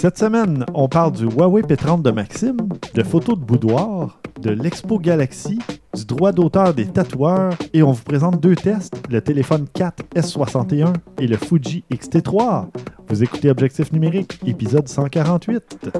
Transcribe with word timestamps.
Cette 0.00 0.16
semaine, 0.16 0.64
on 0.72 0.88
parle 0.88 1.12
du 1.12 1.26
Huawei 1.26 1.60
P30 1.60 2.00
de 2.00 2.10
Maxime, 2.10 2.56
de 2.94 3.02
photos 3.02 3.38
de 3.38 3.44
boudoir, 3.44 4.18
de 4.40 4.48
l'Expo 4.48 4.98
Galaxy, 4.98 5.58
du 5.94 6.06
droit 6.06 6.32
d'auteur 6.32 6.72
des 6.72 6.86
tatoueurs 6.86 7.52
et 7.74 7.82
on 7.82 7.92
vous 7.92 8.02
présente 8.02 8.40
deux 8.40 8.54
tests, 8.54 8.94
le 9.10 9.20
téléphone 9.20 9.66
4 9.74 10.04
S61 10.16 10.94
et 11.18 11.26
le 11.26 11.36
Fuji 11.36 11.84
X-T3. 11.90 12.68
Vous 13.08 13.22
écoutez 13.22 13.50
Objectif 13.50 13.92
numérique, 13.92 14.40
épisode 14.46 14.88
148. 14.88 15.90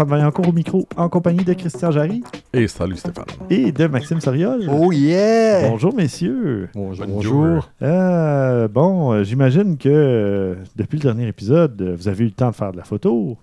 Stéphane 0.00 0.16
Vaillancourt 0.18 0.48
au 0.48 0.52
micro, 0.52 0.88
en 0.96 1.10
compagnie 1.10 1.44
de 1.44 1.52
Christian 1.52 1.90
Jarry 1.90 2.22
Et 2.54 2.66
salut 2.68 2.96
Stéphane. 2.96 3.26
et 3.50 3.70
de 3.70 3.86
Maxime 3.86 4.18
Soriol. 4.18 4.62
Oh 4.72 4.90
yeah! 4.92 5.68
Bonjour 5.68 5.94
messieurs. 5.94 6.70
Bonjour. 6.74 7.06
Bonjour. 7.06 7.68
Euh, 7.82 8.66
bon, 8.66 9.12
euh, 9.12 9.24
j'imagine 9.24 9.76
que 9.76 9.90
euh, 9.90 10.54
depuis 10.74 10.96
le 10.96 11.02
dernier 11.02 11.28
épisode, 11.28 11.82
vous 11.98 12.08
avez 12.08 12.24
eu 12.24 12.28
le 12.28 12.32
temps 12.32 12.48
de 12.48 12.54
faire 12.54 12.72
de 12.72 12.78
la 12.78 12.84
photo. 12.84 13.36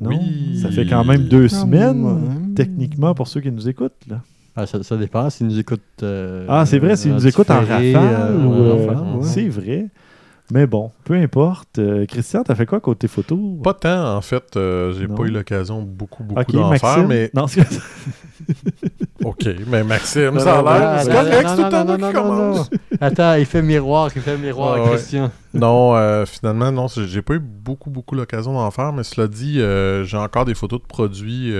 Non? 0.00 0.08
Oui. 0.08 0.58
Ça 0.62 0.70
fait 0.70 0.86
quand 0.86 1.04
même 1.04 1.24
deux 1.24 1.46
Quand 1.48 1.60
semaines, 1.66 2.02
même. 2.02 2.54
techniquement, 2.54 3.14
pour 3.14 3.28
ceux 3.28 3.42
qui 3.42 3.52
nous 3.52 3.68
écoutent. 3.68 3.92
là. 4.08 4.22
Ah, 4.56 4.64
ça, 4.64 4.82
ça 4.82 4.96
dépend 4.96 5.28
s'ils 5.28 5.46
nous 5.46 5.58
écoutent. 5.58 5.82
euh, 6.02 6.46
Ah, 6.48 6.64
c'est 6.64 6.78
vrai, 6.78 6.96
s'ils 6.96 7.12
nous 7.12 7.26
écoutent 7.26 7.50
en 7.50 7.56
rafale. 7.60 7.82
euh, 7.94 8.30
euh, 8.32 9.16
ouais. 9.16 9.24
C'est 9.24 9.48
vrai. 9.50 9.88
Mais 10.52 10.66
bon, 10.68 10.92
peu 11.04 11.14
importe. 11.14 11.78
Euh, 11.78 12.06
Christian, 12.06 12.44
t'as 12.44 12.54
fait 12.54 12.66
quoi 12.66 12.78
côté 12.80 13.08
photo? 13.08 13.36
Pas 13.64 13.74
tant, 13.74 14.16
en 14.16 14.20
fait. 14.20 14.56
euh, 14.56 14.92
j'ai 14.92 15.08
pas 15.08 15.24
eu 15.24 15.30
l'occasion 15.30 15.82
beaucoup, 15.82 16.22
beaucoup 16.22 16.52
d'en 16.52 16.70
Maxime? 16.70 16.88
faire, 16.88 17.08
mais 17.08 17.30
Non, 17.34 17.46
c'est- 17.48 17.62
OK. 19.24 19.44
Mais 19.66 19.82
Maxime, 19.82 20.34
Non, 20.34 20.40
ça 20.40 20.58
a 20.58 20.62
non, 20.62 20.70
l'air... 20.70 21.00
C'est 21.02 21.08
non, 21.10 21.14
correct, 21.16 21.42
tout 21.42 21.56
le 21.56 21.62
non, 21.62 21.70
temps 21.70 21.96
qui 21.96 22.00
non, 22.00 22.08
non, 22.08 22.12
commence. 22.12 22.70
Attends, 23.00 23.34
il 23.34 23.46
fait 23.46 23.62
miroir, 23.62 24.10
il 24.14 24.22
fait 24.22 24.38
miroir, 24.38 24.74
Ah, 24.78 24.82
ouais. 24.84 24.90
Christian. 24.90 25.30
Non, 25.52 25.96
euh, 25.96 26.24
finalement, 26.26 26.70
non. 26.70 26.86
J'ai 26.88 27.22
pas 27.22 27.34
eu 27.34 27.40
beaucoup, 27.40 27.90
beaucoup 27.90 28.14
l'occasion 28.14 28.52
d'en 28.52 28.70
faire, 28.70 28.92
mais 28.92 29.02
cela 29.02 29.26
dit, 29.26 29.60
euh, 29.60 30.04
j'ai 30.04 30.16
encore 30.16 30.44
des 30.44 30.54
photos 30.54 30.80
de 30.80 30.86
produits 30.86 31.52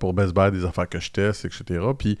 pour 0.00 0.14
Best 0.14 0.34
Buy, 0.34 0.50
des 0.50 0.64
affaires 0.64 0.88
que 0.88 0.98
je 0.98 1.10
teste, 1.12 1.44
etc. 1.44 1.80
Puis, 1.96 2.18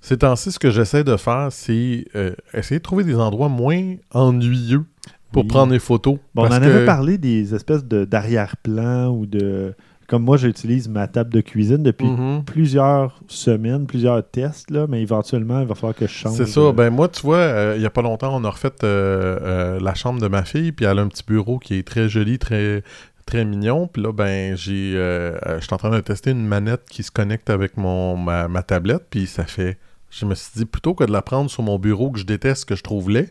ces 0.00 0.18
temps-ci, 0.18 0.52
ce 0.52 0.58
que 0.58 0.70
j'essaie 0.70 1.04
de 1.04 1.16
faire, 1.16 1.48
c'est 1.50 2.04
euh, 2.14 2.32
essayer 2.54 2.78
de 2.78 2.82
trouver 2.84 3.04
des 3.04 3.16
endroits 3.16 3.48
moins 3.48 3.94
ennuyeux 4.12 4.84
pour 5.32 5.42
Oui. 5.42 5.48
prendre 5.48 5.72
des 5.72 5.78
photos. 5.78 6.18
Bon, 6.34 6.42
on 6.42 6.46
en 6.46 6.52
avait 6.52 6.84
parlé 6.84 7.18
des 7.18 7.54
espèces 7.54 7.84
de- 7.84 8.04
d'arrière-plan 8.04 9.08
ou 9.08 9.26
de. 9.26 9.74
Comme 10.08 10.22
moi, 10.22 10.36
j'utilise 10.36 10.88
ma 10.88 11.08
table 11.08 11.32
de 11.32 11.40
cuisine 11.40 11.82
depuis 11.82 12.06
Mhm. 12.06 12.44
plusieurs 12.44 13.20
semaines, 13.26 13.86
plusieurs 13.86 14.22
tests, 14.30 14.70
là, 14.70 14.86
mais 14.88 15.02
éventuellement, 15.02 15.60
il 15.60 15.66
va 15.66 15.74
falloir 15.74 15.96
que 15.96 16.06
je 16.06 16.12
change. 16.12 16.36
C'est 16.36 16.46
ça. 16.46 16.70
Ben 16.70 16.90
moi, 16.90 17.08
tu 17.08 17.22
vois, 17.22 17.38
euh, 17.38 17.74
il 17.76 17.82
y 17.82 17.86
a 17.86 17.90
pas 17.90 18.02
longtemps, 18.02 18.30
on 18.32 18.44
a 18.44 18.50
refait 18.50 18.70
euh, 18.84 19.80
la 19.80 19.94
chambre 19.94 20.20
de 20.20 20.28
ma 20.28 20.44
fille, 20.44 20.70
puis 20.70 20.84
elle 20.86 21.00
a 21.00 21.02
un 21.02 21.08
petit 21.08 21.24
bureau 21.26 21.58
qui 21.58 21.74
est 21.74 21.82
très 21.82 22.08
joli, 22.08 22.38
très 22.38 22.84
très 23.26 23.44
mignon. 23.44 23.88
Puis 23.88 24.02
là, 24.02 24.12
ben 24.12 24.56
j'ai, 24.56 24.94
euh, 24.96 25.36
euh, 25.46 25.60
je 25.60 25.64
suis 25.66 25.74
en 25.74 25.76
train 25.76 25.90
de 25.90 26.00
tester 26.00 26.30
une 26.30 26.46
manette 26.46 26.84
qui 26.88 27.02
se 27.02 27.10
connecte 27.10 27.50
avec 27.50 27.76
mon 27.76 28.16
ma, 28.16 28.48
ma 28.48 28.62
tablette, 28.62 29.06
puis 29.10 29.26
ça 29.26 29.44
fait. 29.44 29.78
Je 30.10 30.24
me 30.24 30.34
suis 30.34 30.50
dit 30.56 30.64
plutôt 30.64 30.94
que 30.94 31.04
de 31.04 31.12
la 31.12 31.20
prendre 31.20 31.50
sur 31.50 31.62
mon 31.62 31.78
bureau 31.78 32.10
que 32.10 32.18
je 32.18 32.24
déteste, 32.24 32.64
que 32.64 32.76
je 32.76 32.82
trouve 32.82 33.10
laid, 33.10 33.28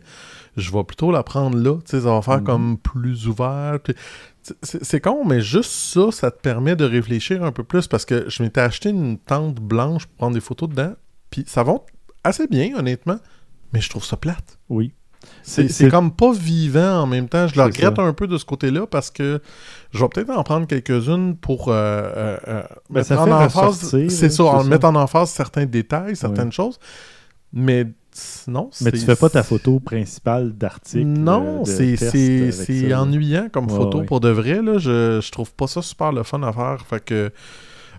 je 0.58 0.72
vais 0.72 0.84
plutôt 0.84 1.10
la 1.12 1.24
prendre 1.24 1.58
là. 1.58 1.76
Tu 1.86 1.92
sais, 1.92 2.02
ça 2.02 2.12
va 2.12 2.22
faire 2.22 2.40
Mhm. 2.40 2.44
comme 2.44 2.78
plus 2.78 3.28
ouvert. 3.28 3.80
c'est 4.62 5.02
con, 5.02 5.26
mais 5.26 5.42
juste 5.42 5.72
ça, 5.72 6.12
ça 6.12 6.30
te 6.30 6.40
permet 6.40 6.76
de 6.76 6.86
réfléchir 6.86 7.44
un 7.44 7.52
peu 7.52 7.64
plus 7.64 7.88
parce 7.88 8.06
que 8.06 8.26
je 8.30 8.44
m'étais 8.44 8.62
acheté 8.62 8.90
une 8.90 9.18
tente 9.18 9.56
blanche 9.56 10.06
pour 10.06 10.16
prendre 10.18 10.36
des 10.36 10.42
photos 10.42 10.70
dedans, 10.70 10.94
puis 11.32 11.44
ça 11.48 11.64
va 11.64 11.78
assez 12.24 12.46
bien, 12.46 12.78
honnêtement, 12.78 13.18
mais 13.74 13.82
je 13.82 13.90
trouve 13.90 14.06
ça 14.06 14.18
plate. 14.18 14.60
Oui. 14.70 14.94
C'est 15.44 15.90
comme 15.90 16.12
pas 16.12 16.32
vivant 16.34 17.02
en 17.02 17.08
même 17.08 17.28
temps. 17.30 17.48
Je 17.48 17.56
le 17.56 17.64
regrette 17.64 17.96
ça. 17.96 18.02
un 18.02 18.14
peu 18.14 18.28
de 18.28 18.38
ce 18.38 18.46
côté-là 18.46 18.88
parce 18.88 19.12
que 19.12 19.42
je 19.92 20.00
vais 20.00 20.10
peut-être 20.10 20.30
en 20.32 20.44
prendre 20.44 20.68
quelques-unes 20.68 21.36
pour 21.36 21.70
euh, 21.70 21.74
euh, 21.74 22.38
euh, 22.48 22.64
Ben, 22.90 23.00
mettre 23.00 23.20
en 23.20 23.32
emphase. 23.32 23.96
C'est 24.10 24.30
ça, 24.30 24.44
en 24.44 24.64
ça. 24.64 24.70
mettre 24.70 24.86
en 24.88 24.96
emphase 24.96 25.30
certains 25.30 25.66
détails, 25.66 26.16
certaines 26.16 26.46
Ouais. 26.46 26.52
choses. 26.52 26.80
Mais 27.54 27.86
sinon, 28.12 28.70
Mais 28.82 28.92
tu 28.92 29.00
fais 29.00 29.16
pas 29.16 29.30
ta 29.30 29.44
photo 29.44 29.80
principale 29.80 30.52
d'article. 30.54 31.06
non, 31.06 31.64
euh, 31.68 32.52
c'est 32.52 32.94
ennuyant 32.94 33.48
comme 33.52 33.66
Ouais, 33.70 33.78
photo 33.78 34.00
ouais. 34.00 34.06
pour 34.06 34.20
de 34.20 34.30
vrai. 34.30 34.62
Là. 34.62 34.78
Je, 34.78 35.20
je 35.22 35.32
trouve 35.32 35.54
pas 35.54 35.68
ça 35.68 35.82
super 35.82 36.12
le 36.12 36.24
fun 36.24 36.42
à 36.44 36.52
faire. 36.52 36.84
Fait 36.90 37.04
que 37.04 37.32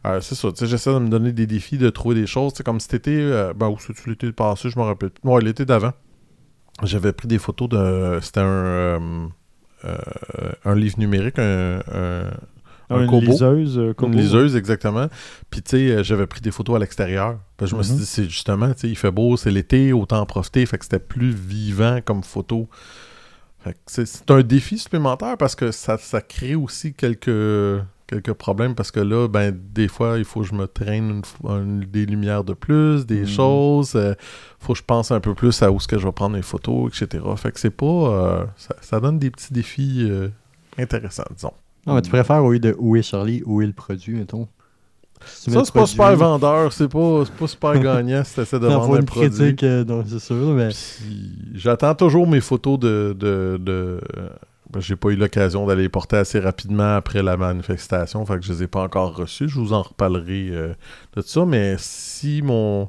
euh, 0.07 0.21
c'est 0.21 0.35
ça. 0.35 0.49
J'essaie 0.61 0.93
de 0.93 0.99
me 0.99 1.09
donner 1.09 1.33
des 1.33 1.47
défis, 1.47 1.79
de 1.79 1.89
trouver 1.91 2.15
des 2.15 2.27
choses. 2.27 2.53
Comme 2.65 2.81
cet 2.81 2.95
été, 2.95 3.17
euh, 3.19 3.53
ben, 3.55 3.69
ou 3.69 3.77
c'est-tu 3.79 4.11
l'été 4.11 4.31
passé, 4.33 4.69
je 4.71 4.79
me 4.79 4.85
rappelle. 4.85 5.11
Ouais, 5.25 5.41
l'été 5.43 5.65
d'avant. 5.65 5.93
J'avais 6.83 7.13
pris 7.13 7.29
des 7.29 7.39
photos 7.39 7.69
de. 7.69 8.19
C'était 8.23 8.41
un. 8.41 8.45
euh, 8.45 8.99
euh, 9.85 9.97
un 10.65 10.75
livre 10.75 10.99
numérique, 10.99 11.39
un, 11.39 11.79
un, 11.93 12.31
un 12.91 13.01
Une 13.03 13.07
Kobo. 13.11 13.27
liseuse. 13.27 13.79
euh, 13.79 13.93
Kobo. 13.95 14.13
Une 14.13 14.19
liseuse, 14.19 14.57
exactement. 14.57 15.09
Puis, 15.51 15.63
tu 15.63 15.71
sais, 15.71 15.91
euh, 15.91 16.03
j'avais 16.03 16.27
pris 16.27 16.41
des 16.41 16.51
photos 16.51 16.77
à 16.77 16.79
l'extérieur. 16.79 17.39
Puis, 17.57 17.67
je 17.67 17.77
me 17.77 17.83
suis 17.83 17.93
Mhm. 17.95 17.99
dit, 18.01 18.07
c'est 18.07 18.25
justement, 18.25 18.73
tu 18.75 18.81
sais, 18.81 18.89
il 18.89 18.97
fait 18.97 19.11
beau, 19.11 19.37
c'est 19.37 19.51
l'été, 19.51 19.93
autant 19.93 20.21
en 20.21 20.27
profiter. 20.27 20.65
Fait 20.67 20.79
que 20.79 20.85
c'était 20.85 20.99
plus 20.99 21.31
vivant 21.31 22.01
comme 22.05 22.23
photo. 22.25 22.69
Fait 23.61 23.73
que 23.73 23.79
c'est- 23.87 24.07
c'est 24.07 24.31
un 24.31 24.43
défi 24.43 24.79
supplémentaire 24.79 25.37
parce 25.37 25.55
que 25.55 25.73
ça, 25.73 25.99
ça 25.99 26.21
crée 26.21 26.55
aussi 26.55 26.93
quelques, 26.95 27.31
quelques 28.07 28.33
problèmes. 28.33 28.75
Parce 28.75 28.91
que 28.91 29.01
là, 29.01 29.29
ben, 29.29 29.57
des 29.73 29.89
fois, 29.89 30.19
il 30.19 30.25
faut 30.25 30.41
que 30.41 30.47
je 30.47 30.55
me 30.55 30.67
traîne 30.67 31.23
une 31.45 31.81
des 31.81 32.07
lumières 32.07 32.45
de 32.45 32.53
plus, 32.55 33.05
des 33.07 33.21
Mhm. 33.21 33.27
choses. 33.27 33.93
euh, 33.97 34.15
faut 34.59 34.73
que 34.73 34.79
je 34.79 34.85
pense 34.85 35.11
un 35.11 35.21
peu 35.21 35.35
plus 35.35 35.63
à 35.63 35.71
où 35.71 35.77
est-ce 35.77 35.89
que 35.89 35.99
je 35.99 36.07
vais 36.07 36.13
prendre 36.13 36.37
les 36.37 36.43
photos, 36.43 36.89
etc. 37.01 37.25
Fait 37.37 37.53
que 37.53 37.61
c'est 37.61 37.71
pas. 37.71 37.87
euh, 37.87 38.45
ça, 38.57 38.75
ça 38.81 39.01
donne 39.01 39.19
des 39.19 39.31
petits 39.31 39.53
défis 39.53 40.07
euh, 40.09 40.29
intéressants, 40.79 41.25
disons. 41.35 41.53
Non, 41.87 41.95
mais 41.95 42.03
tu 42.03 42.11
préfères 42.11 42.45
au 42.45 42.53
lieu 42.53 42.59
de 42.59 42.75
où 42.79 42.97
est 42.97 43.03
Charlie, 43.03 43.43
où 43.47 43.63
est 43.63 43.67
le 43.67 43.73
produit, 43.73 44.15
mettons. 44.17 44.49
Si 45.25 45.51
Ça, 45.51 45.65
c'est 45.65 45.73
pas 45.73 45.87
super 45.87 46.15
vendeur, 46.17 46.73
c'est 46.73 46.89
pas, 46.89 47.23
pas 47.39 47.47
super 47.47 47.79
gagnant 47.81 48.23
si 48.23 48.35
t'essaies 48.35 48.59
de 48.61 48.67
vendre 48.67 48.97
un 48.97 48.99
une 49.01 49.05
produit. 49.07 49.31
critique, 49.31 49.63
non, 49.89 50.05
c'est 50.07 50.19
sûr, 50.19 50.35
mais. 50.53 50.69
J'attends 51.55 51.95
toujours 51.95 52.27
mes 52.27 52.41
photos 52.43 52.79
de... 52.79 53.17
de, 53.19 53.57
de- 53.61 54.01
j'ai 54.79 54.97
pas 54.97 55.11
eu 55.11 55.17
l'occasion 55.17 55.67
d'aller 55.67 55.83
les 55.83 55.89
porter 55.89 56.17
assez 56.17 56.41
rapidement 56.41 56.97
après 56.97 57.23
la 57.23 57.37
manifestation, 57.37 58.25
fait 58.27 58.39
que 58.39 58.45
je 58.45 58.53
les 58.53 58.63
ai 58.65 58.67
pas 58.67 58.83
encore 58.83 59.17
reçus. 59.17 59.49
Je 59.49 59.59
vous 59.59 59.73
en 59.73 59.83
reparlerai 59.83 60.49
euh, 60.51 60.75
de 61.17 61.23
ça, 61.23 61.45
mais 61.47 61.77
si 61.79 62.43
mon... 62.43 62.89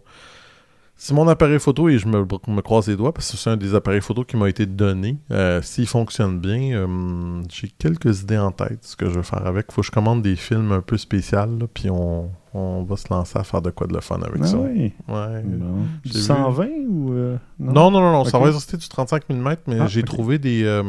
Si 0.99 1.13
mon 1.13 1.27
appareil 1.27 1.59
photo, 1.59 1.89
et 1.89 1.99
je 1.99 2.07
me, 2.07 2.21
me 2.47 2.61
croise 2.61 2.87
les 2.87 2.95
doigts, 2.95 3.13
parce 3.13 3.29
que 3.29 3.37
c'est 3.37 3.51
un 3.51 3.55
des 3.55 3.75
appareils 3.75 4.01
photo 4.01 4.23
qui 4.23 4.35
m'a 4.35 4.49
été 4.49 4.65
donné, 4.65 5.19
euh, 5.29 5.61
s'il 5.61 5.85
fonctionne 5.85 6.39
bien, 6.39 6.71
euh, 6.73 7.43
j'ai 7.53 7.67
quelques 7.77 8.23
idées 8.23 8.39
en 8.39 8.51
tête, 8.51 8.79
ce 8.81 8.95
que 8.95 9.05
je 9.07 9.11
veux 9.11 9.21
faire 9.21 9.45
avec. 9.45 9.71
Faut 9.71 9.81
que 9.81 9.85
je 9.87 9.91
commande 9.91 10.23
des 10.23 10.35
films 10.35 10.71
un 10.71 10.81
peu 10.81 10.97
spéciaux, 10.97 11.37
puis 11.71 11.91
on, 11.91 12.31
on 12.55 12.81
va 12.81 12.95
se 12.97 13.13
lancer 13.13 13.37
à 13.37 13.43
faire 13.43 13.61
de 13.61 13.69
quoi 13.69 13.85
de 13.85 13.93
le 13.93 14.01
fun 14.01 14.19
avec 14.23 14.41
Ah 14.41 14.47
ça. 14.47 14.57
oui. 14.57 14.91
Ouais. 15.07 15.43
Bon. 15.45 15.83
Du 16.03 16.13
vu. 16.13 16.19
120 16.19 16.65
ou. 16.89 17.11
euh, 17.13 17.37
Non, 17.59 17.91
non, 17.91 17.99
non, 18.01 18.11
non, 18.13 18.25
ça 18.25 18.39
va 18.39 18.45
rester 18.45 18.77
du 18.77 18.87
35 18.89 19.29
mm, 19.29 19.55
mais 19.67 19.79
Ah, 19.81 19.85
j'ai 19.85 20.01
trouvé 20.01 20.39
des. 20.39 20.81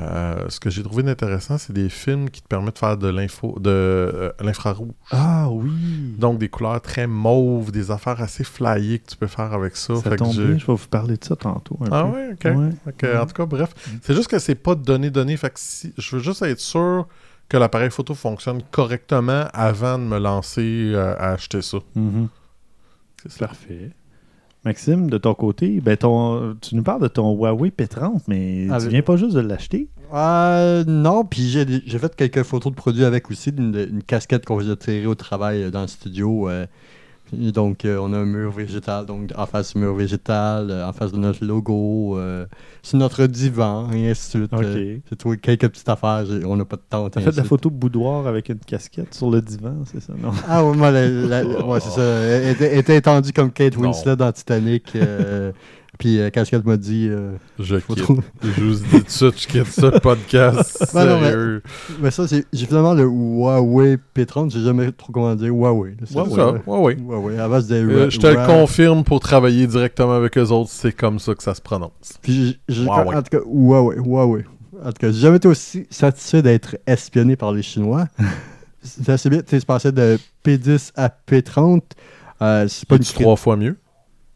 Euh, 0.00 0.48
ce 0.48 0.58
que 0.60 0.70
j'ai 0.70 0.82
trouvé 0.82 1.02
d'intéressant, 1.02 1.56
c'est 1.58 1.72
des 1.72 1.88
films 1.88 2.30
qui 2.30 2.42
te 2.42 2.48
permettent 2.48 2.74
de 2.74 2.78
faire 2.78 2.96
de 2.96 3.08
l'info, 3.08 3.56
de 3.60 3.70
euh, 3.70 4.32
l'infrarouge. 4.40 4.92
Ah 5.10 5.48
oui. 5.50 5.70
Donc 6.18 6.38
des 6.38 6.48
couleurs 6.48 6.80
très 6.80 7.06
mauves, 7.06 7.70
des 7.70 7.90
affaires 7.90 8.20
assez 8.20 8.44
flyées 8.44 8.98
que 8.98 9.10
tu 9.10 9.16
peux 9.16 9.26
faire 9.26 9.52
avec 9.52 9.76
ça. 9.76 9.94
ça 9.96 10.10
Fait 10.10 10.16
tombe 10.16 10.34
bien, 10.34 10.58
je 10.58 10.66
vais 10.66 10.72
vous 10.74 10.88
parler 10.90 11.16
de 11.16 11.24
ça 11.24 11.36
tantôt. 11.36 11.78
Un 11.82 11.88
Ah 11.92 12.02
peu. 12.04 12.10
ouais, 12.10 12.32
ok. 12.32 12.58
Ouais. 12.58 12.92
Que, 12.98 13.18
En 13.20 13.26
tout 13.26 13.34
cas, 13.34 13.46
bref, 13.46 13.72
c'est 14.02 14.14
juste 14.14 14.28
que 14.28 14.38
c'est 14.38 14.54
pas 14.56 14.74
donné 14.74 15.10
donné. 15.10 15.36
Fait 15.36 15.50
que 15.50 15.60
si, 15.60 15.92
je 15.96 16.16
veux 16.16 16.22
juste 16.22 16.42
être 16.42 16.60
sûr 16.60 17.06
que 17.48 17.56
l'appareil 17.56 17.90
photo 17.90 18.14
fonctionne 18.14 18.62
correctement 18.70 19.46
avant 19.52 19.98
de 19.98 20.04
me 20.04 20.18
lancer 20.18 20.92
euh, 20.94 21.14
à 21.18 21.32
acheter 21.32 21.62
ça. 21.62 21.78
Mhm. 21.94 22.28
C'est 23.22 23.32
ça. 23.32 23.46
Parfait. 23.46 23.90
Maxime, 24.64 25.10
de 25.10 25.18
ton 25.18 25.34
côté, 25.34 25.80
ben 25.80 25.96
ton, 25.96 26.56
tu 26.60 26.74
nous 26.76 26.82
parles 26.82 27.02
de 27.02 27.08
ton 27.08 27.34
Huawei 27.36 27.70
P30, 27.70 28.22
mais 28.28 28.66
Ah, 28.70 28.78
tu 28.80 28.88
viens 28.88 29.02
pas 29.02 29.16
juste 29.16 29.34
de 29.36 29.40
l'acheter? 29.40 29.88
Euh, 30.12 30.84
non, 30.86 31.24
puis 31.24 31.42
j'ai 31.48 31.66
j'ai 31.84 31.98
fait 31.98 32.14
quelques 32.16 32.42
photos 32.44 32.72
de 32.72 32.76
produits 32.76 33.04
avec 33.04 33.30
aussi, 33.30 33.52
d'une 33.52 33.74
une 33.90 34.02
casquette 34.02 34.44
qu'on 34.46 34.58
faisait 34.58 34.76
tirer 34.76 35.06
au 35.06 35.14
travail 35.14 35.64
euh, 35.64 35.70
dans 35.70 35.82
le 35.82 35.88
studio. 35.88 36.48
euh, 36.48 36.66
donc, 37.52 37.84
euh, 37.84 37.98
on 38.00 38.12
a 38.12 38.18
un 38.18 38.24
mur 38.24 38.50
végétal, 38.50 39.06
donc 39.06 39.30
en 39.36 39.46
face 39.46 39.74
du 39.74 39.80
mur 39.80 39.94
végétal, 39.94 40.70
euh, 40.70 40.86
en 40.88 40.92
face 40.92 41.12
de 41.12 41.18
notre 41.18 41.44
logo, 41.44 42.18
euh, 42.18 42.46
sur 42.82 42.98
notre 42.98 43.26
divan, 43.26 43.90
et 43.92 44.10
ainsi 44.10 44.38
de 44.38 44.42
suite. 44.44 44.52
Ok. 44.52 44.62
euh, 44.64 44.96
J'ai 45.10 45.16
trouvé 45.16 45.36
quelques 45.38 45.68
petites 45.68 45.88
affaires, 45.88 46.24
on 46.46 46.56
n'a 46.56 46.64
pas 46.64 46.76
de 46.76 46.82
temps. 46.88 47.08
T'as 47.10 47.20
fait 47.20 47.30
de 47.32 47.36
la 47.36 47.44
photo 47.44 47.70
de 47.70 47.74
boudoir 47.74 48.26
avec 48.26 48.48
une 48.48 48.58
casquette 48.58 49.14
sur 49.14 49.30
le 49.30 49.40
divan, 49.40 49.74
c'est 49.84 50.00
ça? 50.00 50.12
Non? 50.20 50.30
Ah 50.48 50.64
ouais, 50.64 50.76
moi, 50.76 50.90
la- 50.90 51.08
la- 51.08 51.44
ouais, 51.66 51.80
c'est 51.80 51.90
ça. 51.90 52.02
Elle 52.02 52.50
était, 52.52 52.72
elle 52.72 52.78
était 52.78 52.96
étendue 52.96 53.32
comme 53.32 53.50
Kate 53.50 53.76
Non. 53.76 53.84
Winslet 53.88 54.16
dans 54.16 54.32
Titanic. 54.32 54.92
Puis 55.98 56.18
euh, 56.18 56.28
Cascade 56.30 56.64
m'a 56.66 56.76
dit. 56.76 57.08
euh, 57.10 57.32
Je 57.58 57.76
quitte. 57.76 57.98
trop- 58.02 58.18
Je 58.42 58.60
vous 58.62 58.74
dis 58.74 58.82
tout 58.90 58.98
de 59.04 59.08
suite, 59.10 59.40
je 59.42 59.46
quitte 59.46 59.66
ce 59.68 59.98
podcast. 60.00 60.84
Ben 60.94 61.06
non, 61.06 61.20
mais- 61.20 61.30
Sérieux. 61.30 61.62
Mais 62.00 62.10
ça, 62.10 62.26
c'est- 62.26 62.44
finalement 62.52 62.94
le 62.94 63.04
Huawei 63.04 63.98
P30. 64.16 64.50
J'ai 64.52 64.60
jamais 64.64 64.90
trop 64.92 65.12
comment 65.12 65.34
dire 65.34 65.48
Huawei. 65.54 65.90
là, 65.92 65.96
C'est 66.04 66.14
Huawei, 66.14 66.34
ça. 66.34 66.54
Huawei. 66.66 67.38
Avant, 67.38 67.60
c'était 67.60 67.74
Euh, 67.74 68.10
je 68.10 68.18
te 68.18 68.26
le 68.26 68.44
confirme 68.46 69.04
pour 69.04 69.20
travailler 69.20 69.66
directement 69.66 70.14
avec 70.14 70.36
eux 70.36 70.48
autres, 70.50 70.70
c'est 70.70 70.92
comme 70.92 71.18
ça 71.18 71.34
que 71.34 71.42
ça 71.42 71.54
se 71.54 71.60
prononce. 71.62 71.90
Puis 72.22 72.58
j'ai- 72.68 72.84
Huawei. 72.84 73.14
en 73.16 73.22
tout 73.22 73.38
cas, 73.38 73.44
Huawei, 73.46 73.96
Huawei. 73.98 74.44
En 74.82 74.86
tout 74.88 74.98
cas, 75.00 75.10
j'ai 75.12 75.20
jamais 75.20 75.36
été 75.36 75.46
aussi 75.48 75.86
satisfait 75.90 76.42
d'être 76.42 76.76
espionné 76.86 77.36
par 77.36 77.52
les 77.52 77.62
Chinois. 77.62 78.06
c'est 78.82 79.08
assez 79.08 79.30
bien. 79.30 79.38
Tu 79.40 79.50
sais, 79.50 79.60
c'est 79.60 79.66
passé 79.66 79.92
de 79.92 80.18
P10 80.44 80.90
à 80.96 81.08
P30. 81.08 81.80
Euh, 82.42 82.66
c'est 82.68 82.86
pas 82.88 82.98
du 82.98 83.04
trois 83.06 83.36
fois 83.36 83.56
mieux. 83.56 83.76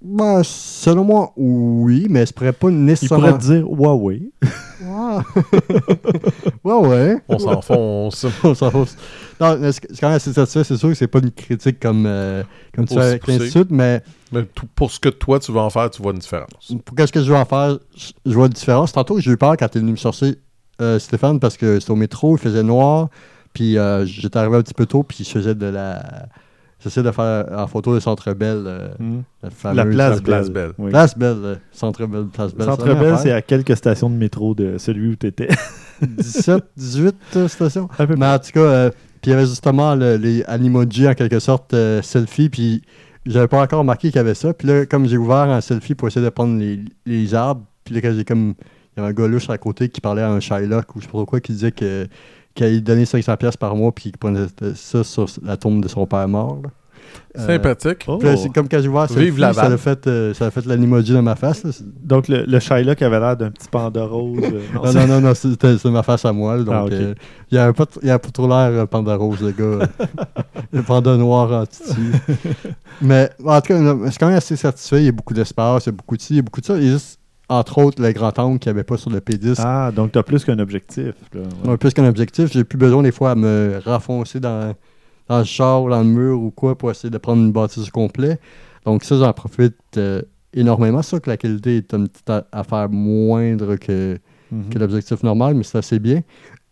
Ben, 0.01 0.43
selon 0.45 1.03
moi, 1.05 1.33
oui, 1.37 2.07
mais 2.09 2.25
je 2.25 2.33
pourrais 2.33 2.53
pas 2.53 2.69
Il 2.71 2.85
nécessairement. 2.85 3.27
pourrait 3.29 3.39
te 3.39 3.45
dire 3.45 3.67
Huawei. 3.69 4.31
Ouais, 6.65 6.73
ouais. 6.89 7.17
On 7.29 7.39
s'enfonce. 7.39 8.27
On 8.45 8.55
s'en 8.55 8.71
fout. 8.71 8.97
Non, 9.41 9.57
mais 9.59 9.73
c'est 9.73 9.81
quand 10.01 10.07
même 10.09 10.17
assez 10.17 10.33
satisfait. 10.33 10.65
C'est 10.65 10.77
sûr 10.77 10.89
que 10.89 10.95
c'est 10.95 11.07
pas 11.09 11.19
une 11.19 11.31
critique 11.33 11.81
comme, 11.81 12.05
euh, 12.07 12.43
comme 12.75 12.87
tu 12.87 12.95
fais 12.95 13.01
avec 13.01 13.27
l'institut, 13.27 13.67
mais 13.71 14.03
Mais 14.33 14.45
tout- 14.55 14.67
pour 14.75 14.91
ce 14.91 15.01
que 15.01 15.09
toi, 15.09 15.39
tu 15.41 15.51
veux 15.53 15.59
en 15.59 15.71
faire, 15.71 15.91
tu 15.91 16.01
vois 16.03 16.13
une 16.13 16.19
différence. 16.19 16.73
pour 16.85 16.97
qu'est-ce 16.97 17.13
que 17.13 17.23
je 17.23 17.31
veux 17.33 17.37
en 17.39 17.45
faire, 17.45 17.79
je- 17.97 18.13
je 18.25 18.35
vois 18.35 18.47
une 18.47 18.53
différence. 18.53 18.93
Tantôt, 18.93 19.19
j'ai 19.21 19.33
eu 19.33 19.37
peur 19.37 19.57
quand 19.57 19.69
tu 19.69 19.79
es 19.79 19.81
venu 19.81 19.93
me 19.93 19.97
chercher, 19.97 20.37
euh, 20.81 20.99
Stéphane, 21.01 21.41
parce 21.41 21.57
que 21.57 21.81
c'était 21.81 21.91
au 21.93 21.97
métro, 21.97 22.37
il 22.37 22.41
faisait 22.41 22.63
noir, 22.63 23.09
puis 23.53 23.77
euh, 23.79 24.05
j'étais 24.07 24.39
arrivé 24.39 24.57
un 24.57 24.63
petit 24.63 24.75
peu 24.75 24.87
tôt, 24.87 25.03
puis 25.03 25.25
je 25.25 25.29
faisais 25.31 25.55
de 25.57 25.67
la. 25.67 26.03
J'essayais 26.83 27.05
de 27.05 27.11
faire 27.11 27.47
en 27.57 27.67
photo 27.67 27.93
le 27.93 28.01
Centre 28.01 28.33
Belle. 28.35 28.63
euh, 28.67 28.89
Hmm. 28.99 29.21
la, 29.75 29.85
place, 29.85 30.21
Place 30.21 30.51
Belle. 30.51 30.53
Belle. 30.53 30.73
Oui. 30.79 30.91
Place 30.91 31.19
Belle, 31.19 31.37
euh, 31.43 31.55
Centre 31.73 32.07
Belle, 32.07 32.27
Place 32.27 32.55
Belle. 32.55 32.67
Centre 32.67 32.95
Belle, 32.95 33.19
c'est 33.19 33.33
à 33.33 33.43
quelques 33.43 33.77
stations 33.77 34.09
de 34.11 34.15
métro 34.15 34.55
de 34.55 34.79
celui 34.79 35.11
où 35.11 35.17
tu 35.17 35.27
étais. 35.27 35.49
17, 36.03 36.63
18 36.77 37.15
euh, 37.37 37.49
stations. 37.49 37.89
Un 37.99 38.07
peu 38.07 38.15
Mais 38.17 38.27
en 38.27 38.39
tout 38.39 38.51
cas, 38.53 38.61
euh, 38.61 38.91
puis 39.21 39.31
il 39.31 39.31
y 39.31 39.33
avait 39.35 39.47
justement 39.47 39.95
le- 39.97 40.17
les 40.17 40.45
animoji 40.45 41.09
en 41.09 41.15
quelque 41.15 41.41
sorte 41.41 41.75
euh, 41.75 42.01
selfie, 42.03 42.49
puis 42.49 42.83
j'avais 43.27 43.49
pas 43.49 43.61
encore 43.61 43.81
remarqué 43.81 44.09
qu'il 44.09 44.17
y 44.17 44.21
avait 44.21 44.35
ça. 44.35 44.55
Puis 44.55 44.69
là, 44.69 44.87
comme 44.87 45.07
j'ai 45.09 45.17
ouvert 45.17 45.37
un 45.51 45.61
selfie 45.61 45.95
pour 45.97 46.07
essayer 46.09 46.25
de 46.25 46.31
prendre 46.31 46.57
les, 46.59 46.81
les 47.07 47.35
arbres, 47.35 47.65
puis 47.85 47.95
là, 47.97 48.01
quand 48.03 48.13
j'ai 48.17 48.25
comme. 48.25 48.55
Il 48.97 49.01
y 49.01 49.05
avait 49.05 49.11
un 49.13 49.15
gars 49.15 49.29
louche 49.29 49.49
à 49.49 49.57
côté 49.59 49.89
qui 49.89 50.01
parlait 50.01 50.23
à 50.23 50.31
un 50.31 50.41
Shylock 50.41 50.97
ou 50.97 51.01
je 51.01 51.07
sais 51.07 51.13
pas 51.13 51.25
quoi, 51.25 51.39
qui 51.41 51.53
disait 51.53 51.71
que 51.71 52.09
allait 52.65 52.81
donner 52.81 53.05
500$ 53.05 53.37
piastres 53.37 53.59
par 53.59 53.75
mois, 53.77 53.93
puis 53.93 54.05
qu'il 54.05 54.19
prenait 54.19 54.47
ça 54.75 55.05
sur 55.05 55.27
la 55.45 55.57
tombe 55.57 55.83
de 55.83 55.89
son 55.89 56.07
père 56.07 56.27
mort. 56.29 56.61
là. 56.63 56.71
Euh, 57.39 57.47
Sympathique. 57.47 58.05
Oh. 58.07 58.19
puis 58.19 58.29
là, 58.29 58.35
comme 58.55 58.69
quand 58.69 58.81
j'ai 58.81 58.89
ouvert 58.89 59.03
un 59.03 59.07
Vive 59.07 59.39
ça 59.53 59.63
a 59.63 59.77
fait, 59.77 60.07
euh, 60.07 60.35
ça 60.35 60.47
a 60.47 60.51
fait 60.51 60.65
l'animoji 60.67 61.13
dans 61.13 61.23
ma 61.23 61.37
face. 61.37 61.63
là. 61.65 61.71
Donc, 62.03 62.29
le, 62.29 62.45
le 62.45 62.59
Shylock 62.61 63.01
avait 63.01 63.21
l'air 63.21 63.37
d'un 63.37 63.51
petit 63.51 63.69
panda 63.71 64.05
rose. 64.05 64.39
euh, 64.43 64.61
non, 64.75 64.83
Non, 64.83 64.93
c'est- 64.93 64.99
non, 64.99 65.07
non, 65.07 65.21
non, 65.29 65.35
c'était 65.35 65.75
ma 65.91 66.03
face 66.03 66.25
à 66.25 66.33
moi. 66.33 66.57
là, 66.57 66.65
Donc, 66.65 66.75
Ah, 66.75 66.85
ok. 66.85 66.93
euh, 66.93 67.15
il 67.51 67.59
avait 67.59 67.73
il 68.03 68.11
avait 68.11 68.19
pas 68.19 68.31
trop 68.31 68.49
l'air 68.49 68.57
euh, 68.73 68.87
panda 68.87 69.15
rose, 69.15 69.41
le 69.43 69.53
gars. 69.53 69.87
le 70.73 70.83
panda 70.83 71.17
noir 71.17 71.53
en 71.53 71.67
tissu. 71.67 72.13
Mais 73.03 73.31
en 73.45 73.61
tout 73.61 73.69
cas, 73.69 73.79
je 74.05 74.11
suis 74.11 74.19
quand 74.19 74.27
même 74.27 74.37
assez 74.37 74.57
satisfait. 74.57 74.99
Il 75.03 75.07
y 75.07 75.09
a 75.09 75.13
beaucoup 75.13 75.35
d'espace, 75.35 75.87
il 75.87 75.89
y 75.89 75.91
a 75.91 75.93
beaucoup 75.93 76.17
de 76.17 76.23
ci, 76.23 76.33
il 76.35 76.37
y 76.37 76.41
a 76.41 76.43
beaucoup 76.43 76.61
de 76.61 76.67
ça. 76.67 76.77
Il 76.77 76.85
y 76.85 76.89
a 76.89 76.93
juste, 76.93 77.18
entre 77.49 77.79
autres, 77.79 78.03
le 78.03 78.13
grand 78.13 78.39
angle 78.39 78.59
qu'il 78.59 78.71
n'y 78.73 78.77
avait 78.79 78.85
pas 78.85 78.97
sur 78.99 79.11
le 79.11 79.21
P10. 79.21 79.55
Ah, 79.59 79.91
donc 79.95 80.13
tu 80.13 80.19
as 80.19 80.23
plus 80.23 80.45
qu'un 80.45 80.59
objectif. 80.59 81.15
là, 81.33 81.41
ouais. 81.65 81.71
Ouais, 81.71 81.77
plus 81.79 81.95
qu'un 81.95 82.07
objectif, 82.09 82.53
j'ai 82.53 82.65
plus 82.65 82.79
besoin 82.79 83.03
des 83.03 83.13
fois 83.13 83.31
à 83.31 83.35
me 83.35 83.81
renfoncer 83.85 84.39
dans, 84.41 84.75
dans 85.29 85.39
le 85.39 85.45
char 85.45 85.83
ou 85.83 85.91
dans 85.91 86.01
le 86.01 86.09
mur 86.09 86.41
ou 86.41 86.51
quoi 86.51 86.77
pour 86.77 86.91
essayer 86.91 87.11
de 87.11 87.19
prendre 87.19 87.43
une 87.43 87.53
bâtisse 87.53 87.89
au 87.89 87.91
complet. 87.91 88.39
Donc 88.85 89.05
ça, 89.05 89.17
j'en 89.17 89.33
profite 89.33 89.77
euh, 89.97 90.23
énormément. 90.53 91.01
C'est 91.03 91.09
sûr 91.11 91.21
que 91.23 91.31
la 91.31 91.37
qualité 91.37 91.79
est 91.79 91.93
une 91.95 92.09
petite 92.09 92.31
affaire 92.53 92.89
moindre 92.91 93.77
que, 93.77 94.19
Mhm. 94.51 94.71
que 94.71 94.79
l'objectif 94.79 95.23
normal, 95.23 95.55
mais 95.55 95.63
c'est 95.63 95.77
assez 95.79 95.99
bien. 95.99 96.23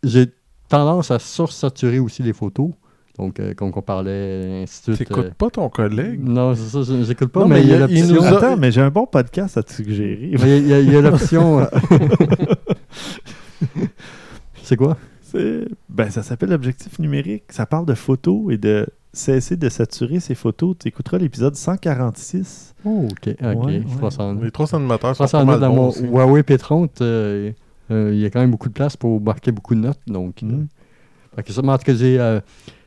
J'ai 0.02 0.26
tendance 0.68 1.10
à 1.10 1.18
sursaturer 1.18 1.98
aussi 1.98 2.22
les 2.22 2.32
photos. 2.32 2.70
Donc, 3.18 3.40
euh, 3.40 3.54
comme 3.54 3.72
on 3.74 3.80
parlait, 3.82 4.64
suite. 4.66 4.98
T'écoutes 4.98 5.24
euh, 5.26 5.30
pas 5.38 5.48
ton 5.48 5.70
collègue? 5.70 6.20
non, 6.22 6.54
c'est 6.54 6.68
ça, 6.68 6.82
je- 6.82 7.02
j'écoute 7.02 7.28
pas, 7.28 7.40
Non, 7.40 7.48
mais 7.48 7.62
il 7.62 7.68
y 7.68 7.72
a 7.72 7.78
l'option. 7.78 8.06
nous 8.14 8.22
Attends, 8.24 8.56
mais 8.58 8.70
j'ai 8.70 8.82
un 8.82 8.90
bon 8.90 9.06
podcast 9.06 9.56
à 9.56 9.62
te 9.62 9.72
suggérer. 9.72 10.32
mais 10.38 10.58
il 10.58 10.66
y 10.68 10.96
a- 10.96 11.00
l'option. 11.00 11.60
euh, 11.60 11.64
c'est 14.62 14.76
quoi? 14.76 14.96
Ben, 15.88 16.10
ça 16.10 16.22
s'appelle 16.22 16.50
l'objectif 16.50 16.98
numérique. 16.98 17.44
Ça 17.50 17.66
parle 17.66 17.84
de 17.84 17.94
photos 17.94 18.52
et 18.52 18.56
de 18.56 18.86
cesser 19.12 19.56
de 19.56 19.68
saturer 19.68 20.20
ces 20.20 20.34
photos. 20.34 20.76
Tu 20.78 20.88
écouteras 20.88 21.18
l'épisode 21.18 21.54
146. 21.56 22.74
Oh, 22.84 23.06
ok, 23.10 23.28
ok. 23.28 23.64
Ouais, 23.66 23.82
je 23.86 24.04
ouais. 24.04 24.20
en- 24.22 24.34
Les 24.34 24.50
trois 24.50 24.74
animateurs 24.74 25.14
Je 25.14 25.26
sont 25.26 25.46
pas 25.46 25.58
dans 25.58 25.72
mon 25.74 25.88
aussi. 25.88 26.04
Huawei 26.06 26.42
P30. 26.42 26.88
euh, 27.02 27.52
euh, 27.90 28.10
il 28.14 28.20
y 28.20 28.24
a 28.24 28.30
quand 28.30 28.40
même 28.40 28.50
beaucoup 28.50 28.68
de 28.68 28.74
place 28.74 28.96
pour 28.96 29.20
marquer 29.20 29.52
beaucoup 29.52 29.74
de 29.74 29.80
notes. 29.80 30.00
Donc, 30.06 30.40
fait 31.34 31.42
que 31.42 31.52
ça, 31.52 31.60
mais 31.62 31.72
en 31.72 31.78
tout 31.78 31.84
cas, 31.84 31.94
j'ai 31.94 32.18
euh, 32.18 32.40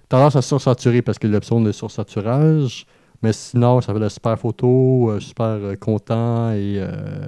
tendance 0.09 0.35
à 0.35 0.41
sursaturer 0.41 1.01
parce 1.01 1.19
que 1.19 1.27
l'option 1.27 1.61
de 1.61 1.71
sursaturage. 1.71 2.85
Mais 3.21 3.33
sinon, 3.33 3.81
ça 3.81 3.93
fait 3.93 3.99
de 3.99 4.09
super 4.09 4.39
photos, 4.39 5.11
euh, 5.11 5.19
super 5.19 5.45
euh, 5.45 5.75
content 5.75 6.51
et 6.51 6.75
euh, 6.77 7.27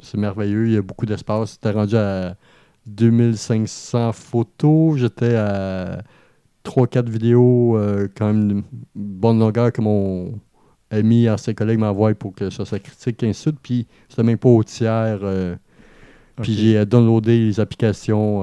c'est 0.00 0.18
merveilleux. 0.18 0.66
Il 0.66 0.72
y 0.74 0.76
a 0.76 0.82
beaucoup 0.82 1.06
d'espace. 1.06 1.52
C'était 1.52 1.70
rendu 1.70 1.96
à 1.96 2.36
2500 2.86 4.12
photos. 4.12 4.98
J'étais 4.98 5.36
à 5.36 6.02
3-4 6.64 7.08
vidéos, 7.08 7.78
quand 8.16 8.26
même 8.26 8.48
d'une 8.48 8.64
bonne 8.94 9.38
longueur 9.38 9.72
que 9.72 9.80
mon 9.80 10.40
ami 10.90 11.26
et 11.26 11.38
ses 11.38 11.54
collègues 11.54 11.78
m'envoient 11.78 12.14
pour 12.14 12.34
que 12.34 12.50
ça 12.50 12.64
soit 12.64 12.80
critique 12.80 13.22
et 13.22 13.28
ainsi 13.28 13.44
de 13.46 13.50
suite. 13.50 13.60
Puis 13.62 13.86
c'était 14.08 14.24
même 14.24 14.38
pas 14.38 14.48
au 14.48 14.62
tiers. 14.64 15.20
Puis 16.42 16.54
j'ai 16.54 16.84
downloadé 16.84 17.38
les 17.38 17.60
applications 17.60 18.42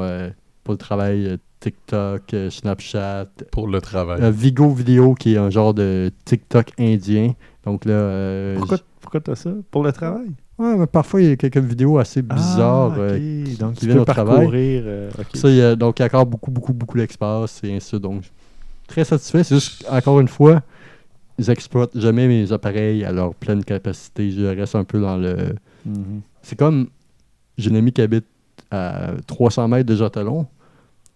pour 0.63 0.73
le 0.73 0.77
travail 0.77 1.37
TikTok, 1.63 2.33
euh, 2.33 2.49
Snapchat, 2.49 3.27
Pour 3.51 3.67
le 3.67 3.79
travail. 3.79 4.21
euh, 4.21 4.31
Vigo 4.31 4.69
Vidéo 4.69 5.13
qui 5.15 5.33
est 5.35 5.37
un 5.37 5.49
genre 5.49 5.73
de 5.73 6.11
TikTok 6.25 6.71
indien. 6.77 7.33
Donc 7.65 7.85
là, 7.85 7.93
euh, 7.93 8.57
Pourquoi, 8.57 8.77
pourquoi 8.99 9.21
tu 9.21 9.31
as 9.31 9.35
ça? 9.35 9.51
Pour 9.71 9.83
le 9.83 9.91
travail? 9.93 10.27
Ouais, 10.59 10.75
mais 10.77 10.87
parfois 10.87 11.21
il 11.21 11.29
y 11.29 11.31
a 11.31 11.35
quelques 11.37 11.57
vidéos 11.57 11.97
assez 11.97 12.21
bizarres. 12.21 12.93
Ah, 12.95 12.99
euh. 12.99 13.45
Donc, 13.59 13.73
qui 13.75 13.79
tu 13.79 13.85
viennent 13.85 13.97
peux 13.97 14.01
au 14.01 14.05
travail. 14.05 14.35
parcourir. 14.41 14.83
euh. 14.85 15.09
Ça, 15.33 15.49
il 15.49 15.55
y 15.55 15.61
a- 15.61 15.75
donc 15.75 15.99
il 15.99 16.01
y 16.01 16.03
a 16.03 16.07
encore 16.07 16.25
beaucoup, 16.25 16.51
beaucoup, 16.51 16.73
beaucoup 16.73 16.97
d'espace 16.97 17.61
et 17.63 17.67
ainsi 17.73 17.77
de 17.77 17.81
suite. 17.91 18.01
Donc 18.01 18.23
très 18.87 19.05
satisfait. 19.05 19.43
C'est 19.45 19.55
juste, 19.55 19.85
encore 19.89 20.19
une 20.19 20.27
fois, 20.27 20.61
ils 21.39 21.49
exploitent 21.49 21.97
jamais 21.97 22.27
mes 22.27 22.51
appareils 22.51 23.03
à 23.05 23.11
leur 23.13 23.33
pleine 23.33 23.63
capacité. 23.63 24.29
Je 24.31 24.43
reste 24.45 24.75
un 24.75 24.83
peu 24.83 24.99
dans 24.99 25.15
le. 25.17 25.55
Mhm. 25.85 26.21
C'est 26.41 26.57
comme 26.59 26.87
j'ai 27.57 27.69
une 27.69 27.77
amie 27.77 27.93
qui 27.93 28.01
habite 28.01 28.25
à 28.69 29.11
300 29.27 29.67
mètres 29.67 29.87
de 29.89 29.95
Jotalon, 29.95 30.45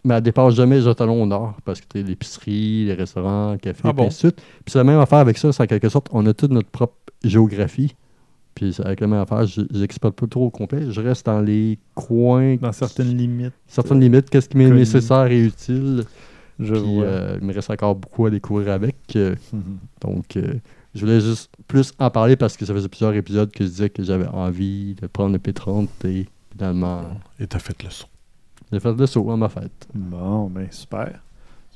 mais 0.07 0.15
elle 0.15 0.21
dépasse 0.23 0.55
jamais 0.55 0.81
Jotalon 0.81 1.21
au 1.21 1.25
nord 1.25 1.55
parce 1.65 1.81
que 1.81 1.85
tu 1.89 2.03
l'épicerie, 2.03 2.85
les 2.85 2.93
restaurants, 2.93 3.51
le 3.53 3.57
café, 3.57 3.81
Ah 3.83 3.89
puis 3.93 3.97
bon? 3.97 4.07
ainsi 4.07 4.23
de 4.23 4.31
suite. 4.31 4.41
Puis 4.65 4.71
c'est 4.71 4.77
la 4.79 4.83
même 4.83 4.99
affaire 4.99 5.19
avec 5.19 5.37
ça, 5.37 5.51
c'est 5.51 5.63
en 5.63 5.67
quelque 5.67 5.89
sorte, 5.89 6.07
on 6.11 6.25
a 6.25 6.33
toute 6.33 6.51
notre 6.51 6.69
propre 6.69 6.95
géographie. 7.23 7.95
Puis 8.55 8.73
c'est 8.73 8.85
avec 8.85 9.01
la 9.01 9.07
même 9.07 9.19
affaire, 9.21 9.45
je 9.45 9.61
n'exploite 9.77 10.15
pas 10.15 10.25
trop 10.25 10.45
au 10.45 10.49
complet. 10.49 10.89
Je 10.89 10.99
reste 11.01 11.25
dans 11.27 11.41
les 11.41 11.77
coins, 11.93 12.55
Dans 12.55 12.71
certaines 12.71 13.15
limites. 13.15 13.53
certaines 13.67 13.99
limites, 13.99 14.29
qu'est-ce 14.31 14.49
qui 14.49 14.57
m'est 14.57 14.69
nécessaire 14.71 15.27
et 15.27 15.39
utile. 15.45 16.03
Je 16.59 16.73
Puis 16.73 16.95
vois. 16.95 17.03
euh, 17.05 17.37
il 17.39 17.45
me 17.45 17.53
reste 17.53 17.69
encore 17.69 17.95
beaucoup 17.95 18.25
à 18.25 18.31
découvrir 18.31 18.73
avec. 18.73 18.95
euh, 19.15 19.35
Mhm. 19.53 19.77
donc, 20.01 20.37
euh, 20.37 20.53
je 20.95 21.01
voulais 21.01 21.21
juste 21.21 21.51
plus 21.67 21.93
en 21.99 22.09
parler 22.09 22.35
parce 22.35 22.57
que 22.57 22.65
ça 22.65 22.73
faisait 22.73 22.87
plusieurs 22.89 23.13
épisodes 23.13 23.51
que 23.51 23.63
je 23.63 23.69
disais 23.69 23.89
que 23.91 24.01
j'avais 24.01 24.25
envie 24.27 24.95
de 24.99 25.05
prendre 25.05 25.33
le 25.33 25.37
P30 25.39 25.87
et 26.05 26.25
finalement, 26.51 27.03
Et 27.39 27.45
t'as 27.45 27.59
fait 27.59 27.83
le 27.83 27.91
son. 27.91 28.07
J'ai 28.71 28.79
fait 28.79 28.93
le 28.93 29.05
saut 29.05 29.29
à 29.31 29.37
ma 29.37 29.49
fête. 29.49 29.87
Bon, 29.93 30.47
ben 30.47 30.67
super. 30.71 31.21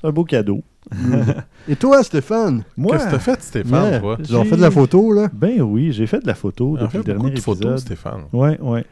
C'est 0.00 0.06
un 0.06 0.10
beau 0.12 0.24
cadeau. 0.24 0.62
et 1.68 1.76
toi, 1.76 2.02
Stéphane? 2.02 2.64
Moi, 2.76 2.92
Qu'est-ce 2.92 3.06
que 3.06 3.10
t'as 3.12 3.18
fait, 3.20 3.40
Stéphane, 3.42 3.84
Yeah. 3.90 4.00
toi? 4.00 4.18
Tu 4.22 4.34
as 4.34 4.44
fait 4.44 4.56
de 4.56 4.60
la 4.60 4.70
photo, 4.70 5.12
là? 5.12 5.28
ben 5.32 5.60
oui, 5.62 5.92
j'ai 5.92 6.06
fait 6.06 6.20
de 6.20 6.26
la 6.26 6.34
photo 6.34 6.76
depuis 6.76 6.98
le 6.98 7.04
dernier 7.04 7.30
de 7.30 7.40
photos. 7.40 7.80
Stéphane. 7.82 8.22
Ouais, 8.32 8.58
ouais. 8.60 8.84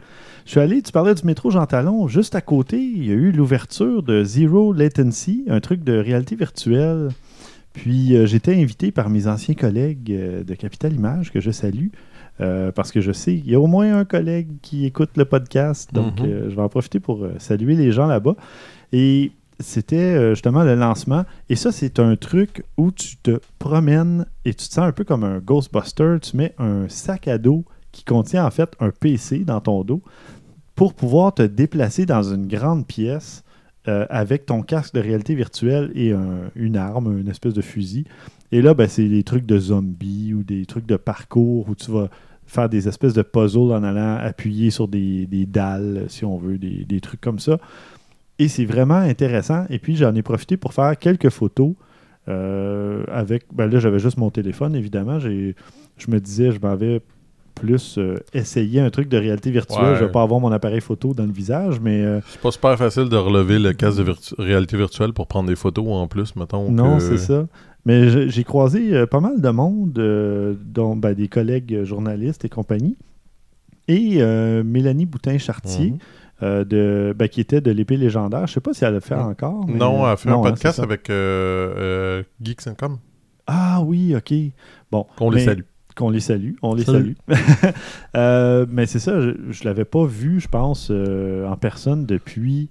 Je 0.47 0.53
suis 0.53 0.61
allé, 0.61 0.81
tu 0.83 0.93
parlais 0.93 1.15
du 1.15 1.25
métro 1.25 1.51
Jean 1.51 1.67
Talon, 1.67 2.09
juste 2.09 2.35
à 2.35 2.41
côté, 2.41 2.79
il 2.79 3.07
y 3.07 3.11
a 3.11 3.15
eu 3.15 3.31
l'ouverture 3.33 4.03
de 4.03 4.25
Zero 4.25 4.73
Latency, 4.73 5.45
un 5.49 5.61
truc 5.61 5.85
de 5.85 5.99
réalité 5.99 6.35
virtuelle. 6.37 7.11
Puis 7.73 8.17
euh, 8.17 8.27
j'étais 8.27 8.55
invité 8.61 8.91
par 8.91 9.11
mes 9.11 9.27
anciens 9.29 9.55
collègues 9.55 10.11
euh, 10.13 10.43
de 10.43 10.55
Capital 10.55 10.93
Image, 10.93 11.31
que 11.31 11.41
je 11.41 11.51
salue, 11.51 11.89
euh, 12.41 12.73
parce 12.73 12.91
que 12.93 13.01
je 13.01 13.13
sais, 13.13 13.35
il 13.35 13.49
y 13.51 13.55
a 13.55 13.61
au 13.61 13.67
moins 13.67 13.97
un 13.99 14.05
collègue 14.05 14.49
qui 14.63 14.87
écoute 14.87 15.11
le 15.17 15.25
podcast, 15.25 15.93
donc 15.93 16.21
Mhm. 16.21 16.27
euh, 16.27 16.51
je 16.51 16.57
vais 16.57 16.63
en 16.63 16.69
profiter 16.69 17.01
pour 17.01 17.25
euh, 17.25 17.35
saluer 17.39 17.75
les 17.77 17.93
gens 17.93 18.07
là-bas. 18.07 18.37
Et 18.93 19.33
c'était 19.59 20.31
justement 20.31 20.65
le 20.65 20.75
lancement. 20.75 21.25
Et 21.51 21.57
ça, 21.57 21.71
c'est 21.71 21.99
un 21.99 22.17
truc 22.17 22.65
où 22.79 22.91
tu 22.91 23.17
te 23.19 23.39
promènes 23.59 24.25
et 24.47 24.55
tu 24.55 24.67
te 24.69 24.73
sens 24.73 24.87
un 24.87 24.93
peu 24.93 25.05
comme 25.05 25.23
un 25.23 25.39
Ghostbuster. 25.39 26.17
Tu 26.23 26.37
mets 26.37 26.55
un 26.59 26.89
sac 26.89 27.29
à 27.29 27.37
dos 27.37 27.65
qui 27.93 28.05
contient 28.05 28.47
en 28.47 28.51
fait 28.51 28.71
un 28.81 28.91
PC 28.91 29.41
dans 29.41 29.61
ton 29.61 29.85
dos 29.85 30.01
pour 30.77 30.95
pouvoir 30.95 31.35
te 31.35 31.43
déplacer 31.43 32.07
dans 32.07 32.23
une 32.23 32.47
grande 32.47 32.87
pièce 32.87 33.45
avec 33.87 34.47
ton 34.47 34.63
casque 34.63 34.95
de 34.95 35.01
réalité 35.01 35.35
virtuelle 35.35 35.91
et 35.97 36.13
un- 36.13 36.51
une 36.55 36.77
arme, 36.77 37.19
une 37.19 37.29
espèce 37.29 37.55
de 37.55 37.61
fusil. 37.63 38.05
Et 38.53 38.63
là, 38.63 38.73
ben, 38.73 38.87
c'est 38.89 39.09
des 39.09 39.25
trucs 39.25 39.45
de 39.47 39.59
zombies 39.59 40.33
ou 40.33 40.43
des 40.45 40.65
trucs 40.65 40.87
de 40.87 40.97
parcours 40.97 41.69
où 41.69 41.75
tu 41.75 41.91
vas 41.91 42.09
faire 42.51 42.69
des 42.69 42.89
espèces 42.89 43.15
de 43.15 43.23
puzzles 43.23 43.73
en 43.73 43.83
allant 43.83 44.17
appuyer 44.17 44.71
sur 44.71 44.89
des, 44.89 45.27
des 45.27 45.47
dalles, 45.47 46.05
si 46.09 46.25
on 46.25 46.37
veut, 46.37 46.59
des, 46.59 46.85
des 46.85 47.01
trucs 47.01 47.21
comme 47.21 47.39
ça. 47.39 47.59
Et 48.39 48.49
c'est 48.49 48.65
vraiment 48.65 48.97
intéressant. 48.97 49.65
Et 49.71 49.79
puis, 49.79 49.97
j'en 49.97 50.15
ai 50.15 50.23
profité 50.23 50.57
pour 50.57 50.73
faire 50.75 50.99
quelques 50.99 51.29
photos 51.31 51.73
euh, 52.29 53.05
avec. 53.13 53.45
Ben 53.53 53.71
là, 53.71 53.79
j'avais 53.79 53.99
juste 53.99 54.17
mon 54.19 54.31
téléphone, 54.31 54.75
évidemment. 54.75 55.19
Je 55.19 55.53
me 56.09 56.19
disais, 56.21 56.51
je 56.53 56.61
m'avais 56.61 57.01
plus 57.55 57.99
euh, 57.99 58.17
essayé 58.33 58.81
un 58.81 58.89
truc 58.89 59.09
de 59.11 59.19
réalité 59.19 59.51
virtuelle. 59.51 59.85
Ouais. 59.93 59.97
Je 59.97 60.05
vais 60.07 60.11
pas 60.11 60.23
avoir 60.23 60.41
mon 60.41 60.51
appareil 60.51 60.81
photo 60.81 61.13
dans 61.13 61.27
le 61.27 61.33
visage, 61.33 61.79
mais 61.81 62.01
euh, 62.03 62.21
C'est 62.29 62.41
pas 62.41 62.51
super 62.51 62.79
facile 62.79 63.09
de 63.11 63.17
relever 63.17 63.59
le 63.59 63.73
casque 63.75 63.99
de 63.99 64.05
virtu- 64.05 64.35
réalité 64.39 64.77
virtuelle 64.79 65.13
pour 65.13 65.27
prendre 65.27 65.49
des 65.49 65.57
photos 65.57 65.85
en 65.89 66.09
plus, 66.09 66.35
mettons. 66.37 66.71
non, 66.71 66.97
que- 66.97 67.03
c'est 67.03 67.19
ça. 67.19 67.47
Mais 67.87 68.29
j'ai 68.29 68.45
croisé 68.45 68.95
euh, 68.95 69.07
pas 69.07 69.21
mal 69.21 69.41
de 69.41 69.49
monde, 69.51 69.99
euh, 69.99 70.55
dont 70.65 70.97
ben, 70.97 71.15
des 71.15 71.29
collègues 71.29 71.83
journalistes 71.85 72.45
et 72.45 72.49
compagnie. 72.49 72.97
Et 73.89 74.17
euh, 74.19 74.63
Mélanie 74.63 75.07
Boutin-Chartier, 75.07 75.93
Mhm. 75.93 75.99
euh, 76.43 76.65
de, 76.65 77.15
ben, 77.19 77.29
qui 77.29 77.41
était 77.41 77.61
de 77.61 77.71
l'épée 77.71 77.97
légendaire. 77.97 78.47
Je 78.47 78.53
sais 78.53 78.61
pas 78.61 78.73
si 78.75 78.85
elle 78.85 78.95
le 78.95 79.01
fait 79.01 79.15
encore. 79.15 79.67
mais- 79.67 79.75
Non, 79.75 80.05
elle 80.07 80.13
a 80.13 80.17
fait 80.17 80.29
Non, 80.29 80.45
un 80.45 80.49
hein, 80.49 80.51
podcast 80.51 80.79
avec 80.79 81.11
euh, 81.11 81.75
euh, 81.77 82.23
Geeks 82.43 82.67
and 82.69 82.75
Com. 82.79 82.99
Ah 83.47 83.81
oui, 83.83 84.15
ok. 84.15 84.33
Bon. 84.93 85.07
Qu'on 85.17 85.31
les 85.31 85.41
salue. 85.45 85.63
Qu'on 85.97 86.11
les 86.11 86.21
salue. 86.21 86.53
On 86.63 86.75
les 86.75 86.85
salue. 86.85 87.13
Euh, 88.17 88.67
mais 88.71 88.87
c'est 88.87 88.99
ça, 88.99 89.21
je 89.21 89.29
ne 89.31 89.65
l'avais 89.65 89.85
pas 89.85 90.05
vu, 90.05 90.41
je 90.41 90.49
pense, 90.49 90.89
euh, 90.91 91.47
en 91.49 91.57
personne 91.57 92.07
depuis 92.07 92.71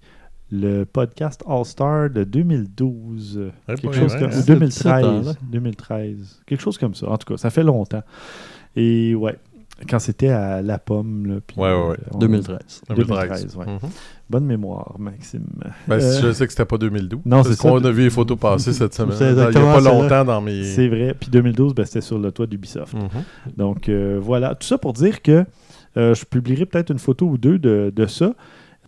le 0.51 0.83
podcast 0.85 1.43
All-Star 1.47 2.09
de 2.09 2.23
2012. 2.23 3.37
Ouais, 3.67 3.75
quelque 3.75 3.93
chose 3.95 4.11
vrai, 4.11 4.19
comme 4.19 4.31
hein? 4.31 4.43
2013, 4.47 4.71
17 4.71 5.05
ans, 5.05 5.21
là. 5.21 5.31
2013. 5.51 6.41
Quelque 6.45 6.61
chose 6.61 6.77
comme 6.77 6.95
ça. 6.95 7.09
En 7.09 7.17
tout 7.17 7.31
cas, 7.33 7.37
ça 7.37 7.49
fait 7.49 7.63
longtemps. 7.63 8.03
Et 8.75 9.13
ouais, 9.15 9.35
quand 9.89 9.99
c'était 9.99 10.29
à 10.29 10.61
La 10.61 10.77
Pomme. 10.79 11.25
Là, 11.27 11.35
puis, 11.45 11.59
Ouais, 11.59 11.71
ouais, 11.71 11.87
ouais. 11.89 11.97
euh, 11.99 12.09
on- 12.13 12.17
2013. 12.17 12.81
2013, 12.95 13.55
ouais. 13.57 13.65
Mhm. 13.65 13.79
Bonne 14.29 14.45
mémoire, 14.45 14.95
Maxime. 14.99 15.45
Ben, 15.87 15.95
Euh, 15.95 16.21
Je 16.21 16.31
sais 16.31 16.45
que 16.45 16.51
c'était 16.51 16.65
pas 16.65 16.77
2012. 16.77 17.21
non, 17.25 17.43
c'est 17.43 17.53
ça. 17.55 17.69
qu'on 17.69 17.83
a 17.83 17.91
vu 17.91 18.03
les 18.03 18.09
photos 18.09 18.37
passer 18.37 18.73
cette 18.73 18.93
semaine. 18.93 19.15
C'est 19.17 19.31
Il 19.31 19.37
y 19.37 19.41
a 19.41 19.51
pas 19.51 19.79
longtemps 19.81 20.25
dans 20.25 20.41
mes. 20.41 20.63
C'est 20.63 20.87
vrai. 20.87 21.15
Puis 21.19 21.29
2012, 21.31 21.73
ben, 21.73 21.85
c'était 21.85 22.01
sur 22.01 22.19
le 22.19 22.31
toit 22.31 22.45
d'Ubisoft. 22.47 22.93
Mhm. 22.93 23.09
Donc 23.57 23.89
euh, 23.89 24.19
voilà, 24.21 24.53
tout 24.55 24.67
ça 24.67 24.77
pour 24.77 24.93
dire 24.93 25.21
que 25.23 25.45
euh, 25.97 26.13
je 26.13 26.23
publierai 26.25 26.67
peut-être 26.67 26.91
une 26.91 26.99
photo 26.99 27.25
ou 27.25 27.37
deux 27.39 27.57
de, 27.57 27.91
de 27.95 28.05
ça. 28.05 28.33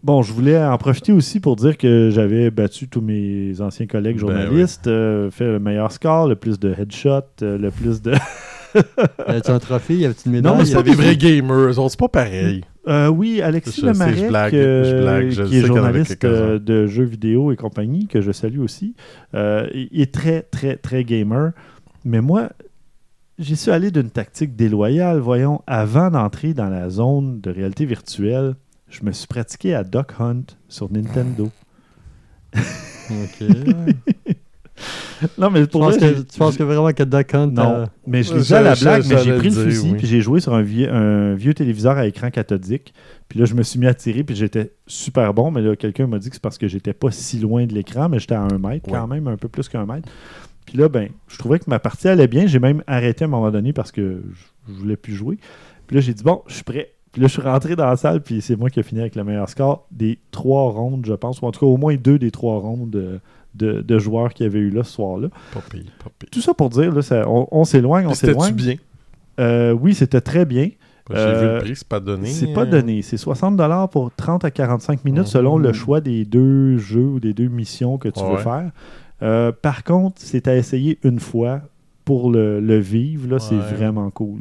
Bon, 0.03 0.23
je 0.23 0.33
voulais 0.33 0.57
en 0.57 0.77
profiter 0.77 1.11
aussi 1.11 1.39
pour 1.39 1.55
dire 1.55 1.77
que 1.77 2.09
j'avais 2.11 2.49
battu 2.49 2.87
tous 2.87 3.01
mes 3.01 3.61
anciens 3.61 3.85
collègues 3.85 4.15
Ben 4.15 4.21
journalistes, 4.21 4.87
euh, 4.87 5.29
fait 5.29 5.45
le 5.45 5.59
meilleur 5.59 5.91
score, 5.91 6.27
le 6.27 6.35
plus 6.35 6.59
de 6.59 6.73
headshots, 6.73 7.43
euh, 7.43 7.57
le 7.57 7.69
plus 7.69 8.01
de... 8.01 8.13
Y 8.73 8.79
avait-tu 9.27 9.51
un 9.51 9.59
trophée? 9.59 9.95
Y 9.95 10.05
avait-tu 10.05 10.27
une 10.27 10.31
médaille? 10.33 10.51
Non, 10.51 10.57
mais 10.57 10.65
c'est 10.65 10.75
pas 10.75 10.83
des 10.83 10.95
vrais 10.95 11.17
gamers? 11.17 11.73
C'est 11.89 11.99
pas 11.99 12.07
pareil. 12.07 12.63
Euh, 12.87 13.09
oui, 13.09 13.41
Alexis 13.41 13.81
Lemarec, 13.81 14.17
je 14.17 14.27
blague, 14.27 14.53
je 14.53 15.01
blague, 15.01 15.29
je 15.29 15.43
qui 15.43 15.57
est 15.57 15.65
journaliste 15.65 16.23
euh, 16.23 16.57
de 16.57 16.87
jeux 16.87 17.03
vidéo 17.03 17.51
et 17.51 17.55
compagnie, 17.55 18.07
que 18.07 18.21
je 18.21 18.31
salue 18.31 18.59
aussi, 18.59 18.95
euh, 19.35 19.67
il 19.73 20.01
est 20.01 20.11
très, 20.11 20.41
très, 20.41 20.77
très 20.77 21.03
gamer. 21.03 21.51
Mais 22.05 22.21
moi, 22.21 22.49
j'ai 23.37 23.55
su 23.55 23.69
aller 23.69 23.91
d'une 23.91 24.09
tactique 24.09 24.55
déloyale. 24.55 25.19
Voyons, 25.19 25.61
avant 25.67 26.09
d'entrer 26.09 26.53
dans 26.55 26.69
la 26.69 26.89
zone 26.89 27.39
de 27.39 27.51
réalité 27.51 27.85
virtuelle, 27.85 28.55
je 28.91 29.03
me 29.03 29.11
suis 29.11 29.27
pratiqué 29.27 29.73
à 29.73 29.83
Duck 29.83 30.13
Hunt 30.19 30.43
sur 30.67 30.91
Nintendo. 30.91 31.49
Ok. 32.53 33.47
non, 35.37 35.49
mais 35.49 35.61
Tu 35.61 35.67
pour 35.67 35.81
penses 35.81 35.97
vrai, 35.97 36.13
que, 36.13 36.19
tu 36.19 36.37
penses 36.37 36.57
que 36.57 36.63
vraiment 36.63 36.91
que 36.91 37.03
Duck 37.03 37.33
Hunt. 37.33 37.47
Non, 37.47 37.75
euh, 37.75 37.85
mais 38.05 38.21
je 38.23 38.33
disais 38.33 38.57
à 38.57 38.61
la 38.61 38.75
blague, 38.75 39.05
mais 39.07 39.17
j'ai 39.23 39.37
pris 39.37 39.49
le 39.49 39.63
fusil 39.63 39.91
oui. 39.91 39.97
puis 39.97 40.07
j'ai 40.07 40.21
joué 40.21 40.41
sur 40.41 40.53
un 40.53 40.61
vieux, 40.61 40.91
un 40.93 41.33
vieux 41.35 41.53
téléviseur 41.53 41.97
à 41.97 42.05
écran 42.05 42.29
cathodique. 42.29 42.93
Puis 43.29 43.39
là, 43.39 43.45
je 43.45 43.53
me 43.55 43.63
suis 43.63 43.79
mis 43.79 43.87
à 43.87 43.93
tirer 43.93 44.23
puis 44.23 44.35
j'étais 44.35 44.73
super 44.87 45.33
bon. 45.33 45.51
Mais 45.51 45.61
là, 45.61 45.75
quelqu'un 45.77 46.07
m'a 46.07 46.19
dit 46.19 46.29
que 46.29 46.35
c'est 46.35 46.41
parce 46.41 46.57
que 46.57 46.67
j'étais 46.67 46.93
pas 46.93 47.11
si 47.11 47.39
loin 47.39 47.65
de 47.65 47.73
l'écran, 47.73 48.09
mais 48.09 48.19
j'étais 48.19 48.35
à 48.35 48.41
un 48.41 48.57
mètre 48.57 48.89
quand 48.89 49.07
même, 49.07 49.27
un 49.27 49.37
peu 49.37 49.47
plus 49.47 49.69
qu'un 49.69 49.85
mètre. 49.85 50.09
Puis 50.65 50.77
là, 50.77 50.89
ben, 50.89 51.09
je 51.27 51.37
trouvais 51.37 51.59
que 51.59 51.69
ma 51.69 51.79
partie 51.79 52.09
allait 52.09 52.27
bien. 52.27 52.45
J'ai 52.45 52.59
même 52.59 52.83
arrêté 52.87 53.23
à 53.23 53.27
un 53.27 53.31
moment 53.31 53.51
donné 53.51 53.71
parce 53.71 53.91
que 53.91 54.21
je, 54.33 54.73
je 54.73 54.79
voulais 54.79 54.97
plus 54.97 55.15
jouer. 55.15 55.37
Puis 55.87 55.95
là, 55.95 56.01
j'ai 56.01 56.13
dit, 56.13 56.23
bon, 56.23 56.43
je 56.47 56.55
suis 56.55 56.63
prêt. 56.63 56.93
Puis 57.11 57.21
là, 57.21 57.27
je 57.27 57.33
suis 57.33 57.41
rentré 57.41 57.75
dans 57.75 57.85
la 57.87 57.97
salle, 57.97 58.21
puis 58.21 58.41
c'est 58.41 58.55
moi 58.55 58.69
qui 58.69 58.79
ai 58.79 58.83
fini 58.83 59.01
avec 59.01 59.15
le 59.15 59.23
meilleur 59.23 59.49
score 59.49 59.85
des 59.91 60.17
trois 60.31 60.71
rondes, 60.71 61.05
je 61.05 61.13
pense, 61.13 61.41
ou 61.41 61.45
en 61.45 61.51
tout 61.51 61.59
cas 61.59 61.65
au 61.65 61.77
moins 61.77 61.95
deux 61.95 62.17
des 62.17 62.31
trois 62.31 62.59
rondes 62.59 62.95
euh, 62.95 63.17
de, 63.53 63.81
de 63.81 63.99
joueurs 63.99 64.33
qu'il 64.33 64.45
y 64.45 64.49
avait 64.49 64.59
eu 64.59 64.69
là 64.69 64.83
ce 64.83 64.93
soir-là. 64.93 65.27
Tout 66.31 66.41
ça 66.41 66.53
pour 66.53 66.69
dire, 66.69 66.93
là, 66.93 67.01
ça- 67.01 67.27
on, 67.27 67.47
on 67.51 67.63
s'éloigne, 67.65 68.07
on 68.07 68.13
s'éloigne. 68.13 68.53
bien? 68.55 68.75
Euh, 69.39 69.71
oui, 69.73 69.93
c'était 69.93 70.21
très 70.21 70.45
bien. 70.45 70.69
J'ai 71.09 71.17
Euh, 71.17 71.39
vu 71.41 71.53
le 71.55 71.59
prix, 71.59 71.75
c'est 71.75 71.87
pas 71.87 71.99
donné. 71.99 72.27
C'est 72.29 72.53
pas 72.53 72.61
euh, 72.61 72.65
donné. 72.65 73.01
C'est 73.01 73.17
60$ 73.17 73.89
pour 73.89 74.11
30 74.15 74.45
à 74.45 74.51
45 74.51 75.03
minutes 75.03 75.21
Mhm. 75.23 75.25
selon 75.27 75.57
le 75.57 75.73
choix 75.73 75.99
des 75.99 76.23
deux 76.23 76.77
jeux 76.77 77.03
ou 77.07 77.19
des 77.19 77.33
deux 77.33 77.47
missions 77.49 77.97
que 77.97 78.07
tu 78.07 78.21
veux 78.23 78.35
Ouais. 78.35 78.37
faire. 78.37 78.71
Euh, 79.21 79.51
par 79.51 79.83
contre, 79.83 80.15
c'est 80.21 80.47
à 80.47 80.55
essayer 80.55 80.97
une 81.03 81.19
fois 81.19 81.61
pour 82.05 82.31
le, 82.31 82.61
le 82.61 82.77
vivre. 82.77 83.29
Là, 83.29 83.39
c'est 83.39 83.55
vraiment 83.57 84.09
cool. 84.11 84.39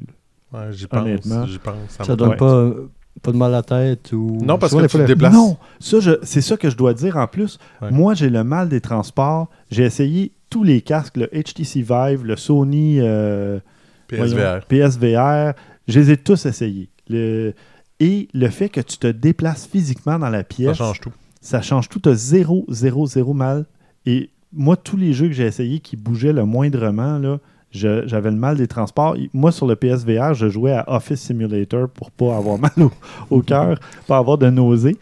Ouais, 0.53 0.73
j'y 0.73 0.87
pense. 0.87 1.01
Honnêtement. 1.01 1.47
Pense. 1.63 1.75
Ça 1.89 2.05
Ça 2.05 2.17
donne 2.17 2.37
pas, 2.37 2.53
euh, 2.55 2.89
pas 3.23 3.33
de 3.33 3.37
mal 3.37 3.53
à 3.55 3.59
la 3.59 3.63
tête 3.63 4.13
ou. 4.13 4.39
Non, 4.43 4.59
parce 4.59 4.75
que 4.75 4.81
tu 4.87 4.99
te 4.99 5.03
déplaces. 5.03 5.33
Non, 5.35 5.57
ça, 5.79 6.01
je- 6.01 6.19
c'est 6.23 6.41
ça 6.41 6.57
que 6.57 6.69
je 6.71 6.77
dois 6.77 6.95
dire 6.95 7.17
en 7.17 7.27
plus. 7.27 7.59
Ouais. 7.81 7.91
Moi, 7.91 8.15
j'ai 8.15 8.31
le 8.31 8.43
mal 8.45 8.69
des 8.69 8.81
transports. 8.81 9.49
J'ai 9.71 9.85
essayé 9.85 10.33
tous 10.49 10.65
les 10.65 10.81
casques, 10.81 11.17
le 11.17 11.27
HTC 11.33 11.83
Vive, 11.83 12.25
le 12.25 12.37
Sony 12.37 12.97
euh, 13.01 13.61
PSVR. 14.09 14.35
voyons, 14.37 14.61
PSVR. 14.69 15.53
Je 15.87 16.01
les 16.01 16.11
ai 16.13 16.17
tous 16.17 16.47
essayés. 16.47 16.89
Le- 17.09 17.55
Et 18.03 18.29
le 18.33 18.49
fait 18.49 18.71
que 18.71 18.81
tu 18.81 18.97
te 18.97 19.07
déplaces 19.09 19.67
physiquement 19.67 20.19
dans 20.19 20.31
la 20.31 20.39
Ça 20.39 20.45
pièce, 20.45 20.77
change 20.79 21.01
tout. 21.01 21.13
ça 21.43 21.61
change 21.61 21.89
tout. 21.91 22.01
Tu 22.01 22.09
as 22.09 22.15
zéro, 22.15 22.65
zéro, 22.71 23.07
zéro 23.07 23.35
mal. 23.35 23.67
Et 24.07 24.31
moi, 24.53 24.77
tous 24.79 24.97
les 24.97 25.13
jeux 25.13 25.27
que 25.29 25.35
j'ai 25.35 25.45
essayés 25.47 25.81
qui 25.81 25.97
bougeaient 25.97 26.33
le 26.33 26.45
moindrement, 26.47 27.19
là, 27.19 27.39
j'avais 27.73 28.31
le 28.31 28.37
mal 28.37 28.57
des 28.57 28.67
transports. 28.67 29.17
Moi, 29.33 29.53
sur 29.53 29.67
le 29.67 29.77
PSVR, 29.77 30.35
je 30.35 30.49
jouais 30.49 30.73
à 30.73 30.85
Office 30.89 31.21
Simulator 31.21 31.89
pour 31.89 32.11
pas 32.11 32.37
avoir 32.37 32.59
mal 32.61 32.73
au, 32.79 32.91
au 33.31 33.43
cœur, 33.43 33.79
pas 34.07 34.19
avoir 34.19 34.39
de 34.39 34.51
nausées. 34.51 34.97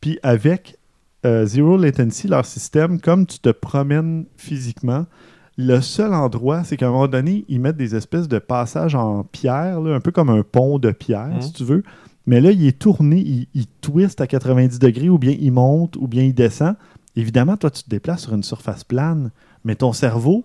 Puis 0.00 0.18
avec 0.22 0.76
euh, 1.24 1.44
Zero 1.46 1.76
Latency, 1.76 2.28
leur 2.28 2.44
système, 2.46 3.00
comme 3.00 3.26
tu 3.26 3.38
te 3.38 3.50
promènes 3.50 4.24
physiquement, 4.36 5.06
le 5.58 5.80
seul 5.80 6.12
endroit, 6.12 6.64
c'est 6.64 6.76
qu'à 6.76 6.86
un 6.88 6.90
moment 6.90 7.08
donné, 7.08 7.44
ils 7.48 7.60
mettent 7.60 7.78
des 7.78 7.94
espèces 7.96 8.28
de 8.28 8.38
passages 8.38 8.94
en 8.94 9.24
pierre, 9.24 9.80
là, 9.80 9.94
un 9.94 10.00
peu 10.00 10.10
comme 10.12 10.28
un 10.28 10.42
pont 10.42 10.78
de 10.78 10.90
pierre, 10.92 11.28
Mhm. 11.34 11.40
si 11.42 11.52
tu 11.52 11.64
veux. 11.64 11.82
Mais 12.26 12.40
là, 12.40 12.50
il 12.50 12.66
est 12.66 12.78
tourné, 12.78 13.18
il, 13.18 13.46
il 13.54 13.66
twist 13.80 14.20
à 14.20 14.26
90 14.26 14.78
degrés, 14.78 15.08
ou 15.08 15.18
bien 15.18 15.34
il 15.38 15.52
monte, 15.52 15.96
ou 15.96 16.06
bien 16.08 16.24
il 16.24 16.34
descend. 16.34 16.74
Évidemment, 17.14 17.56
toi, 17.56 17.70
tu 17.70 17.82
te 17.82 17.88
déplaces 17.88 18.22
sur 18.22 18.34
une 18.34 18.42
surface 18.42 18.84
plane, 18.84 19.30
mais 19.64 19.76
ton 19.76 19.92
cerveau, 19.94 20.44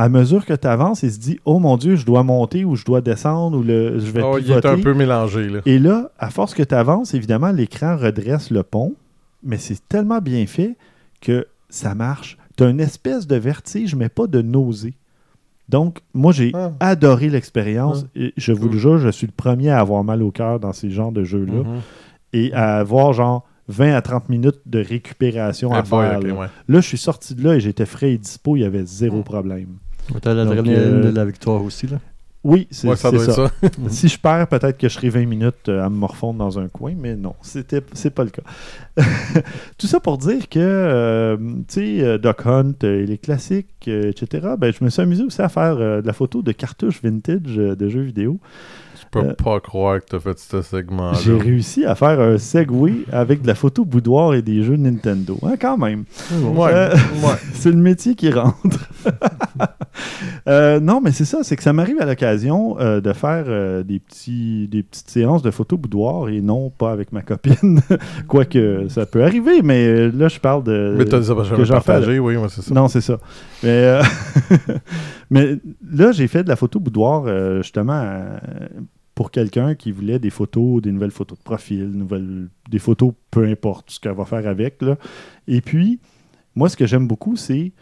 à 0.00 0.08
mesure 0.08 0.46
que 0.46 0.54
tu 0.54 0.66
avances, 0.68 1.02
il 1.02 1.10
se 1.10 1.18
dit 1.18 1.40
Oh 1.44 1.58
mon 1.58 1.76
Dieu, 1.76 1.96
je 1.96 2.06
dois 2.06 2.22
monter 2.22 2.64
ou 2.64 2.76
je 2.76 2.84
dois 2.84 3.00
descendre 3.00 3.58
ou 3.58 3.62
le, 3.62 3.98
je 3.98 4.10
vais 4.12 4.22
Oh, 4.22 4.38
il 4.38 4.42
est 4.44 4.46
pivoter. 4.46 4.68
un 4.68 4.78
peu 4.80 4.94
mélangé, 4.94 5.48
là. 5.48 5.60
Et 5.66 5.78
là, 5.78 6.10
à 6.18 6.30
force 6.30 6.54
que 6.54 6.62
tu 6.62 6.74
avances, 6.74 7.14
évidemment, 7.14 7.50
l'écran 7.50 7.96
redresse 7.96 8.50
le 8.50 8.62
pont, 8.62 8.94
mais 9.42 9.58
c'est 9.58 9.80
tellement 9.88 10.20
bien 10.20 10.46
fait 10.46 10.76
que 11.20 11.46
ça 11.68 11.94
marche. 11.96 12.38
Tu 12.56 12.62
as 12.64 12.68
une 12.68 12.80
espèce 12.80 13.26
de 13.26 13.36
vertige, 13.36 13.94
mais 13.96 14.08
pas 14.08 14.26
de 14.28 14.40
nausée. 14.40 14.94
Donc, 15.68 15.98
moi, 16.14 16.32
j'ai 16.32 16.52
Ah. 16.54 16.72
adoré 16.80 17.28
l'expérience. 17.28 18.06
Et 18.14 18.32
je 18.36 18.52
vous 18.52 18.62
Cool. 18.66 18.72
le 18.72 18.78
jure, 18.78 18.98
je 18.98 19.08
suis 19.08 19.26
le 19.26 19.32
premier 19.36 19.70
à 19.70 19.80
avoir 19.80 20.02
mal 20.04 20.22
au 20.22 20.30
cœur 20.30 20.60
dans 20.60 20.72
ces 20.72 20.90
genres 20.90 21.12
de 21.12 21.24
jeux-là 21.24 21.62
Mhm. 21.64 21.80
et 22.32 22.52
à 22.54 22.76
avoir 22.78 23.12
genre 23.12 23.44
20 23.68 23.94
à 23.94 24.00
30 24.00 24.28
minutes 24.30 24.60
de 24.64 24.78
récupération 24.78 25.72
à 25.74 25.78
Ah, 25.78 25.82
boy, 25.82 26.06
faire. 26.08 26.18
ok, 26.20 26.24
là. 26.24 26.32
ouais. 26.34 26.46
Là, 26.68 26.80
je 26.80 26.86
suis 26.86 26.96
sorti 26.98 27.34
de 27.34 27.44
là 27.44 27.56
et 27.56 27.60
j'étais 27.60 27.84
frais 27.84 28.12
et 28.12 28.18
dispo, 28.18 28.56
il 28.56 28.60
y 28.60 28.64
avait 28.64 28.84
zéro 28.86 29.18
Mm. 29.18 29.24
problème. 29.24 29.68
T'as 30.22 30.34
l'adrénaline 30.34 30.74
Donc, 30.74 31.04
euh, 31.06 31.10
de 31.10 31.16
la 31.16 31.24
victoire 31.24 31.62
aussi, 31.62 31.86
là. 31.86 31.98
Oui, 32.44 32.68
c'est 32.70 32.88
Ouais, 32.88 32.96
ça. 32.96 33.10
Si 33.88 34.08
je 34.08 34.18
perds, 34.18 34.46
peut-être 34.46 34.78
que 34.78 34.88
je 34.88 34.94
serai 34.94 35.08
20 35.08 35.26
minutes 35.26 35.68
euh, 35.68 35.84
à 35.84 35.90
me 35.90 35.96
morfondre 35.96 36.38
dans 36.38 36.58
un 36.58 36.68
coin, 36.68 36.94
mais 36.96 37.16
non, 37.16 37.34
c'était 37.42 37.82
c'est 37.94 38.10
pas 38.10 38.22
le 38.24 38.30
cas. 38.30 38.42
Tout 39.76 39.88
ça 39.88 39.98
pour 39.98 40.18
dire 40.18 40.48
que, 40.48 40.58
euh, 40.60 41.36
tu 41.66 41.98
sais, 41.98 42.00
euh, 42.00 42.16
Duck 42.16 42.46
Hunt 42.46 42.74
euh, 42.84 43.02
et 43.02 43.06
les 43.06 43.18
classiques, 43.18 43.88
euh, 43.88 44.10
etc., 44.10 44.54
ben, 44.56 44.72
je 44.72 44.84
me 44.84 44.88
suis 44.88 45.02
amusé 45.02 45.24
aussi 45.24 45.42
à 45.42 45.48
faire 45.48 45.76
euh, 45.78 46.00
de 46.00 46.06
la 46.06 46.12
photo 46.12 46.40
de 46.42 46.52
cartouches 46.52 47.02
vintage 47.02 47.58
euh, 47.58 47.74
de 47.74 47.88
jeux 47.88 48.02
vidéo. 48.02 48.38
Je 49.14 49.20
peux 49.20 49.26
Euh, 49.26 49.34
pas 49.34 49.60
croire 49.60 50.00
que 50.00 50.04
t'as 50.06 50.20
fait 50.20 50.38
ce 50.38 50.60
segment-là. 50.62 51.18
J'ai 51.22 51.34
réussi 51.36 51.84
à 51.84 51.94
faire 51.94 52.20
un 52.20 52.36
segway 52.38 52.92
avec 53.12 53.42
de 53.42 53.46
la 53.46 53.54
photo 53.54 53.84
boudoir 53.84 54.34
et 54.34 54.42
des 54.42 54.62
jeux 54.62 54.76
Nintendo. 54.76 55.38
Hein, 55.42 55.54
quand 55.60 55.78
même. 55.78 56.04
Ouais, 56.32 56.70
Euh, 56.72 56.90
ouais. 57.22 57.34
c'est 57.54 57.70
le 57.70 57.76
métier 57.78 58.14
qui 58.14 58.30
rentre. 58.30 58.56
Euh, 60.46 60.78
non, 60.80 61.00
mais 61.02 61.10
c'est 61.10 61.24
ça, 61.24 61.40
c'est 61.42 61.56
que 61.56 61.62
ça 61.62 61.72
m'arrive 61.72 62.00
à 62.00 62.06
l'occasion 62.06 62.78
euh, 62.78 63.00
de 63.00 63.12
faire 63.12 63.44
euh, 63.48 63.82
des, 63.82 63.98
petits, 63.98 64.68
des 64.68 64.82
petites 64.82 65.10
séances 65.10 65.42
de 65.42 65.50
photos 65.50 65.78
boudoir 65.78 66.28
et 66.28 66.40
non 66.40 66.70
pas 66.70 66.92
avec 66.92 67.12
ma 67.12 67.20
copine. 67.22 67.80
Quoique 68.28 68.86
ça 68.88 69.04
peut 69.06 69.22
arriver, 69.24 69.60
mais 69.62 70.08
là, 70.10 70.28
je 70.28 70.38
parle 70.38 70.62
de. 70.62 70.94
Mais 70.96 71.04
t'as 71.04 71.18
dit 71.18 71.26
ça 71.26 71.34
parce 71.34 71.48
que 71.48 71.56
j'avais 71.56 71.66
j'en 71.66 71.80
fais, 71.80 71.92
partagé, 71.92 72.18
oui, 72.18 72.36
ouais, 72.36 72.48
c'est 72.48 72.62
ça. 72.62 72.72
Non, 72.74 72.88
c'est 72.88 73.00
ça. 73.00 73.18
Mais, 73.62 73.68
euh, 73.68 74.02
mais 75.30 75.56
là, 75.92 76.12
j'ai 76.12 76.28
fait 76.28 76.44
de 76.44 76.48
la 76.48 76.56
photo 76.56 76.78
boudoir, 76.80 77.24
euh, 77.26 77.60
justement, 77.62 78.00
euh, 78.00 78.38
pour 79.18 79.32
quelqu'un 79.32 79.74
qui 79.74 79.90
voulait 79.90 80.20
des 80.20 80.30
photos, 80.30 80.80
des 80.80 80.92
nouvelles 80.92 81.10
photos 81.10 81.36
de 81.36 81.42
profil, 81.42 81.90
nouvelles, 81.90 82.46
des 82.70 82.78
photos, 82.78 83.12
peu 83.32 83.44
importe 83.48 83.90
ce 83.90 83.98
qu'elle 83.98 84.12
va 84.14 84.24
faire 84.24 84.46
avec. 84.46 84.80
Là. 84.80 84.96
Et 85.48 85.60
puis, 85.60 85.98
moi, 86.54 86.68
ce 86.68 86.76
que 86.76 86.86
j'aime 86.86 87.08
beaucoup, 87.08 87.34
c'est 87.34 87.72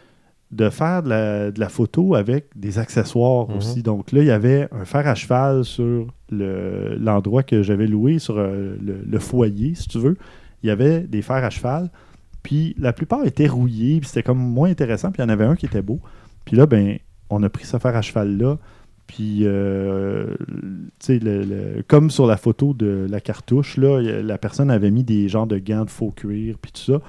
de 0.49 0.69
faire 0.71 1.03
de 1.03 1.09
la, 1.09 1.51
de 1.51 1.59
la 1.59 1.69
photo 1.69 2.15
avec 2.15 2.45
des 2.55 2.79
accessoires 2.79 3.47
Mhm. 3.49 3.57
aussi. 3.57 3.83
Donc 3.83 4.11
là, 4.13 4.21
il 4.21 4.25
y 4.25 4.31
avait 4.31 4.67
un 4.71 4.83
fer 4.83 5.05
à 5.07 5.13
cheval 5.13 5.63
sur 5.63 6.07
le- 6.31 6.95
l'endroit 6.99 7.43
que 7.43 7.61
j'avais 7.61 7.85
loué, 7.85 8.17
sur 8.17 8.39
euh, 8.39 8.75
le, 8.81 9.03
le 9.07 9.19
foyer, 9.19 9.75
si 9.75 9.87
tu 9.87 9.99
veux. 9.99 10.17
Il 10.63 10.67
y 10.69 10.71
avait 10.71 11.01
des 11.01 11.21
fers 11.21 11.43
à 11.43 11.51
cheval. 11.51 11.91
Puis 12.41 12.73
la 12.79 12.93
plupart 12.93 13.23
étaient 13.27 13.45
rouillés, 13.47 13.99
puis 13.99 14.09
c'était 14.09 14.23
comme 14.23 14.39
moins 14.39 14.71
intéressant. 14.71 15.11
Puis 15.11 15.21
il 15.21 15.25
y 15.25 15.27
en 15.27 15.33
avait 15.33 15.45
un 15.45 15.55
qui 15.55 15.67
était 15.67 15.83
beau. 15.83 15.99
Puis 16.45 16.57
là, 16.57 16.65
ben, 16.65 16.97
on 17.29 17.43
a 17.43 17.49
pris 17.49 17.65
ce 17.65 17.77
fer 17.77 17.95
à 17.95 18.01
cheval-là. 18.01 18.57
Puis, 19.07 19.39
euh, 19.43 20.35
tu 20.99 21.19
sais, 21.19 21.19
comme 21.87 22.11
sur 22.11 22.27
la 22.27 22.35
photo 22.37 22.73
de 22.73 23.07
la 23.09 23.21
cartouche, 23.21 23.77
là, 23.77 24.01
la 24.01 24.37
personne 24.37 24.69
avait 24.69 24.91
mis 24.91 25.03
des 25.03 25.29
genres 25.29 25.47
de 25.47 25.57
gants 25.57 25.85
de 25.85 25.89
faux 25.89 26.11
cuir, 26.11 26.57
puis 26.61 26.71
tout 26.73 26.81
ça. 26.81 27.01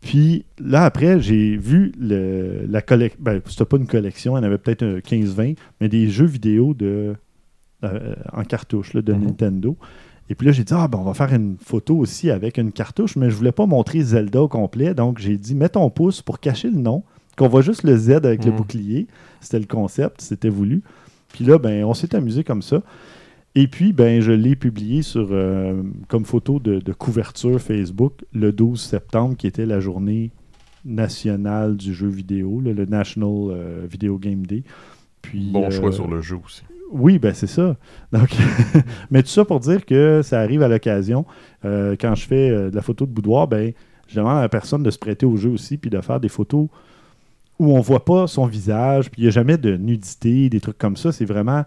Puis 0.00 0.44
là, 0.60 0.84
après, 0.84 1.20
j'ai 1.20 1.56
vu 1.56 1.92
le- 1.98 2.66
la 2.68 2.82
collection. 2.82 3.18
Ben, 3.22 3.40
c'était 3.46 3.64
pas 3.64 3.76
une 3.76 3.86
collection, 3.86 4.32
en 4.34 4.42
avait 4.42 4.58
peut-être 4.58 4.82
un 4.84 4.98
15-20, 5.00 5.54
mais 5.80 5.88
des 5.88 6.08
jeux 6.08 6.26
vidéo 6.26 6.74
de, 6.74 7.14
euh, 7.84 8.14
en 8.32 8.42
cartouche 8.42 8.94
là, 8.94 9.02
de 9.02 9.12
Mhm. 9.12 9.24
Nintendo. 9.26 9.76
Et 10.30 10.34
puis 10.34 10.46
là, 10.46 10.52
j'ai 10.52 10.62
dit, 10.64 10.74
ah, 10.76 10.88
ben, 10.88 10.98
on 10.98 11.04
va 11.04 11.14
faire 11.14 11.32
une 11.32 11.56
photo 11.58 11.96
aussi 11.96 12.30
avec 12.30 12.58
une 12.58 12.70
cartouche, 12.72 13.16
mais 13.16 13.30
je 13.30 13.36
voulais 13.36 13.52
pas 13.52 13.66
montrer 13.66 14.00
Zelda 14.02 14.42
au 14.42 14.48
complet. 14.48 14.92
Donc, 14.94 15.18
j'ai 15.18 15.36
dit, 15.38 15.54
mets 15.54 15.68
ton 15.70 15.88
pouce 15.88 16.20
pour 16.20 16.38
cacher 16.40 16.68
le 16.70 16.78
nom, 16.78 17.02
qu'on 17.36 17.48
voit 17.48 17.62
juste 17.62 17.82
le 17.84 17.96
Z 17.96 18.10
avec 18.24 18.44
le 18.44 18.50
Mhm. 18.50 18.56
bouclier. 18.56 19.06
C'était 19.40 19.58
le 19.60 19.66
concept, 19.66 20.20
c'était 20.20 20.48
voulu. 20.48 20.82
Puis 21.32 21.44
là, 21.44 21.58
ben, 21.58 21.84
on 21.84 21.94
s'est 21.94 22.14
amusé 22.14 22.44
comme 22.44 22.62
ça. 22.62 22.82
Et 23.54 23.66
puis, 23.66 23.92
ben, 23.92 24.20
je 24.20 24.32
l'ai 24.32 24.56
publié 24.56 25.02
sur, 25.02 25.28
euh, 25.30 25.82
comme 26.08 26.24
photo 26.24 26.58
de, 26.58 26.80
de 26.80 26.92
couverture 26.92 27.60
Facebook 27.60 28.24
le 28.32 28.52
12 28.52 28.80
septembre, 28.80 29.36
qui 29.36 29.46
était 29.46 29.66
la 29.66 29.80
journée 29.80 30.30
nationale 30.84 31.76
du 31.76 31.92
jeu 31.92 32.08
vidéo, 32.08 32.60
là, 32.60 32.72
le 32.72 32.84
National 32.84 33.50
euh, 33.50 33.86
Video 33.88 34.18
Game 34.18 34.46
Day. 34.46 34.62
Puis, 35.22 35.50
Bon 35.52 35.66
euh, 35.66 35.70
choix 35.70 35.92
sur 35.92 36.08
le 36.08 36.20
jeu 36.20 36.38
aussi. 36.44 36.62
oui, 36.92 37.18
ben 37.18 37.34
c'est 37.34 37.46
ça. 37.46 37.76
Donc, 38.12 38.30
mais 39.10 39.22
tout 39.22 39.28
ça 39.28 39.44
pour 39.44 39.60
dire 39.60 39.84
que 39.84 40.22
ça 40.22 40.40
arrive 40.40 40.62
à 40.62 40.68
l'occasion. 40.68 41.26
Euh, 41.64 41.96
quand 42.00 42.14
je 42.14 42.26
fais 42.26 42.50
euh, 42.50 42.70
de 42.70 42.76
la 42.76 42.82
photo 42.82 43.06
de 43.06 43.10
boudoir, 43.10 43.48
ben, 43.48 43.72
je 44.06 44.16
demande 44.16 44.38
à 44.38 44.42
la 44.42 44.48
personne 44.48 44.82
de 44.82 44.90
se 44.90 44.98
prêter 44.98 45.26
au 45.26 45.36
jeu 45.36 45.50
aussi, 45.50 45.76
puis 45.76 45.90
de 45.90 46.00
faire 46.00 46.20
des 46.20 46.28
photos 46.28 46.68
où 47.58 47.76
on 47.76 47.80
voit 47.80 48.04
pas 48.04 48.26
son 48.26 48.46
visage, 48.46 49.10
puis 49.10 49.22
il 49.22 49.24
n'y 49.24 49.28
a 49.28 49.32
jamais 49.32 49.58
de 49.58 49.76
nudité, 49.76 50.48
des 50.48 50.60
trucs 50.60 50.78
comme 50.78 50.96
ça. 50.96 51.12
C'est 51.12 51.24
vraiment 51.24 51.64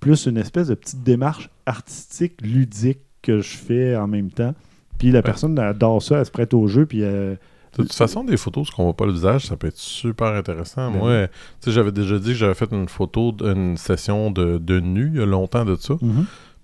plus 0.00 0.26
une 0.26 0.36
espèce 0.36 0.68
de 0.68 0.74
petite 0.74 1.02
démarche 1.02 1.50
artistique, 1.66 2.40
ludique 2.42 3.00
que 3.22 3.40
je 3.40 3.56
fais 3.56 3.96
en 3.96 4.06
même 4.06 4.30
temps. 4.30 4.54
Puis 4.98 5.10
la 5.10 5.22
personne 5.22 5.58
adore 5.58 6.02
ça, 6.02 6.18
elle 6.18 6.26
se 6.26 6.30
prête 6.30 6.54
au 6.54 6.66
jeu, 6.68 6.86
puis 6.86 7.02
euh, 7.02 7.34
De 7.78 7.82
toute 7.82 7.92
façon, 7.92 8.22
des 8.24 8.36
photos, 8.36 8.68
ce 8.68 8.72
qu'on 8.72 8.84
voit 8.84 8.96
pas 8.96 9.06
le 9.06 9.12
visage, 9.12 9.46
ça 9.46 9.56
peut 9.56 9.68
être 9.68 9.78
super 9.78 10.28
intéressant. 10.28 10.90
Ben 10.90 10.98
Moi, 10.98 11.26
tu 11.28 11.34
sais, 11.60 11.70
j'avais 11.72 11.92
déjà 11.92 12.18
dit 12.18 12.28
que 12.30 12.34
j'avais 12.34 12.54
fait 12.54 12.70
une 12.72 12.88
photo 12.88 13.32
d'une 13.32 13.76
session 13.76 14.30
de, 14.30 14.58
de 14.58 14.78
nu 14.80 15.10
il 15.14 15.20
y 15.20 15.22
a 15.22 15.26
longtemps 15.26 15.64
de 15.64 15.74
ça. 15.76 15.94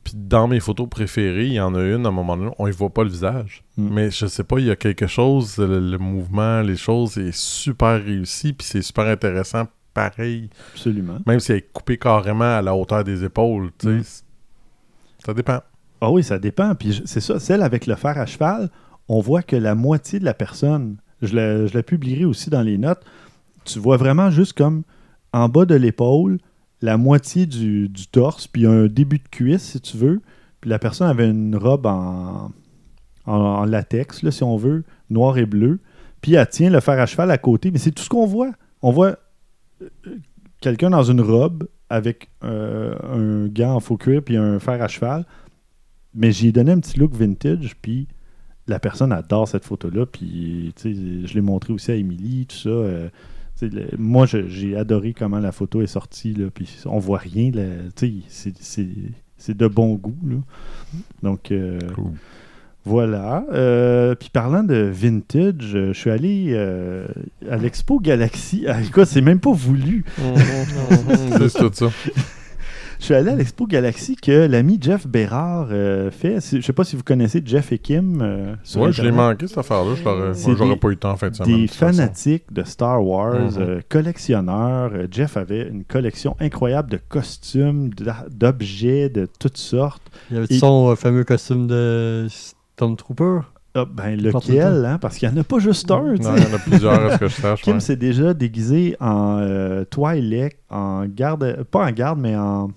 Puis 0.05 0.15
dans 0.17 0.49
mes 0.49 0.61
photos 0.61 0.89
préférées, 0.89 1.47
il 1.47 1.53
y 1.55 1.61
en 1.61 1.75
a 1.75 1.83
une 1.83 2.07
à 2.07 2.09
un 2.09 2.13
moment 2.13 2.37
donné, 2.37 2.51
on 2.59 2.67
y 2.67 2.71
voit 2.71 2.89
pas 2.91 3.05
le 3.05 3.11
visage. 3.11 3.63
Mm. 3.77 3.89
Mais 3.95 4.11
je 4.11 4.27
sais 4.27 4.45
pas, 4.45 4.59
il 4.59 4.67
y 4.67 4.71
a 4.71 4.77
quelque 4.77 5.07
chose, 5.07 5.59
le, 5.59 5.81
le 5.81 5.99
mouvement, 5.99 6.63
les 6.63 6.77
choses 6.77 7.19
est 7.19 7.37
super 7.37 8.03
réussi, 8.03 8.53
puis 8.53 8.67
c'est 8.67 8.83
super 8.83 9.07
intéressant 9.07 9.65
pareil. 9.93 10.49
absolument. 10.73 11.19
Même 11.27 11.41
si 11.41 11.53
elle 11.53 11.59
est 11.59 11.73
coupée 11.73 11.99
carrément 11.99 12.57
à 12.57 12.63
la 12.63 12.75
hauteur 12.75 13.05
des 13.05 13.25
épaules, 13.25 13.71
tu 13.79 13.87
sais. 13.87 13.93
Mm. 13.97 14.03
c- 14.05 14.23
Ça 15.27 15.35
dépend. 15.35 15.61
Ah 16.01 16.11
oui, 16.11 16.23
ça 16.23 16.39
dépend. 16.39 16.75
Puis 16.75 17.03
c'est 17.05 17.21
ça, 17.21 17.39
celle 17.41 17.63
avec 17.63 17.87
le 17.87 17.97
fer 17.97 18.17
à 18.17 18.25
cheval, 18.25 18.71
on 19.09 19.21
voit 19.21 19.43
que 19.43 19.57
la 19.57 19.75
moitié 19.75 20.21
de 20.21 20.25
la 20.25 20.35
personne, 20.35 20.97
je 21.23 21.35
la, 21.35 21.67
je 21.67 21.75
la 21.75 21.83
publierai 21.83 22.25
aussi 22.25 22.49
dans 22.51 22.63
les 22.63 22.79
notes, 22.79 23.03
tu 23.65 23.79
vois 23.81 23.97
vraiment 23.97 24.31
juste 24.31 24.53
comme 24.53 24.85
en 25.33 25.49
bas 25.49 25.65
de 25.65 25.75
l'épaule, 25.75 26.39
la 26.81 26.97
moitié 26.97 27.47
du, 27.47 27.91
torse, 28.11 28.47
puis 28.47 28.67
un 28.67 28.87
début 28.87 29.19
de 29.19 29.29
cuisse, 29.29 29.63
si 29.63 29.81
tu 29.81 29.97
veux. 29.97 30.21
Puis 30.61 30.71
la 30.71 30.79
personne 30.79 31.09
avait 31.09 31.29
une 31.29 31.57
robe 31.57 31.87
en, 31.87 32.51
latex, 33.67 34.23
là, 34.23 34.31
si 34.31 34.43
on 34.43 34.57
veut, 34.57 34.85
noir 35.11 35.39
et 35.39 35.47
bleu. 35.47 35.81
Puis 36.21 36.35
elle 36.35 36.49
tient 36.49 36.71
le 36.71 36.81
fer 36.81 36.99
à 36.99 37.07
cheval 37.07 37.31
à 37.31 37.39
côté, 37.39 37.71
mais 37.71 37.79
c'est 37.79 37.91
tout 37.91 38.03
ce 38.03 38.09
qu'on 38.09 38.27
voit. 38.27 38.51
On 38.83 38.91
voit 38.91 39.19
euh, 39.83 39.89
quelqu'un 40.61 40.91
dans 40.91 41.03
une 41.03 41.21
robe 41.21 41.69
avec 41.91 42.31
euh, 42.45 42.95
un 43.03 43.49
gant 43.49 43.75
en 43.75 43.81
faux 43.81 43.97
cuir 43.97 44.23
puis 44.23 44.37
un 44.37 44.59
fer 44.59 44.81
à 44.83 44.89
cheval. 44.89 45.27
Mais 46.15 46.33
j'ai 46.33 46.53
donné 46.53 46.73
un 46.73 46.81
petit 46.81 46.99
look 46.99 47.15
vintage, 47.15 47.77
puis 47.81 48.09
la 48.67 48.79
personne 48.79 49.13
adore 49.13 49.47
cette 49.47 49.65
photo-là. 49.65 50.07
Puis, 50.07 50.73
je 50.83 51.35
l'ai 51.35 51.41
montré 51.41 51.73
aussi 51.73 51.91
à 51.91 51.95
Émilie, 51.95 52.47
tout 52.47 52.57
ça. 52.57 52.69
euh, 52.69 53.09
le- 53.67 53.89
moi, 53.99 54.27
j'ai 54.27 54.77
adoré 54.77 55.13
comment 55.13 55.39
la 55.41 55.53
photo 55.53 55.83
est 55.83 55.87
sortie, 55.87 56.33
là, 56.35 56.47
puis 56.53 56.69
on 56.87 56.99
voit 56.99 57.19
rien. 57.19 57.51
là, 57.53 57.63
tu 57.97 58.07
sais, 58.07 58.53
c'est- 58.53 58.57
c'est 58.61 58.89
c'est 59.37 59.57
de 59.57 59.69
bon 59.69 59.95
goût. 59.95 60.17
Là. 60.29 60.37
Donc, 61.23 61.53
euh, 61.53 61.79
Cool. 61.95 62.11
voilà. 62.85 63.45
Euh, 63.53 64.15
puis 64.17 64.31
parlant 64.33 64.65
de 64.65 64.75
vintage, 64.93 65.75
euh, 65.77 65.93
je 65.93 65.99
suis 65.99 66.11
allé 66.11 66.47
euh, 66.55 67.07
à 67.49 67.57
l'Expo 67.57 68.01
Galaxy. 68.01 68.65
Ah, 68.67 68.83
écoute, 68.83 69.05
c'est 69.07 69.21
même 69.21 69.39
pas 69.41 69.53
voulu. 69.53 70.05
c'est 71.49 71.59
tout 71.59 71.71
ça. 71.73 71.91
Je 72.99 73.05
suis 73.05 73.15
allé 73.15 73.31
à 73.31 73.37
l'Expo 73.37 73.67
Galaxy 73.67 74.17
que 74.17 74.47
l'ami 74.47 74.77
Jeff 74.81 75.07
Bérard 75.07 75.69
euh, 75.71 76.11
fait. 76.11 76.41
Je 76.41 76.61
sais 76.61 76.73
pas 76.73 76.83
si 76.85 76.97
vous 76.97 77.05
connaissez 77.05 77.41
Jeff 77.45 77.71
et 77.73 77.79
Kim. 77.79 78.21
euh, 78.21 78.55
sur 78.65 78.81
Ouais, 78.83 78.93
je 78.93 79.03
l'ai 79.03 79.13
manqué 79.13 79.47
cette 79.47 79.59
affaire-là. 79.59 79.95
J'aurais 80.35 80.77
pas 80.77 80.89
eu 80.89 80.91
le 80.91 80.97
temps 80.97 81.13
en 81.13 81.17
fin 81.17 81.31
de 81.31 81.35
semaine. 81.37 81.53
de 81.55 81.61
Des 81.63 81.67
façon. 81.69 81.97
fanatiques 81.97 82.53
de 82.53 82.65
Star 82.65 83.05
Wars, 83.05 83.37
euh, 83.59 83.81
collectionneurs. 83.89 84.91
Euh, 84.95 85.07
Jeff 85.11 85.37
avait 85.37 85.69
une 85.69 85.85
collection 85.85 86.37
incroyable 86.41 86.91
de 86.91 86.99
costumes, 87.09 87.91
d'objets 88.31 89.09
de 89.09 89.29
toutes 89.39 89.59
sortes. 89.59 90.03
Il 90.31 90.35
y 90.35 90.39
avait 90.39 90.47
Et- 90.55 90.59
son 90.59 90.91
euh, 90.91 90.95
fameux 90.97 91.25
costume 91.25 91.69
de 91.69 92.27
Stormtrooper? 92.29 93.41
Ah, 93.75 93.85
ben 93.85 94.17
lequel, 94.21 94.85
hein? 94.87 94.99
Parce 95.01 95.19
qu'il 95.19 95.29
n'y 95.31 95.37
en 95.37 95.41
a 95.41 95.45
pas 95.45 95.59
juste 95.61 95.89
un. 95.91 96.17
tu 96.17 96.23
sais. 96.25 96.29
Non, 96.31 96.37
il 96.37 96.43
y 96.43 96.47
en 96.53 96.55
a 96.57 96.59
plusieurs, 96.59 96.93
à 96.95 97.13
ce 97.13 97.19
que 97.19 97.29
je 97.29 97.35
sache. 97.35 97.63
Kim 97.63 97.75
ouais. 97.75 97.81
s'est 97.81 97.97
déjà 97.97 98.35
déguisé 98.35 98.97
en 98.99 99.39
euh, 99.41 99.85
Twi'lek, 99.85 100.59
en 100.71 101.05
garde, 101.07 101.63
pas 101.71 101.87
en 101.87 101.93
garde, 101.93 102.19
mais 102.19 102.35
en, 102.35 102.71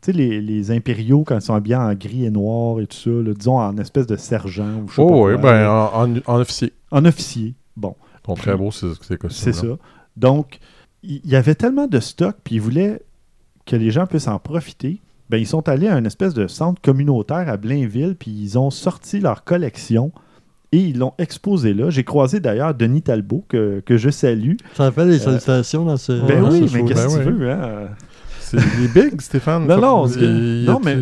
tu 0.00 0.12
sais, 0.12 0.12
les, 0.12 0.40
les 0.40 0.70
impériaux 0.70 1.24
quand 1.24 1.36
ils 1.36 1.42
sont 1.42 1.54
habillés 1.54 1.76
en 1.76 1.92
gris 1.94 2.24
et 2.24 2.30
noir 2.30 2.80
et 2.80 2.86
tout 2.86 2.96
ça, 2.96 3.10
là, 3.10 3.34
disons 3.34 3.58
en 3.58 3.76
espèce 3.78 4.06
de 4.06 4.16
sergent 4.16 4.82
ou 4.84 4.88
je 4.88 4.94
sais 4.94 5.02
Oh, 5.02 5.08
pas 5.08 5.14
oui, 5.14 5.40
quoi, 5.40 5.52
ben, 5.52 6.22
en, 6.26 6.40
officier. 6.40 6.72
en 6.90 7.04
officier. 7.04 7.54
Bon, 7.76 7.94
Ils 8.28 8.34
très 8.34 8.56
beaux, 8.56 8.70
ces, 8.70 8.88
ces 9.02 9.16
costumes. 9.16 9.52
c'est 9.52 9.52
ça. 9.52 9.66
Donc, 10.16 10.58
il 11.02 11.20
y 11.26 11.36
avait 11.36 11.54
tellement 11.54 11.86
de 11.86 12.00
stock, 12.00 12.36
puis 12.44 12.56
ils 12.56 12.60
voulaient 12.60 13.00
que 13.66 13.76
les 13.76 13.90
gens 13.90 14.06
puissent 14.06 14.28
en 14.28 14.38
profiter. 14.38 15.00
Ben, 15.30 15.36
ils 15.36 15.46
sont 15.46 15.68
allés 15.68 15.88
à 15.88 15.94
un 15.94 16.04
espèce 16.04 16.32
de 16.34 16.46
centre 16.46 16.80
communautaire 16.80 17.48
à 17.48 17.56
Blainville, 17.56 18.16
puis 18.18 18.30
ils 18.30 18.58
ont 18.58 18.70
sorti 18.70 19.20
leur 19.20 19.44
collection 19.44 20.10
et 20.72 20.78
ils 20.78 20.98
l'ont 20.98 21.12
exposé 21.18 21.72
là. 21.74 21.90
J'ai 21.90 22.04
croisé 22.04 22.40
d'ailleurs 22.40 22.74
Denis 22.74 23.02
Talbot, 23.02 23.44
que, 23.48 23.80
que 23.84 23.96
je 23.96 24.10
salue. 24.10 24.54
Ça 24.74 24.90
fait 24.92 25.06
des 25.06 25.18
salutations 25.18 25.84
dans 25.84 25.96
ce. 25.96 26.12
Ben 26.26 26.40
dans 26.42 26.50
oui, 26.50 26.68
ce 26.68 26.74
mais 26.74 26.80
show. 26.80 26.86
qu'est-ce 26.86 27.06
que 27.08 27.16
ben 27.18 27.22
tu 27.24 27.28
oui. 27.32 27.38
veux, 27.38 27.50
hein? 27.50 27.88
C'est 28.50 28.58
il 28.78 28.84
est 28.84 29.10
big, 29.10 29.20
Stéphane. 29.20 29.66
Non, 29.66 29.80
non, 29.80 30.08
que- 30.08 30.18
il- 30.20 30.64
non, 30.64 30.80
mais 30.84 30.96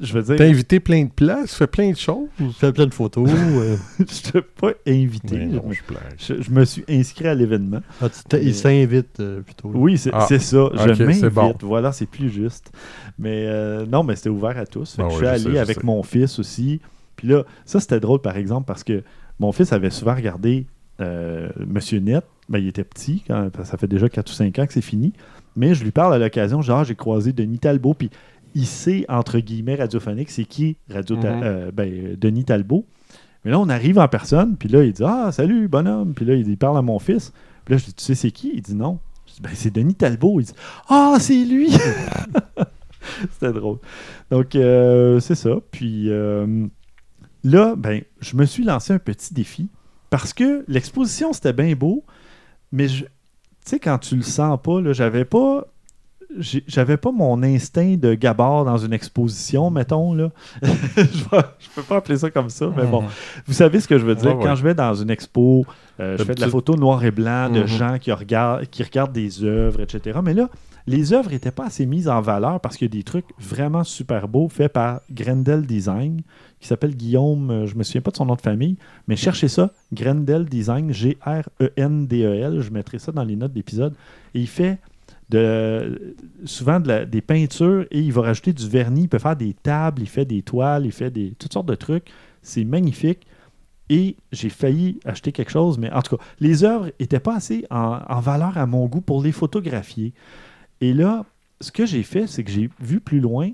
je 0.00 0.12
veux 0.12 0.22
dire, 0.22 0.36
T'as 0.36 0.44
invité 0.44 0.78
plein 0.78 1.04
de 1.04 1.10
places, 1.10 1.50
tu 1.52 1.56
fais 1.56 1.66
plein 1.66 1.90
de 1.90 1.96
choses. 1.96 2.28
Il 2.38 2.52
fait 2.52 2.72
plein 2.72 2.86
de 2.86 2.92
photos. 2.94 3.28
euh. 3.34 3.76
je 3.98 4.30
t'ai 4.30 4.42
pas 4.42 4.72
invité. 4.86 5.36
Mais 5.36 5.50
je, 5.50 5.56
non, 5.56 5.62
me- 5.68 5.74
je 5.74 6.34
je- 6.36 6.42
je 6.42 6.50
me 6.50 6.64
suis 6.64 6.84
inscrit 6.88 7.28
à 7.28 7.34
l'événement. 7.34 7.80
Ah, 8.02 8.08
Mais- 8.32 8.44
Il 8.44 8.54
s'invite 8.54 9.20
euh, 9.20 9.40
plutôt. 9.40 9.70
Oui, 9.74 9.96
c'est 9.96 10.10
Ah. 10.12 10.26
c'est 10.28 10.38
ça. 10.38 10.68
Je 10.74 11.02
m'invite. 11.02 11.24
bon. 11.26 11.54
Voilà, 11.62 11.92
c'est 11.92 12.06
plus 12.06 12.28
juste. 12.30 12.70
Mais 13.18 13.46
euh, 13.46 13.86
non, 13.86 14.02
mais 14.02 14.16
c'était 14.16 14.28
ouvert 14.28 14.58
à 14.58 14.66
tous. 14.66 14.96
Fait 14.96 15.02
Ah 15.02 15.06
que 15.06 15.12
je 15.12 15.16
suis 15.16 15.24
je 15.24 15.30
allé 15.30 15.42
sais, 15.44 15.50
je 15.52 15.56
avec 15.58 15.76
sais. 15.80 15.86
mon 15.86 16.02
fils 16.02 16.38
aussi. 16.38 16.80
Puis 17.16 17.28
là, 17.28 17.44
ça 17.64 17.80
c'était 17.80 17.98
drôle 18.00 18.20
par 18.20 18.36
exemple 18.36 18.66
parce 18.66 18.84
que 18.84 19.02
mon 19.40 19.50
fils 19.52 19.72
avait 19.72 19.88
souvent 19.90 20.14
regardé 20.14 20.66
euh, 21.00 21.48
Monsieur 21.66 22.00
Net. 22.00 22.24
Ben, 22.48 22.58
il 22.58 22.68
était 22.68 22.84
petit, 22.84 23.24
quand, 23.26 23.50
ça 23.64 23.76
fait 23.76 23.88
déjà 23.88 24.08
4 24.08 24.30
ou 24.30 24.32
5 24.32 24.56
ans 24.60 24.66
que 24.66 24.72
c'est 24.72 24.80
fini. 24.80 25.12
Mais 25.56 25.74
je 25.74 25.82
lui 25.84 25.90
parle 25.90 26.14
à 26.14 26.18
l'occasion, 26.18 26.60
genre 26.62 26.84
j'ai 26.84 26.94
croisé 26.94 27.32
Denis 27.32 27.58
Talbot, 27.58 27.94
puis 27.94 28.10
il 28.54 28.66
sait, 28.66 29.04
entre 29.08 29.38
guillemets, 29.40 29.74
radiophonique, 29.76 30.30
c'est 30.30 30.44
qui 30.44 30.76
Radio 30.90 31.16
Mhm. 31.16 31.22
euh, 31.24 31.70
ben, 31.72 32.16
Denis 32.20 32.44
Talbot. 32.44 32.86
Mais 33.44 33.50
là, 33.52 33.58
on 33.60 33.68
arrive 33.68 33.98
en 33.98 34.08
personne, 34.08 34.56
puis 34.56 34.68
là, 34.68 34.82
il 34.84 34.92
dit 34.92 35.02
Ah, 35.04 35.30
salut, 35.32 35.68
bonhomme. 35.68 36.14
Puis 36.14 36.24
là, 36.24 36.34
il 36.34 36.56
parle 36.56 36.78
à 36.78 36.82
mon 36.82 36.98
fils. 36.98 37.32
Puis 37.64 37.74
là, 37.74 37.78
je 37.78 37.84
dis 37.86 37.94
Tu 37.94 38.04
sais, 38.04 38.14
c'est 38.14 38.30
qui? 38.30 38.52
Il 38.54 38.62
dit 38.62 38.74
Non. 38.74 38.98
Je 39.26 39.34
dis 39.34 39.40
Ben, 39.40 39.50
c'est 39.54 39.72
Denis 39.74 39.94
Talbot. 39.94 40.40
Il 40.40 40.46
dit 40.46 40.52
Ah, 40.88 41.16
c'est 41.20 41.44
lui 41.44 41.68
C'était 43.30 43.52
drôle. 43.52 43.78
Donc, 44.30 44.54
euh, 44.56 45.20
c'est 45.20 45.34
ça. 45.36 45.56
Puis 45.70 46.10
euh, 46.10 46.66
là, 47.44 47.74
ben, 47.76 48.02
je 48.20 48.36
me 48.36 48.44
suis 48.44 48.64
lancé 48.64 48.92
un 48.92 48.98
petit 48.98 49.32
défi 49.32 49.68
parce 50.10 50.32
que 50.32 50.64
l'exposition, 50.68 51.32
c'était 51.32 51.52
bien 51.52 51.74
beau, 51.74 52.04
mais 52.72 52.88
je- 52.88 53.04
sais, 53.70 53.80
quand 53.80 53.98
tu 53.98 54.16
le 54.16 54.22
sens 54.22 54.58
pas, 54.62 54.80
là, 54.80 54.92
j'avais 54.92 55.24
pas 55.24 55.66
j'avais 56.38 56.96
pas 56.96 57.12
mon 57.12 57.42
instinct 57.42 57.96
de 57.96 58.14
gabard 58.14 58.64
dans 58.64 58.76
une 58.78 58.92
exposition, 58.92 59.70
mettons. 59.70 60.12
Là. 60.14 60.30
je, 60.62 61.68
peux 61.74 61.82
pas 61.82 61.96
appeler 61.96 62.18
ça 62.18 62.30
comme 62.30 62.50
ça, 62.50 62.70
mais 62.76 62.84
bon. 62.84 63.04
Vous 63.46 63.52
savez 63.54 63.80
ce 63.80 63.88
que 63.88 63.98
je 63.98 64.04
veux 64.04 64.14
dire? 64.14 64.36
Ouais, 64.36 64.44
Quand 64.44 64.54
je 64.54 64.62
vais 64.62 64.74
dans 64.74 64.94
une 64.94 65.10
expo, 65.10 65.64
euh, 66.00 66.16
je 66.18 66.24
fais 66.24 66.34
de 66.34 66.40
la 66.40 66.48
photo 66.48 66.76
noir 66.76 67.04
et 67.04 67.10
blanc 67.10 67.48
de 67.50 67.60
Mhm. 67.60 67.66
gens 67.66 67.98
qui 67.98 68.12
regardent, 68.12 68.66
qui 68.66 68.82
regardent 68.82 69.12
des 69.12 69.44
œuvres, 69.44 69.80
etc. 69.80 70.18
Mais 70.22 70.34
là, 70.34 70.48
les 70.86 71.12
œuvres 71.12 71.30
n'étaient 71.30 71.50
pas 71.50 71.66
assez 71.66 71.84
mises 71.86 72.08
en 72.08 72.20
valeur 72.20 72.60
parce 72.60 72.76
qu'il 72.76 72.86
y 72.86 72.90
a 72.90 72.96
des 72.96 73.02
trucs 73.02 73.26
vraiment 73.40 73.82
super 73.82 74.28
beaux 74.28 74.48
faits 74.48 74.72
par 74.72 75.00
Grendel 75.10 75.62
Design, 75.66 76.20
qui 76.60 76.68
s'appelle 76.68 76.94
Guillaume, 76.94 77.50
euh, 77.50 77.66
je 77.66 77.74
me 77.76 77.82
souviens 77.82 78.02
pas 78.02 78.10
de 78.12 78.16
son 78.16 78.26
nom 78.26 78.34
de 78.36 78.40
famille, 78.40 78.76
mais 79.08 79.16
cherchez 79.16 79.48
ça, 79.48 79.70
Grendel 79.92 80.44
Design, 80.44 80.92
G-R-E-N-D-E-L, 80.92 82.60
je 82.60 82.70
mettrai 82.70 82.98
ça 82.98 83.12
dans 83.12 83.24
les 83.24 83.36
notes 83.36 83.52
d'épisode. 83.52 83.94
Et 84.34 84.40
il 84.40 84.46
fait 84.48 84.78
de, 85.28 86.14
souvent 86.44 86.78
de 86.80 86.88
la- 86.88 87.04
des 87.04 87.20
peintures 87.20 87.86
et 87.90 88.00
il 88.00 88.12
va 88.12 88.22
rajouter 88.22 88.52
du 88.52 88.68
vernis, 88.68 89.02
il 89.02 89.08
peut 89.08 89.18
faire 89.18 89.36
des 89.36 89.54
tables, 89.54 90.02
il 90.02 90.08
fait 90.08 90.24
des 90.24 90.42
toiles, 90.42 90.86
il 90.86 90.92
fait 90.92 91.10
des, 91.10 91.34
toutes 91.38 91.52
sortes 91.52 91.66
de 91.66 91.74
trucs. 91.74 92.08
C'est 92.42 92.64
magnifique. 92.64 93.26
Et 93.88 94.16
j'ai 94.32 94.48
failli 94.48 94.98
acheter 95.04 95.30
quelque 95.30 95.50
chose, 95.52 95.78
mais 95.78 95.92
en 95.92 96.02
tout 96.02 96.16
cas, 96.16 96.22
les 96.40 96.64
œuvres 96.64 96.90
n'étaient 96.98 97.20
pas 97.20 97.36
assez 97.36 97.64
en, 97.70 98.00
en 98.08 98.20
valeur 98.20 98.58
à 98.58 98.66
mon 98.66 98.86
goût 98.86 99.00
pour 99.00 99.22
les 99.22 99.30
photographier. 99.32 100.12
Et 100.80 100.92
là, 100.92 101.24
ce 101.60 101.70
que 101.70 101.86
j'ai 101.86 102.02
fait, 102.02 102.26
c'est 102.26 102.42
que 102.42 102.50
j'ai 102.50 102.68
vu 102.80 102.98
plus 103.00 103.20
loin 103.20 103.50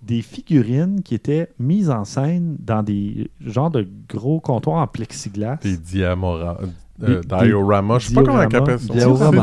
des 0.00 0.22
figurines 0.22 1.02
qui 1.02 1.14
étaient 1.14 1.48
mises 1.58 1.90
en 1.90 2.04
scène 2.04 2.56
dans 2.60 2.82
des 2.82 3.30
genres 3.40 3.70
de 3.70 3.86
gros 4.08 4.40
comptoirs 4.40 4.78
en 4.82 4.86
plexiglas. 4.86 5.56
Des 5.62 5.76
diamoras. 5.76 6.58
Euh, 7.02 7.20
diorama, 7.44 7.98
je 7.98 8.06
sais 8.08 8.14
pas 8.14 8.20
comment 8.26 8.38
on 8.38 8.40
appelle 8.62 8.78
ça. 8.80 8.86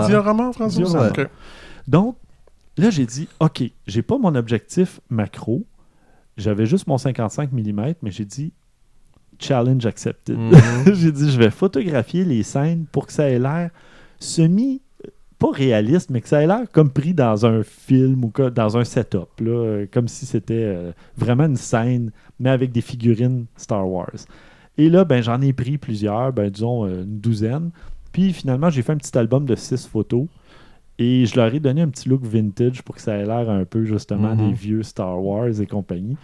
C'est 0.03 0.07
diorama 0.07 0.47
en 0.47 0.53
français? 0.53 0.77
Diorama. 0.91 1.09
Donc, 1.89 2.17
là, 2.77 2.91
j'ai 2.91 3.07
dit, 3.07 3.27
OK, 3.39 3.63
j'ai 3.87 4.01
pas 4.03 4.19
mon 4.19 4.35
objectif 4.35 5.01
macro. 5.09 5.65
J'avais 6.37 6.67
juste 6.67 6.85
mon 6.85 6.99
55 6.99 7.51
mm, 7.51 7.93
mais 8.03 8.11
j'ai 8.11 8.25
dit, 8.25 8.53
challenge 9.39 9.87
accepted. 9.87 10.37
Mhm. 10.37 10.93
j'ai 10.93 11.11
dit, 11.11 11.31
je 11.31 11.39
vais 11.39 11.49
photographier 11.49 12.23
les 12.25 12.43
scènes 12.43 12.85
pour 12.91 13.07
que 13.07 13.13
ça 13.13 13.27
ait 13.27 13.39
l'air 13.39 13.71
semi, 14.19 14.83
pas 15.39 15.49
réaliste, 15.49 16.11
mais 16.11 16.21
que 16.21 16.29
ça 16.29 16.43
ait 16.43 16.47
l'air 16.47 16.69
comme 16.71 16.91
pris 16.91 17.15
dans 17.15 17.47
un 17.47 17.63
film 17.63 18.23
ou 18.23 18.31
dans 18.51 18.77
un 18.77 18.83
setup, 18.83 19.39
là, 19.39 19.49
euh, 19.49 19.85
comme 19.91 20.07
si 20.07 20.27
c'était 20.27 20.53
euh, 20.53 20.91
vraiment 21.17 21.45
une 21.45 21.55
scène, 21.55 22.11
mais 22.39 22.51
avec 22.51 22.71
des 22.71 22.81
figurines 22.81 23.45
Star 23.57 23.89
Wars. 23.89 24.27
Et 24.77 24.89
là, 24.89 25.05
ben, 25.05 25.23
j'en 25.23 25.41
ai 25.41 25.53
pris 25.53 25.79
plusieurs, 25.79 26.33
ben, 26.33 26.51
disons 26.51 26.85
euh, 26.85 27.01
une 27.01 27.19
douzaine. 27.19 27.71
Puis 28.11 28.31
finalement, 28.31 28.69
j'ai 28.69 28.83
fait 28.83 28.91
un 28.91 28.97
petit 28.97 29.17
album 29.17 29.45
de 29.45 29.55
six 29.55 29.87
photos. 29.87 30.27
Et 30.99 31.25
je 31.25 31.35
leur 31.37 31.53
ai 31.55 31.59
donné 31.59 31.81
un 31.81 31.87
petit 31.87 32.07
look 32.09 32.21
vintage 32.23 32.83
pour 32.83 32.93
que 32.95 33.01
ça 33.01 33.15
ait 33.15 33.25
l'air 33.25 33.49
un 33.49 33.65
peu 33.65 33.85
justement 33.85 34.35
Mhm. 34.35 34.47
des 34.49 34.53
vieux 34.53 34.83
Star 34.83 35.23
Wars 35.23 35.59
et 35.61 35.65
compagnie. 35.65 36.17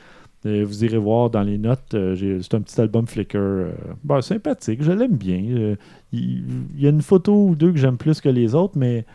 Euh, 0.45 0.63
vous 0.67 0.83
irez 0.85 0.97
voir 0.99 1.31
dans 1.31 1.41
les 1.41 1.57
notes, 1.57 1.95
euh, 1.95 2.39
c'est 2.43 2.53
un 2.53 2.61
petit 2.61 2.79
album 2.79 3.07
Flickr. 3.07 3.35
euh, 3.37 3.71
ben, 4.03 4.21
sympathique, 4.21 4.83
je 4.83 4.91
l'aime 4.91 5.15
bien. 5.15 5.41
Euh, 5.49 5.75
Il 6.13 6.43
il 6.75 6.81
y, 6.83 6.85
a 6.85 6.89
une 6.91 7.01
photo 7.01 7.47
ou 7.47 7.55
deux 7.55 7.71
que 7.71 7.77
j'aime 7.79 7.97
plus 7.97 8.21
que 8.21 8.29
les 8.29 8.53
autres, 8.53 8.77
mais 8.77 9.05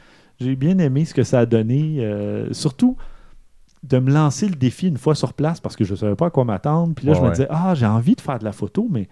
j'ai 0.41 0.57
bien 0.57 0.79
aimé 0.79 1.05
ce 1.05 1.15
que 1.15 1.23
ça 1.23 1.41
a 1.41 1.47
donné. 1.47 2.03
surtout 2.53 2.97
de 3.83 3.99
me 3.99 4.11
lancer 4.13 4.47
le 4.49 4.57
défi 4.57 4.89
une 4.89 4.99
fois 4.99 5.15
sur 5.15 5.33
place 5.33 5.61
parce 5.61 5.75
que 5.77 5.85
je 5.85 5.93
ne 5.93 5.97
savais 5.97 6.15
pas 6.17 6.27
à 6.27 6.31
quoi 6.31 6.45
m'attendre. 6.45 6.95
Puis 6.95 7.07
là, 7.07 7.13
Ouais, 7.13 7.19
je 7.19 7.25
me 7.25 7.31
disais, 7.31 7.47
ah, 7.49 7.75
j'ai 7.75 7.87
envie 7.87 8.15
de 8.15 8.21
faire 8.21 8.39
de 8.39 8.45
la 8.45 8.53
photo, 8.53 8.89
mais 8.91 9.09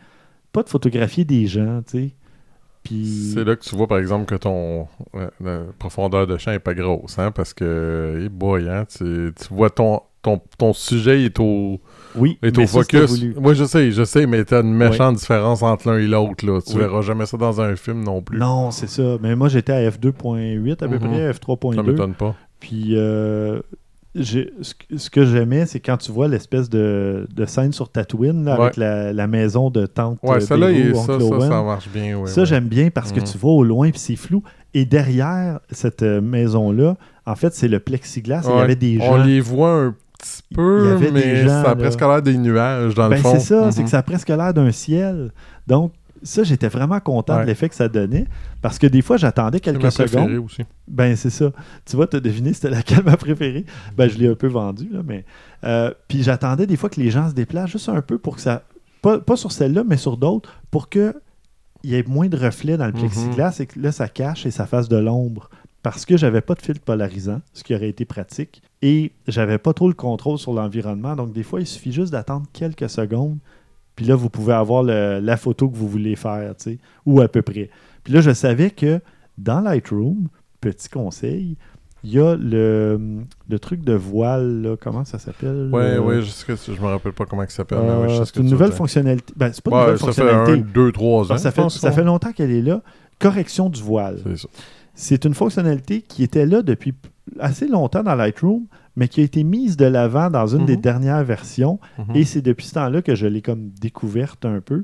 pas 0.53 0.63
de 0.63 0.69
photographier 0.69 1.25
des 1.25 1.47
gens, 1.47 1.83
tu 1.87 1.99
sais. 1.99 2.11
Puis... 2.83 3.33
C'est 3.35 3.45
là 3.45 3.57
que 3.57 3.63
tu 3.63 3.75
vois, 3.77 3.87
par 3.87 3.99
exemple, 3.99 4.25
que 4.27 4.35
ton 4.35 4.87
euh, 5.45 5.65
profondeur 5.79 6.27
de 6.27 6.37
champ 6.39 6.53
est 6.53 6.59
pas 6.59 6.75
grosse, 6.75 7.19
hein, 7.19 7.31
parce 7.33 7.53
que, 7.55 8.21
hey 8.23 8.29
boy, 8.29 8.69
hein, 8.69 8.85
tu, 8.89 9.33
tu 9.37 9.55
vois 9.55 9.71
ton, 9.71 10.01
ton, 10.23 10.41
ton 10.57 10.73
sujet 10.73 11.23
est 11.25 11.39
au, 11.39 11.81
Oui, 12.15 12.39
est 12.43 12.57
mais 12.57 12.65
au 12.65 12.67
ça, 12.67 12.83
c'était 12.83 13.07
focus. 13.07 13.37
Moi, 13.37 13.55
je 13.55 13.65
sais, 13.65 13.91
je 13.93 14.05
sais, 14.05 14.27
mais 14.27 14.45
t'as 14.45 14.63
une 14.63 14.73
méchante 14.75 15.17
différence 15.17 15.63
entre 15.63 15.89
l'un 15.91 15.99
et 15.99 16.07
l'autre, 16.07 16.47
là. 16.47 16.61
Tu 16.61 16.73
Oui. 16.75 16.79
verras 16.81 17.03
jamais 17.03 17.27
ça 17.27 17.37
dans 17.37 17.61
un 17.61 17.77
film 17.77 18.03
non 18.03 18.23
plus. 18.23 18.39
Non, 18.39 18.71
c'est 18.71 18.89
ça. 18.89 19.19
Mais 19.23 19.37
moi, 19.37 19.49
j'étais 19.49 19.73
à 19.73 19.91
F2.8 19.91 20.83
à 20.83 20.89
peu 20.89 20.95
Mhm. 20.95 20.99
près, 21.01 21.33
Ça 21.33 21.39
F3.2. 21.39 21.83
m'étonne 21.83 22.15
pas. 22.15 22.35
Puis 22.61 22.95
euh, 22.97 23.61
ce, 24.23 25.11
que- 25.11 25.25
j'aimais, 25.25 25.67
c'est 25.67 25.81
quand 25.81 25.97
tu 25.97 26.13
vois 26.13 26.29
l'espèce 26.29 26.69
de, 26.69 27.27
de 27.35 27.45
scène 27.47 27.73
sur 27.73 27.89
Tatooine 27.91 28.45
là, 28.45 28.55
Ouais. 28.57 28.63
avec 28.63 28.77
la, 28.77 29.13
la 29.13 29.27
maison 29.27 29.71
de 29.71 29.87
tante 29.87 30.19
Ouais, 30.23 30.37
euh, 30.37 30.41
ça 30.41 30.57
là, 30.57 30.69
ça, 31.07 31.63
marche 31.63 31.89
bien, 31.93 32.19
ouais. 32.19 32.27
Ça, 32.29 32.41
ouais. 32.43 32.47
j'aime 32.47 32.69
bien 32.69 32.91
parce 32.91 33.13
que 33.13 33.21
Mhm. 33.21 33.27
tu 33.27 33.39
vois 33.39 33.53
au 33.53 33.65
loin 33.65 33.91
puis 33.91 34.01
c'est 34.01 34.17
flou. 34.17 34.43
Et 34.75 34.85
derrière 34.85 35.61
cette 35.71 36.03
euh, 36.03 36.21
maison-là, 36.21 36.97
en 37.27 37.35
fait, 37.35 37.55
c'est 37.55 37.69
le 37.69 37.81
plexiglas. 37.81 38.43
et 38.45 38.51
Il 38.51 38.57
y 38.57 38.61
avait 38.61 38.77
des 38.77 38.99
On 39.01 39.17
gens. 39.19 39.25
les 39.25 39.41
voit 39.41 39.73
un 39.73 39.95
petit 40.19 40.43
peu, 40.55 40.99
mais 41.13 41.37
gens, 41.45 41.49
ça 41.49 41.61
a 41.61 41.69
là. 41.69 41.77
presque 41.77 42.01
l'air 42.01 42.23
des 42.23 42.37
nuages, 42.37 42.95
dans 42.95 43.09
Ben, 43.09 43.17
le 43.17 43.23
fond. 43.23 43.33
c'est 43.35 43.41
ça, 43.41 43.71
c'est 43.73 43.83
que 43.85 43.89
ça 43.91 43.99
a 43.99 44.03
presque 44.03 44.29
l'air 44.29 44.53
d'un 44.53 44.73
ciel. 44.73 45.31
Donc, 45.67 45.93
ça, 46.23 46.43
j'étais 46.45 46.69
vraiment 46.69 47.01
content 47.01 47.37
Ouais. 47.37 47.43
de 47.43 47.47
l'effet 47.47 47.69
que 47.69 47.75
ça 47.75 47.89
donnait. 47.89 48.27
Parce 48.63 48.79
que 48.79 48.87
des 48.87 49.03
fois, 49.03 49.17
j'attendais 49.17 49.61
quelques 49.61 49.83
ma 49.83 49.91
secondes. 49.91 50.09
préférée 50.27 50.39
aussi. 50.39 50.63
Ben, 50.87 51.15
c'est 51.17 51.31
ça. 51.31 51.53
Tu 51.85 51.97
vois, 51.97 52.07
tu 52.07 52.17
as 52.17 52.21
deviné 52.21 52.53
c'était 52.53 52.71
laquelle 52.71 53.05
ma 53.05 53.17
préférée? 53.17 53.65
Ben, 53.97 54.09
je 54.09 54.19
l'ai 54.19 54.29
un 54.29 54.35
peu 54.35 54.49
vendue, 54.49 54.89
là, 54.91 55.01
mais. 55.05 55.25
euh, 55.65 55.93
puis 56.09 56.23
j'attendais 56.23 56.67
des 56.67 56.77
fois 56.77 56.91
que 56.91 57.01
les 57.01 57.11
gens 57.11 57.29
se 57.29 57.35
déplacent 57.35 57.71
juste 57.71 57.89
un 57.89 58.03
peu 58.03 58.19
pour 58.19 58.37
que 58.37 58.43
ça. 58.43 58.63
Pas, 59.03 59.19
pas 59.21 59.37
sur 59.37 59.53
celle-là, 59.53 59.85
mais 59.87 59.97
sur 59.97 60.17
d'autres, 60.17 60.53
pour 60.71 60.89
que 60.89 61.15
il 61.85 61.91
y 61.91 61.95
ait 61.95 62.03
moins 62.09 62.27
de 62.29 62.37
reflets 62.37 62.77
dans 62.77 62.87
le 62.87 62.93
Mhm. 62.93 62.99
plexiglas 62.99 63.57
et 63.61 63.67
que 63.67 63.79
là, 63.79 63.93
ça 63.93 64.09
cache 64.09 64.45
et 64.47 64.51
ça 64.51 64.67
fasse 64.67 64.89
de 64.89 64.97
l'ombre. 64.97 65.49
Parce 65.85 66.05
que 66.05 66.17
j'avais 66.17 66.41
pas 66.41 66.55
de 66.55 66.61
filtre 66.61 66.81
polarisant, 66.81 67.41
ce 67.53 67.63
qui 67.63 67.73
aurait 67.75 67.89
été 67.89 68.05
pratique. 68.05 68.61
Et 68.83 69.13
j'avais 69.29 69.59
pas 69.59 69.73
trop 69.73 69.87
le 69.87 69.95
contrôle 69.95 70.37
sur 70.39 70.53
l'environnement. 70.53 71.15
Donc, 71.15 71.33
des 71.33 71.45
fois, 71.45 71.61
il 71.61 71.67
suffit 71.69 71.93
juste 71.93 72.11
d'attendre 72.11 72.47
quelques 72.53 72.91
secondes. 72.91 73.39
Puis 73.99 74.07
là, 74.07 74.15
vous 74.15 74.31
pouvez 74.31 74.53
avoir 74.53 74.85
le- 74.85 75.19
la 75.19 75.37
photo 75.37 75.69
que 75.69 75.75
vous 75.77 75.89
voulez 75.89 76.15
faire, 76.15 76.55
tu 76.57 76.71
sais, 76.71 76.79
ou 77.05 77.21
à 77.21 77.27
peu 77.27 77.43
près. 77.43 77.69
Puis 78.05 78.13
là, 78.13 78.21
je 78.21 78.31
savais 78.31 78.71
que 78.71 79.01
dans 79.39 79.61
Lightroom, 79.61 80.29
petit 80.61 80.89
conseil, 80.89 81.57
il 82.05 82.13
y 82.13 82.21
a 82.21 82.37
le, 82.37 83.01
le 83.51 83.59
truc 83.59 83.83
de 83.83 83.95
voile, 83.95 84.63
là, 84.63 84.77
comment 84.81 85.05
ça 85.05 85.19
s'appelle? 85.19 85.69
Ouais, 85.73 85.97
Euh, 85.97 86.01
ouais, 86.01 86.23
je 86.23 86.27
sais 86.31 86.47
que 86.47 86.55
je 86.57 86.81
me 86.81 86.87
rappelle 86.87 87.13
pas 87.13 87.27
comment 87.27 87.43
il 87.43 87.51
s'appelle, 87.51 87.79
euh, 87.81 88.03
ouais, 88.07 88.17
ce 88.19 88.25
c'est 88.27 88.37
une 88.37 88.49
nouvelle 88.49 88.71
fonctionnalité. 88.71 89.33
Ben, 89.37 89.51
c'est 89.53 89.65
pas 89.65 89.71
une 89.73 89.77
Ouais, 89.77 89.83
nouvelle 89.83 89.99
ça 89.99 90.07
fait 90.07 90.13
fonctionnalité. 90.23 90.53
un, 90.53 90.73
deux, 90.73 90.93
trois 90.93 91.25
ans. 91.25 91.35
Ah, 91.35 91.39
ça, 91.39 91.51
fait, 91.51 91.69
ça 91.69 91.91
fait 91.91 92.05
longtemps 92.05 92.31
qu'elle 92.31 92.53
est 92.53 92.63
là. 92.63 92.83
Correction 93.19 93.69
du 93.69 93.83
voile. 93.83 94.21
C'est 94.23 94.37
ça. 94.39 94.49
C'est 94.95 95.25
une 95.25 95.35
fonctionnalité 95.35 96.03
qui 96.03 96.23
était 96.23 96.47
là 96.47 96.63
depuis 96.63 96.95
assez 97.41 97.67
longtemps 97.67 98.05
dans 98.05 98.15
Lightroom, 98.15 98.63
mais 98.99 99.07
qui 99.09 99.21
a 99.21 99.25
été 99.25 99.45
mise 99.45 99.77
de 99.77 99.85
l'avant 99.87 100.29
dans 100.29 100.47
une 100.49 100.63
Mhm. 100.63 100.67
des 100.67 100.77
dernières 100.77 101.23
versions. 101.25 101.79
Mhm. 101.99 102.17
Et 102.17 102.25
c'est 102.25 102.43
depuis 102.43 102.67
ce 102.67 102.75
temps-là 102.75 103.01
que 103.01 103.15
je 103.15 103.27
l'ai 103.29 103.43
comme 103.43 103.69
découverte 103.81 104.45
un 104.45 104.61
peu. 104.61 104.83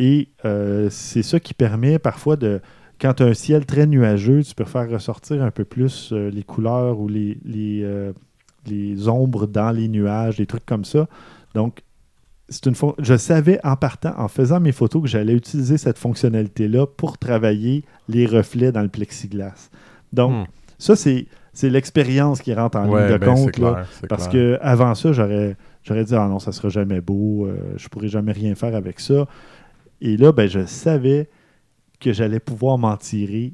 Et 0.00 0.28
euh, 0.44 0.88
c'est 0.90 1.22
ça 1.22 1.38
qui 1.38 1.54
permet 1.54 1.98
parfois 2.00 2.36
de. 2.36 2.60
Quand 3.00 3.14
tu 3.14 3.22
as 3.22 3.26
un 3.26 3.34
ciel 3.34 3.64
très 3.64 3.86
nuageux, 3.86 4.42
tu 4.42 4.54
peux 4.54 4.64
faire 4.64 4.90
ressortir 4.90 5.42
un 5.42 5.50
peu 5.52 5.64
plus 5.64 6.10
euh, 6.12 6.28
les 6.30 6.42
couleurs 6.42 6.98
ou 6.98 7.06
les, 7.08 7.38
les, 7.44 7.80
euh, 7.84 8.12
les 8.66 9.08
ombres 9.08 9.46
dans 9.46 9.70
les 9.70 9.88
nuages, 9.88 10.36
des 10.38 10.46
trucs 10.46 10.66
comme 10.66 10.84
ça. 10.84 11.08
Donc, 11.54 11.82
c'est 12.48 12.66
une 12.66 12.74
je 12.98 13.16
savais 13.16 13.58
en 13.64 13.76
partant, 13.76 14.14
en 14.18 14.28
faisant 14.28 14.60
mes 14.60 14.72
photos, 14.72 15.02
que 15.02 15.08
j'allais 15.08 15.34
utiliser 15.34 15.78
cette 15.78 15.98
fonctionnalité-là 15.98 16.86
pour 16.86 17.16
travailler 17.18 17.84
les 18.08 18.26
reflets 18.26 18.72
dans 18.72 18.82
le 18.82 18.88
plexiglas. 18.88 19.70
Donc, 20.12 20.32
Hmm. 20.32 20.44
ça, 20.78 20.94
c'est, 20.96 21.26
c'est 21.52 21.70
l'expérience 21.70 22.40
qui 22.40 22.54
rentre 22.54 22.78
en 22.78 22.88
Ouais, 22.88 23.02
ligne 23.02 23.08
de 23.08 23.18
ben, 23.18 23.34
compte. 23.34 23.52
clair, 23.52 23.86
Parce 24.08 24.28
clair. 24.28 24.56
que 24.58 24.58
avant 24.62 24.94
ça, 24.94 25.12
j'aurais, 25.12 25.56
j'aurais 25.82 26.04
dit 26.04 26.14
Ah 26.14 26.28
non, 26.28 26.38
ça 26.38 26.52
sera 26.52 26.68
jamais 26.68 27.00
beau, 27.00 27.46
euh, 27.46 27.56
je 27.76 27.88
pourrais 27.88 28.08
jamais 28.08 28.32
rien 28.32 28.54
faire 28.54 28.74
avec 28.74 29.00
ça. 29.00 29.26
Et 30.00 30.16
là, 30.16 30.32
ben, 30.32 30.48
je 30.48 30.66
savais 30.66 31.28
que 32.00 32.12
j'allais 32.12 32.40
pouvoir 32.40 32.78
m'en 32.78 32.96
tirer 32.96 33.52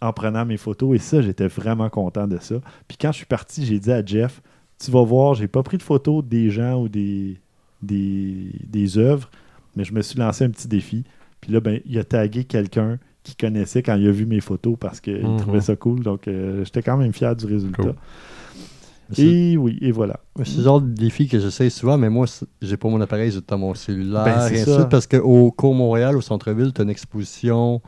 en 0.00 0.12
prenant 0.12 0.44
mes 0.44 0.56
photos. 0.56 0.96
Et 0.96 0.98
ça, 0.98 1.22
j'étais 1.22 1.46
vraiment 1.48 1.88
content 1.90 2.26
de 2.26 2.38
ça. 2.38 2.56
Puis 2.88 2.96
quand 3.00 3.12
je 3.12 3.18
suis 3.18 3.26
parti, 3.26 3.64
j'ai 3.64 3.78
dit 3.78 3.92
à 3.92 4.04
Jeff 4.04 4.42
Tu 4.82 4.90
vas 4.90 5.04
voir, 5.04 5.34
j'ai 5.34 5.48
pas 5.48 5.62
pris 5.62 5.78
de 5.78 5.82
photos 5.82 6.24
des 6.24 6.50
gens 6.50 6.80
ou 6.82 6.88
des, 6.88 7.38
des, 7.82 8.50
des 8.66 8.98
œuvres, 8.98 9.30
mais 9.76 9.84
je 9.84 9.92
me 9.94 10.02
suis 10.02 10.18
lancé 10.18 10.44
un 10.44 10.50
petit 10.50 10.68
défi. 10.68 11.04
Puis 11.40 11.52
là, 11.52 11.60
ben, 11.60 11.80
il 11.86 11.98
a 11.98 12.04
tagué 12.04 12.44
quelqu'un 12.44 12.98
qui 13.24 13.34
connaissait 13.34 13.82
quand 13.82 13.96
il 13.96 14.06
a 14.06 14.12
vu 14.12 14.26
mes 14.26 14.40
photos 14.40 14.76
parce 14.78 15.00
qu'il 15.00 15.26
Mhm. 15.26 15.36
trouvait 15.38 15.60
ça 15.60 15.74
cool. 15.74 16.00
Donc, 16.04 16.28
euh, 16.28 16.64
j'étais 16.64 16.82
quand 16.82 16.96
même 16.96 17.12
fier 17.12 17.34
du 17.34 17.46
résultat. 17.46 17.82
Cool. 17.82 17.94
Et 19.18 19.56
oui, 19.58 19.78
et 19.82 19.92
voilà. 19.92 20.18
c'est 20.44 20.56
le 20.56 20.62
genre 20.62 20.80
de 20.80 20.88
défi 20.88 21.28
que 21.28 21.38
j'essaie 21.38 21.68
souvent, 21.70 21.98
mais 21.98 22.08
moi, 22.08 22.26
j'ai 22.62 22.76
pas 22.78 22.88
mon 22.88 23.00
appareil, 23.00 23.30
j'ai 23.30 23.40
dans 23.46 23.58
mon 23.58 23.74
cellulaire. 23.74 24.24
Ben, 24.24 24.40
c'est 24.40 24.54
et 24.54 24.60
ainsi 24.62 24.70
de 24.70 24.74
suite, 24.76 24.88
parce 24.88 25.06
qu'au 25.06 25.50
Cours 25.50 25.74
Montréal, 25.74 26.16
au 26.16 26.20
centre-ville, 26.22 26.72
tu 26.72 26.80
as 26.80 26.84
une 26.84 26.90
exposition 26.90 27.82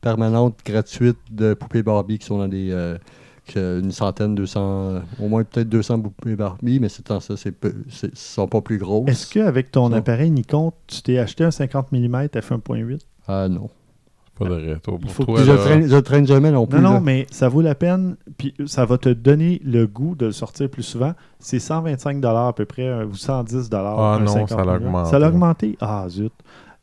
permanente, 0.00 0.58
gratuite 0.64 1.18
de 1.30 1.54
poupées 1.54 1.82
Barbie 1.82 2.18
qui 2.18 2.26
sont 2.26 2.38
dans 2.38 2.48
des. 2.48 2.70
euh, 2.70 2.96
une 3.56 3.90
centaine, 3.90 4.36
200, 4.36 5.00
au 5.18 5.26
moins 5.26 5.42
peut-être 5.42 5.68
200 5.68 6.00
poupées 6.00 6.36
Barbie, 6.36 6.78
mais 6.78 6.88
c'est 6.88 7.06
ça, 7.08 7.18
c'est 7.36 7.50
peu, 7.50 7.74
c'est- 7.88 8.16
sont 8.16 8.46
pas 8.46 8.60
plus 8.60 8.78
grosses. 8.78 9.08
Est-ce 9.08 9.28
qu'avec 9.28 9.72
ton 9.72 9.88
Non. 9.88 9.96
appareil 9.96 10.30
Nikon, 10.30 10.72
tu 10.86 11.02
t'es 11.02 11.18
acheté 11.18 11.42
un 11.42 11.50
50 11.50 11.90
mm 11.90 12.28
f1.8 12.32 13.00
Ah 13.26 13.48
non. 13.48 13.68
Pas 14.40 14.48
de 14.48 14.54
rétro 14.72 14.98
Il 14.98 15.06
pour 15.06 15.10
faut 15.12 15.24
toi. 15.24 15.34
que 15.36 15.42
Puis 15.42 15.50
je 15.50 15.56
traîne, 15.56 15.88
je 15.88 15.96
traîne 15.96 16.26
jamais 16.26 16.50
non 16.50 16.66
plus. 16.66 16.80
Non, 16.80 16.88
non, 16.88 16.94
là. 16.94 17.00
mais 17.00 17.26
ça 17.30 17.48
vaut 17.48 17.60
la 17.60 17.74
peine. 17.74 18.16
Puis 18.38 18.54
ça 18.66 18.84
va 18.84 18.98
te 18.98 19.08
donner 19.10 19.60
le 19.64 19.86
goût 19.86 20.14
de 20.14 20.26
le 20.26 20.32
sortir 20.32 20.68
plus 20.68 20.82
souvent. 20.82 21.12
C'est 21.38 21.58
125 21.58 22.24
à 22.24 22.52
peu 22.54 22.64
près, 22.64 22.88
euh, 22.88 23.06
ou 23.06 23.14
110 23.14 23.68
Ah 23.72 24.18
non, 24.20 24.32
50 24.32 24.48
ça 24.48 24.64
l'a 24.64 24.74
augmenté. 24.74 25.10
Ça 25.10 25.18
l'a 25.18 25.28
augmenté? 25.28 25.76
Ah, 25.80 26.06
zut. 26.08 26.32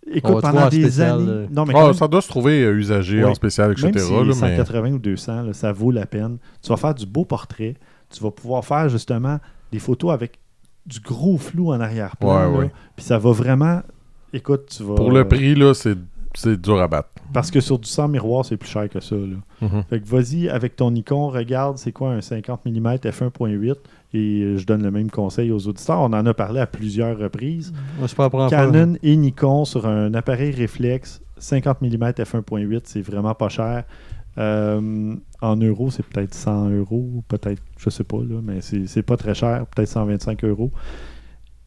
Écoute, 0.10 0.36
va 0.36 0.42
pendant 0.42 0.70
des 0.70 0.82
spécial, 0.84 1.20
années. 1.20 1.26
euh. 1.30 1.48
Non, 1.52 1.66
mais 1.66 1.74
Ah, 1.76 1.86
même, 1.86 1.94
ça 1.94 2.08
doit 2.08 2.22
se 2.22 2.30
trouver 2.30 2.64
euh, 2.64 2.78
usagé 2.78 3.26
en 3.26 3.34
spécial, 3.34 3.72
etc. 3.74 3.88
même 3.88 3.98
si 4.00 4.12
là, 4.28 4.34
c'est 4.34 4.42
mais... 4.42 4.58
180 4.58 4.92
ou 4.94 5.00
200, 5.00 5.42
là, 5.44 5.54
ça 5.54 5.72
vaut 5.74 5.92
la 5.92 6.06
peine. 6.06 6.38
Tu 6.62 6.70
vas 6.70 6.78
faire 6.78 6.96
du 6.96 7.06
beau 7.06 7.26
portrait. 7.26 7.76
Tu 8.10 8.24
vas 8.24 8.32
pouvoir 8.32 8.64
faire 8.64 8.88
justement 8.88 9.40
des 9.72 9.80
photos 9.80 10.14
avec 10.14 10.40
du 10.86 11.02
gros 11.02 11.38
flou 11.38 11.74
en 11.74 11.82
arrière-plan. 11.82 12.52
Ouais, 12.52 12.58
ouais. 12.58 12.72
Puis 12.96 13.06
ça 13.06 13.18
va 13.18 13.32
vraiment. 13.32 13.82
Écoute, 14.32 14.68
tu 14.78 14.84
vas. 14.84 14.96
Pour 14.96 15.12
le 15.12 15.28
prix, 15.28 15.56
là, 15.56 15.74
c'est 15.74 15.98
c'est 16.38 16.62
dur 16.62 16.80
à 16.80 16.88
battre. 16.88 17.10
Parce 17.34 17.50
que 17.50 17.60
sur 17.60 17.80
du 17.80 17.90
100 17.90 18.10
miroir, 18.10 18.46
c'est 18.46 18.58
plus 18.58 18.70
cher 18.70 18.88
que 18.90 19.00
ça. 19.00 19.16
Là. 19.16 19.38
Mhm. 19.62 19.84
Fait 19.90 20.00
que 20.00 20.08
vas-y 20.08 20.50
avec 20.50 20.76
ton 20.76 20.92
Nikon, 20.92 21.30
regarde 21.30 21.78
c'est 21.78 21.92
quoi 21.92 22.12
un 22.12 22.22
50 22.22 22.66
mm 22.66 22.96
f1.8 22.96 23.76
et 24.14 24.18
euh, 24.18 24.58
je 24.58 24.66
donne 24.66 24.84
le 24.84 24.92
même 24.92 25.10
conseil 25.10 25.52
aux 25.52 25.68
auditeurs. 25.68 26.00
On 26.00 26.14
en 26.14 26.26
a 26.26 26.34
parlé 26.34 26.60
à 26.60 26.68
plusieurs 26.68 27.18
reprises. 27.18 27.74
Pas. 28.16 28.30
Canon 28.50 28.98
et 29.02 29.16
Nikon 29.16 29.66
sur 29.66 29.88
un 29.88 30.14
appareil 30.14 30.52
réflexe 30.52 31.22
50 31.40 31.82
mm 31.82 32.10
f1.8, 32.12 32.82
c'est 32.86 33.02
vraiment 33.02 33.34
pas 33.34 33.50
cher. 33.50 33.84
Euh, 34.38 35.16
en 35.42 35.56
euros, 35.56 35.90
c'est 35.90 36.06
peut-être 36.06 36.34
100 36.34 36.70
euros, 36.70 37.24
peut-être, 37.28 37.62
je 37.80 37.90
sais 37.90 38.04
pas, 38.04 38.18
là, 38.18 38.40
mais 38.44 38.62
c'est 38.62 38.86
c'est 38.86 39.02
pas 39.02 39.18
très 39.18 39.34
cher, 39.34 39.66
peut-être 39.68 39.90
125 39.90 40.44
euros. 40.44 40.72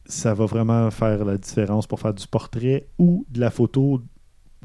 Ça 0.05 0.33
va 0.33 0.45
vraiment 0.45 0.89
faire 0.91 1.25
la 1.25 1.37
différence 1.37 1.87
pour 1.87 1.99
faire 1.99 2.13
du 2.13 2.27
portrait 2.27 2.87
ou 2.97 3.25
de 3.29 3.39
la 3.39 3.49
photo 3.49 4.01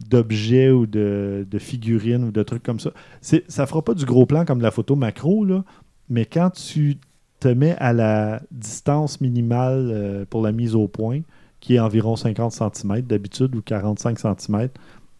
d'objets 0.08 0.70
ou 0.70 0.86
de, 0.86 1.46
figurines 1.58 2.24
ou 2.24 2.30
de 2.30 2.42
trucs 2.42 2.62
comme 2.62 2.80
ça. 2.80 2.90
Ça 3.20 3.66
fera 3.66 3.82
pas 3.82 3.94
du 3.94 4.04
gros 4.04 4.26
plan 4.26 4.44
comme 4.44 4.60
la 4.60 4.70
photo 4.70 4.96
macro, 4.96 5.44
là, 5.44 5.64
mais 6.08 6.26
quand 6.26 6.50
tu 6.50 6.98
te 7.40 7.48
mets 7.48 7.76
à 7.78 7.92
la 7.92 8.42
distance 8.50 9.20
minimale 9.20 9.90
euh, 9.92 10.24
pour 10.28 10.42
la 10.42 10.52
mise 10.52 10.74
au 10.74 10.88
point, 10.88 11.20
qui 11.60 11.74
est 11.74 11.80
environ 11.80 12.16
50 12.16 12.52
cm 12.52 13.02
d'habitude 13.02 13.54
ou 13.54 13.62
45 13.62 14.18
cm, 14.18 14.68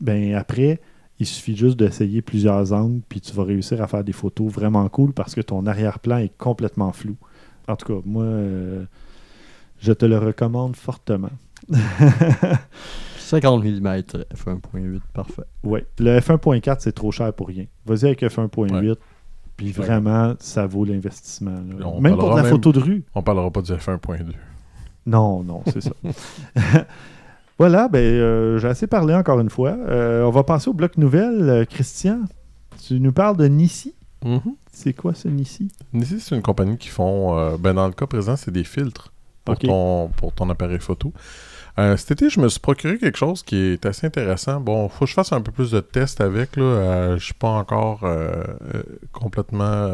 ben 0.00 0.34
après, 0.34 0.80
il 1.18 1.26
suffit 1.26 1.56
juste 1.56 1.78
d'essayer 1.78 2.22
plusieurs 2.22 2.72
angles, 2.72 3.00
puis 3.08 3.20
tu 3.20 3.32
vas 3.32 3.44
réussir 3.44 3.82
à 3.82 3.86
faire 3.86 4.04
des 4.04 4.12
photos 4.12 4.52
vraiment 4.52 4.88
cool 4.88 5.12
parce 5.12 5.34
que 5.34 5.40
ton 5.40 5.66
arrière-plan 5.66 6.18
est 6.18 6.36
complètement 6.36 6.92
flou. 6.92 7.16
En 7.68 7.76
tout 7.76 7.86
cas, 7.86 8.00
moi, 8.04 8.24
euh, 8.24 8.84
je 9.78 9.92
te 9.92 10.04
le 10.04 10.18
recommande 10.18 10.76
fortement. 10.76 11.30
50 13.26 13.64
mm, 13.64 13.86
f1.8, 14.34 15.00
parfait. 15.12 15.42
Ouais. 15.64 15.84
Le 15.98 16.18
F1.4, 16.18 16.76
c'est 16.78 16.92
trop 16.92 17.10
cher 17.10 17.32
pour 17.32 17.48
rien. 17.48 17.64
Vas-y 17.84 18.04
avec 18.04 18.22
F1.8, 18.22 18.94
puis 19.56 19.72
vraiment, 19.72 20.34
ça 20.38 20.66
vaut 20.66 20.84
l'investissement. 20.84 21.58
Même 22.00 22.16
pour 22.16 22.30
de 22.30 22.36
la 22.36 22.42
même- 22.42 22.50
photo 22.52 22.72
de 22.72 22.78
rue. 22.78 23.04
On 23.14 23.22
parlera 23.22 23.50
pas 23.50 23.62
du 23.62 23.72
F1.2. 23.72 24.32
Non, 25.06 25.42
non, 25.42 25.62
c'est 25.72 25.82
ça. 25.82 25.92
voilà, 27.58 27.88
ben, 27.88 27.98
euh, 27.98 28.58
j'ai 28.58 28.68
assez 28.68 28.86
parlé 28.86 29.14
encore 29.14 29.40
une 29.40 29.50
fois. 29.50 29.70
Euh, 29.70 30.24
on 30.24 30.30
va 30.30 30.42
passer 30.44 30.68
au 30.68 30.72
bloc 30.74 30.96
nouvelle. 30.96 31.48
Euh, 31.48 31.64
Christian, 31.64 32.20
tu 32.86 33.00
nous 33.00 33.12
parles 33.12 33.36
de 33.36 33.46
Nissi. 33.46 33.94
Mhm. 34.24 34.54
C'est 34.72 34.92
quoi 34.92 35.14
ce 35.14 35.28
Nissi? 35.28 35.68
Ici, 35.94 36.20
c'est 36.20 36.34
une 36.34 36.42
compagnie 36.42 36.76
qui 36.76 36.88
font, 36.88 37.56
ben 37.58 37.74
dans 37.74 37.86
le 37.86 37.92
cas 37.92 38.06
présent, 38.06 38.36
c'est 38.36 38.50
des 38.50 38.64
filtres 38.64 39.12
pour, 39.44 39.58
ton, 39.58 40.10
pour 40.16 40.32
ton 40.32 40.50
appareil 40.50 40.80
photo. 40.80 41.12
Euh, 41.78 41.96
cet 41.96 42.12
été, 42.12 42.30
je 42.30 42.40
me 42.40 42.48
suis 42.48 42.60
procuré 42.60 42.96
quelque 42.98 43.18
chose 43.18 43.42
qui 43.42 43.56
est 43.56 43.84
assez 43.84 44.06
intéressant. 44.06 44.60
Bon, 44.60 44.88
faut 44.88 45.04
que 45.04 45.10
je 45.10 45.14
fasse 45.14 45.32
un 45.32 45.40
peu 45.42 45.52
plus 45.52 45.70
de 45.72 45.80
tests 45.80 46.20
avec. 46.20 46.56
Là. 46.56 46.62
Euh, 46.62 47.18
je 47.18 47.24
suis 47.24 47.34
pas 47.34 47.50
encore 47.50 48.04
euh, 48.04 48.44
euh, 48.74 48.82
complètement. 49.12 49.92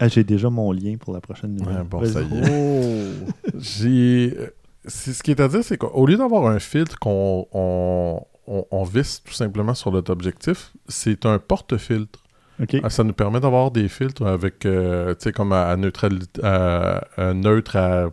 Ah, 0.00 0.08
j'ai 0.08 0.24
déjà 0.24 0.50
mon 0.50 0.70
lien 0.72 0.96
pour 0.98 1.12
la 1.14 1.20
prochaine 1.20 1.54
nouvelle. 1.54 1.78
Ouais, 1.78 1.84
bon, 1.84 2.04
ça 2.04 2.20
y 2.22 2.38
est. 2.38 3.10
J'ai. 3.58 4.34
euh, 4.38 4.46
c'est- 4.86 5.12
Ce 5.12 5.22
qui 5.22 5.30
est 5.30 5.40
à 5.40 5.48
dire, 5.48 5.62
c'est 5.64 5.76
qu'au 5.78 6.06
lieu 6.06 6.16
d'avoir 6.16 6.46
un 6.46 6.58
filtre 6.58 6.98
qu'on 6.98 7.46
on, 7.52 8.20
on- 8.46 8.66
on 8.70 8.84
visse 8.84 9.22
tout 9.24 9.32
simplement 9.32 9.74
sur 9.74 9.90
notre 9.92 10.12
objectif, 10.12 10.72
c'est 10.88 11.26
un 11.26 11.38
porte-filtre. 11.38 12.20
Ah, 12.82 12.90
ça 12.90 13.02
nous 13.04 13.12
permet 13.12 13.40
d'avoir 13.40 13.70
des 13.70 13.88
filtres 13.88 14.24
avec, 14.26 14.64
euh, 14.64 15.14
tu 15.14 15.24
sais, 15.24 15.32
comme 15.32 15.52
à, 15.52 15.70
à 15.70 15.76
à, 16.42 17.04
à 17.16 17.34
neutre 17.34 17.76
à 17.76 18.10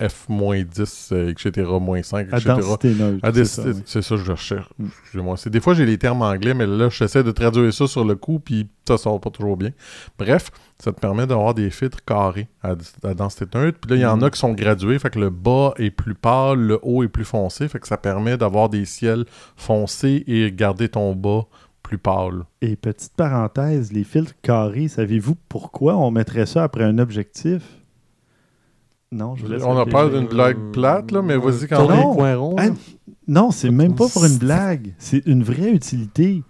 F-10, 0.00 1.12
euh, 1.12 1.30
etc., 1.30 1.68
moins 1.80 2.02
5, 2.02 2.28
À 2.32 2.38
etc. 2.38 2.54
densité 2.60 2.94
neutre. 2.94 3.20
À 3.24 3.32
c'est 3.32 3.44
ça, 3.44 3.62
oui. 3.64 4.20
que 4.20 4.24
je 4.24 4.32
recherche. 4.32 4.68
Mm. 4.78 5.50
Des 5.50 5.60
fois, 5.60 5.74
j'ai 5.74 5.86
les 5.86 5.98
termes 5.98 6.22
anglais, 6.22 6.54
mais 6.54 6.66
là, 6.66 6.88
j'essaie 6.90 7.22
de 7.22 7.30
traduire 7.30 7.72
ça 7.72 7.86
sur 7.86 8.04
le 8.04 8.16
coup, 8.16 8.40
puis 8.40 8.68
ça 8.86 8.98
sort 8.98 9.20
pas 9.20 9.30
toujours 9.30 9.56
bien. 9.56 9.70
Bref, 10.18 10.50
ça 10.82 10.92
te 10.92 10.98
permet 11.00 11.26
d'avoir 11.26 11.54
des 11.54 11.70
filtres 11.70 12.04
carrés 12.04 12.48
à, 12.62 12.74
à 13.04 13.14
densité 13.14 13.46
neutre. 13.56 13.78
Puis 13.80 13.90
là, 13.92 13.96
il 13.96 14.02
y 14.02 14.06
en 14.06 14.16
Mm. 14.16 14.24
a 14.24 14.30
qui 14.30 14.38
sont 14.40 14.52
gradués, 14.52 14.98
fait 14.98 15.10
que 15.10 15.20
le 15.20 15.30
bas 15.30 15.72
est 15.78 15.90
plus 15.90 16.14
pâle, 16.14 16.58
le 16.58 16.80
haut 16.82 17.02
est 17.04 17.08
plus 17.08 17.24
foncé, 17.24 17.68
fait 17.68 17.78
que 17.78 17.86
ça 17.86 17.96
permet 17.96 18.36
d'avoir 18.36 18.68
des 18.68 18.84
ciels 18.84 19.24
foncés 19.56 20.24
et 20.26 20.50
garder 20.52 20.88
ton 20.88 21.14
bas 21.14 21.46
plus 21.84 21.98
pâle. 21.98 22.44
Et 22.60 22.74
petite 22.74 23.12
parenthèse, 23.14 23.92
les 23.92 24.02
filtres 24.02 24.34
carrés, 24.42 24.88
savez-vous 24.88 25.36
pourquoi 25.48 25.96
on 25.96 26.10
mettrait 26.10 26.46
ça 26.46 26.64
après 26.64 26.82
un 26.82 26.98
objectif? 26.98 27.62
Non, 29.12 29.36
je 29.36 29.44
vous 29.46 29.52
laisse 29.52 29.62
On 29.62 29.78
a 29.78 29.86
peur 29.86 30.10
d'une 30.10 30.26
blague 30.26 30.72
plate, 30.72 31.12
là, 31.12 31.22
mais 31.22 31.36
vas-y 31.36 31.68
quand 31.68 31.88
même. 31.88 31.98
les 31.98 32.02
coins 32.16 32.36
ronds, 32.36 32.56
là. 32.56 32.70
Non, 33.28 33.52
c'est 33.52 33.70
même 33.70 33.94
pas 33.94 34.08
pour 34.08 34.24
une 34.24 34.38
blague. 34.38 34.94
C'est 34.98 35.24
une 35.26 35.44
vraie 35.44 35.70
utilité. 35.70 36.42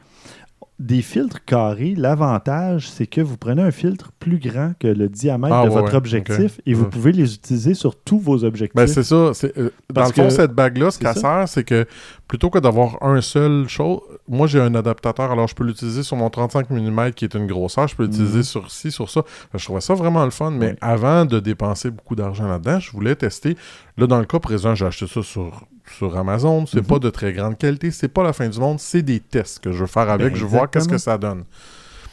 Des 0.81 1.03
filtres 1.03 1.45
carrés, 1.45 1.95
l'avantage, 1.97 2.91
c'est 2.91 3.07
que 3.07 3.21
vous 3.21 3.37
prenez 3.37 3.63
un 3.63 3.71
filtre 3.71 4.11
plus 4.19 4.39
grand 4.39 4.73
que 4.81 4.89
le 4.89 5.09
diamètre 5.09 5.55
Ah, 5.55 5.65
de 5.65 5.69
ouais, 5.71 5.81
votre 5.81 5.95
objectif 5.95 6.61
et 6.67 6.75
vous 6.75 6.87
pouvue 6.89 7.13
les 7.13 7.33
utiliser 7.33 7.75
sur 7.75 7.95
tous 7.95 8.19
vos 8.19 8.43
objectifs. 8.45 8.75
Ben, 8.75 8.89
c'est 8.89 9.05
ça. 9.05 9.15
euh, 9.15 9.71
dans 9.93 10.03
le 10.07 10.13
fond, 10.13 10.25
que- 10.25 10.31
cette 10.31 10.51
bague-là, 10.51 10.91
ce 10.91 10.99
qu'elle 10.99 11.15
sert, 11.15 11.45
c'est 11.49 11.63
que 11.63 11.87
plutôt 12.27 12.51
que 12.51 12.59
d'avoir 12.59 13.01
un 13.05 13.21
seul 13.21 13.69
chose, 13.69 14.01
moi 14.29 14.49
j'ai 14.49 14.61
un 14.61 14.75
adaptateur, 14.75 15.31
alors 15.31 15.47
je 15.47 15.55
peux 15.55 15.63
l'utiliser 15.63 16.03
sur 16.03 16.17
mon 16.17 16.29
35 16.29 16.69
mm 16.71 17.13
qui 17.13 17.25
est 17.25 17.35
une 17.35 17.47
grosseur, 17.47 17.87
je 17.87 17.95
peux 17.95 18.05
l'utiliser 18.07 18.39
Mhm. 18.39 18.43
sur 18.43 18.71
ci, 18.73 18.91
sur 18.91 19.09
ça. 19.09 19.23
Que 19.53 19.59
Je 19.59 19.65
trouvais 19.65 19.81
ça 19.81 19.95
vraiment 19.95 20.25
le 20.25 20.33
fun, 20.33 20.51
mais 20.51 20.71
Oui. 20.71 20.77
avant 20.81 21.25
de 21.25 21.39
dépenser 21.39 21.93
beaucoup 21.93 22.17
d'argent 22.17 22.49
là-dedans, 22.49 22.81
je 22.81 22.91
voulais 22.91 23.15
tester. 23.15 23.57
Là, 23.97 24.09
dans 24.09 24.19
le 24.19 24.25
cas 24.27 24.41
présent, 24.41 24.75
j'ai 24.75 24.87
acheté 24.87 25.07
ça 25.07 25.23
sur, 25.23 25.67
sur 25.97 26.17
Amazon. 26.17 26.67
C'est 26.67 26.79
Mhm. 26.81 26.87
pas 26.87 26.99
de 26.99 27.11
très 27.11 27.33
grande 27.33 27.57
qualité, 27.59 27.91
c'est 27.91 28.09
pas 28.09 28.23
la 28.23 28.33
fin 28.33 28.49
du 28.49 28.59
monde, 28.59 28.79
c'est 28.81 29.03
des 29.03 29.21
tests 29.21 29.61
que 29.61 29.73
je 29.73 29.79
veux 29.81 29.87
faire 29.87 30.09
avec, 30.11 30.33
Ben, 30.33 30.39
je 30.39 30.45
voir 30.45 30.71
qu'est-ce 30.71 30.89
que 30.89 30.99
ça 30.99 31.19
donne. 31.19 31.45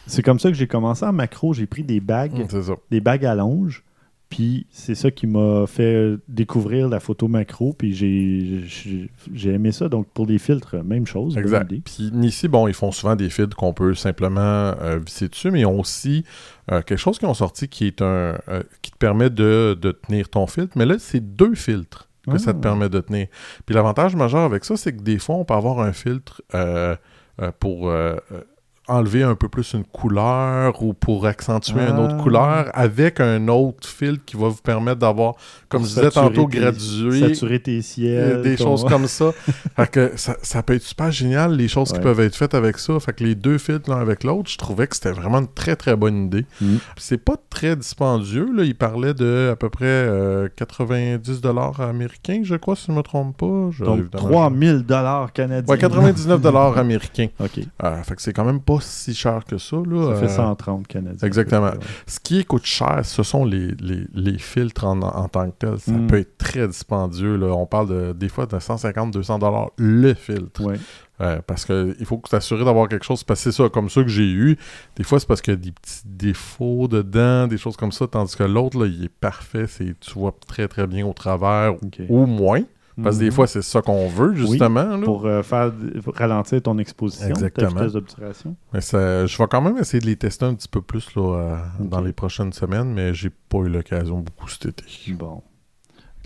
C'est 0.08 0.24
comme 0.24 0.40
ça 0.40 0.50
que 0.50 0.56
j'ai 0.56 0.68
commencé 0.68 1.06
en 1.06 1.14
macro. 1.14 1.54
J'ai 1.54 1.68
pris 1.68 1.84
des 1.84 2.00
bagues, 2.00 2.46
ça. 2.50 2.74
des 2.90 3.02
bagues 3.02 3.26
à 3.26 3.36
longe. 3.36 3.84
Puis 4.30 4.66
c'est 4.72 4.96
ça 4.96 5.12
qui 5.12 5.28
m'a 5.28 5.68
fait 5.68 6.16
découvrir 6.30 6.88
la 6.88 7.00
photo 7.02 7.28
macro. 7.28 7.74
Puis 7.78 7.94
j'ai- 7.94 9.50
aimé 9.54 9.72
ça. 9.74 9.90
Donc 9.90 10.08
pour 10.14 10.26
les 10.26 10.38
filtres, 10.40 10.78
même 10.84 11.06
chose. 11.06 11.38
Exact. 11.38 11.68
Puis 11.84 12.12
ici, 12.24 12.48
bon, 12.48 12.68
ils 12.68 12.74
font 12.74 12.92
souvent 12.92 13.16
des 13.16 13.30
filtres 13.30 13.56
qu'on 13.58 13.74
peut 13.74 13.94
simplement 13.94 14.40
euh, 14.42 15.00
visser 15.06 15.28
dessus, 15.28 15.52
mais 15.52 15.62
ils 15.62 15.66
ont 15.66 15.80
aussi 15.80 16.24
euh, 16.72 16.82
quelque 16.82 16.98
chose 16.98 17.20
qu'ils 17.20 17.28
ont 17.28 17.34
sorti 17.34 17.68
qui 17.68 17.86
est 17.88 18.02
un 18.02 18.38
euh, 18.48 18.64
qui 18.82 18.92
te 18.92 18.98
permet 18.98 19.30
de, 19.30 19.78
de 19.80 19.92
tenir 19.92 20.30
ton 20.30 20.48
filtre. 20.48 20.74
Mais 20.78 20.86
là, 20.86 20.96
c'est 20.98 21.20
deux 21.36 21.54
filtres 21.56 22.08
que 22.30 22.38
ça 22.38 22.54
te 22.54 22.58
Ah. 22.60 22.62
permet 22.62 22.90
de 22.90 23.00
tenir. 23.00 23.28
Puis 23.66 23.74
l'avantage 23.76 24.16
majeur 24.16 24.42
avec 24.42 24.64
ça, 24.66 24.78
c'est 24.78 24.94
que 24.96 25.02
des 25.02 25.20
fois, 25.20 25.36
on 25.36 25.46
peut 25.46 25.54
avoir 25.54 25.80
un 25.80 25.94
filtre 25.94 26.42
euh, 26.54 26.96
euh, 27.42 27.52
pour 27.60 27.90
euh, 27.90 28.16
euh, 28.32 28.42
enlever 28.88 29.24
un 29.24 29.36
peu 29.36 29.48
plus 29.48 29.74
une 29.74 29.84
couleur 29.86 30.82
ou 30.84 30.94
pour 30.94 31.26
accentuer 31.26 31.80
une 31.82 31.98
autre 32.00 32.16
Ah. 32.20 32.24
couleur 32.24 32.70
avec 32.74 33.20
un 33.20 33.48
autre 33.48 33.88
filtre 33.88 34.24
qui 34.26 34.36
va 34.36 34.50
vous 34.50 34.62
permettre 34.62 35.00
d'avoir, 35.00 35.36
comme 35.70 35.84
je 35.84 35.88
disais 35.90 36.10
tantôt, 36.10 36.46
tes- 36.50 36.58
gradué. 36.60 37.20
Saturer 37.20 37.60
tes 37.62 37.78
Euh, 37.78 37.82
ciels. 37.82 38.42
des 38.42 38.56
ton- 38.56 38.64
choses 38.66 38.84
comme 38.86 39.08
ça. 39.08 39.32
fait 39.76 39.90
que 39.92 40.12
ça, 40.16 40.36
ça 40.42 40.64
peut 40.64 40.74
être 40.74 40.82
super 40.84 41.12
génial, 41.12 41.56
les 41.56 41.68
choses 41.68 41.94
qui 41.94 42.00
peuvent 42.00 42.20
être 42.20 42.36
faites 42.36 42.54
avec 42.54 42.80
ça. 42.80 43.00
Fait 43.00 43.14
que 43.14 43.24
les 43.24 43.36
deux 43.36 43.58
filtres 43.58 43.90
l'un 43.90 44.00
avec 44.00 44.24
l'autre, 44.24 44.50
je 44.50 44.58
trouvais 44.58 44.88
que 44.88 44.96
c'était 44.96 45.12
vraiment 45.12 45.40
une 45.40 45.48
très 45.54 45.76
très 45.76 45.96
bonne 45.96 46.26
idée. 46.26 46.46
Mm. 46.60 46.78
C'est 46.98 47.24
pas 47.24 47.36
très 47.50 47.76
dispendieux. 47.76 48.50
Là. 48.54 48.64
Il 48.64 48.76
parlait 48.76 49.14
de 49.14 49.50
à 49.52 49.56
peu 49.56 49.70
près 49.70 49.86
euh, 49.86 50.50
90 50.56 51.40
dollars 51.42 51.80
américains, 51.82 52.42
je 52.44 52.56
crois, 52.56 52.76
si 52.76 52.88
je 52.88 52.92
me 52.92 53.02
trompe 53.04 53.38
pas. 53.38 53.70
Je- 53.72 53.84
Donc 53.86 54.00
évidemment, 54.00 54.28
3000 54.30 54.84
dollars 54.84 55.32
canadiens. 55.34 55.72
Ouais, 55.74 55.80
99 55.80 56.42
dollars 56.42 56.78
américains. 56.78 57.28
OK. 57.40 57.60
Euh, 57.84 58.04
fait 58.04 58.16
que 58.16 58.22
c'est 58.22 58.34
quand 58.34 58.44
même 58.46 58.60
pas 58.60 58.80
si 58.82 59.14
cher 59.14 59.46
que 59.46 59.58
ça. 59.58 59.78
Là. 59.78 60.14
Ça 60.14 60.20
fait 60.20 60.26
Euh, 60.26 60.36
130 60.36 60.88
canadiens. 60.88 61.28
exactement. 61.28 61.72
Ce 62.08 62.20
qui 62.20 62.44
coûte 62.46 62.66
cher, 62.66 63.02
ce 63.04 63.24
sont 63.24 63.46
les, 63.46 63.68
les, 63.80 64.06
les 64.14 64.38
filtres 64.38 64.86
en, 64.86 65.02
en 65.02 65.28
tant 65.28 65.50
que 65.50 65.56
tels. 65.58 65.80
Ça 65.80 65.92
Mm. 65.92 66.08
peut 66.08 66.18
être 66.18 66.38
très 66.38 66.68
dispendieux. 66.68 67.36
Là. 67.38 67.48
On 67.48 67.66
parle 67.66 67.88
de, 67.90 68.14
des 68.14 68.30
fois 68.30 68.46
de 68.46 68.58
150-200 68.58 69.40
dollars 69.40 69.72
le 69.78 70.14
filtre. 70.14 70.62
Ouais. 70.64 70.76
Euh, 71.22 71.40
parce 71.46 71.66
que 71.66 71.96
il 72.00 72.06
faut 72.08 72.18
que 72.18 72.30
t'assurer 72.30 72.66
d'avoir 72.66 72.88
quelque 72.90 73.06
chose. 73.06 73.24
Parce 73.24 73.44
que 73.44 73.52
c'est 73.52 73.58
ça, 73.64 73.70
comme 73.70 73.90
ça 73.90 74.02
que 74.02 74.10
j'ai 74.10 74.30
eu. 74.32 74.58
Des 74.96 75.04
fois, 75.04 75.20
c'est 75.20 75.28
parce 75.28 75.42
qu'il 75.42 75.54
y 75.54 75.58
a 75.58 75.60
des 75.60 75.72
petits 75.72 76.02
défauts 76.06 76.88
dedans, 76.88 77.48
des 77.48 77.58
choses 77.60 77.78
comme 77.78 77.92
ça. 77.92 78.08
Tandis 78.08 78.36
que 78.36 78.44
l'autre, 78.44 78.88
il 78.88 79.04
est 79.06 79.10
parfait. 79.10 79.66
C'est, 79.68 80.00
tu 80.00 80.12
vois 80.14 80.34
très 80.48 80.68
très 80.68 80.88
bien 80.88 81.06
au 81.06 81.14
travers 81.14 81.76
OK. 81.76 82.02
ou 82.10 82.26
moins. 82.26 82.62
Parce 83.04 83.16
que 83.18 83.22
des 83.22 83.26
Mhm. 83.28 83.32
fois, 83.32 83.48
c'est 83.48 83.62
ça 83.62 83.82
qu'on 83.82 84.08
veut, 84.08 84.34
justement. 84.36 84.98
là. 84.98 85.04
Pour 85.04 85.26
euh, 85.26 85.42
faire 85.44 85.72
pour 86.04 86.16
ralentir 86.16 86.62
ton 86.62 86.78
exposition, 86.78 87.30
Exactement. 87.30 87.70
ta 87.72 87.76
vitesse 87.80 87.94
d'obturation. 87.94 88.56
Mais 88.74 88.82
ça- 88.82 89.26
je 89.26 89.38
vais 89.38 89.48
quand 89.50 89.62
même 89.62 89.78
essayer 89.78 90.00
de 90.02 90.06
les 90.08 90.16
tester 90.16 90.46
un 90.46 90.54
petit 90.54 90.68
peu 90.68 90.82
plus 90.82 91.16
là, 91.16 91.22
euh, 91.22 91.56
dans 91.80 92.02
les 92.02 92.14
prochaines 92.14 92.54
semaines, 92.54 92.94
mais 92.94 93.14
j'ai 93.14 93.30
pas 93.50 93.60
eu 93.60 93.70
l'occasion 93.70 94.20
beaucoup 94.20 94.48
cet 94.50 94.66
été. 94.66 94.84
Bon. 95.14 95.42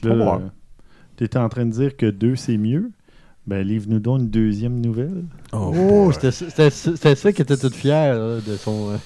Voir. 0.03 0.41
tu 1.17 1.23
étais 1.23 1.37
en 1.39 1.47
train 1.49 1.65
de 1.65 1.71
dire 1.71 1.95
que 1.95 2.05
deux, 2.07 2.35
c'est 2.35 2.57
mieux. 2.57 2.91
Ben, 3.47 3.65
livre-nous 3.65 3.99
donc 3.99 4.21
une 4.21 4.29
deuxième 4.29 4.81
nouvelle. 4.81 5.23
Oh, 5.53 5.71
boy. 5.71 6.13
c'était 6.13 6.69
ça 7.15 7.31
qui 7.31 7.41
était 7.41 7.57
toute 7.57 7.75
fière 7.75 8.15
là, 8.17 8.37
de 8.45 8.55
son. 8.57 8.89
euh, 8.91 8.97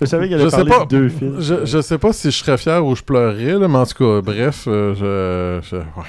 Je 0.00 0.06
savais 0.06 0.28
qu'elle 0.28 0.40
allait 0.40 0.50
sais 0.50 0.56
parler 0.56 0.70
pas. 0.70 0.84
de 0.84 0.88
deux 0.88 1.08
films. 1.08 1.36
Je, 1.40 1.64
je 1.64 1.80
sais 1.80 1.98
pas 1.98 2.12
si 2.12 2.30
je 2.30 2.36
serais 2.36 2.56
fier 2.58 2.84
ou 2.84 2.94
je 2.94 3.02
pleurerais, 3.02 3.58
là, 3.58 3.68
mais 3.68 3.78
en 3.78 3.86
tout 3.86 3.94
cas, 4.04 4.20
bref, 4.22 4.64
euh, 4.68 4.94
je, 5.62 5.68
je- 5.68 5.76
ouais, 5.76 6.06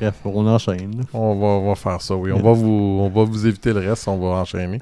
Bref, 0.00 0.14
on 0.24 0.46
enchaîne. 0.46 1.02
on, 1.12 1.34
va, 1.38 1.46
on 1.46 1.68
va 1.68 1.74
faire 1.74 2.00
ça, 2.00 2.14
oui. 2.16 2.32
On 2.32 2.40
va, 2.40 2.52
vous, 2.52 2.98
on 3.02 3.08
va 3.10 3.24
vous 3.24 3.46
éviter 3.46 3.72
le 3.72 3.80
reste, 3.80 4.08
on 4.08 4.16
va 4.18 4.38
enchaîner. 4.38 4.80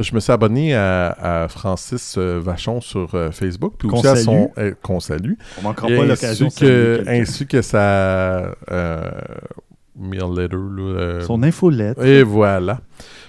Je 0.00 0.14
me 0.14 0.20
suis 0.20 0.30
abonné 0.32 0.74
à, 0.76 1.42
à 1.44 1.48
Francis 1.48 2.14
euh, 2.18 2.40
Vachon 2.40 2.80
sur 2.80 3.12
euh, 3.14 3.30
Facebook, 3.32 3.74
puis 3.78 3.88
Qu'on 3.88 3.96
aussi 3.98 4.06
à 4.06 4.14
salue. 4.14 4.24
son... 4.24 4.50
euh, 4.58 4.72
qu'on 4.80 5.00
salue. 5.00 5.32
On 5.58 5.62
manquera 5.62 5.88
pas 5.88 6.04
l'occasion 6.04 6.46
de 6.48 6.52
que, 6.54 7.04
ainsi 7.08 7.46
que 7.48 7.62
sa 7.62 8.54
euh, 8.70 9.10
mail 9.98 10.22
letter, 10.36 10.56
là, 10.56 10.82
euh, 10.82 11.20
Son 11.26 11.42
infolette. 11.42 11.98
Et 12.00 12.22
voilà. 12.22 12.78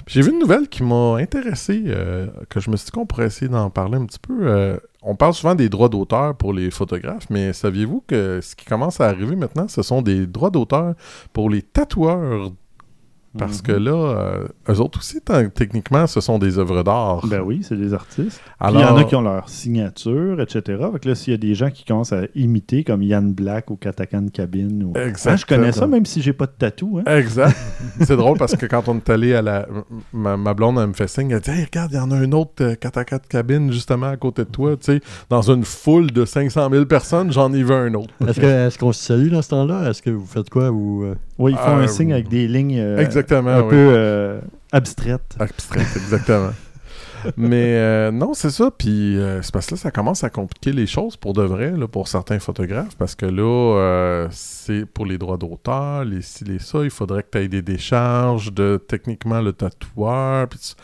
J'ai 0.10 0.24
vu 0.24 0.32
une 0.32 0.40
nouvelle 0.40 0.68
qui 0.68 0.82
m'a 0.82 1.18
intéressé, 1.18 1.84
euh, 1.86 2.26
que 2.50 2.60
je 2.60 2.72
me 2.72 2.78
suis 2.78 2.86
dit 2.86 2.92
qu'on 2.92 3.06
pourrait 3.06 3.28
essayer 3.28 3.48
d'en 3.48 3.70
parler 3.70 3.98
un 3.98 4.08
petit 4.08 4.18
peu. 4.18 4.40
Euh, 4.42 4.76
on 5.04 5.16
parle 5.16 5.36
souvent 5.36 5.54
des 5.54 5.70
droits 5.70 5.88
d'auteur 5.88 6.36
pour 6.36 6.52
les 6.52 6.72
photographes, 6.72 7.30
mais 7.30 7.54
saviez-vous 7.54 8.04
que 8.08 8.40
ce 8.42 8.56
qui 8.56 8.66
commence 8.66 9.00
à 9.00 9.06
arriver 9.06 9.36
maintenant, 9.36 9.68
ce 9.68 9.84
sont 9.84 10.02
des 10.02 10.26
droits 10.26 10.50
d'auteur 10.50 10.96
pour 11.32 11.52
les 11.52 11.62
tatoueurs? 11.62 12.52
Parce 13.38 13.58
Mhm. 13.58 13.62
que 13.64 13.72
là, 13.74 13.92
euh, 13.94 14.48
eux 14.70 14.80
autres 14.80 15.00
aussi, 15.00 15.20
techniquement, 15.54 16.08
ce 16.08 16.20
sont 16.20 16.40
des 16.40 16.58
œuvres 16.58 16.82
d'art. 16.84 17.26
Ben 17.28 17.42
oui, 17.42 17.60
c'est 17.62 17.78
des 17.78 17.94
artistes. 17.94 18.42
Alors, 18.60 18.82
il 18.82 18.86
y 18.86 18.88
en 18.88 18.98
a 18.98 19.04
qui 19.04 19.16
ont 19.16 19.22
leur 19.22 19.48
signature, 19.50 20.42
etc. 20.42 20.62
Fait 20.94 21.00
que 21.00 21.10
là, 21.10 21.16
s'il 21.16 21.32
y 21.32 21.36
a 21.36 21.38
des 21.38 21.54
gens 21.54 21.70
qui 21.70 21.86
commencent 21.86 22.12
à 22.12 22.22
imiter, 22.36 22.84
comme 22.84 23.04
Yann 23.04 23.32
Black 23.32 23.70
ou 23.70 23.76
Katakan 23.76 24.26
Cabine, 24.34 24.84
ou... 24.84 24.94
Exactement. 24.98 25.34
Ah, 25.34 25.36
je 25.38 25.46
connais 25.46 25.72
ça, 25.72 25.86
même 25.88 26.06
si 26.08 26.22
j'ai 26.24 26.34
pas 26.34 26.48
de 26.48 26.54
tatou. 26.58 27.00
Hein? 27.06 27.18
Exact. 27.18 27.56
c'est 28.02 28.16
drôle 28.18 28.38
parce 28.38 28.56
que 28.56 28.66
quand 28.66 28.88
on 28.88 28.98
est 28.98 29.10
allé 29.10 29.36
à 29.36 29.42
la. 29.44 29.68
Ma, 30.12 30.36
ma 30.36 30.54
blonde, 30.56 30.80
elle 30.80 30.88
me 30.88 30.94
fait 30.94 31.08
signe. 31.08 31.30
Elle 31.32 31.42
dit 31.42 31.52
Hey, 31.52 31.66
regarde, 31.66 31.92
il 31.92 31.98
y 31.98 32.00
en 32.00 32.10
a 32.12 32.16
un 32.16 32.32
autre 32.32 32.64
euh, 32.64 32.76
4 32.76 32.98
à 32.98 33.06
4 33.06 33.28
cabine 33.28 33.72
justement 33.72 34.08
à 34.08 34.18
côté 34.18 34.44
de 34.44 34.50
toi. 34.50 34.72
Tu 34.78 34.86
sais, 34.86 35.02
dans 35.30 35.42
une 35.52 35.64
foule 35.64 36.10
de 36.12 36.26
500 36.26 36.70
000 36.72 36.86
personnes, 36.86 37.32
j'en 37.32 37.54
ai 37.54 37.62
vu 37.64 37.74
un 37.74 37.94
autre. 37.94 38.14
Est-ce 38.28 38.40
que- 38.40 38.68
est-ce 38.68 38.80
qu'on 38.80 38.92
se 38.92 39.04
salue 39.04 39.30
dans 39.30 39.42
ce 39.44 39.50
temps-là? 39.50 39.90
Est-ce 39.90 40.02
que 40.02 40.10
vous 40.10 40.26
faites 40.26 40.50
quoi 40.50 40.72
ou 40.72 41.04
euh, 41.04 41.16
Oui, 41.40 41.54
ils 41.54 41.58
font 41.58 41.78
Euh, 41.78 41.84
un 41.84 41.88
signe 41.88 42.14
avec 42.14 42.28
des 42.28 42.48
lignes 42.48 42.78
euh, 42.80 42.98
Exactement. 43.00 43.50
un 43.50 43.62
oui. 43.64 43.70
peu 43.70 43.76
euh, 43.96 44.40
abstraites. 44.72 45.36
Abstraite, 45.40 45.88
exactement. 45.96 46.52
Mais 47.36 47.76
euh, 47.78 48.12
non, 48.12 48.34
c'est 48.34 48.50
ça. 48.50 48.72
Puis 48.72 49.18
euh, 49.18 49.42
c'est 49.42 49.52
parce 49.54 49.66
que 49.68 49.76
là, 49.76 49.78
ça 49.82 49.92
commence 49.92 50.24
à 50.24 50.30
compliquer 50.30 50.72
les 50.72 50.88
choses 50.88 51.18
pour 51.18 51.34
de 51.34 51.42
vrai, 51.44 51.72
là, 51.72 51.86
pour 51.88 52.08
certains 52.08 52.40
photographes. 52.40 52.96
Parce 52.98 53.16
que 53.16 53.26
là, 53.26 53.76
euh, 53.78 54.28
c'est 54.32 54.86
pour 54.86 55.06
les 55.06 55.18
droits 55.18 55.38
d'auteur, 55.38 56.06
les 56.06 56.22
ci, 56.22 56.46
les 56.46 56.60
ça. 56.60 56.80
Il 56.84 56.90
faudrait 56.90 57.24
que 57.24 57.30
tu 57.34 57.38
aies 57.40 57.48
des 57.50 57.62
décharges 57.62 58.54
de 58.54 58.78
techniquement 58.88 59.42
le 59.42 59.52
tatoueur. 59.54 60.48
Puis 60.48 60.60
tu- 60.60 60.76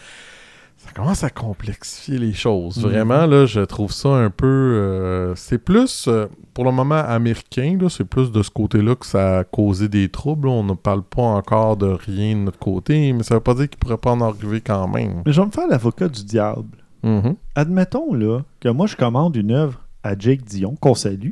commence 0.95 1.23
à 1.23 1.29
complexifier 1.29 2.17
les 2.17 2.33
choses. 2.33 2.77
Mhm. 2.77 2.83
Vraiment, 2.89 3.25
là, 3.25 3.45
je 3.45 3.59
trouve 3.61 3.91
ça 3.91 4.09
un 4.09 4.29
peu. 4.29 4.45
euh, 4.47 5.35
c'est 5.35 5.57
plus, 5.57 6.05
euh, 6.07 6.27
pour 6.53 6.63
le 6.65 6.71
moment, 6.71 6.95
américain. 6.95 7.77
là, 7.79 7.89
C'est 7.89 8.05
plus 8.05 8.31
de 8.31 8.41
ce 8.41 8.49
côté-là 8.49 8.95
que 8.95 9.05
ça 9.05 9.39
a 9.39 9.43
causé 9.43 9.87
des 9.89 10.09
troubles. 10.09 10.47
On 10.47 10.63
ne 10.63 10.73
parle 10.73 11.03
pas 11.03 11.21
encore 11.21 11.77
de 11.77 11.87
rien 11.87 12.35
de 12.35 12.41
notre 12.41 12.59
côté, 12.59 13.11
mais 13.13 13.23
ça 13.23 13.35
veut 13.35 13.41
pas 13.41 13.53
dire 13.53 13.69
qu'il 13.69 13.77
pourrait 13.77 13.97
pas 13.97 14.11
en 14.11 14.21
arriver 14.21 14.61
quand 14.61 14.87
même. 14.87 15.21
Mais 15.25 15.33
je 15.33 15.41
vais 15.41 15.47
me 15.47 15.51
faire 15.51 15.67
l'avocat 15.67 16.07
du 16.07 16.23
diable. 16.23 16.77
Mhm. 17.03 17.35
Admettons 17.55 18.13
là 18.13 18.39
que 18.59 18.69
moi, 18.69 18.87
je 18.87 18.95
commande 18.95 19.35
une 19.35 19.51
œuvre 19.51 19.81
à 20.03 20.17
Jake 20.17 20.43
Dion, 20.45 20.75
qu'on 20.79 20.93
salue, 20.95 21.31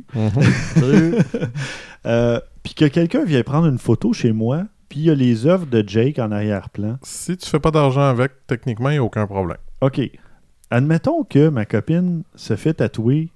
Salut 0.74 1.14
euh, 2.06 2.40
puis 2.62 2.74
que 2.74 2.86
quelqu'un 2.86 3.24
vient 3.24 3.42
prendre 3.42 3.66
une 3.66 3.78
photo 3.78 4.12
chez 4.12 4.32
moi, 4.32 4.64
puis 4.88 5.00
il 5.00 5.06
y 5.06 5.10
a 5.10 5.14
les 5.14 5.46
œuvres 5.46 5.66
de 5.66 5.82
Jake 5.86 6.18
en 6.18 6.30
arrière-plan. 6.32 6.98
Si 7.02 7.36
tu 7.36 7.48
fais 7.48 7.60
pas 7.60 7.70
d'argent 7.70 8.02
avec, 8.02 8.32
techniquement, 8.46 8.90
il 8.90 8.94
n'y 8.94 8.98
a 8.98 9.04
aucun 9.04 9.26
problème. 9.26 9.58
OK. 9.80 10.00
Admettons 10.70 11.24
que 11.24 11.48
ma 11.48 11.64
copine 11.66 12.22
se 12.34 12.56
fait 12.56 12.74
tatouer 12.74 13.30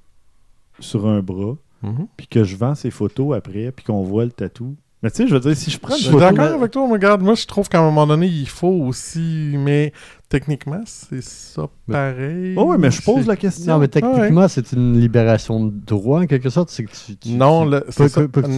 sur 0.80 1.06
un 1.06 1.20
bras, 1.20 1.56
Mhm. 1.82 2.06
puis 2.16 2.26
que 2.26 2.42
je 2.44 2.56
vends 2.56 2.74
ses 2.74 2.90
photos 2.90 3.36
après, 3.36 3.70
puis 3.70 3.84
qu'on 3.84 4.02
voit 4.02 4.24
le 4.24 4.32
tatou. 4.32 4.76
Mais 5.02 5.10
tu 5.12 5.18
sais, 5.18 5.28
je 5.28 5.34
veux 5.34 5.38
dire, 5.40 5.56
si 5.56 5.70
je 5.70 5.78
prends 5.78 5.94
Je 5.96 6.02
suis 6.02 6.16
d'accord 6.16 6.54
avec 6.54 6.72
toi, 6.72 6.84
mais 6.86 6.94
regarde, 6.94 7.22
moi 7.22 7.34
je 7.36 7.46
trouve 7.46 7.68
qu'à 7.68 7.78
un 7.78 7.82
moment 7.84 8.04
donné, 8.04 8.26
il 8.26 8.48
faut 8.48 8.66
aussi, 8.66 9.54
mais 9.56 9.92
techniquement, 10.28 10.80
c'est 10.86 11.22
ça 11.22 11.68
pareil. 11.88 12.54
Oh 12.56 12.64
oui, 12.70 12.76
mais 12.80 12.90
je 12.90 13.00
pose 13.02 13.24
la 13.28 13.36
question. 13.36 13.74
Non, 13.74 13.78
mais 13.78 13.86
techniquement, 13.86 14.48
c'est 14.48 14.72
une 14.72 14.98
libération 14.98 15.66
de 15.66 15.72
droit 15.86 16.22
en 16.22 16.26
quelque 16.26 16.50
sorte. 16.50 16.70
C'est 16.70 16.82
que 16.84 16.90
tu, 16.90 17.16
tu- 17.16 17.30
Non, 17.30 17.64
le- 17.64 17.84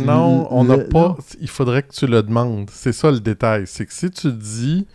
non, 0.07 0.49
on 0.51 0.65
n'a 0.65 0.77
le- 0.79 0.89
pas. 0.89 1.09
non. 1.09 1.17
Il 1.43 1.49
faudrait 1.49 1.83
que 1.83 1.93
tu 1.93 2.07
le 2.07 2.23
demandes. 2.23 2.71
C'est 2.73 2.93
ça 2.93 3.11
le 3.11 3.21
détail. 3.21 3.65
C'est 3.67 3.85
que 3.85 3.93
si 3.93 4.11
tu 4.11 4.33
dis. 4.33 4.87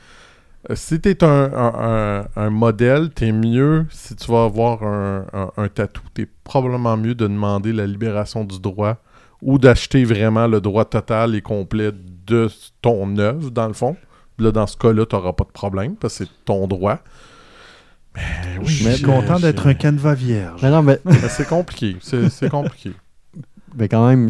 euh, 0.71 0.75
Si 0.75 0.99
tu 0.99 1.09
es 1.09 1.23
un, 1.23 1.27
un, 1.53 1.73
un- 1.77 2.25
un 2.43 2.49
modèle, 2.49 3.11
t'es 3.11 3.31
mieux 3.31 3.85
si 3.91 4.15
tu 4.15 4.31
vas 4.31 4.45
avoir 4.45 4.81
un, 4.81 5.25
un, 5.31 5.51
un 5.57 5.67
tatou. 5.67 6.01
T'es 6.15 6.27
probablement 6.43 6.97
mieux 6.97 7.13
de 7.13 7.27
demander 7.27 7.71
la 7.71 7.85
libération 7.85 8.43
du 8.43 8.59
droit 8.59 8.97
ou 9.45 9.59
d'acheter 9.59 10.03
vraiment 10.03 10.47
le 10.47 10.59
droit 10.59 10.83
total 10.85 11.35
et 11.35 11.41
complet 11.41 11.91
de 12.25 12.49
ton 12.81 13.15
œuvre, 13.19 13.51
dans 13.51 13.67
le 13.67 13.73
fond. 13.73 13.95
Là, 14.39 14.51
dans 14.51 14.65
ce 14.67 14.75
cas-là, 14.75 15.05
tu 15.05 15.15
n'auras 15.15 15.33
pas 15.33 15.43
de 15.45 15.51
problème 15.51 15.95
parce 15.95 16.17
que 16.17 16.25
c'est 16.25 16.31
ton 16.45 16.67
droit. 16.67 16.97
Mais 18.15 18.57
oui, 18.59 18.65
Je 18.67 18.89
suis 18.89 19.03
content 19.03 19.39
d'être 19.39 19.67
un 19.67 19.73
canevas 19.75 20.15
vierge. 20.15 20.61
Mais 20.63 20.71
non, 20.71 20.81
mais, 20.81 20.99
mais 21.05 21.13
c'est 21.29 21.47
compliqué. 21.47 21.95
C'est 22.01 22.29
c'est 22.29 22.49
compliqué. 22.49 22.91
mais 23.77 23.87
quand 23.87 24.07
même, 24.07 24.29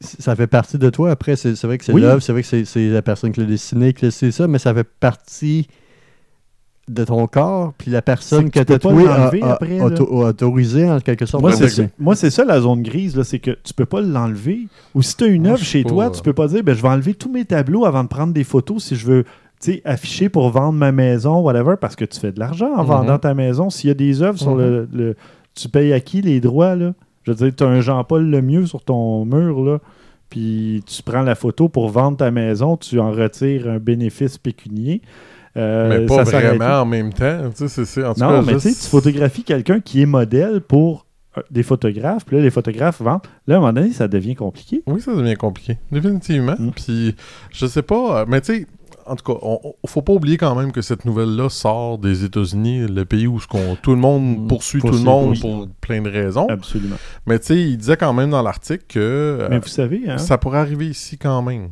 ça 0.00 0.36
fait 0.36 0.46
partie 0.46 0.78
de 0.78 0.90
toi. 0.90 1.10
Après, 1.10 1.36
c'est 1.36 1.54
c'est 1.56 1.66
vrai 1.66 1.78
que 1.78 1.84
c'est 1.84 1.92
Oui. 1.92 2.02
l'œuvre, 2.02 2.20
c'est 2.20 2.32
vrai 2.32 2.42
que 2.42 2.48
c'est- 2.48 2.64
c'est 2.64 2.88
la 2.88 3.02
personne 3.02 3.32
qui 3.32 3.40
l'a 3.40 3.46
dessiné, 3.46 3.92
qui 3.94 4.04
l'a 4.04 4.10
c'est 4.10 4.32
ça, 4.32 4.46
mais 4.48 4.58
ça 4.58 4.74
fait 4.74 4.84
partie 4.84 5.66
de 6.92 7.04
ton 7.04 7.26
corps, 7.26 7.72
puis 7.78 7.90
la 7.90 8.02
personne 8.02 8.44
C'est 8.46 8.50
qui 8.50 8.58
a 8.60 8.64
que 8.64 8.72
tu 8.74 8.78
peux 8.78 8.88
pas 8.88 8.88
tatoué 9.02 9.08
a, 9.08 9.18
l'enlever 9.18 9.42
a- 9.42 9.52
après, 9.52 9.78
là. 9.78 9.84
auto- 9.86 10.22
a 10.22 10.28
autorisé 10.28 10.90
en 10.90 11.00
quelque 11.00 11.26
sorte. 11.26 11.42
Moi, 11.42 11.52
c'est 11.52 11.68
ça, 11.68 11.82
moi, 11.98 12.14
c'est 12.14 12.30
ça 12.30 12.44
la 12.44 12.60
zone 12.60 12.82
grise, 12.82 13.16
là, 13.16 13.24
c'est 13.24 13.38
que 13.38 13.50
tu 13.62 13.74
peux 13.74 13.86
pas 13.86 14.00
l'enlever. 14.00 14.68
Ou 14.94 15.02
si 15.02 15.16
tu 15.16 15.24
as 15.24 15.26
une 15.28 15.46
œuvre 15.46 15.58
chez 15.62 15.82
pas, 15.82 15.88
toi, 15.90 16.10
tu 16.10 16.22
peux 16.22 16.32
pas 16.32 16.46
dire 16.48 16.62
ben, 16.62 16.74
je 16.74 16.82
vais 16.82 16.88
enlever 16.88 17.14
tous 17.14 17.30
mes 17.30 17.44
tableaux 17.44 17.84
avant 17.84 18.02
de 18.04 18.08
prendre 18.08 18.32
des 18.32 18.44
photos 18.44 18.84
si 18.84 18.96
je 18.96 19.06
veux 19.06 19.24
tu 19.60 19.74
sais, 19.74 19.82
afficher 19.84 20.28
pour 20.28 20.50
vendre 20.50 20.76
ma 20.78 20.90
maison, 20.90 21.40
whatever, 21.40 21.76
parce 21.80 21.94
que 21.94 22.04
tu 22.04 22.18
fais 22.18 22.32
de 22.32 22.40
l'argent 22.40 22.72
en 22.74 22.82
Mhm. 22.82 22.88
vendant 22.88 23.18
ta 23.18 23.32
maison. 23.32 23.70
S'il 23.70 23.88
y 23.88 23.90
a 23.92 23.94
des 23.94 24.20
œuvres 24.20 24.38
sur 24.38 24.56
le, 24.56 24.88
le- 24.92 25.14
Tu 25.54 25.68
payes 25.68 25.92
à 25.92 26.00
qui 26.00 26.20
les 26.22 26.40
droits, 26.40 26.74
là? 26.74 26.94
Je 27.24 27.30
veux 27.30 27.36
dire, 27.36 27.52
tu 27.56 27.62
as 27.62 27.68
un 27.68 27.80
Jean-Paul 27.80 28.28
Lemieux 28.28 28.66
sur 28.66 28.82
ton 28.82 29.24
mur, 29.24 29.62
là, 29.62 29.78
puis 30.30 30.82
tu 30.86 31.02
prends 31.02 31.22
la 31.22 31.34
photo 31.34 31.68
pour 31.68 31.90
vendre 31.90 32.16
ta 32.16 32.30
maison, 32.30 32.76
tu 32.76 32.98
en 32.98 33.10
retires 33.12 33.68
un 33.68 33.78
bénéfice 33.78 34.38
pécunier. 34.38 35.02
Euh, 35.56 35.88
mais 36.00 36.06
pas 36.06 36.24
ça 36.24 36.40
vraiment 36.40 36.80
en 36.80 36.84
même 36.86 37.12
temps. 37.12 37.50
Tu 37.50 37.56
sais, 37.56 37.68
c'est- 37.68 37.84
c'est- 37.84 38.04
en 38.04 38.14
tout 38.14 38.20
Non, 38.20 38.28
cas, 38.30 38.40
mais 38.42 38.54
tu 38.54 38.60
juste- 38.60 38.76
sais, 38.76 38.84
tu 38.84 38.90
photographies 38.90 39.44
quelqu'un 39.44 39.80
qui 39.80 40.00
est 40.02 40.06
modèle 40.06 40.60
pour 40.60 41.06
euh, 41.38 41.40
des 41.50 41.62
photographes, 41.62 42.24
puis 42.26 42.36
là, 42.36 42.42
les 42.42 42.50
photographes 42.50 43.00
vendent. 43.00 43.20
Là, 43.46 43.54
à 43.54 43.58
un 43.58 43.60
moment 43.60 43.72
donné, 43.72 43.92
ça 43.92 44.06
devient 44.06 44.34
compliqué. 44.34 44.82
Oui, 44.86 45.00
ça 45.00 45.14
devient 45.14 45.34
compliqué. 45.36 45.78
Définitivement. 45.90 46.54
Mm. 46.58 46.70
Puis, 46.72 47.14
je 47.50 47.64
sais 47.66 47.80
pas, 47.82 48.20
euh, 48.20 48.24
mais 48.28 48.40
tu 48.42 48.54
sais, 48.54 48.66
en 49.06 49.16
tout 49.16 49.32
cas, 49.32 49.38
on, 49.42 49.58
faut 49.86 50.02
pas 50.02 50.12
oublier 50.12 50.36
quand 50.36 50.54
même 50.54 50.72
que 50.72 50.82
cette 50.82 51.04
nouvelle-là 51.06 51.48
sort 51.48 51.96
des 51.98 52.24
États-Unis, 52.24 52.86
le 52.86 53.04
pays 53.06 53.26
où 53.26 53.40
ce 53.40 53.46
qu'on, 53.48 53.76
tout 53.82 53.92
le 53.92 53.96
monde 53.96 54.44
Mm. 54.44 54.46
poursuit 54.46 54.80
tout 54.82 54.88
le 54.88 54.98
monde 54.98 55.30
oui. 55.30 55.40
pour 55.40 55.68
plein 55.80 56.02
de 56.02 56.10
raisons. 56.10 56.46
Absolument. 56.48 56.96
Mais 57.26 57.38
tu 57.38 57.46
sais, 57.46 57.60
il 57.60 57.76
disait 57.78 57.96
quand 57.96 58.12
même 58.12 58.28
dans 58.30 58.42
l'article 58.42 58.84
que 58.88 59.46
Mais 59.50 59.58
vous 59.58 59.68
savez, 59.68 60.02
hein, 60.08 60.18
ça 60.18 60.36
pourrait 60.38 60.58
arriver 60.58 60.86
ici 60.88 61.16
quand 61.18 61.40
même. 61.42 61.70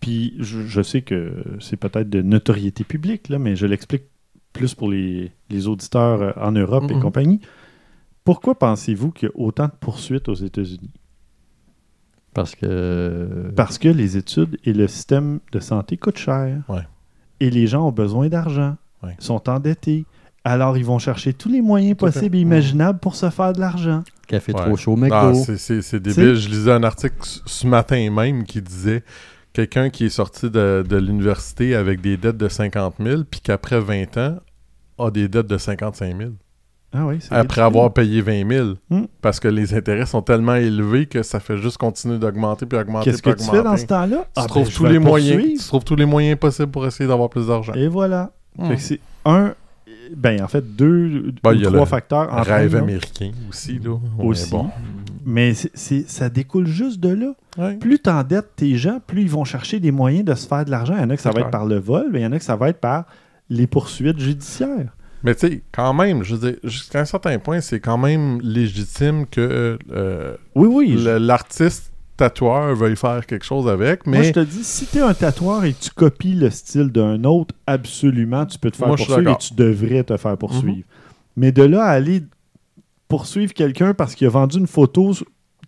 Puis 0.00 0.34
je, 0.38 0.62
je 0.66 0.82
sais 0.82 1.02
que 1.02 1.44
c'est 1.60 1.76
peut-être 1.76 2.08
de 2.10 2.22
notoriété 2.22 2.84
publique, 2.84 3.28
là, 3.28 3.38
mais 3.38 3.56
je 3.56 3.66
l'explique 3.66 4.04
plus 4.52 4.74
pour 4.74 4.90
les, 4.90 5.32
les 5.50 5.66
auditeurs 5.66 6.22
euh, 6.22 6.32
en 6.40 6.52
Europe 6.52 6.90
et 6.90 6.98
compagnie. 7.00 7.40
Pourquoi 8.24 8.58
pensez-vous 8.58 9.10
qu'il 9.10 9.28
y 9.28 9.32
a 9.32 9.34
autant 9.40 9.66
de 9.66 9.72
poursuites 9.80 10.28
aux 10.28 10.34
États-Unis? 10.34 10.90
Parce 12.34 12.54
que. 12.54 13.50
Parce 13.56 13.78
que 13.78 13.88
les 13.88 14.16
études 14.16 14.58
et 14.64 14.72
le 14.72 14.86
système 14.86 15.40
de 15.52 15.60
santé 15.60 15.96
coûtent 15.96 16.18
cher. 16.18 16.62
Ouais. 16.68 16.86
Et 17.40 17.50
les 17.50 17.66
gens 17.66 17.88
ont 17.88 17.92
besoin 17.92 18.28
d'argent. 18.28 18.76
Ouais. 19.02 19.14
Ils 19.18 19.24
sont 19.24 19.48
endettés. 19.48 20.04
Alors, 20.44 20.76
ils 20.78 20.84
vont 20.84 20.98
chercher 20.98 21.32
tous 21.32 21.48
les 21.48 21.62
moyens 21.62 21.96
Tout 21.96 22.06
possibles 22.06 22.36
et 22.36 22.40
imaginables 22.40 22.98
pour 23.00 23.16
se 23.16 23.28
faire 23.30 23.52
de 23.52 23.60
l'argent. 23.60 24.02
Café 24.26 24.52
Ouais. 24.54 24.60
trop 24.62 24.76
chaud, 24.76 24.96
Ah, 25.10 25.30
McDo. 25.30 25.42
c'est, 25.56 25.82
c'est, 25.82 26.00
débile. 26.00 26.34
Je 26.34 26.48
lisais 26.48 26.72
un 26.72 26.82
article 26.84 27.16
ce- 27.22 27.40
ce 27.44 27.66
matin 27.66 28.10
même 28.10 28.44
qui 28.44 28.60
disait 28.62 29.02
quelqu'un 29.66 29.90
qui 29.90 30.06
est 30.06 30.10
sorti 30.10 30.50
de, 30.50 30.84
de 30.88 30.96
l'université 30.96 31.74
avec 31.74 32.00
des 32.00 32.16
dettes 32.16 32.36
de 32.36 32.48
50 32.48 32.94
000 33.00 33.22
puis 33.28 33.40
qu'après 33.40 33.80
20 33.80 34.16
ans 34.18 34.36
a 34.98 35.10
des 35.10 35.26
dettes 35.28 35.46
de 35.48 35.58
55 35.58 36.16
000. 36.16 36.30
Ah 36.92 37.04
oui, 37.06 37.16
c'est 37.20 37.34
après 37.34 37.60
avoir 37.60 37.92
payé 37.92 38.20
20 38.22 38.48
000. 38.48 38.68
Hmm. 38.88 39.04
Parce 39.20 39.40
que 39.40 39.48
les 39.48 39.74
intérêts 39.74 40.06
sont 40.06 40.22
tellement 40.22 40.54
élevés 40.54 41.06
que 41.06 41.22
ça 41.22 41.38
fait 41.40 41.58
juste 41.58 41.76
continuer 41.76 42.18
d'augmenter 42.18 42.66
puis 42.66 42.78
augmenter 42.78 43.10
Qu'est-ce 43.10 43.22
que 43.22 43.30
tu 43.30 43.44
fais 43.44 43.62
dans 43.62 43.76
ce 43.76 43.84
temps-là? 43.86 44.18
Tu 44.18 44.30
Ah, 44.36 44.42
ben, 44.42 44.46
trouves 44.46 44.70
je 44.70 44.76
tous 44.76 44.84
les 44.86 44.92
le 44.94 45.00
moyens. 45.00 45.36
poursuivre. 45.36 45.60
Tu 45.60 45.66
trouves 45.68 45.84
tous 45.84 45.96
les 45.96 46.06
moyens 46.06 46.38
possibles 46.38 46.70
pour 46.70 46.86
essayer 46.86 47.08
d'avoir 47.08 47.28
plus 47.28 47.46
d'argent. 47.48 47.74
Et 47.74 47.88
voilà. 47.88 48.30
Hmm. 48.56 48.74
C'est 48.78 49.00
un, 49.24 49.54
ben 50.16 50.40
en 50.42 50.48
fait 50.48 50.64
deux 50.76 51.32
Ben, 51.42 51.54
ou 51.54 51.58
a 51.60 51.66
trois 51.66 51.80
le 51.80 51.84
facteurs 51.84 52.32
en 52.32 52.42
Rêve 52.42 52.70
train, 52.70 52.78
là. 52.78 52.84
américain 52.84 53.32
aussi, 53.50 53.78
là. 53.78 53.96
Aussi. 54.18 54.50
Bon. 54.50 54.70
Mais 55.30 55.52
ça 55.54 56.30
découle 56.30 56.66
juste 56.66 57.00
de 57.00 57.10
là. 57.58 57.74
Plus 57.80 57.98
t'endettes 57.98 58.50
tes 58.56 58.76
gens, 58.76 58.98
plus 59.06 59.22
ils 59.22 59.30
vont 59.30 59.44
chercher 59.44 59.78
des 59.78 59.90
moyens 59.90 60.24
de 60.24 60.34
se 60.34 60.46
faire 60.46 60.64
de 60.64 60.70
l'argent. 60.70 60.94
Il 60.96 61.00
y 61.00 61.04
en 61.04 61.10
a 61.10 61.16
que 61.16 61.22
ça 61.22 61.30
va 61.32 61.40
être 61.40 61.50
par 61.50 61.66
le 61.66 61.78
vol, 61.78 62.06
mais 62.10 62.20
il 62.20 62.22
y 62.22 62.26
en 62.26 62.32
a 62.32 62.38
que 62.38 62.44
ça 62.44 62.56
va 62.56 62.70
être 62.70 62.80
par 62.80 63.04
les 63.50 63.66
poursuites 63.66 64.18
judiciaires. 64.18 64.92
Mais 65.24 65.34
tu 65.34 65.48
sais, 65.48 65.62
quand 65.72 65.92
même, 65.92 66.22
je 66.22 66.34
veux 66.36 66.58
jusqu'à 66.64 67.00
un 67.00 67.04
certain 67.04 67.38
point, 67.38 67.60
c'est 67.60 67.80
quand 67.80 67.98
même 67.98 68.40
légitime 68.40 69.26
que 69.26 69.78
euh, 69.92 70.36
Oui, 70.54 70.68
oui. 70.70 71.02
le- 71.04 71.18
l'artiste 71.18 71.92
tatoueur 72.16 72.74
veuille 72.74 72.96
faire 72.96 73.26
quelque 73.26 73.44
chose 73.44 73.68
avec, 73.68 74.06
Moi, 74.06 74.18
mais 74.18 74.24
je 74.24 74.32
te 74.32 74.40
dis, 74.40 74.64
si 74.64 74.86
tu 74.86 74.98
es 74.98 75.00
un 75.02 75.14
tatoueur 75.14 75.64
et 75.64 75.72
que 75.72 75.78
tu 75.82 75.90
copies 75.90 76.34
le 76.36 76.50
style 76.50 76.88
d'un 76.90 77.22
autre, 77.24 77.54
absolument, 77.66 78.46
tu 78.46 78.58
peux 78.58 78.70
te 78.70 78.76
faire 78.76 78.86
Moi, 78.88 78.96
poursuivre 78.96 79.30
et 79.32 79.36
tu 79.38 79.54
devrais 79.54 80.04
te 80.04 80.16
faire 80.16 80.36
poursuivre. 80.38 80.76
Mhm. 80.78 80.82
Mais 81.36 81.52
de 81.52 81.62
là 81.64 81.84
à 81.84 81.90
aller 81.90 82.22
poursuivre 83.08 83.52
quelqu'un 83.52 83.94
parce 83.94 84.14
qu'il 84.14 84.26
a 84.26 84.30
vendu 84.30 84.58
une 84.58 84.66
photo 84.66 85.12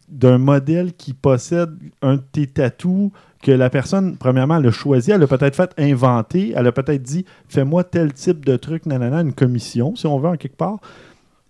d'un 0.08 0.38
modèle 0.38 0.92
qui 0.92 1.14
possède 1.14 1.70
un 2.02 2.16
de 2.16 2.22
tes 2.32 2.46
tatous 2.46 3.10
que 3.42 3.52
la 3.52 3.70
personne, 3.70 4.16
premièrement, 4.18 4.58
elle 4.58 4.66
a 4.66 4.70
choisi, 4.70 5.12
elle 5.12 5.22
a 5.22 5.26
peut-être 5.26 5.56
fait 5.56 5.72
inventer, 5.78 6.52
elle 6.54 6.66
a 6.66 6.72
peut-être 6.72 7.02
dit 7.02 7.24
fais-moi 7.48 7.84
tel 7.84 8.12
type 8.12 8.44
de 8.44 8.56
truc, 8.56 8.86
nanana, 8.86 9.20
une 9.22 9.32
commission, 9.32 9.96
si 9.96 10.06
on 10.06 10.18
veut, 10.18 10.28
en 10.28 10.36
quelque 10.36 10.56
part. 10.56 10.78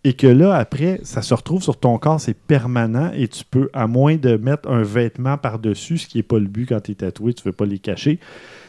Et 0.03 0.15
que 0.15 0.27
là, 0.27 0.55
après, 0.55 1.01
ça 1.03 1.21
se 1.21 1.35
retrouve 1.35 1.63
sur 1.63 1.79
ton 1.79 1.99
corps, 1.99 2.21
c'est 2.21 2.35
permanent 2.35 3.11
et 3.15 3.29
tu 3.29 3.45
peux, 3.45 3.69
à 3.75 3.87
moins 3.87 4.17
de 4.17 4.37
mettre 4.37 4.71
un 4.71 4.83
vêtement 4.83 5.37
par-dessus, 5.37 5.99
ce 5.99 6.07
qui 6.07 6.19
n'est 6.19 6.23
pas 6.23 6.39
le 6.39 6.47
but 6.47 6.67
quand 6.67 6.81
tu 6.81 6.93
es 6.93 6.95
tatoué, 6.95 7.35
tu 7.35 7.43
ne 7.47 7.51
veux 7.51 7.57
pas 7.57 7.67
les 7.67 7.79
cacher, 7.79 8.19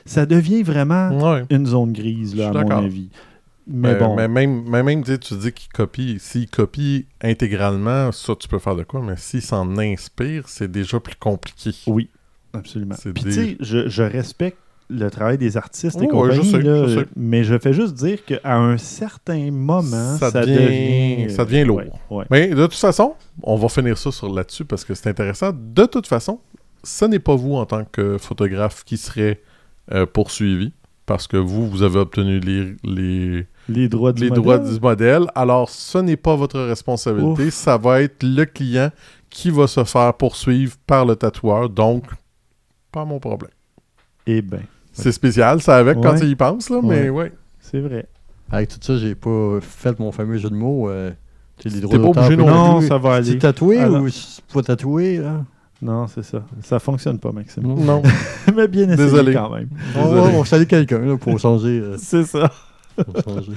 ça 0.05 0.25
devient 0.25 0.63
vraiment 0.63 1.31
ouais. 1.31 1.43
une 1.49 1.67
zone 1.67 1.93
grise, 1.93 2.35
là, 2.35 2.49
à 2.49 2.51
mon 2.51 2.69
avis. 2.69 3.09
Mais 3.67 3.93
Mais, 3.93 3.99
bon, 3.99 4.15
mais 4.15 4.27
même, 4.27 4.63
mais 4.67 4.83
même 4.83 5.03
tu 5.03 5.11
sais, 5.11 5.17
tu 5.19 5.35
dis 5.35 5.51
qu'il 5.51 5.71
copie. 5.71 6.17
S'il 6.19 6.49
copie 6.49 7.05
intégralement, 7.21 8.11
ça, 8.11 8.35
tu 8.35 8.47
peux 8.47 8.59
faire 8.59 8.75
de 8.75 8.83
quoi, 8.83 9.01
mais 9.01 9.15
s'il 9.17 9.41
s'en 9.41 9.77
inspire, 9.77 10.47
c'est 10.47 10.71
déjà 10.71 10.99
plus 10.99 11.15
compliqué. 11.15 11.71
oui, 11.87 12.09
absolument. 12.53 12.95
Puis 12.95 13.11
des- 13.13 13.21
tu 13.23 13.31
sais, 13.31 13.57
je, 13.59 13.87
je 13.87 14.03
respecte 14.03 14.57
le 14.89 15.09
travail 15.09 15.37
des 15.37 15.55
artistes 15.55 15.95
et 16.01 16.11
ouais, 16.11 16.31
je 16.33 16.41
compagnie, 16.41 16.51
sais, 16.51 16.61
là, 16.61 16.87
je 16.87 16.99
sais. 16.99 17.05
mais 17.15 17.43
je 17.45 17.57
fais 17.57 17.71
juste 17.71 17.93
dire 17.93 18.25
qu'à 18.25 18.39
un 18.57 18.77
certain 18.77 19.49
moment, 19.51 20.17
ça, 20.17 20.31
Ça 20.31 20.41
devient, 20.41 20.55
devient- 20.55 21.29
ça 21.29 21.45
devient 21.45 21.63
lourd. 21.63 21.77
ouais, 21.79 21.91
ouais. 22.17 22.25
Mais 22.29 22.47
de 22.49 22.65
toute 22.65 22.73
façon, 22.75 23.15
on 23.43 23.55
va 23.55 23.69
finir 23.69 23.97
ça 23.97 24.11
sur 24.11 24.33
là-dessus 24.33 24.65
parce 24.65 24.83
que 24.83 24.93
c'est 24.93 25.09
intéressant. 25.09 25.51
De 25.53 25.85
toute 25.85 26.07
façon, 26.07 26.39
ce 26.83 27.05
n'est 27.05 27.19
pas 27.19 27.35
vous 27.35 27.53
en 27.55 27.65
tant 27.65 27.85
que 27.85 28.17
photographe 28.17 28.83
qui 28.83 28.97
serait 28.97 29.39
euh, 29.93 30.05
poursuivi 30.05 30.73
parce 31.05 31.25
que 31.27 31.37
vous, 31.37 31.69
vous 31.69 31.83
avez 31.83 31.99
obtenu 31.99 32.39
les, 32.41 32.75
les, 32.83 33.45
Les 33.69 33.87
droits 33.87 34.11
du 34.13 34.23
les 34.23 34.29
modèle. 34.29 34.43
droits 34.43 34.57
du 34.59 34.79
modèle. 34.79 35.25
Alors, 35.35 35.69
ce 35.69 35.97
n'est 35.99 36.17
pas 36.17 36.35
votre 36.35 36.59
responsabilité. 36.59 37.45
Ouf. 37.47 37.53
Ça 37.53 37.77
va 37.77 38.01
être 38.01 38.23
le 38.23 38.45
client 38.45 38.89
qui 39.29 39.49
va 39.49 39.67
se 39.67 39.83
faire 39.83 40.13
poursuivre 40.15 40.75
par 40.85 41.05
le 41.05 41.15
tatoueur. 41.15 41.69
Donc, 41.69 42.03
pas 42.91 43.05
mon 43.05 43.19
problème. 43.19 43.51
Eh 44.27 44.41
bien, 44.41 44.59
C'est 44.91 45.11
spécial, 45.11 45.61
ça 45.61 45.77
avec 45.77 45.99
quand 46.01 46.15
tu 46.15 46.25
y 46.25 46.35
penses, 46.35 46.69
là, 46.69 46.79
mais 46.83 47.09
ouais. 47.09 47.31
c'est 47.59 47.79
vrai. 47.79 48.07
Avec 48.51 48.69
tout 48.69 48.77
ça, 48.81 48.97
j'ai 48.97 49.15
pas 49.15 49.59
fait 49.61 49.97
mon 49.99 50.11
fameux 50.11 50.37
jeu 50.37 50.49
de 50.49 50.55
mots. 50.55 50.89
Euh, 50.89 51.11
tu 51.57 51.69
sais, 51.69 51.75
les 51.75 51.81
droits 51.81 51.95
T'es 51.97 52.03
pas 52.03 52.09
obligé 52.09 52.35
non 52.37 52.47
Non, 52.47 52.81
ça 52.81 52.97
va 52.97 53.23
C'est 53.23 53.29
aller. 53.29 53.39
tatoué 53.39 53.79
Ah, 53.79 53.89
ou 53.89 54.07
pas 54.53 54.61
tatoué? 54.63 55.17
Là? 55.19 55.45
Non, 55.81 56.07
c'est 56.07 56.23
ça. 56.23 56.43
Ça 56.61 56.79
fonctionne 56.79 57.17
pas, 57.19 57.31
Maxime. 57.31 57.63
Non. 57.63 58.01
mais 58.55 58.67
bien 58.67 58.83
essayé 58.89 58.97
Désolé. 58.97 59.33
quand 59.33 59.49
même. 59.51 59.69
On 59.95 60.05
va 60.09 60.21
on 60.23 60.39
va 60.39 60.45
saluer 60.45 60.65
quelqu'un 60.65 60.99
là, 60.99 61.17
pour 61.17 61.39
changer. 61.39 61.79
euh, 61.79 61.95
C'est 61.99 62.25
ça. 62.25 62.51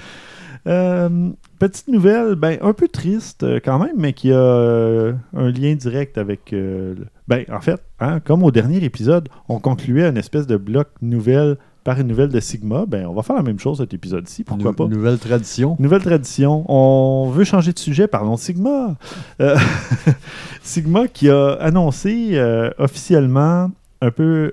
Euh, 0.66 1.30
petite 1.58 1.88
nouvelle, 1.88 2.36
ben, 2.36 2.56
un 2.62 2.72
peu 2.72 2.88
triste 2.88 3.42
euh, 3.42 3.60
quand 3.62 3.78
même, 3.78 3.96
mais 3.98 4.14
qui 4.14 4.32
a 4.32 4.36
euh, 4.38 5.12
un 5.36 5.50
lien 5.50 5.74
direct 5.74 6.16
avec. 6.16 6.54
euh, 6.54 6.94
le- 6.94 7.06
Ben, 7.28 7.44
en 7.52 7.60
fait, 7.60 7.82
hein, 8.00 8.18
comme 8.20 8.42
au 8.42 8.50
dernier 8.50 8.82
épisode, 8.82 9.28
on 9.50 9.58
concluait 9.58 10.08
une 10.08 10.16
espèce 10.16 10.46
de 10.46 10.56
bloc 10.56 10.88
nouvelle 11.02 11.58
par 11.82 12.00
une 12.00 12.06
nouvelle 12.06 12.30
de 12.30 12.40
Sigma. 12.40 12.86
Ben, 12.88 13.04
on 13.06 13.12
va 13.12 13.22
faire 13.22 13.36
la 13.36 13.42
même 13.42 13.58
chose 13.58 13.76
cet 13.76 13.92
épisode-ci, 13.92 14.42
pourquoi 14.42 14.72
pas? 14.72 14.86
Nouvelle 14.86 15.18
tradition. 15.18 15.76
Nouvelle 15.78 16.00
tradition. 16.02 16.64
On 16.66 17.28
veut 17.28 17.44
changer 17.44 17.74
de 17.74 17.78
sujet. 17.78 18.06
Parlons 18.08 18.36
de 18.36 18.40
Sigma. 18.40 18.94
Sigma 20.62 21.08
qui 21.08 21.28
a 21.28 21.52
annoncé 21.60 22.40
officiellement 22.78 23.70
un 24.00 24.10
peu, 24.10 24.50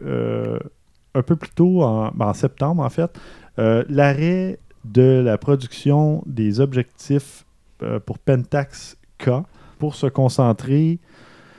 un 1.16 1.22
peu 1.22 1.36
plus 1.38 1.52
tôt, 1.52 1.84
en, 1.84 2.12
ben, 2.14 2.28
en 2.28 2.34
septembre 2.34 2.84
en 2.84 2.90
fait, 2.90 3.18
l'arrêt 3.58 4.60
de 4.86 5.22
la 5.24 5.38
production 5.38 6.24
des 6.26 6.60
objectifs 6.60 7.46
euh, 7.84 8.00
pour 8.00 8.18
Pentax 8.20 8.98
K 9.18 9.30
pour 9.80 9.96
se 9.96 10.08
concentrer 10.08 11.00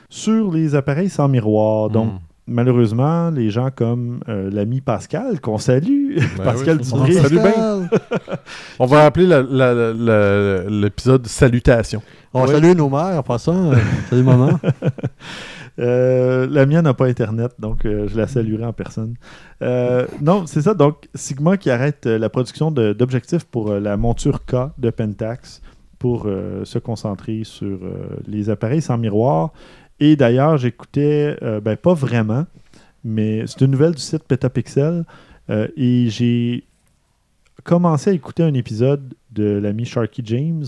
sur 0.08 0.52
les 0.52 0.74
appareils 0.74 1.08
sans 1.10 1.28
miroir. 1.28 1.88
Donc, 1.90 2.12
Mm. 2.12 2.18
malheureusement, 2.48 3.30
les 3.30 3.50
gens 3.50 3.70
comme 3.74 4.20
euh, 4.28 4.50
l'ami 4.50 4.80
Pascal, 4.80 5.40
qu'on 5.40 5.58
salue, 5.58 6.16
Ben 6.36 6.44
Pascal 6.44 6.80
oui. 6.92 7.10
Bien. 7.10 7.22
Pascal. 7.22 7.88
On 8.78 8.86
va 8.86 9.04
appeler 9.06 9.26
l'épisode 10.68 11.26
Salutation. 11.26 12.02
On 12.34 12.42
Ouais. 12.42 12.52
salue 12.52 12.74
nos 12.76 12.88
mères 12.88 13.18
en 13.18 13.22
passant. 13.22 13.72
euh, 13.72 13.76
salut 14.10 14.22
maman. 14.22 14.58
Euh, 15.78 16.46
la 16.50 16.66
mienne 16.66 16.84
n'a 16.84 16.94
pas 16.94 17.06
Internet, 17.06 17.52
donc 17.58 17.84
euh, 17.84 18.06
je 18.08 18.16
la 18.16 18.26
saluerai 18.26 18.64
en 18.64 18.72
personne. 18.72 19.14
Euh, 19.62 20.06
non, 20.20 20.46
c'est 20.46 20.62
ça. 20.62 20.74
Donc, 20.74 21.08
Sigma 21.14 21.56
qui 21.56 21.70
arrête 21.70 22.06
la 22.06 22.28
production 22.28 22.70
d'objectifs 22.70 23.44
pour 23.44 23.72
la 23.72 23.96
monture 23.96 24.44
K 24.44 24.70
de 24.78 24.90
Pentax 24.90 25.62
pour 25.98 26.24
se 26.64 26.78
concentrer 26.80 27.42
sur 27.44 27.78
les 28.26 28.50
appareils 28.50 28.82
sans 28.82 28.98
miroir. 28.98 29.52
Et 30.00 30.16
d'ailleurs, 30.16 30.56
j'écoutais, 30.56 31.36
ben 31.62 31.76
pas 31.76 31.94
vraiment, 31.94 32.44
mais 33.04 33.46
c'est 33.46 33.60
une 33.60 33.70
nouvelle 33.70 33.92
du 33.92 34.02
site 34.02 34.24
Petapixel. 34.24 35.04
et 35.48 36.08
j'ai 36.08 36.64
commencé 37.62 38.10
à 38.10 38.12
écouter 38.12 38.42
un 38.42 38.54
épisode 38.54 39.14
de 39.30 39.44
l'ami 39.44 39.84
Sharky 39.84 40.22
James 40.24 40.64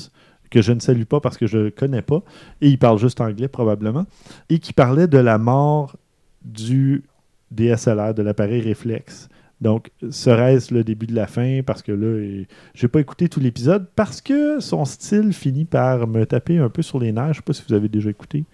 que 0.51 0.63
je 0.63 0.73
ne 0.73 0.81
salue 0.81 1.05
pas 1.05 1.21
parce 1.21 1.37
que 1.37 1.47
je 1.47 1.59
ne 1.59 1.71
connais 1.71 2.03
pas, 2.03 2.23
et 2.61 2.69
il 2.69 2.79
parle 2.79 2.99
juste 2.99 3.21
anglais 3.21 3.49
probablement, 3.49 4.07
et 4.49 4.59
qui 4.59 4.73
parlait 4.73 5.07
de 5.07 5.19
la 5.19 5.39
mort 5.39 5.97
du 6.45 7.05
DSLR, 7.51 8.15
de 8.15 8.23
l'appareil 8.23 8.61
réflexe. 8.61 9.29
Donc, 9.61 9.91
serait-ce 10.11 10.75
le 10.75 10.85
début 10.85 11.07
de 11.07 11.15
la 11.15 11.27
fin? 11.27 11.61
Parce 11.65 11.81
que 11.81 11.93
là, 11.93 12.45
j'ai 12.75 12.89
pas 12.89 13.01
écouté 13.01 13.29
tout 13.29 13.41
l'épisode 13.41 13.87
parce 13.97 14.21
que 14.21 14.61
son 14.61 14.85
style 14.85 15.33
finit 15.33 15.65
par 15.65 16.07
me 16.07 16.27
taper 16.27 16.59
un 16.59 16.69
peu 16.69 16.83
sur 16.83 16.99
les 16.99 17.13
nerfs. 17.13 17.33
Je 17.33 17.39
sais 17.39 17.43
pas 17.43 17.53
si 17.53 17.63
vous 17.67 17.75
avez 17.75 17.89
déjà 17.89 18.11
écouté 18.11 18.45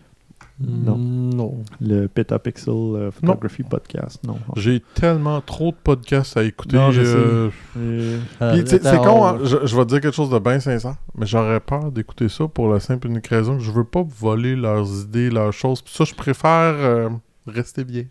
Non. 0.60 0.98
Non. 0.98 1.58
le 1.80 2.06
Petapixel 2.06 2.72
euh, 2.74 3.10
Photography 3.10 3.62
Podcast. 3.62 4.22
Non. 4.26 4.36
J'ai 4.56 4.80
tellement 4.94 5.40
trop 5.40 5.70
de 5.70 5.76
podcasts 5.82 6.36
à 6.36 6.44
écouter. 6.44 6.76
Non, 6.76 6.90
je 6.90 7.00
euh, 7.00 7.50
Euh, 7.78 8.18
Euh, 8.42 8.62
c'est 8.66 8.80
con, 8.98 9.06
on- 9.08 9.24
hein, 9.26 9.38
je, 9.42 9.66
je 9.66 9.76
vais 9.76 9.84
te 9.84 9.88
dire 9.90 10.00
quelque 10.00 10.14
chose 10.14 10.28
de 10.30 10.38
bien 10.38 10.60
sincère, 10.60 10.96
mais 11.16 11.24
j'aurais 11.26 11.60
peur 11.60 11.90
d'écouter 11.90 12.28
ça 12.28 12.46
pour 12.46 12.68
la 12.72 12.78
simple 12.80 13.06
et 13.06 13.10
unique 13.10 13.26
raison 13.28 13.56
que 13.56 13.62
je 13.62 13.70
veux 13.70 13.84
pas 13.84 14.02
voler 14.02 14.54
leurs 14.56 14.86
idées, 15.04 15.30
leurs 15.30 15.52
choses. 15.52 15.80
Puis 15.82 15.94
ça, 15.94 16.04
je 16.04 16.14
préfère 16.14 16.50
euh, 16.76 17.08
rester 17.46 17.82
vierge 17.84 18.08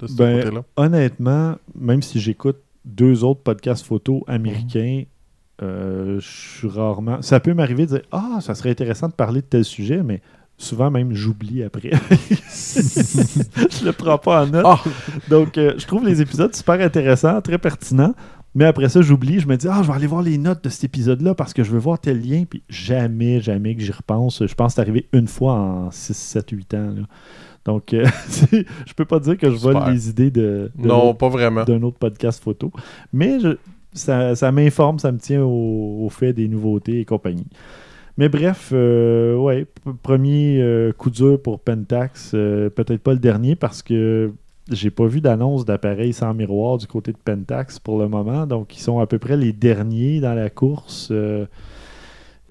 de 0.00 0.06
ce 0.08 0.16
Ben, 0.16 0.42
côté-là. 0.42 0.62
honnêtement, 0.76 1.56
même 1.74 2.02
si 2.02 2.18
j'écoute 2.20 2.56
deux 2.84 3.22
autres 3.22 3.42
podcasts 3.42 3.86
photo 3.86 4.24
américains, 4.26 5.04
euh, 5.62 6.18
je 6.18 6.28
suis 6.58 6.68
rarement. 6.68 7.22
Ça 7.22 7.38
peut 7.38 7.54
m'arriver 7.54 7.84
de 7.86 7.90
dire 7.98 8.02
Ah, 8.10 8.38
ça 8.40 8.54
serait 8.56 8.70
intéressant 8.70 9.06
de 9.08 9.12
parler 9.12 9.40
de 9.42 9.46
tel 9.46 9.64
sujet, 9.64 10.02
mais 10.02 10.20
souvent 10.58 10.90
même 10.90 11.12
j'oublie 11.14 11.62
après. 11.62 11.90
je 12.50 13.84
le 13.84 13.92
prends 13.92 14.18
pas 14.18 14.42
en 14.44 14.46
note. 14.46 14.64
Ah! 14.66 14.80
Donc, 15.28 15.58
euh, 15.58 15.74
je 15.78 15.86
trouve 15.86 16.06
les 16.06 16.20
épisodes 16.20 16.54
super 16.54 16.80
intéressants, 16.80 17.40
très 17.40 17.58
pertinents. 17.58 18.14
Mais 18.54 18.66
après 18.66 18.90
ça, 18.90 19.00
j'oublie. 19.00 19.40
Je 19.40 19.48
me 19.48 19.56
dis, 19.56 19.66
ah, 19.68 19.80
je 19.82 19.88
vais 19.88 19.94
aller 19.94 20.06
voir 20.06 20.20
les 20.22 20.36
notes 20.36 20.62
de 20.64 20.68
cet 20.68 20.84
épisode-là 20.84 21.34
parce 21.34 21.54
que 21.54 21.64
je 21.64 21.70
veux 21.70 21.78
voir 21.78 21.98
tel 21.98 22.20
lien. 22.20 22.44
Puis 22.48 22.62
jamais, 22.68 23.40
jamais 23.40 23.74
que 23.74 23.80
j'y 23.82 23.92
repense. 23.92 24.46
Je 24.46 24.54
pense 24.54 24.72
que 24.72 24.74
c'est 24.76 24.80
arrivé 24.82 25.08
une 25.14 25.26
fois 25.26 25.54
en 25.54 25.90
6, 25.90 26.14
7, 26.14 26.50
8 26.50 26.74
ans. 26.74 26.92
là. 26.96 27.02
Donc, 27.64 27.94
euh, 27.94 28.04
je 28.52 28.92
peux 28.94 29.06
pas 29.06 29.20
dire 29.20 29.38
que 29.38 29.50
je 29.50 29.56
vole 29.56 29.76
Super. 29.76 29.90
les 29.90 30.08
idées 30.10 30.30
de, 30.30 30.70
de 30.76 30.86
Non, 30.86 31.14
pas 31.14 31.28
vraiment. 31.30 31.64
d'un 31.64 31.82
autre 31.82 31.96
podcast 31.98 32.42
photo. 32.42 32.70
Mais 33.12 33.40
je- 33.40 33.56
ça, 33.94 34.34
ça 34.36 34.50
m'informe, 34.52 34.98
ça 34.98 35.12
me 35.12 35.18
tient 35.18 35.42
au, 35.42 36.04
au 36.04 36.08
fait 36.10 36.32
des 36.32 36.48
nouveautés 36.48 37.00
et 37.00 37.04
compagnie. 37.04 37.46
Mais 38.18 38.28
bref, 38.28 38.70
euh, 38.72 39.64
premier 40.02 40.60
euh, 40.60 40.92
coup 40.92 41.10
dur 41.10 41.40
pour 41.40 41.60
Pentax. 41.60 42.32
euh, 42.34 42.68
Peut-être 42.70 43.02
pas 43.02 43.12
le 43.12 43.18
dernier 43.18 43.56
parce 43.56 43.82
que 43.82 44.32
j'ai 44.70 44.90
pas 44.90 45.06
vu 45.06 45.20
d'annonce 45.20 45.64
d'appareils 45.64 46.12
sans 46.12 46.34
miroir 46.34 46.78
du 46.78 46.86
côté 46.86 47.12
de 47.12 47.18
Pentax 47.18 47.78
pour 47.78 47.98
le 47.98 48.08
moment. 48.08 48.46
Donc, 48.46 48.76
ils 48.76 48.80
sont 48.80 48.98
à 49.00 49.06
peu 49.06 49.18
près 49.18 49.36
les 49.36 49.52
derniers 49.52 50.20
dans 50.20 50.34
la 50.34 50.50
course. 50.50 51.12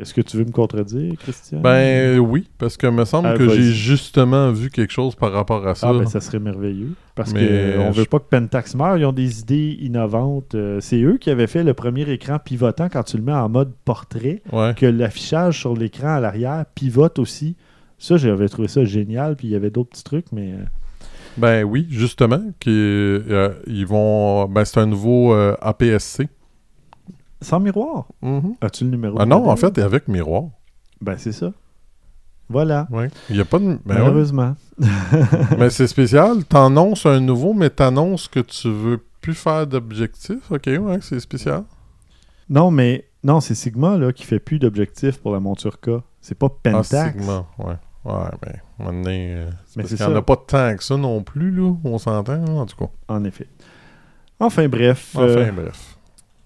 Euh, 0.01 0.03
Est-ce 0.03 0.13
que 0.13 0.21
tu 0.21 0.37
veux 0.37 0.45
me 0.45 0.51
contredire, 0.51 1.13
Christian? 1.19 1.59
Ben 1.61 2.17
oui, 2.19 2.49
parce 2.57 2.75
que 2.77 2.87
me 2.87 3.05
semble 3.05 3.27
Ah, 3.29 3.37
que 3.37 3.47
j'ai 3.49 3.71
justement 3.73 4.51
vu 4.51 4.69
quelque 4.69 4.91
chose 4.91 5.15
par 5.15 5.31
rapport 5.31 5.65
à 5.67 5.75
ça. 5.75 5.89
Ah, 5.89 5.93
ben 5.93 6.05
ça 6.07 6.19
serait 6.19 6.39
merveilleux. 6.39 6.93
Parce 7.15 7.31
qu'on 7.33 7.39
je- 7.39 7.91
veut 7.99 8.05
pas 8.05 8.19
que 8.19 8.25
Pentax 8.29 8.75
meure. 8.75 8.97
Ils 8.97 9.05
ont 9.05 9.11
des 9.13 9.41
idées 9.41 9.77
innovantes. 9.81 10.55
Euh, 10.55 10.79
c'est 10.81 11.01
eux 11.01 11.17
qui 11.19 11.29
avaient 11.29 11.47
fait 11.47 11.63
le 11.63 11.73
premier 11.73 12.09
écran 12.09 12.39
pivotant 12.39 12.89
quand 12.89 13.03
tu 13.03 13.17
le 13.17 13.23
mets 13.23 13.33
en 13.33 13.49
mode 13.49 13.71
portrait, 13.85 14.41
Ouais. 14.51 14.73
que 14.75 14.85
l'affichage 14.85 15.59
sur 15.59 15.75
l'écran 15.75 16.15
à 16.15 16.19
l'arrière 16.19 16.65
pivote 16.73 17.19
aussi. 17.19 17.55
Ça, 17.99 18.17
j'avais 18.17 18.47
trouvé 18.49 18.67
ça 18.67 18.83
génial. 18.85 19.35
Puis 19.35 19.47
il 19.49 19.51
y 19.51 19.55
avait 19.55 19.69
d'autres 19.69 19.89
petits 19.91 20.03
trucs, 20.03 20.31
mais. 20.31 20.53
euh, 20.53 20.63
Ben 21.37 21.63
oui, 21.63 21.85
justement, 21.89 22.41
qui, 22.59 22.69
euh, 22.71 23.49
ils 23.67 23.85
vont. 23.85 24.47
Ben 24.47 24.65
c'est 24.65 24.79
un 24.79 24.85
nouveau 24.85 25.33
euh, 25.33 25.55
APS-C. 25.61 26.27
Sans 27.41 27.59
miroir. 27.59 28.07
Mhm. 28.21 28.55
As-tu 28.61 28.83
le 28.83 28.91
numéro 28.91 29.17
Ah 29.19 29.25
non, 29.25 29.49
en 29.49 29.55
fait, 29.55 29.77
avec 29.79 30.07
miroir. 30.07 30.45
Ben, 31.01 31.17
c'est 31.17 31.31
ça. 31.31 31.51
Voilà. 32.49 32.87
Ouais. 32.91 33.09
Il 33.29 33.35
n'y 33.35 33.41
a 33.41 33.45
pas 33.45 33.59
de. 33.59 33.65
Ben 33.65 33.75
ouais. 33.75 33.79
Malheureusement. 33.85 34.55
Mais 35.57 35.69
c'est 35.69 35.87
spécial. 35.87 36.43
T'annonces 36.45 37.05
un 37.05 37.19
nouveau, 37.19 37.53
mais 37.53 37.69
t'annonces 37.69 38.27
que 38.27 38.41
tu 38.41 38.69
veux 38.69 38.99
plus 39.21 39.33
faire 39.33 39.65
d'objectifs. 39.67 40.51
Ok, 40.51 40.67
ouais, 40.67 40.99
c'est 41.01 41.19
spécial. 41.19 41.63
Non, 42.49 42.69
mais. 42.71 43.07
Non, 43.23 43.39
c'est 43.39 43.55
Sigma 43.55 43.97
là, 43.97 44.11
qui 44.11 44.23
fait 44.25 44.39
plus 44.39 44.59
d'objectifs 44.59 45.19
pour 45.19 45.31
la 45.31 45.39
monture 45.39 45.79
K. 45.79 45.91
C'est 46.19 46.35
pas 46.35 46.47
Ah, 46.49 46.71
Pentax. 46.71 47.17
Sigma, 47.17 47.45
ouais. 47.59 47.75
Ouais, 48.03 48.53
donné, 48.79 49.35
euh, 49.35 49.49
c'est 49.67 49.77
Mais 49.77 49.83
parce 49.83 49.95
qu'il 49.95 50.05
n'y 50.07 50.11
en 50.11 50.15
a 50.15 50.21
pas 50.23 50.35
tant 50.35 50.75
que 50.75 50.83
ça 50.83 50.97
non 50.97 51.21
plus, 51.21 51.51
là. 51.51 51.71
On 51.83 51.99
s'entend, 51.99 52.43
en 52.45 52.65
tout 52.65 52.75
cas. 52.75 52.89
En 53.07 53.23
effet. 53.23 53.47
Enfin, 54.39 54.67
bref. 54.67 55.11
Enfin, 55.15 55.27
euh, 55.27 55.51
bref. 55.51 55.90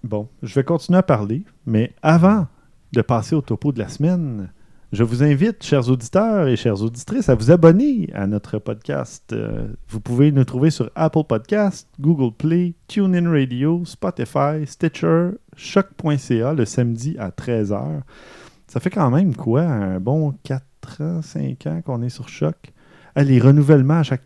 Bon, 0.04 0.28
je 0.42 0.54
vais 0.54 0.64
continuer 0.64 0.98
à 0.98 1.02
parler, 1.02 1.44
mais 1.66 1.92
avant 2.02 2.46
de 2.92 3.02
passer 3.02 3.34
au 3.34 3.40
topo 3.40 3.72
de 3.72 3.78
la 3.78 3.88
semaine, 3.88 4.50
je 4.92 5.02
vous 5.02 5.24
invite, 5.24 5.64
chers 5.64 5.88
auditeurs 5.90 6.46
et 6.46 6.56
chères 6.56 6.80
auditrices, 6.80 7.28
à 7.28 7.34
vous 7.34 7.50
abonner 7.50 8.08
à 8.14 8.26
notre 8.26 8.58
podcast. 8.58 9.32
Euh, 9.32 9.66
vous 9.88 10.00
pouvez 10.00 10.30
nous 10.30 10.44
trouver 10.44 10.70
sur 10.70 10.90
Apple 10.94 11.24
Podcast, 11.28 11.88
Google 11.98 12.32
Play, 12.36 12.74
TuneIn 12.86 13.28
Radio, 13.28 13.84
Spotify, 13.84 14.64
Stitcher, 14.64 15.30
choc.ca 15.56 16.52
le 16.54 16.64
samedi 16.64 17.16
à 17.18 17.30
13h. 17.30 18.02
Ça 18.68 18.80
fait 18.80 18.90
quand 18.90 19.10
même 19.10 19.34
quoi, 19.34 19.62
un 19.62 19.98
bon 19.98 20.34
4 20.44 21.00
ans, 21.00 21.20
5 21.22 21.66
ans 21.66 21.82
qu'on 21.84 22.02
est 22.02 22.08
sur 22.08 22.28
Choc? 22.28 22.72
Ah, 23.16 23.24
les 23.24 23.40
renouvellements 23.40 23.98
à 23.98 24.02
chaque 24.04 24.24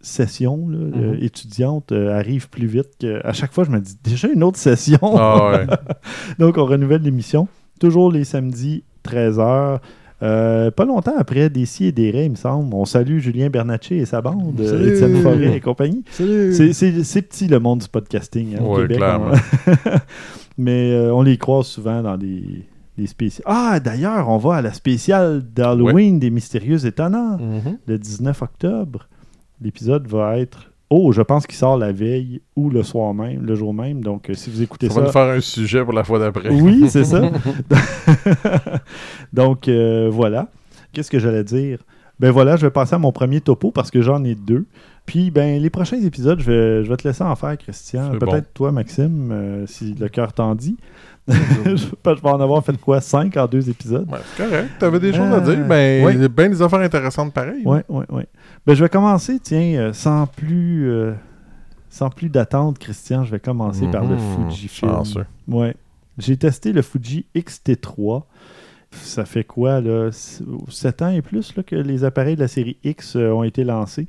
session 0.00 0.68
là, 0.68 0.78
euh, 0.78 1.12
Mhm. 1.14 1.18
étudiante 1.22 1.92
euh, 1.92 2.16
arrivent 2.16 2.48
plus 2.48 2.66
vite 2.66 2.90
que 3.00 3.20
à 3.26 3.32
chaque 3.32 3.52
fois 3.52 3.64
je 3.64 3.70
me 3.70 3.80
dis 3.80 3.96
déjà 4.02 4.28
une 4.28 4.42
autre 4.44 4.58
session 4.58 4.98
Ah 5.02 5.50
ouais. 5.52 5.66
donc, 6.38 6.56
on 6.58 6.64
renouvelle 6.64 7.02
l'émission. 7.02 7.48
Toujours 7.80 8.10
les 8.12 8.24
samedis, 8.24 8.84
13h. 9.04 9.78
Euh, 10.20 10.72
pas 10.72 10.84
longtemps 10.84 11.14
après 11.16 11.48
des 11.48 11.64
si 11.64 11.84
et 11.86 11.92
des 11.92 12.08
il 12.24 12.30
me 12.32 12.36
semble. 12.36 12.74
On 12.74 12.84
salue 12.84 13.18
Julien 13.18 13.50
Bernatchez 13.50 13.98
et 13.98 14.04
sa 14.04 14.20
bande, 14.20 14.60
euh, 14.60 14.68
Salut! 14.68 14.94
Étienne 14.94 15.22
Forêt 15.22 15.56
et 15.56 15.60
compagnie. 15.60 16.02
Salut! 16.10 16.52
C'est- 16.52 16.72
petit 17.22 17.46
le 17.46 17.60
monde 17.60 17.78
du 17.80 17.88
podcasting 17.88 18.56
hein, 18.56 18.62
au 18.64 18.74
Ouais, 18.74 18.82
Québec. 18.82 18.96
clairement. 18.98 19.30
on- 19.66 19.90
Mais 20.58 20.90
euh, 20.92 21.14
on 21.14 21.22
les 21.22 21.36
croise 21.36 21.66
souvent 21.66 22.02
dans 22.02 22.16
des. 22.16 22.42
Ah, 23.44 23.78
d'ailleurs, 23.78 24.28
on 24.28 24.38
va 24.38 24.56
à 24.56 24.62
la 24.62 24.72
spéciale 24.72 25.40
d'Halloween 25.54 26.18
des 26.18 26.30
Mystérieux 26.30 26.84
Étonnants 26.84 27.38
Mhm. 27.38 27.78
le 27.86 27.96
19 27.96 28.42
octobre. 28.42 29.08
L'épisode 29.60 30.06
va 30.06 30.38
être. 30.38 30.70
Oh, 30.90 31.12
je 31.12 31.20
pense 31.20 31.46
qu'il 31.46 31.56
sort 31.56 31.76
la 31.76 31.92
veille 31.92 32.40
ou 32.56 32.70
le 32.70 32.82
soir 32.82 33.12
même, 33.12 33.44
le 33.44 33.54
jour 33.54 33.74
même. 33.74 34.02
Donc, 34.02 34.30
euh, 34.30 34.34
si 34.34 34.48
vous 34.50 34.62
écoutez 34.62 34.88
Ça 34.88 34.94
ça, 34.94 35.00
va 35.00 35.06
nous 35.06 35.12
faire 35.12 35.36
un 35.36 35.40
sujet 35.40 35.84
pour 35.84 35.92
la 35.92 36.02
fois 36.02 36.18
d'après. 36.18 36.48
oui, 36.48 36.86
c'est 36.88 37.04
ça. 37.04 37.30
Donc, 39.32 39.68
euh, 39.68 40.08
voilà. 40.10 40.48
Qu'est-ce 40.92 41.10
que 41.10 41.18
j'allais 41.18 41.44
dire? 41.44 41.80
Ben 42.20 42.30
voilà, 42.30 42.56
je 42.56 42.66
vais 42.66 42.70
passer 42.70 42.94
à 42.94 42.98
mon 42.98 43.12
premier 43.12 43.40
topo 43.40 43.70
parce 43.70 43.90
que 43.90 44.00
j'en 44.00 44.24
ai 44.24 44.34
deux. 44.34 44.64
Puis, 45.06 45.30
ben, 45.30 45.60
les 45.60 45.70
prochains 45.70 46.00
épisodes, 46.02 46.40
je 46.40 46.50
vais, 46.50 46.84
je 46.84 46.88
vais 46.88 46.96
te 46.96 47.06
laisser 47.06 47.22
en 47.22 47.36
faire, 47.36 47.56
Christian. 47.56 48.10
Peut-être 48.18 48.52
toi, 48.52 48.72
Maxime, 48.72 49.30
euh, 49.30 49.66
si 49.66 49.94
le 49.94 50.08
cœur 50.08 50.32
t'en 50.32 50.54
dit. 50.54 50.76
je, 51.64 51.76
je 51.76 51.86
vais 52.22 52.28
en 52.28 52.40
avoir 52.40 52.64
fait 52.64 52.76
quoi? 52.80 53.00
Cinq 53.00 53.36
en 53.36 53.46
deux 53.46 53.68
épisodes? 53.68 54.08
Ouais, 54.10 54.18
c'est 54.36 54.44
correct. 54.44 54.68
T'avais 54.78 54.98
des 55.00 55.12
choses 55.12 55.32
à 55.32 55.40
dire. 55.40 55.66
Ben, 55.66 56.18
y 56.20 56.24
a 56.24 56.28
bien 56.28 56.48
des 56.48 56.62
affaires 56.62 56.80
intéressantes 56.80 57.32
pareil. 57.34 57.62
Oui, 57.64 57.78
oui, 57.88 58.04
oui. 58.10 58.22
Ben, 58.66 58.74
je 58.74 58.82
vais 58.82 58.88
commencer, 58.88 59.38
tiens, 59.42 59.74
euh, 59.78 59.92
sans 59.92 60.26
plus, 60.26 60.88
euh, 60.90 61.12
sans 61.90 62.10
plus 62.10 62.28
d'attente, 62.28 62.78
Christian, 62.78 63.24
je 63.24 63.30
vais 63.32 63.40
commencer 63.40 63.86
par 63.90 64.04
le 64.04 64.16
Mhm. 64.16 64.50
Fujifilm. 64.50 64.90
Ouais. 65.48 65.74
J'ai 66.18 66.36
testé 66.36 66.72
le 66.72 66.82
Fuji 66.82 67.26
X-T3. 67.34 68.22
Ça 68.90 69.24
fait 69.26 69.44
quoi, 69.44 69.80
là? 69.82 70.10
7 70.12 71.02
ans 71.02 71.10
et 71.10 71.20
plus 71.20 71.54
là, 71.56 71.62
que 71.62 71.76
les 71.76 72.04
appareils 72.04 72.36
de 72.36 72.40
la 72.40 72.48
série 72.48 72.78
X 72.82 73.16
euh, 73.16 73.30
ont 73.32 73.42
été 73.44 73.62
lancés. 73.62 74.08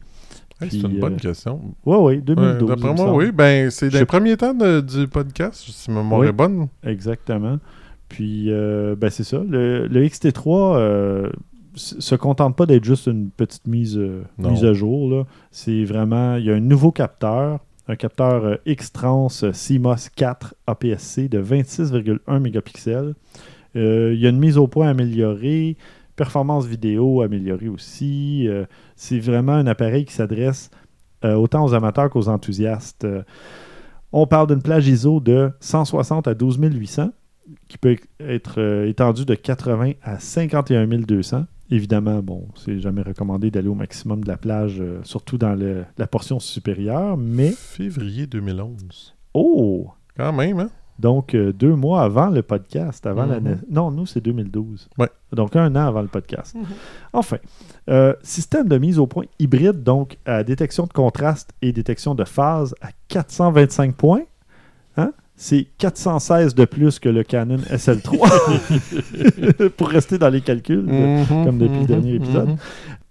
Hey, 0.62 0.70
c'est 0.72 0.78
une 0.88 0.99
bonne 0.99 1.14
euh, 1.14 1.18
question. 1.18 1.62
Ouais, 1.86 1.97
Ouais, 1.97 2.18
2012. 2.18 2.68
D'après 2.70 2.93
moi, 2.93 3.14
oui. 3.16 3.32
Ben, 3.32 3.70
c'est 3.72 3.89
dans 3.89 3.99
les 3.99 4.05
premiers 4.05 4.36
temps 4.38 4.53
de- 4.53 4.82
du 4.82 5.07
podcast, 5.07 5.64
si 5.70 5.89
ma 5.91 6.01
mémoire 6.03 6.22
Oui. 6.22 6.28
est 6.28 6.32
bonne. 6.34 6.68
Exactement. 6.84 7.57
Puis, 8.10 8.45
euh, 8.51 8.95
ben 8.97 9.10
c'est 9.10 9.24
ça. 9.24 9.41
Le, 9.47 9.88
le 9.88 10.03
XT3 10.05 10.76
euh, 10.78 11.30
se 11.76 12.16
contente 12.16 12.55
pas 12.57 12.66
d'être 12.66 12.84
juste 12.84 13.07
une 13.07 13.30
petite 13.30 13.68
mise, 13.68 13.97
euh, 13.97 14.24
mise 14.38 14.66
à 14.66 14.74
jour. 14.74 15.26
C'est 15.51 15.86
vraiment... 15.86 16.36
Il 16.36 16.45
y 16.45 16.51
a 16.51 16.55
un 16.55 16.60
nouveau 16.60 16.91
capteur, 16.91 17.60
un 17.88 17.95
capteur 17.95 18.57
X-Trans 18.66 19.28
CMOS 19.30 20.10
4 20.16 20.55
APS-C 20.68 21.30
de 21.30 21.41
26,1 21.41 22.39
mégapixels. 22.39 23.14
Il 23.76 24.16
y 24.16 24.26
a 24.26 24.30
une 24.30 24.39
mise 24.39 24.57
au 24.57 24.68
point 24.68 24.89
améliorée, 24.89 25.78
performance 26.24 26.65
vidéo 26.65 27.22
améliorée 27.22 27.70
aussi. 27.70 28.45
Euh, 28.49 28.65
c'est 28.97 29.20
vraiment 29.20 29.53
un 29.53 29.67
appareil 29.67 30.03
qui 30.03 30.13
s'adresse 30.13 30.70
euh, 31.24 31.34
autant 31.36 31.63
aux 31.63 31.74
amateurs 31.74 32.09
qu'aux 32.09 32.28
enthousiastes. 32.28 33.05
Euh, 33.05 33.24
on 34.11 34.28
parle 34.28 34.47
d'une 34.47 34.61
plage 34.61 34.86
ISO 34.89 35.22
de 35.22 35.51
160 35.61 36.28
à 36.28 36.34
12 36.34 36.59
800 36.61 37.11
qui 37.70 37.78
peut 37.78 37.95
être 38.20 38.84
étendue 38.86 39.26
de 39.26 39.34
80 39.34 39.93
à 40.03 40.20
51 40.20 40.86
200. 40.88 41.45
Évidemment, 41.72 42.22
bon, 42.22 42.47
c'est 42.55 42.80
jamais 42.80 43.01
recommandé 43.01 43.49
d'aller 43.49 43.70
au 43.70 43.76
maximum 43.76 44.24
de 44.24 44.28
la 44.28 44.38
plage, 44.38 44.84
surtout 45.03 45.38
dans 45.38 45.53
le- 45.55 45.86
la 45.97 46.05
portion 46.07 46.39
supérieure, 46.39 47.15
mais 47.17 47.51
Février 47.51 48.28
2011. 48.28 49.15
oh! 49.34 49.88
Quand 50.17 50.34
même, 50.34 50.59
hein? 50.59 50.70
Donc, 50.99 51.33
euh, 51.33 51.53
deux 51.53 51.73
mois 51.75 52.03
avant 52.03 52.29
le 52.29 52.41
podcast, 52.41 53.07
avant 53.07 53.25
la 53.25 53.39
Mhm. 53.39 53.61
Non, 53.71 53.89
nous, 53.89 54.05
c'est 54.05 54.19
2012. 54.21 54.89
Ouais. 54.97 55.07
Donc, 55.31 55.55
un 55.55 55.73
an 55.75 55.87
avant 55.87 56.01
le 56.01 56.07
podcast. 56.09 56.55
Enfin, 57.13 57.37
euh, 57.89 58.13
système 58.21 58.67
de 58.67 58.77
mise 58.77 58.99
au 58.99 59.07
point 59.07 59.23
hybride, 59.39 59.81
donc 59.81 60.17
à 60.25 60.43
détection 60.43 60.85
de 60.85 60.91
contraste 60.93 61.51
et 61.61 61.71
détection 61.71 62.15
de 62.15 62.25
phase 62.25 62.75
à 62.81 62.89
425 63.07 63.95
points. 63.95 64.23
Hein? 64.97 65.13
C'est 65.37 65.67
416 65.77 66.53
de 66.53 66.65
plus 66.65 66.99
que 66.99 67.07
le 67.07 67.23
Canon 67.23 67.59
SL3 67.71 69.69
pour 69.77 69.87
rester 69.87 70.17
dans 70.17 70.27
les 70.29 70.41
calculs. 70.41 70.85
de- 70.85 71.45
comme 71.45 71.57
depuis 71.59 71.79
le 71.79 71.85
dernier 71.87 72.15
épisode. 72.15 72.57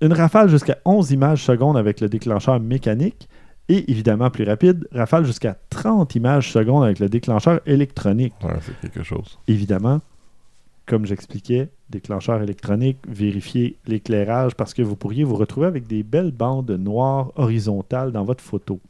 Une 0.02 0.12
rafale 0.12 0.48
jusqu'à 0.50 0.76
11 0.84 1.10
images 1.10 1.42
secondes 1.42 1.76
avec 1.78 2.00
le 2.02 2.08
déclencheur 2.10 2.60
mécanique. 2.60 3.28
Et 3.68 3.90
évidemment, 3.90 4.30
plus 4.30 4.44
rapide, 4.44 4.88
rafale 4.92 5.24
jusqu'à 5.26 5.56
30 5.70 6.14
images 6.14 6.50
secondes 6.52 6.84
avec 6.84 6.98
le 7.00 7.08
déclencheur 7.08 7.60
électronique. 7.66 8.32
Ouais, 8.42 8.54
c'est 8.62 8.78
quelque 8.80 9.02
chose. 9.02 9.38
Évidemment, 9.46 10.00
comme 10.86 11.04
j'expliquais, 11.04 11.68
déclencheur 11.90 12.40
électronique, 12.42 12.96
vérifiez 13.06 13.76
l'éclairage 13.86 14.54
parce 14.54 14.72
que 14.72 14.80
vous 14.80 14.96
pourriez 14.96 15.22
vous 15.24 15.36
retrouver 15.36 15.66
avec 15.66 15.86
des 15.86 16.02
belles 16.02 16.32
bandes 16.32 16.70
noires 16.70 17.30
horizontales 17.36 18.10
dans 18.12 18.24
votre 18.24 18.42
photo. 18.42 18.80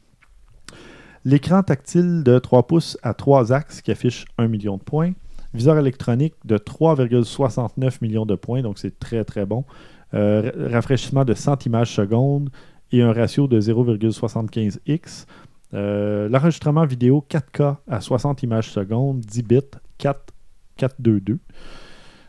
L'écran 1.25 1.61
tactile 1.63 2.23
de 2.23 2.39
3 2.39 2.63
pouces 2.67 2.97
à 3.03 3.13
3 3.13 3.51
axes 3.51 3.81
qui 3.81 3.91
affiche 3.91 4.25
1 4.37 4.47
million 4.47 4.77
de 4.77 4.81
points. 4.83 5.11
Viseur 5.53 5.77
électronique 5.77 6.35
de 6.45 6.57
3,69 6.57 7.97
millions 8.01 8.25
de 8.25 8.35
points, 8.35 8.61
donc 8.61 8.77
c'est 8.79 8.97
très 8.99 9.23
très 9.25 9.45
bon. 9.45 9.65
Euh, 10.13 10.51
ra- 10.69 10.69
rafraîchissement 10.75 11.25
de 11.25 11.33
100 11.33 11.65
images 11.65 11.93
secondes 11.93 12.49
et 12.91 13.01
un 13.01 13.13
ratio 13.13 13.47
de 13.47 13.59
0,75x. 13.61 15.25
Euh, 15.73 16.27
L'enregistrement 16.29 16.85
vidéo 16.85 17.23
4K 17.29 17.77
à 17.87 18.01
60 18.01 18.43
images 18.43 18.69
secondes, 18.71 19.19
10 19.19 19.43
bits, 19.43 19.59
4, 19.99 20.33
422. 20.77 21.39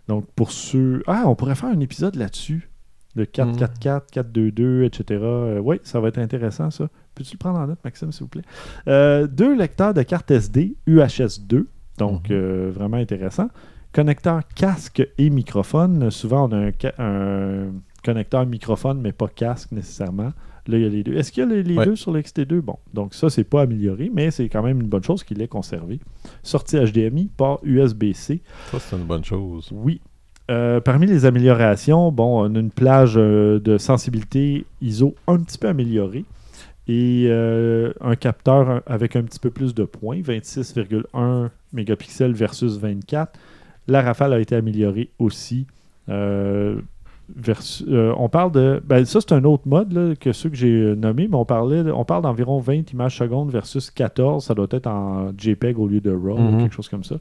Donc 0.08 0.26
pour 0.34 0.50
ceux... 0.52 1.02
Ah, 1.06 1.24
on 1.26 1.34
pourrait 1.34 1.54
faire 1.54 1.70
un 1.70 1.80
épisode 1.80 2.16
là-dessus. 2.16 2.68
Le 3.16 3.24
444, 3.26 4.10
422, 4.12 4.84
etc. 4.84 5.24
oui, 5.62 5.80
ça 5.82 5.98
va 6.00 6.08
être 6.08 6.18
intéressant 6.18 6.70
ça. 6.70 6.88
Peux-tu 7.14 7.32
le 7.34 7.38
prendre 7.38 7.58
en 7.58 7.66
note, 7.66 7.78
Maxime, 7.82 8.12
s'il 8.12 8.22
vous 8.22 8.28
plaît? 8.28 8.42
Euh, 8.86 9.26
deux 9.26 9.56
lecteurs 9.56 9.94
de 9.94 10.02
carte 10.02 10.30
SD 10.30 10.76
UHS 10.86 11.40
2. 11.40 11.66
Donc 11.98 12.28
Mhm. 12.30 12.36
euh, 12.36 12.70
vraiment 12.72 12.98
intéressant. 12.98 13.48
Connecteur 13.92 14.42
casque 14.54 15.02
et 15.18 15.28
microphone. 15.30 16.10
Souvent, 16.12 16.48
on 16.48 16.52
a 16.52 16.70
un 17.02 17.72
connecteur 18.04 18.46
microphone, 18.46 19.00
mais 19.00 19.10
pas 19.12 19.26
casque 19.26 19.72
nécessairement. 19.72 20.32
Là, 20.66 20.76
il 20.78 20.82
y 20.82 20.86
a 20.86 20.88
les 20.88 21.02
deux. 21.02 21.14
Est-ce 21.14 21.32
qu'il 21.32 21.42
y 21.42 21.46
a 21.46 21.48
les, 21.50 21.62
les 21.62 21.76
Ouais. 21.76 21.84
deux 21.86 21.96
sur 21.96 22.12
le 22.12 22.20
XT2? 22.20 22.60
Bon, 22.60 22.76
donc 22.94 23.14
ça, 23.14 23.30
c'est 23.30 23.44
pas 23.44 23.62
amélioré, 23.62 24.10
mais 24.12 24.30
c'est 24.30 24.48
quand 24.48 24.62
même 24.62 24.80
une 24.80 24.88
bonne 24.88 25.02
chose 25.02 25.24
qu'il 25.24 25.40
ait 25.42 25.48
conservé. 25.48 26.00
Sortie 26.42 26.76
HDMI, 26.78 27.30
port 27.36 27.60
USB-C. 27.64 28.40
Ça, 28.70 28.78
c'est 28.78 28.96
une 28.96 29.04
bonne 29.04 29.24
chose. 29.24 29.68
Oui. 29.72 30.00
Euh, 30.50 30.80
parmi 30.80 31.06
les 31.06 31.26
améliorations, 31.26 32.10
bon, 32.10 32.42
on 32.44 32.54
a 32.54 32.58
une 32.58 32.70
plage 32.72 33.14
euh, 33.16 33.60
de 33.60 33.78
sensibilité 33.78 34.66
ISO 34.80 35.14
un 35.28 35.38
petit 35.38 35.58
peu 35.58 35.68
améliorée 35.68 36.24
et 36.88 37.26
euh, 37.28 37.92
un 38.00 38.16
capteur 38.16 38.82
avec 38.86 39.14
un 39.14 39.22
petit 39.22 39.38
peu 39.38 39.50
plus 39.50 39.74
de 39.76 39.84
points, 39.84 40.20
26,1 40.20 41.50
mégapixels 41.72 42.32
versus 42.32 42.78
24. 42.78 43.38
La 43.86 44.02
rafale 44.02 44.32
a 44.32 44.40
été 44.40 44.56
améliorée 44.56 45.10
aussi. 45.20 45.66
Euh, 46.08 46.80
euh, 47.88 48.14
on 48.16 48.28
parle 48.28 48.52
de. 48.52 48.82
Ben, 48.84 49.04
ça, 49.04 49.20
c'est 49.20 49.32
un 49.32 49.44
autre 49.44 49.62
mode 49.66 49.92
là, 49.92 50.14
que 50.16 50.32
ceux 50.32 50.48
que 50.50 50.56
j'ai 50.56 50.94
nommés, 50.96 51.28
mais 51.28 51.36
on, 51.36 51.44
parlait, 51.44 51.82
on 51.90 52.04
parle 52.04 52.22
d'environ 52.22 52.58
20 52.58 52.92
images 52.92 53.16
secondes 53.18 53.50
versus 53.50 53.90
14. 53.90 54.44
Ça 54.44 54.54
doit 54.54 54.66
être 54.70 54.86
en 54.86 55.30
JPEG 55.36 55.78
au 55.78 55.86
lieu 55.88 56.00
de 56.00 56.10
RAW, 56.10 56.36
ou 56.36 56.38
Mhm. 56.52 56.58
quelque 56.62 56.74
chose 56.74 56.88
comme 56.88 57.04
ça. 57.04 57.16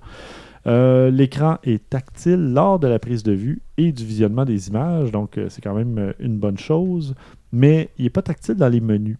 Euh, 0.67 1.09
L'écran 1.09 1.57
est 1.63 1.89
tactile 1.89 2.51
lors 2.53 2.79
de 2.79 2.87
la 2.87 2.99
prise 2.99 3.23
de 3.23 3.31
vue 3.31 3.61
et 3.77 3.91
du 3.93 4.03
visionnement 4.03 4.43
des 4.45 4.67
images, 4.67 5.11
donc 5.11 5.37
euh, 5.37 5.45
c'est 5.49 5.61
quand 5.61 5.73
même 5.73 5.97
euh, 5.97 6.11
une 6.19 6.37
bonne 6.37 6.57
chose. 6.57 7.15
Mais 7.53 7.89
il 7.97 8.03
n'est 8.03 8.09
pas 8.09 8.21
tactile 8.21 8.55
dans 8.55 8.67
les 8.67 8.81
menus. 8.81 9.17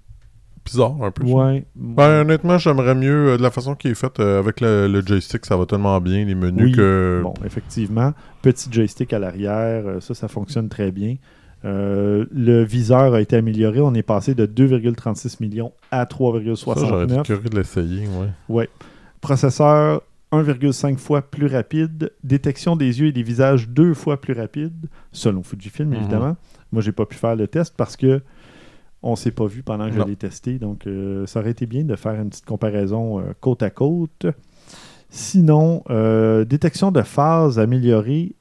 Bizarre 0.66 0.96
un 1.02 1.12
peu. 1.12 1.24
Ouais. 1.26 1.66
Ben, 1.76 2.22
honnêtement, 2.22 2.58
j'aimerais 2.58 2.94
mieux 2.96 3.30
euh, 3.30 3.38
de 3.38 3.42
la 3.42 3.50
façon 3.52 3.76
qui 3.76 3.88
est 3.88 3.96
faite 3.96 4.20
euh, 4.20 4.40
avec 4.40 4.62
le, 4.62 4.88
le 4.88 5.02
joystick, 5.06 5.46
ça 5.46 5.56
va 5.58 5.66
tellement 5.66 6.00
bien, 6.02 6.26
les 6.26 6.36
menus 6.36 6.66
Oui. 6.66 6.72
que. 6.74 7.22
Bon, 7.24 7.34
effectivement. 7.46 8.14
Petit 8.42 8.72
joystick 8.72 9.12
à 9.14 9.20
l'arrière, 9.20 9.84
euh, 9.88 10.00
ça, 10.00 10.14
ça 10.14 10.28
fonctionne 10.28 10.70
très 10.70 10.92
bien. 10.92 11.16
Euh, 11.66 12.26
le 12.32 12.64
viseur 12.64 13.14
a 13.14 13.22
été 13.22 13.36
amélioré. 13.36 13.82
On 13.82 13.94
est 13.94 14.04
passé 14.04 14.34
de 14.36 14.46
2,36 14.46 15.38
millions 15.42 15.74
à 15.92 16.02
Ça, 16.10 16.16
j'aurais 16.18 16.40
été 16.42 16.52
3,69. 17.16 17.24
curieux 17.24 17.50
de 17.50 17.56
l'essayer, 17.58 18.08
ouais. 18.08 18.30
Ouais. 18.48 18.70
Processeur 19.22 20.02
1,5 20.32 20.98
fois 20.98 21.22
plus 21.22 21.48
rapide. 21.48 22.12
Détection 22.24 22.76
des 22.76 23.00
yeux 23.02 23.08
et 23.08 23.12
des 23.12 23.24
visages 23.24 23.68
deux 23.68 23.94
fois 23.94 24.22
plus 24.22 24.34
rapide, 24.34 24.86
selon 25.12 25.44
Fujifilm, 25.44 25.90
Mhm. 25.90 25.96
évidemment. 25.96 26.38
Moi, 26.72 26.82
j'ai 26.82 26.92
pas 26.92 27.06
pu 27.06 27.16
faire 27.18 27.36
le 27.36 27.48
test 27.48 27.74
parce 27.76 27.98
que 27.98 28.22
on 29.02 29.16
s'est 29.16 29.32
pas 29.32 29.46
vu 29.48 29.64
pendant 29.64 29.90
que 29.90 29.96
Non. 29.96 30.04
je 30.04 30.10
l'ai 30.10 30.16
testé. 30.16 30.60
Donc, 30.60 30.86
euh, 30.88 31.26
ça 31.26 31.40
aurait 31.40 31.52
été 31.52 31.66
bien 31.66 31.84
de 31.84 31.96
faire 31.96 32.14
une 32.20 32.30
petite 32.30 32.46
comparaison 32.46 33.20
euh, 33.20 33.24
côte 33.40 33.64
à 33.64 33.70
côte. 33.70 34.26
Sinon, 35.10 35.84
euh, 35.90 36.46
détection 36.46 36.92
de 36.92 37.02
phase 37.02 37.58
améliorée 37.60 38.36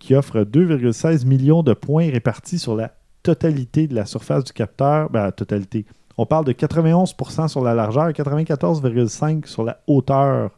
qui 0.00 0.14
offre 0.14 0.40
2,16 0.44 1.26
millions 1.26 1.62
de 1.62 1.74
points 1.74 2.10
répartis 2.10 2.58
sur 2.58 2.74
la 2.74 2.92
totalité 3.22 3.86
de 3.86 3.94
la 3.94 4.06
surface 4.06 4.44
du 4.44 4.52
capteur. 4.52 5.10
Ben, 5.10 5.24
la 5.24 5.32
totalité. 5.32 5.84
On 6.16 6.24
parle 6.24 6.46
de 6.46 6.52
91% 6.52 7.48
sur 7.48 7.62
la 7.62 7.74
largeur 7.74 8.08
et 8.08 8.12
94,5% 8.12 9.46
sur 9.46 9.64
la 9.64 9.80
hauteur. 9.86 10.52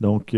Donc, 0.00 0.34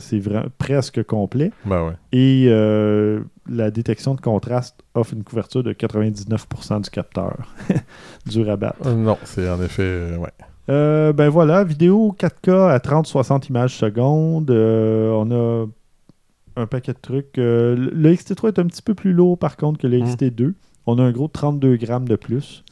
c'est 0.00 0.20
presque 0.56 1.02
complet. 1.04 1.52
Ben 1.66 1.86
ouais. 1.88 1.92
Et 2.12 2.46
euh, 2.48 3.20
la 3.48 3.70
détection 3.70 4.14
de 4.14 4.20
contraste 4.20 4.76
offre 4.94 5.14
une 5.14 5.24
couverture 5.24 5.62
de 5.62 5.72
99% 5.72 6.82
du 6.82 6.90
capteur. 6.90 7.54
Dur 8.26 8.50
à 8.50 8.56
battre. 8.56 8.86
Euh, 8.86 8.94
non, 8.94 9.18
c'est 9.24 9.48
en 9.48 9.60
effet. 9.62 9.82
euh, 9.82 10.16
ouais. 10.16 10.32
Euh, 10.68 11.12
ben 11.12 11.28
voilà, 11.28 11.62
vidéo 11.64 12.14
4K 12.18 12.70
à 12.70 12.78
30-60 12.78 13.48
images 13.50 13.76
secondes. 13.76 14.50
Euh, 14.50 15.10
on 15.12 15.30
a 15.30 15.66
un 16.60 16.66
paquet 16.66 16.92
de 16.92 16.98
trucs. 17.00 17.36
Le- 17.36 17.74
le 17.76 18.12
XT3 18.12 18.48
est 18.48 18.58
un 18.58 18.66
petit 18.66 18.82
peu 18.82 18.94
plus 18.94 19.12
lourd 19.12 19.38
par 19.38 19.56
contre 19.56 19.78
que 19.78 19.86
le 19.86 19.98
Mm. 20.00 20.04
XT2. 20.06 20.54
On 20.88 20.98
a 20.98 21.02
un 21.02 21.10
gros 21.12 21.28
32 21.28 21.76
grammes 21.76 22.06
de 22.08 22.14
plus. 22.16 22.64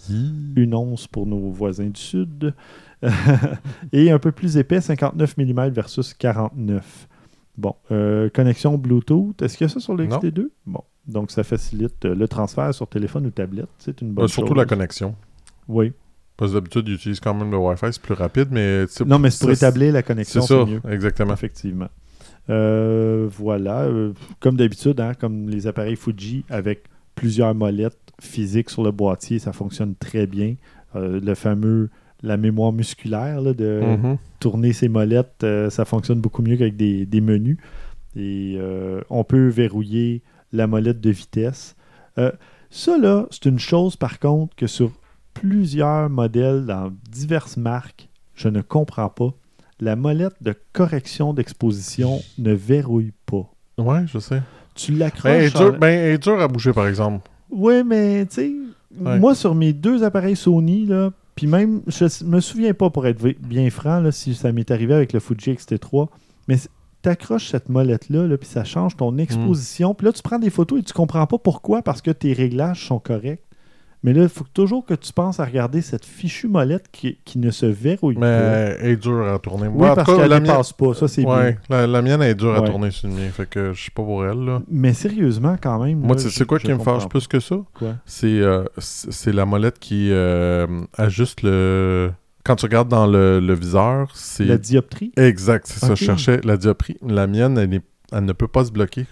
Une 0.56 0.74
once 0.74 1.06
pour 1.08 1.26
nos 1.26 1.50
voisins 1.50 1.88
du 1.88 2.00
sud. 2.00 2.54
Et 3.92 4.10
un 4.10 4.18
peu 4.18 4.32
plus 4.32 4.56
épais, 4.56 4.80
59 4.80 5.36
mm 5.36 5.68
versus 5.70 6.14
49. 6.14 7.08
Bon, 7.56 7.74
euh, 7.92 8.28
connexion 8.30 8.76
Bluetooth. 8.78 9.40
Est-ce 9.42 9.56
qu'il 9.56 9.66
y 9.66 9.70
a 9.70 9.72
ça 9.72 9.80
sur 9.80 9.94
le 9.94 10.06
Non. 10.06 10.18
XT2? 10.18 10.48
Bon, 10.66 10.80
donc 11.06 11.30
ça 11.30 11.44
facilite 11.44 12.04
euh, 12.04 12.14
le 12.14 12.26
transfert 12.26 12.74
sur 12.74 12.88
téléphone 12.88 13.26
ou 13.26 13.30
tablette. 13.30 13.68
C'est 13.78 14.00
une 14.00 14.12
bonne 14.12 14.24
Euh, 14.24 14.28
surtout 14.28 14.48
chose. 14.54 14.56
la 14.58 14.64
connexion. 14.66 15.14
Oui. 15.68 15.92
Parce 16.36 16.50
que 16.50 16.56
d'habitude, 16.56 16.88
ils 16.88 16.94
utilisent 16.94 17.20
quand 17.20 17.32
même 17.34 17.50
le 17.52 17.56
Wi-Fi, 17.56 17.86
c'est 17.92 18.02
plus 18.02 18.14
rapide, 18.14 18.48
mais. 18.50 18.86
Non, 19.06 19.20
mais 19.20 19.30
c'est 19.30 19.44
pour 19.44 19.52
établir 19.52 19.92
la 19.92 20.02
connexion, 20.02 20.42
c'est 20.42 20.64
mieux. 20.66 20.80
exactement. 20.90 21.32
Effectivement. 21.32 21.88
Euh, 22.50 23.28
voilà. 23.30 23.82
euh, 23.82 24.12
comme 24.40 24.56
d'habitude, 24.56 25.00
hein, 25.00 25.12
comme 25.14 25.48
les 25.48 25.66
appareils 25.66 25.96
Fuji 25.96 26.44
avec 26.50 26.84
plusieurs 27.14 27.54
molettes 27.54 27.96
physiques 28.20 28.70
sur 28.70 28.82
le 28.82 28.90
boîtier, 28.90 29.38
ça 29.38 29.52
fonctionne 29.52 29.94
très 29.94 30.26
bien. 30.26 30.56
Euh, 30.96 31.20
le 31.20 31.34
fameux, 31.34 31.88
la 32.22 32.36
mémoire 32.36 32.72
musculaire 32.72 33.40
là, 33.40 33.54
de 33.54 33.80
Mhm. 33.96 34.18
Tourner 34.44 34.74
ses 34.74 34.88
molettes, 34.90 35.42
euh, 35.42 35.70
ça 35.70 35.86
fonctionne 35.86 36.20
beaucoup 36.20 36.42
mieux 36.42 36.56
qu'avec 36.58 36.76
des, 36.76 37.06
des 37.06 37.20
menus. 37.22 37.56
Et 38.14 38.56
euh, 38.58 39.00
on 39.08 39.24
peut 39.24 39.48
verrouiller 39.48 40.22
la 40.52 40.66
molette 40.66 41.00
de 41.00 41.08
vitesse. 41.10 41.76
Euh, 42.18 42.30
ça, 42.68 42.98
là, 42.98 43.26
c'est 43.30 43.46
une 43.46 43.58
chose, 43.58 43.96
par 43.96 44.18
contre, 44.18 44.54
que 44.54 44.66
sur 44.66 44.90
plusieurs 45.32 46.10
modèles 46.10 46.66
dans 46.66 46.92
diverses 47.10 47.56
marques, 47.56 48.08
je 48.34 48.48
ne 48.48 48.60
comprends 48.60 49.08
pas. 49.08 49.30
La 49.80 49.96
molette 49.96 50.36
de 50.42 50.54
correction 50.74 51.32
d'exposition 51.32 52.20
ne 52.38 52.52
verrouille 52.52 53.12
pas. 53.24 53.50
Ouais, 53.78 54.04
je 54.06 54.18
sais. 54.18 54.42
Tu 54.74 54.92
Ben, 54.92 54.94
elle, 54.94 54.98
l'accroches. 54.98 55.32
est 55.32 55.56
en- 55.56 55.70
dure, 55.70 55.78
ben, 55.78 55.88
elle 55.88 56.14
est 56.14 56.22
dure 56.22 56.40
à 56.40 56.48
bouger, 56.48 56.72
par 56.74 56.86
exemple. 56.86 57.26
Oui, 57.50 57.82
mais 57.84 58.26
tu 58.26 58.34
sais, 58.34 58.52
Ouais. 59.00 59.18
moi 59.18 59.34
sur 59.34 59.54
mes 59.54 59.72
deux 59.72 60.04
appareils 60.04 60.36
Sony, 60.36 60.86
là, 60.86 61.10
puis 61.34 61.46
même, 61.46 61.82
je 61.86 62.24
me 62.24 62.40
souviens 62.40 62.74
pas 62.74 62.90
pour 62.90 63.06
être 63.06 63.20
bien 63.40 63.68
franc, 63.70 64.00
là, 64.00 64.12
si 64.12 64.34
ça 64.34 64.52
m'est 64.52 64.70
arrivé 64.70 64.94
avec 64.94 65.12
le 65.12 65.20
Fuji 65.20 65.52
X-T3, 65.52 66.08
mais 66.46 66.56
t'accroches 67.02 67.50
cette 67.50 67.68
molette-là, 67.68 68.26
là, 68.26 68.38
puis 68.38 68.48
ça 68.48 68.64
change 68.64 68.96
ton 68.96 69.18
exposition. 69.18 69.94
Puis 69.94 70.06
là, 70.06 70.12
tu 70.12 70.22
prends 70.22 70.38
des 70.38 70.50
photos 70.50 70.80
et 70.80 70.82
tu 70.82 70.92
comprends 70.92 71.26
pas 71.26 71.38
pourquoi, 71.38 71.82
parce 71.82 72.02
que 72.02 72.10
tes 72.10 72.32
réglages 72.32 72.86
sont 72.86 72.98
corrects. 72.98 73.42
Mais 74.04 74.12
là, 74.12 74.22
il 74.24 74.28
faut 74.28 74.44
toujours 74.52 74.84
que 74.84 74.92
tu 74.94 75.12
penses 75.14 75.40
à 75.40 75.46
regarder 75.46 75.80
cette 75.80 76.04
fichue 76.04 76.46
molette 76.46 76.84
qui, 76.92 77.16
qui 77.24 77.38
ne 77.38 77.50
se 77.50 77.64
verrouille 77.64 78.16
Mais 78.16 78.20
pas. 78.20 78.76
elle 78.84 78.90
est 78.90 78.96
dure 78.96 79.26
à 79.32 79.38
tourner. 79.38 79.66
Oui, 79.66 79.88
parce 79.94 80.04
qu'elle 80.14 80.28
ne 80.30 80.34
mienne. 80.40 80.44
passe 80.46 80.72
pas, 80.74 80.92
ça 80.92 81.08
c'est 81.08 81.24
Ouais, 81.24 81.52
bien. 81.52 81.60
la, 81.70 81.86
la 81.86 82.02
mienne 82.02 82.20
elle 82.20 82.30
est 82.32 82.34
dure 82.34 82.54
à 82.54 82.60
tourner 82.60 82.90
sur 82.90 83.08
le 83.08 83.14
mien, 83.14 83.30
fait 83.32 83.48
que 83.48 83.72
je 83.72 83.82
sais 83.84 83.90
pas 83.90 84.02
pour 84.02 84.24
elle. 84.26 84.44
Là. 84.44 84.60
Mais 84.70 84.92
sérieusement, 84.92 85.56
quand 85.60 85.82
même. 85.82 86.00
Moi, 86.00 86.18
c'est 86.18 86.44
quoi 86.46 86.58
qui 86.58 86.70
me 86.72 86.78
fâche 86.78 87.08
plus 87.08 87.26
que 87.26 87.40
ça? 87.40 87.56
C'est 88.04 88.26
euh, 88.40 88.64
la 89.26 89.46
molette 89.46 89.78
qui 89.78 90.10
euh, 90.12 90.66
ajuste 90.98 91.42
le. 91.42 92.12
Quand 92.44 92.56
tu 92.56 92.66
regardes 92.66 92.88
dans 92.90 93.06
le, 93.06 93.40
le 93.40 93.54
viseur, 93.54 94.10
c'est. 94.14 94.44
La 94.44 94.58
dioptrie? 94.58 95.12
Exact, 95.16 95.66
c'est 95.66 95.80
ça. 95.80 95.94
Je 95.94 96.04
cherchais 96.04 96.40
la 96.44 96.58
dioptrie. 96.58 96.98
La 97.06 97.26
mienne, 97.26 97.56
elle, 97.56 97.72
est- 97.72 97.82
elle 98.12 98.26
ne 98.26 98.34
peut 98.34 98.48
pas 98.48 98.66
se 98.66 98.70
bloquer. 98.70 99.06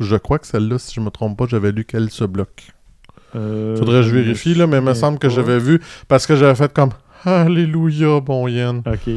Je 0.00 0.16
crois 0.16 0.38
que 0.38 0.46
celle-là, 0.46 0.78
si 0.78 0.94
je 0.94 1.00
me 1.00 1.08
trompe 1.08 1.38
pas, 1.38 1.46
j'avais 1.48 1.72
lu 1.72 1.86
qu'elle 1.86 2.10
se 2.10 2.24
bloque. 2.24 2.72
Euh, 3.36 3.76
Faudrait 3.76 4.00
que 4.00 4.06
je 4.08 4.14
vérifie, 4.14 4.54
là, 4.54 4.66
mais 4.66 4.78
il 4.78 4.82
me 4.84 4.94
semble 4.94 5.18
que 5.18 5.28
j'avais 5.28 5.58
vu. 5.58 5.80
Parce 6.08 6.26
que 6.26 6.34
j'avais 6.36 6.54
fait 6.54 6.72
comme 6.72 6.90
Alléluia, 7.24 8.20
bon 8.20 8.46
Yann. 8.48 8.78
OK. 8.86 9.10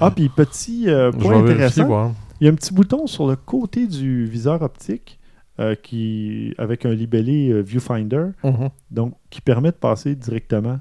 Ah, 0.00 0.10
puis 0.10 0.28
petit 0.28 0.88
euh, 0.88 1.12
point 1.12 1.42
vérifier, 1.42 1.82
intéressant, 1.82 2.14
il 2.40 2.44
y 2.46 2.48
a 2.48 2.52
un 2.52 2.54
petit 2.54 2.72
bouton 2.72 3.06
sur 3.06 3.26
le 3.28 3.36
côté 3.36 3.86
du 3.86 4.24
viseur 4.26 4.62
optique 4.62 5.18
euh, 5.60 5.74
qui, 5.74 6.54
avec 6.58 6.86
un 6.86 6.92
libellé 6.94 7.50
euh, 7.50 7.60
Viewfinder, 7.60 8.28
Mhm. 8.42 8.70
donc 8.90 9.14
qui 9.30 9.40
permet 9.40 9.70
de 9.70 9.76
passer 9.76 10.14
directement 10.14 10.80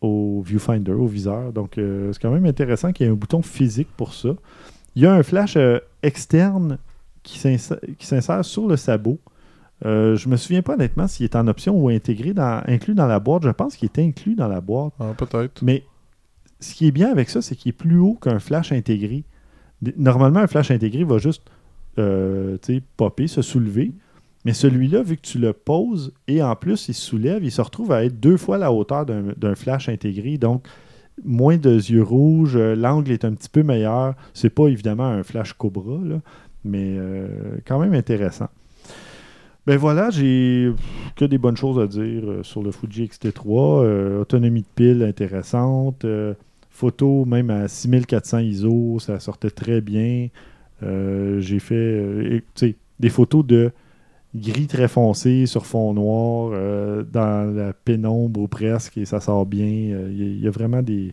au 0.00 0.40
Viewfinder, 0.46 0.92
au 0.92 1.06
viseur. 1.06 1.52
Donc, 1.52 1.76
euh, 1.76 2.12
c'est 2.12 2.22
quand 2.22 2.30
même 2.30 2.46
intéressant 2.46 2.92
qu'il 2.92 3.06
y 3.06 3.08
ait 3.08 3.12
un 3.12 3.16
bouton 3.16 3.42
physique 3.42 3.88
pour 3.96 4.14
ça. 4.14 4.30
Il 4.94 5.02
y 5.02 5.06
a 5.06 5.12
un 5.12 5.22
flash 5.24 5.56
euh, 5.56 5.80
externe 6.04 6.78
qui 7.24 7.38
s'insère 8.00 8.44
sur 8.44 8.66
le 8.68 8.76
sabot. 8.76 9.18
Euh, 9.84 10.16
je 10.16 10.28
me 10.28 10.36
souviens 10.36 10.62
pas 10.62 10.74
honnêtement 10.74 11.06
s'il 11.06 11.24
est 11.24 11.36
en 11.36 11.46
option 11.46 11.76
ou 11.76 11.88
intégré 11.88 12.32
dans, 12.32 12.62
inclus 12.66 12.94
dans 12.94 13.06
la 13.06 13.20
boîte. 13.20 13.44
Je 13.44 13.50
pense 13.50 13.76
qu'il 13.76 13.88
est 13.88 13.98
inclus 14.00 14.34
dans 14.34 14.48
la 14.48 14.60
boîte. 14.60 14.92
Ah, 14.98 15.14
peut-être. 15.16 15.62
Mais 15.62 15.84
ce 16.60 16.74
qui 16.74 16.86
est 16.86 16.90
bien 16.90 17.10
avec 17.10 17.30
ça, 17.30 17.42
c'est 17.42 17.54
qu'il 17.54 17.70
est 17.70 17.72
plus 17.72 17.98
haut 17.98 18.18
qu'un 18.20 18.38
flash 18.38 18.72
intégré. 18.72 19.24
Normalement, 19.96 20.40
un 20.40 20.48
flash 20.48 20.70
intégré 20.70 21.04
va 21.04 21.18
juste 21.18 21.42
euh, 21.98 22.56
popper, 22.96 23.28
se 23.28 23.42
soulever. 23.42 23.92
Mais 24.44 24.52
celui-là, 24.52 25.02
vu 25.02 25.16
que 25.16 25.22
tu 25.22 25.38
le 25.38 25.52
poses 25.52 26.12
et 26.26 26.42
en 26.42 26.56
plus 26.56 26.88
il 26.88 26.94
se 26.94 27.02
soulève, 27.02 27.44
il 27.44 27.50
se 27.50 27.60
retrouve 27.60 27.92
à 27.92 28.04
être 28.04 28.18
deux 28.18 28.36
fois 28.36 28.56
la 28.56 28.72
hauteur 28.72 29.04
d'un 29.04 29.54
flash 29.54 29.88
intégré. 29.88 30.38
Donc, 30.38 30.66
moins 31.24 31.56
de 31.56 31.74
yeux 31.74 32.02
rouges, 32.02 32.56
euh, 32.56 32.74
l'angle 32.74 33.10
est 33.10 33.24
un 33.24 33.32
petit 33.32 33.48
peu 33.48 33.62
meilleur. 33.62 34.14
C'est 34.34 34.50
pas 34.50 34.68
évidemment 34.68 35.06
un 35.06 35.22
flash 35.22 35.52
Cobra, 35.52 35.98
là, 36.04 36.20
mais 36.64 36.96
euh, 36.96 37.58
quand 37.66 37.78
même 37.78 37.94
intéressant. 37.94 38.48
Ben 39.68 39.76
voilà, 39.76 40.08
j'ai 40.08 40.72
que 41.14 41.26
des 41.26 41.36
bonnes 41.36 41.58
choses 41.58 41.78
à 41.78 41.86
dire 41.86 42.22
euh, 42.24 42.42
sur 42.42 42.62
le 42.62 42.72
Fuji 42.72 43.04
X-T3. 43.04 43.84
Euh, 43.84 44.20
autonomie 44.22 44.62
de 44.62 44.66
pile 44.74 45.02
intéressante. 45.02 46.06
euh, 46.06 46.32
photo 46.70 47.26
même 47.26 47.50
à 47.50 47.68
6400 47.68 48.38
ISO, 48.38 48.98
ça 48.98 49.20
sortait 49.20 49.50
très 49.50 49.82
bien. 49.82 50.28
Euh, 50.82 51.40
j'ai 51.40 51.58
fait 51.58 52.42
des 52.98 53.10
photos 53.10 53.44
de 53.44 53.70
gris 54.34 54.68
très 54.68 54.88
foncé 54.88 55.44
sur 55.44 55.66
fond 55.66 55.92
noir, 55.92 56.50
dans 57.12 57.54
la 57.54 57.74
pénombre 57.74 58.40
ou 58.40 58.48
presque, 58.48 58.96
et 58.96 59.04
ça 59.04 59.20
sort 59.20 59.44
bien. 59.44 59.66
Il 59.66 60.38
y, 60.38 60.44
y 60.44 60.48
a 60.48 60.50
vraiment 60.50 60.80
des, 60.80 61.12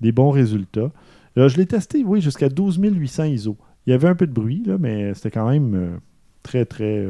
des 0.00 0.10
bons 0.10 0.30
résultats. 0.32 0.90
Je 1.36 1.56
l'ai 1.56 1.66
testé, 1.66 2.02
oui, 2.04 2.20
jusqu'à 2.20 2.48
12 2.48 2.80
800 2.82 3.24
ISO. 3.26 3.56
Il 3.86 3.90
y 3.90 3.92
avait 3.92 4.08
un 4.08 4.16
peu 4.16 4.26
de 4.26 4.32
bruit, 4.32 4.64
là, 4.66 4.76
mais 4.76 5.14
c'était 5.14 5.30
quand 5.30 5.48
même 5.48 6.00
très, 6.42 6.64
très, 6.64 7.06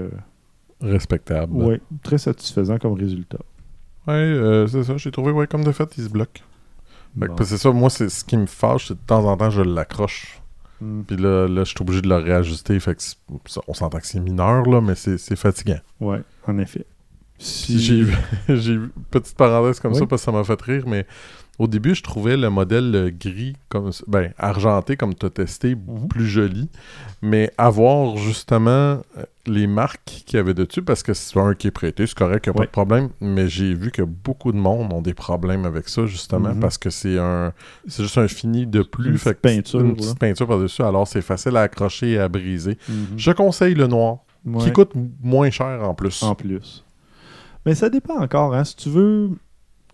respectable. 0.81 1.53
Oui, 1.55 1.81
très 2.03 2.19
satisfaisant 2.19 2.79
comme 2.79 2.95
résultat. 2.95 3.39
Ouais, 4.07 4.15
euh, 4.15 4.67
c'est 4.67 4.85
ça. 4.85 4.97
J'ai 4.97 5.11
trouvé, 5.11 5.31
ouais, 5.33 5.47
comme 5.47 5.65
de 5.65 5.73
fait, 5.73 5.93
il 5.99 6.05
se 6.05 6.09
bloque. 6.09 6.43
Fait 7.19 7.27
que 7.27 7.33
Bon. 7.33 7.45
C'est 7.45 7.59
ça, 7.59 7.71
moi, 7.73 7.91
c'est 7.91 8.09
ce 8.09 8.25
qui 8.25 8.37
me 8.37 8.47
fâche, 8.47 8.89
c'est 8.89 8.95
de 8.95 9.01
temps 9.07 9.25
en 9.25 9.37
temps, 9.37 9.51
je 9.51 9.63
l'accroche. 9.63 10.41
Hmm. 10.81 11.03
Puis 11.03 11.17
là, 11.17 11.47
là 11.47 11.65
je 11.65 11.71
suis 11.71 11.83
obligé 11.83 12.01
de 12.01 12.09
le 12.09 12.17
réajuster. 12.17 12.79
Fait 12.81 12.95
que 12.95 13.03
on 13.69 13.75
s'entend 13.75 13.99
que 13.99 14.07
c'est 14.07 14.21
mineur, 14.21 14.63
là, 14.65 14.81
mais 14.81 14.95
c'est 14.95 15.19
c'est 15.19 15.37
fatigant. 15.37 15.81
Ouais, 16.01 16.23
en 16.47 16.57
effet. 16.59 16.87
Si- 17.39 17.79
J'ai 17.79 18.03
vu, 18.03 18.17
j'ai 18.49 18.77
vu- 18.77 18.91
petite 19.11 19.37
parenthèse 19.37 19.81
comme 19.81 19.93
Oui. 19.93 19.99
ça 19.99 20.07
parce 20.07 20.23
que 20.23 20.27
ça 20.27 20.33
m'a 20.33 20.45
fait 20.45 20.61
rire, 20.63 20.85
mais 20.87 21.07
au 21.59 21.67
début, 21.67 21.95
je 21.95 22.03
trouvais 22.03 22.37
le 22.39 22.49
modèle 22.49 23.15
gris, 23.19 23.55
comme 23.69 23.91
ben, 24.07 24.33
argenté, 24.39 24.97
comme 24.97 25.15
tu 25.15 25.27
as 25.27 25.31
testé, 25.31 25.75
Mhm. 25.75 26.09
plus 26.09 26.27
joli. 26.27 26.71
Mais 27.21 27.51
avoir 27.59 28.17
justement 28.17 28.71
euh, 29.19 29.25
les 29.51 29.67
marques 29.67 30.23
qu'il 30.27 30.37
y 30.37 30.41
avait 30.41 30.55
dessus, 30.55 30.83
parce 30.83 31.03
que 31.03 31.13
c'est 31.15 31.39
un 31.39 31.55
qui 31.55 31.67
est 31.67 31.71
prêté, 31.71 32.07
c'est 32.07 32.17
correct, 32.17 32.47
il 32.47 32.51
n'y 32.51 32.57
a 32.57 32.61
Oui. 32.61 32.65
pas 32.65 32.67
de 32.67 32.71
problème. 32.73 33.09
Mais 33.21 33.49
j'ai 33.49 33.75
vu 33.75 33.91
que 33.91 34.03
beaucoup 34.03 34.53
de 34.53 34.57
monde 34.57 34.93
ont 34.93 35.03
des 35.03 35.15
problèmes 35.15 35.65
avec 35.65 35.89
ça, 35.89 36.07
justement, 36.07 36.55
Mhm. 36.55 36.61
parce 36.61 36.79
que 36.79 36.91
c'est 36.91 37.19
un 37.19 37.53
c'est 37.89 38.03
juste 38.03 38.19
un 38.19 38.29
fini 38.29 38.67
de 38.67 38.83
plus. 38.83 39.11
Une 39.11 39.19
fait 39.19 39.35
petite 39.35 39.57
peinture, 39.57 39.81
Une 39.81 39.97
petite 39.97 40.19
peinture 40.19 40.47
par-dessus, 40.47 40.83
alors 40.83 41.07
c'est 41.09 41.23
facile 41.23 41.57
à 41.57 41.63
accrocher 41.63 42.13
et 42.13 42.19
à 42.19 42.29
briser. 42.29 42.79
Mhm. 42.89 43.07
Je 43.17 43.33
conseille 43.33 43.75
le 43.75 43.87
noir, 43.87 44.19
Ouais. 44.45 44.65
qui 44.65 44.73
coûte 44.73 44.93
moins 45.23 45.51
cher 45.51 45.83
en 45.83 45.95
plus. 45.95 46.23
En 46.23 46.35
plus. 46.35 46.85
Mais 47.67 47.75
ça 47.75 47.91
dépend 47.91 48.19
encore. 48.21 48.55
Hein. 48.55 48.65
Si 48.65 48.75
tu 48.77 48.89
veux 48.89 49.31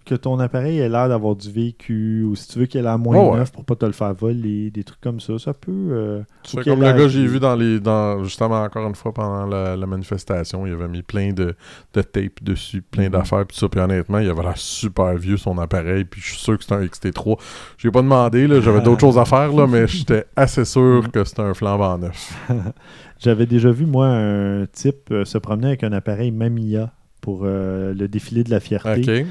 que 0.07 0.15
ton 0.15 0.39
appareil 0.39 0.79
ait 0.79 0.89
l'air 0.89 1.09
d'avoir 1.11 1.37
du 1.37 1.51
vécu 1.51 2.23
ou 2.25 2.35
si 2.37 2.49
tu 2.49 2.59
veux 2.61 2.67
qu'il 2.67 2.81
ait 2.81 2.83
l'air 2.83 2.99
moins 2.99 3.19
ouais. 3.19 3.37
neuf 3.39 3.53
pour 3.53 3.65
pas 3.65 3.75
te 3.77 3.85
le 3.85 3.93
faire 3.93 4.15
voler, 4.15 4.71
des 4.71 4.85
trucs 4.85 5.01
comme 5.03 5.21
ça, 5.21 5.39
ça 5.39 5.53
peut. 5.53 5.71
euh, 5.73 6.23
comme 6.65 6.81
le 6.83 6.93
gars, 6.93 7.09
j'ai 7.09 7.27
vu 7.27 7.39
dans 7.41 7.55
les. 7.55 7.81
Dans, 7.81 8.25
justement, 8.25 8.63
encore 8.63 8.87
une 8.89 8.95
fois, 8.95 9.13
pendant 9.13 9.45
la, 9.47 9.77
la 9.77 9.87
manifestation, 9.87 10.67
il 10.67 10.73
avait 10.73 10.89
mis 10.89 11.03
plein 11.03 11.33
de, 11.33 11.55
de 11.93 12.03
tape 12.03 12.43
dessus, 12.43 12.81
plein 12.83 13.05
Mhm. 13.05 13.11
d'affaires, 13.11 13.45
puis 13.47 13.57
ça. 13.57 13.69
Puis 13.69 13.81
honnêtement, 13.81 14.19
il 14.21 14.31
avait 14.31 14.43
l'air 14.43 14.57
super 14.57 15.15
vieux 15.17 15.37
son 15.37 15.59
appareil, 15.59 16.05
puis 16.05 16.21
je 16.23 16.29
suis 16.31 16.39
sûr 16.39 16.57
que 16.57 16.63
c'était 16.65 16.77
un 16.77 16.85
XT3. 16.85 17.39
J'ai 17.77 17.91
pas 17.91 18.01
demandé, 18.03 18.47
là, 18.47 18.61
j'avais 18.61 18.81
d'autres 18.81 19.01
choses 19.03 19.19
à 19.19 19.25
faire, 19.27 19.53
là, 19.53 19.67
mais 19.67 19.87
j'étais 19.87 20.25
assez 20.37 20.65
sûr 20.65 21.11
que 21.13 21.25
c'était 21.25 21.43
un 21.43 21.53
flambant 21.55 21.99
neuf. 21.99 22.33
J'avais 23.19 23.47
déjà 23.47 23.71
vu, 23.71 23.87
moi, 23.87 24.07
un 24.09 24.67
type 24.67 25.11
euh, 25.11 25.25
se 25.25 25.39
promener 25.39 25.69
avec 25.69 25.85
un 25.85 25.93
appareil 25.93 26.31
Mamiya 26.31 26.93
pour 27.23 27.41
euh, 27.45 27.95
le 27.95 28.09
défilé 28.09 28.45
de 28.45 28.51
la 28.51 28.61
fierté. 28.61 29.27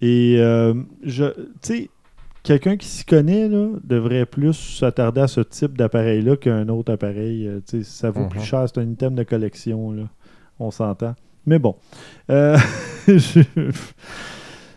Et, 0.00 0.36
euh, 0.38 0.74
je, 1.02 1.24
tu 1.26 1.40
sais, 1.62 1.90
quelqu'un 2.42 2.76
qui 2.76 2.86
s'y 2.86 3.04
connaît 3.04 3.48
là, 3.48 3.68
devrait 3.84 4.26
plus 4.26 4.54
s'attarder 4.54 5.20
à 5.22 5.28
ce 5.28 5.40
type 5.40 5.76
d'appareil-là 5.76 6.36
qu'un 6.36 6.68
autre 6.68 6.92
appareil. 6.92 7.46
euh, 7.48 7.60
tu 7.68 7.78
sais, 7.78 7.84
ça 7.84 8.10
vaut 8.10 8.22
Mhm. 8.22 8.28
plus 8.28 8.40
cher, 8.42 8.64
c'est 8.66 8.78
un 8.80 8.88
item 8.90 9.14
de 9.14 9.22
collection, 9.24 9.92
là. 9.92 10.04
on 10.60 10.70
s'entend. 10.72 11.14
Mais 11.46 11.58
bon. 11.58 11.76
Euh, 12.30 12.56
je- 13.08 13.42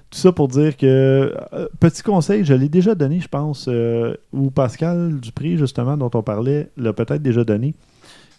Tout 0.10 0.18
ça 0.18 0.32
pour 0.34 0.48
dire 0.50 0.76
que, 0.76 1.34
euh, 1.54 1.68
petit 1.80 2.04
conseil, 2.04 2.44
je 2.44 2.54
l'ai 2.54 2.68
déjà 2.68 2.96
donné, 2.96 3.20
je 3.22 3.28
pense, 3.30 3.68
euh, 3.70 4.14
ou 4.34 4.52
Pascal 4.52 5.20
Dupré, 5.22 5.56
justement, 5.56 5.96
dont 5.96 6.12
on 6.14 6.22
parlait, 6.22 6.70
l'a 6.76 6.92
peut-être 6.92 7.22
déjà 7.22 7.46
donné. 7.46 7.74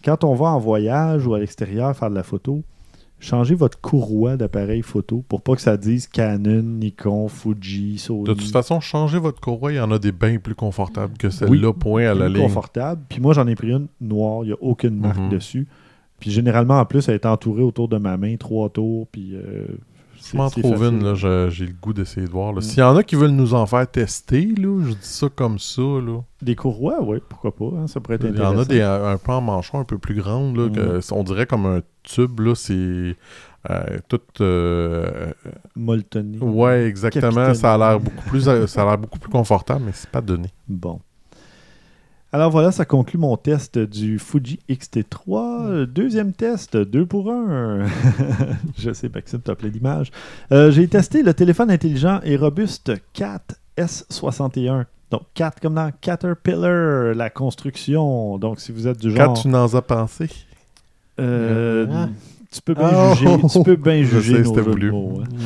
Quand 0.05 0.23
on 0.23 0.35
va 0.35 0.47
en 0.47 0.59
voyage 0.59 1.25
ou 1.25 1.33
à 1.33 1.39
l'extérieur 1.39 1.95
faire 1.97 2.11
de 2.11 2.15
la 2.15 2.21
photo, 2.23 2.61
changez 3.23 3.55
votre 3.55 3.79
courroie 3.79 4.37
d'appareil 4.37 4.81
photo 4.81 5.23
pour 5.27 5.41
pas 5.41 5.55
que 5.55 5.61
ça 5.61 5.77
dise 5.77 6.07
Canon, 6.07 6.61
Nikon, 6.61 7.27
Fuji, 7.27 7.97
Sony. 7.97 8.23
De 8.25 8.33
toute 8.33 8.51
façon, 8.51 8.79
changez 8.79 9.17
votre 9.19 9.39
courroie, 9.39 9.71
il 9.71 9.75
y 9.77 9.79
en 9.79 9.91
a 9.91 9.99
des 9.99 10.11
bien 10.11 10.37
plus 10.37 10.55
confortables 10.55 11.17
que 11.17 11.29
celle-là, 11.29 11.67
Oui, 11.69 11.73
point 11.79 12.05
à 12.07 12.13
la 12.13 12.29
ligne. 12.29 12.43
confortable. 12.43 13.01
Puis 13.09 13.19
moi, 13.21 13.33
j'en 13.33 13.47
ai 13.47 13.55
pris 13.55 13.71
une 13.71 13.87
noire, 14.01 14.41
il 14.43 14.47
n'y 14.47 14.53
a 14.53 14.57
aucune 14.61 14.99
marque 14.99 15.17
Mhm. 15.19 15.29
dessus. 15.29 15.67
Puis 16.19 16.31
généralement, 16.31 16.79
en 16.79 16.85
plus, 16.85 17.07
elle 17.09 17.15
est 17.15 17.25
entourée 17.25 17.63
autour 17.63 17.87
de 17.87 17.97
ma 17.97 18.17
main, 18.17 18.35
trois 18.37 18.69
tours. 18.69 19.07
Puis. 19.11 19.31
euh, 19.35 19.65
Je 20.31 20.37
m'en 20.37 20.49
trouve 20.49 20.83
une, 20.85 21.03
là, 21.03 21.15
j'ai 21.49 21.65
le 21.65 21.73
goût 21.81 21.91
d'essayer 21.91 22.25
de 22.25 22.31
voir. 22.31 22.53
Mm. 22.53 22.61
S'il 22.61 22.79
y 22.79 22.81
en 22.83 22.95
a 22.95 23.03
qui 23.03 23.15
veulent 23.17 23.31
nous 23.31 23.53
en 23.55 23.65
faire 23.65 23.85
tester, 23.89 24.53
là, 24.57 24.81
je 24.85 24.91
dis 24.91 24.97
ça 25.01 25.27
comme 25.35 25.59
ça, 25.59 25.81
là. 25.81 26.21
Des 26.41 26.55
courroies, 26.55 27.01
oui, 27.03 27.17
pourquoi 27.27 27.53
pas. 27.53 27.65
hein, 27.77 27.87
ça 27.87 27.99
pourrait 27.99 28.15
être 28.15 28.23
Il 28.23 28.37
y 28.37 28.39
en 28.39 28.57
intéressant. 28.57 28.61
a 28.61 28.65
des, 28.65 28.81
un, 28.81 29.17
peu 29.17 29.31
en 29.33 29.41
manchon 29.41 29.79
un 29.79 29.83
peu 29.83 29.97
plus 29.97 30.15
grande, 30.15 30.55
là, 30.55 30.69
que, 30.69 31.13
on 31.13 31.23
dirait 31.23 31.45
comme 31.45 31.65
un 31.65 31.81
tube, 32.03 32.39
là, 32.41 32.53
c'est 32.55 33.15
euh, 33.69 33.97
tout... 34.07 34.19
euh, 34.41 35.31
Molletonné. 35.75 36.37
ouais, 36.39 36.85
exactement, 36.85 37.53
ça 37.53 37.73
a 37.73 37.77
l'air 37.77 37.99
beaucoup 37.99 38.29
plus 38.29 38.47
euh, 38.47 38.67
ça 38.67 38.83
a 38.83 38.85
l'air 38.85 38.97
beaucoup 38.97 39.19
plus 39.19 39.31
confortable, 39.31 39.83
mais 39.85 39.91
c'est 39.93 40.09
pas 40.09 40.21
donné. 40.21 40.49
Bon. 40.67 40.99
Alors 42.35 42.49
voilà, 42.49 42.71
ça 42.71 42.83
conclut 42.83 43.19
mon 43.19 43.37
test 43.37 43.77
du 43.77 44.17
Fuji 44.17 44.59
X-T3. 44.67 45.67
Euh, 45.67 45.85
Deuxième 45.85 46.33
test, 46.33 46.75
2 46.75 47.05
pour 47.05 47.31
1. 47.31 47.85
Je 48.77 48.91
sais, 48.91 49.07
Maxime, 49.13 49.39
t'as 49.41 49.51
appelé 49.51 49.69
l'image. 49.69 50.09
Euh, 50.51 50.71
J'ai 50.71 50.87
testé 50.87 51.21
le 51.21 51.35
téléphone 51.35 51.69
intelligent 51.69 52.19
et 52.23 52.35
robuste 52.35 52.91
Cat 53.13 53.43
S61. 53.77 54.85
Donc, 55.11 55.21
Cat 55.35 55.51
comme 55.61 55.75
dans 55.75 55.91
Caterpillar, 56.01 57.13
la 57.13 57.29
construction. 57.29 58.39
Donc, 58.39 58.59
si 58.59 58.71
vous 58.71 58.87
êtes 58.87 58.97
du 58.99 59.11
genre... 59.11 59.39
tu 59.39 59.47
n'en 59.47 59.67
as 59.71 59.81
pensé, 59.83 60.27
Euh, 61.19 61.85
Ah. 61.91 62.09
Tu 62.51 62.61
peux 62.61 62.73
bien 62.75 62.89
Oh. 62.93 63.15
juger, 63.15 63.37
tu 63.51 63.63
peux 63.63 63.75
bien 63.75 64.03
juger 64.03 64.33
sais, 64.35 64.39
nos 64.41 64.45
c'était 64.45 64.57
jeux 64.59 64.65
de 64.65 64.71
voulu. 64.71 64.91
mots, 64.91 65.21
hein. 65.23 65.37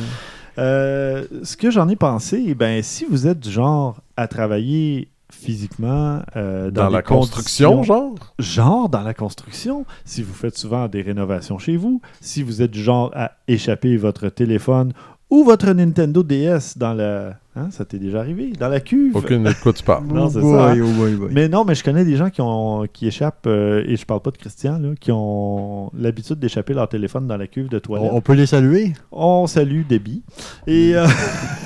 Euh, 0.58 1.24
ce 1.42 1.56
que 1.56 1.70
j'en 1.70 1.88
ai 1.88 1.96
pensé, 1.96 2.54
ben, 2.54 2.82
si 2.82 3.04
vous 3.04 3.26
êtes 3.26 3.38
du 3.40 3.50
genre 3.50 4.00
à 4.16 4.26
travailler 4.28 5.08
physiquement 5.30 6.20
euh, 6.36 6.70
dans, 6.70 6.84
dans, 6.84 6.90
la 6.90 7.02
construction, 7.02 7.82
genre, 7.82 8.14
genre 8.38 8.88
dans 8.88 9.02
la 9.02 9.14
construction, 9.14 9.84
si 10.04 10.22
vous 10.22 10.34
faites 10.34 10.56
souvent 10.58 10.88
des 10.88 11.00
rénovations 11.02 11.58
chez 11.58 11.76
vous, 11.76 12.00
si 12.20 12.42
vous 12.42 12.60
êtes 12.60 12.70
du 12.72 12.82
genre 12.82 13.10
à 13.14 13.32
échapper 13.46 13.96
votre 13.96 14.28
téléphone 14.30 14.92
ou 15.30 15.44
votre 15.44 15.70
Nintendo 15.72 16.22
DS 16.22 16.76
dans 16.76 16.94
la... 16.94 17.34
Hein, 17.54 17.68
ça 17.70 17.84
t'est 17.84 17.98
déjà 17.98 18.20
arrivé? 18.20 18.52
Dans 18.58 18.68
la 18.68 18.80
cuve? 18.80 19.16
aucune 19.16 19.42
de 19.42 19.52
quoi 19.62 19.72
tu 19.72 19.82
parles. 19.82 20.06
Non, 20.06 20.26
Oh 20.26 20.30
c'est 20.32 20.40
boy, 20.40 20.52
ça, 20.56 20.70
hein. 20.70 20.78
oh 20.80 20.92
boy, 20.96 21.14
boy. 21.16 21.28
Mais 21.32 21.48
non, 21.48 21.64
mais 21.64 21.74
je 21.74 21.82
connais 21.82 22.04
des 22.04 22.16
gens 22.16 22.30
qui, 22.30 22.40
ont, 22.40 22.86
qui 22.92 23.06
échappent, 23.08 23.46
euh, 23.46 23.82
et 23.86 23.96
je 23.96 24.06
parle 24.06 24.20
pas 24.20 24.30
de 24.30 24.36
Christian, 24.38 24.78
là, 24.78 24.90
qui 25.00 25.10
ont 25.12 25.90
l'habitude 25.98 26.38
d'échapper 26.38 26.72
leur 26.72 26.88
téléphone 26.88 27.26
dans 27.26 27.36
la 27.36 27.46
cuve 27.48 27.68
de 27.68 27.78
toilette. 27.78 28.10
on, 28.12 28.16
on 28.16 28.20
peut 28.20 28.34
les 28.34 28.46
saluer? 28.46 28.92
On 29.10 29.46
salue 29.46 29.82
Debbie, 29.88 30.22
et, 30.66 30.92
euh, 30.94 31.06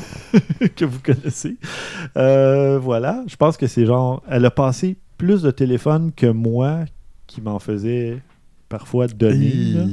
que 0.77 0.85
vous 0.87 0.99
connaissez. 1.05 1.57
Euh, 2.17 2.79
voilà, 2.79 3.23
je 3.27 3.37
pense 3.37 3.57
que 3.57 3.67
c'est 3.67 3.85
genre, 3.87 4.23
elle 4.29 4.45
a 4.47 4.51
passé 4.51 4.97
plus 5.19 5.43
de 5.43 5.51
téléphones 5.51 6.11
que 6.17 6.27
moi 6.27 6.81
qui 7.27 7.41
m'en 7.43 7.59
faisait 7.59 8.19
parfois 8.73 9.07
donner. 9.07 9.75
là. 9.75 9.85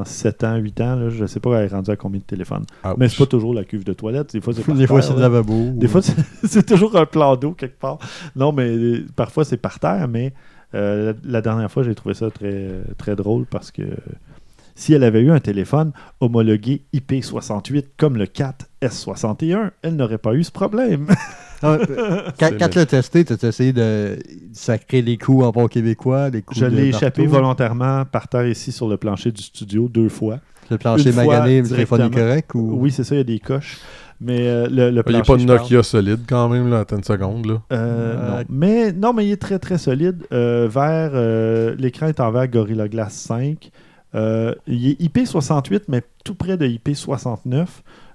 En 0.00 0.04
7 0.04 0.44
ans, 0.44 0.56
8 0.56 0.80
ans, 0.80 0.96
là, 0.96 1.08
je 1.10 1.26
sais 1.26 1.40
pas 1.40 1.58
elle 1.58 1.64
est 1.66 1.74
rendue 1.74 1.90
à 1.90 1.96
combien 1.96 2.20
de 2.20 2.24
téléphones. 2.24 2.64
Ouch. 2.84 2.94
Mais 2.96 3.08
c'est 3.08 3.18
pas 3.18 3.26
toujours 3.26 3.52
la 3.52 3.64
cuve 3.64 3.84
de 3.84 3.92
toilette. 3.92 4.32
Des 4.32 4.40
fois, 4.40 4.54
c'est 4.54 4.72
Des 4.74 4.86
fois, 4.86 5.02
c'est 5.02 5.12
le 5.14 5.20
lavabo. 5.20 5.70
Des 5.74 5.88
fois, 5.92 6.00
c'est- 6.00 6.16
c'est 6.44 6.64
toujours 6.64 6.96
un 6.96 7.04
plan 7.06 7.36
d'eau 7.36 7.52
quelque 7.52 7.78
part. 7.78 7.98
Non, 8.36 8.52
mais 8.52 8.68
euh, 8.70 9.04
parfois, 9.16 9.44
c'est 9.44 9.56
par 9.56 9.78
terre, 9.80 10.06
mais 10.08 10.32
euh, 10.74 11.12
la, 11.24 11.32
la 11.32 11.40
dernière 11.42 11.70
fois, 11.70 11.82
j'ai 11.82 11.94
trouvé 11.94 12.14
ça 12.14 12.30
très, 12.30 12.68
très 12.96 13.16
drôle 13.16 13.44
parce 13.46 13.70
que 13.70 13.82
si 14.74 14.94
elle 14.94 15.04
avait 15.04 15.20
eu 15.20 15.30
un 15.30 15.40
téléphone 15.40 15.92
homologué 16.20 16.82
IP68 16.94 17.84
comme 17.98 18.16
le 18.16 18.24
4S61, 18.26 19.70
elle 19.82 19.96
n'aurait 19.96 20.18
pas 20.18 20.34
eu 20.34 20.44
ce 20.44 20.50
problème. 20.52 21.06
Ah, 21.62 21.78
euh, 21.88 22.20
quand 22.38 22.68
tu 22.68 22.78
l'as 22.78 22.86
testé, 22.86 23.24
tu 23.24 23.32
as 23.32 23.48
essayé 23.48 23.72
de 23.72 24.18
sacrer 24.52 25.02
les 25.02 25.18
coups 25.18 25.44
en 25.44 25.50
bon 25.50 25.68
québécois, 25.68 26.30
les 26.30 26.42
coups 26.42 26.60
Je 26.60 26.66
l'ai 26.66 26.88
échappé 26.88 27.26
volontairement 27.26 28.04
par 28.04 28.28
terre 28.28 28.46
ici 28.46 28.72
sur 28.72 28.88
le 28.88 28.96
plancher 28.96 29.30
du 29.30 29.42
studio 29.42 29.88
deux 29.88 30.08
fois. 30.08 30.38
Le 30.70 30.78
plancher 30.78 31.10
une 31.10 31.16
magané, 31.16 31.60
le 31.60 31.68
téléphone 31.68 32.10
correct 32.10 32.54
ou... 32.54 32.76
Oui, 32.78 32.90
c'est 32.90 33.04
ça, 33.04 33.14
il 33.14 33.18
y 33.18 33.20
a 33.20 33.24
des 33.24 33.40
coches. 33.40 33.78
Mais 34.20 34.46
euh, 34.46 34.68
le, 34.68 34.90
le 34.90 34.90
Il 34.90 34.92
n'y 34.92 34.98
a 34.98 35.02
plancher, 35.02 35.22
pas 35.22 35.36
de 35.36 35.46
parle. 35.46 35.60
Nokia 35.60 35.82
solide 35.82 36.20
quand 36.28 36.48
même, 36.48 36.70
là, 36.70 36.80
attends 36.80 36.96
une 36.96 37.04
seconde, 37.04 37.46
là. 37.46 37.60
Euh, 37.72 37.76
Euh, 37.76 38.38
non. 38.38 38.44
Mais, 38.48 38.92
non, 38.92 39.12
mais 39.12 39.26
il 39.26 39.32
est 39.32 39.40
très 39.40 39.58
très 39.58 39.78
solide. 39.78 40.24
Euh, 40.32 40.68
euh, 40.76 41.74
l'écran 41.76 42.06
est 42.06 42.20
en 42.20 42.30
vert 42.30 42.48
Gorilla 42.48 42.88
Glass 42.88 43.14
5. 43.14 43.70
Euh, 44.14 44.54
il 44.66 44.90
est 44.90 45.00
IP68, 45.00 45.82
mais 45.88 46.02
tout 46.24 46.34
près 46.34 46.56
de 46.56 46.66
IP69. 46.66 47.66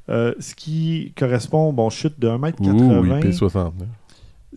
Euh, 0.10 0.34
ce 0.40 0.56
qui 0.56 1.14
correspond, 1.18 1.74
bon, 1.74 1.90
chute 1.90 2.20
de 2.20 2.28
1m80. 2.30 3.00
Ouh, 3.00 3.06
IP69. 3.06 3.72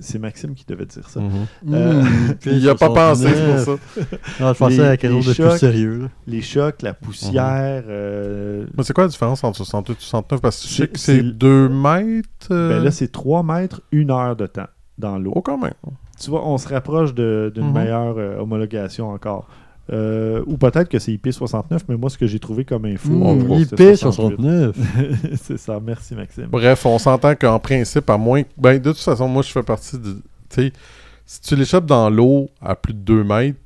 C'est 0.02 0.18
Maxime 0.18 0.54
qui 0.54 0.64
devait 0.66 0.86
dire 0.86 1.06
ça. 1.10 1.20
Mhm. 1.20 1.30
Euh, 1.74 2.02
Mmh, 2.02 2.34
Il 2.46 2.58
n'y 2.58 2.68
a 2.68 2.74
pas 2.74 2.88
pensé, 2.90 3.26
pour 3.32 3.58
ça. 3.58 3.70
Non, 4.40 4.52
je 4.54 4.58
pensais 4.58 4.76
Les- 4.76 4.80
à 4.84 4.96
quelque 4.96 5.12
chose 5.20 5.26
de 5.26 5.32
plus 5.34 5.42
chocs. 5.50 5.58
sérieux. 5.58 5.98
là. 6.02 6.08
Les 6.26 6.40
chocs, 6.40 6.80
la 6.82 6.94
poussière. 6.94 7.82
euh, 7.88 8.64
Mais 8.78 8.82
c'est 8.84 8.92
quoi 8.94 9.04
la 9.04 9.08
différence 9.10 9.44
entre 9.44 9.56
68 9.58 9.92
et 9.94 9.96
69? 10.00 10.40
Parce 10.40 10.62
que 10.62 10.68
je 10.68 10.74
sais 10.74 10.88
que 10.88 10.98
C'est- 10.98 11.16
c'est 11.16 11.22
2 11.22 11.68
mètres. 11.68 12.28
euh, 12.50 12.68
ben 12.78 12.84
là, 12.84 12.90
c'est 12.92 13.08
3 13.12 13.42
mètres, 13.42 13.82
1 13.92 14.10
heure 14.10 14.36
de 14.36 14.46
temps 14.46 14.68
dans 14.96 15.18
l'eau. 15.18 15.32
Oh, 15.34 15.42
quand 15.42 15.58
même. 15.58 15.74
Tu 16.18 16.30
vois, 16.30 16.46
on 16.46 16.56
se 16.56 16.68
rapproche 16.68 17.12
de- 17.14 17.50
d'une 17.54 17.72
meilleure 17.72 18.14
euh, 18.16 18.38
homologation 18.38 19.10
encore. 19.10 19.48
Euh, 19.92 20.42
ou 20.46 20.56
peut-être 20.56 20.88
que 20.88 20.98
c'est 21.00 21.12
IP69, 21.12 21.80
mais 21.88 21.96
moi, 21.96 22.10
ce 22.10 22.16
que 22.18 22.26
j'ai 22.26 22.38
trouvé 22.38 22.64
comme 22.64 22.84
info, 22.84 23.10
Mmh, 23.10 23.22
on 23.22 23.34
voit 23.36 23.58
que 23.58 23.64
c'était 23.64 23.96
68. 23.96 24.36
IP69. 24.38 24.72
c'est 25.42 25.58
ça, 25.58 25.80
merci 25.84 26.14
Maxime. 26.14 26.46
Bref, 26.46 26.86
on 26.86 26.98
s'entend 26.98 27.34
qu'en 27.34 27.58
principe, 27.58 28.08
à 28.08 28.16
moins. 28.16 28.42
Ben, 28.56 28.78
de 28.78 28.90
toute 28.92 29.00
façon, 29.00 29.26
moi, 29.26 29.42
je 29.42 29.50
fais 29.50 29.62
partie 29.64 29.98
de. 29.98 30.12
Tu 30.48 30.62
sais, 30.66 30.72
si 31.26 31.40
tu 31.40 31.56
l'échappes 31.56 31.86
dans 31.86 32.08
l'eau 32.10 32.48
à 32.60 32.74
plus 32.76 32.94
de 32.94 33.00
2 33.00 33.24
mètres, 33.24 33.58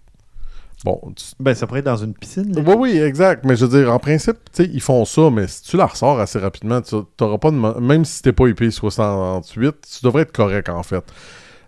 Bon, 0.84 1.00
tu- 1.16 1.24
Ben, 1.40 1.54
ça 1.54 1.66
pourrait 1.66 1.78
être 1.80 1.86
dans 1.86 1.96
une 1.96 2.12
piscine. 2.12 2.54
là. 2.54 2.60
Oui, 2.66 2.74
oui, 2.92 2.98
exact. 2.98 3.46
Mais 3.46 3.56
je 3.56 3.64
veux 3.64 3.78
dire, 3.80 3.90
en 3.90 3.98
principe, 3.98 4.36
tu 4.52 4.64
sais, 4.64 4.70
ils 4.70 4.82
font 4.82 5.06
ça, 5.06 5.30
mais 5.30 5.46
si 5.46 5.62
tu 5.62 5.78
la 5.78 5.86
ressors 5.86 6.20
assez 6.20 6.38
rapidement, 6.38 6.82
tu 6.82 6.96
n'auras 7.20 7.38
pas 7.38 7.50
de. 7.50 7.56
Même 7.80 8.04
si 8.04 8.20
t'es 8.20 8.32
pas 8.32 8.44
IP68, 8.48 9.72
tu 9.98 10.04
devrais 10.04 10.22
être 10.22 10.32
correct, 10.32 10.68
en 10.68 10.82
fait. 10.82 11.02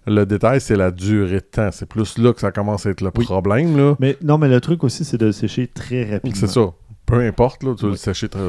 Le 0.06 0.24
détail, 0.24 0.60
c'est 0.60 0.76
la 0.76 0.90
durée 0.90 1.36
de 1.36 1.40
temps. 1.40 1.70
C'est 1.72 1.86
plus 1.86 2.16
là 2.18 2.32
que 2.32 2.40
ça 2.40 2.52
commence 2.52 2.86
à 2.86 2.90
être 2.90 3.00
le 3.00 3.10
Oui. 3.16 3.24
problème, 3.24 3.76
là. 3.76 3.96
Mais 3.98 4.16
non, 4.22 4.38
mais 4.38 4.48
le 4.48 4.60
truc 4.60 4.84
aussi, 4.84 5.04
c'est 5.04 5.18
de 5.18 5.26
le 5.26 5.32
sécher 5.32 5.66
très 5.66 6.04
rapidement. 6.10 6.36
C'est 6.38 6.46
ça. 6.46 6.72
Peu 7.06 7.20
importe, 7.20 7.62
là, 7.62 7.74
tu 7.76 7.86
le 7.86 7.96
sécher 7.96 8.28
très. 8.28 8.40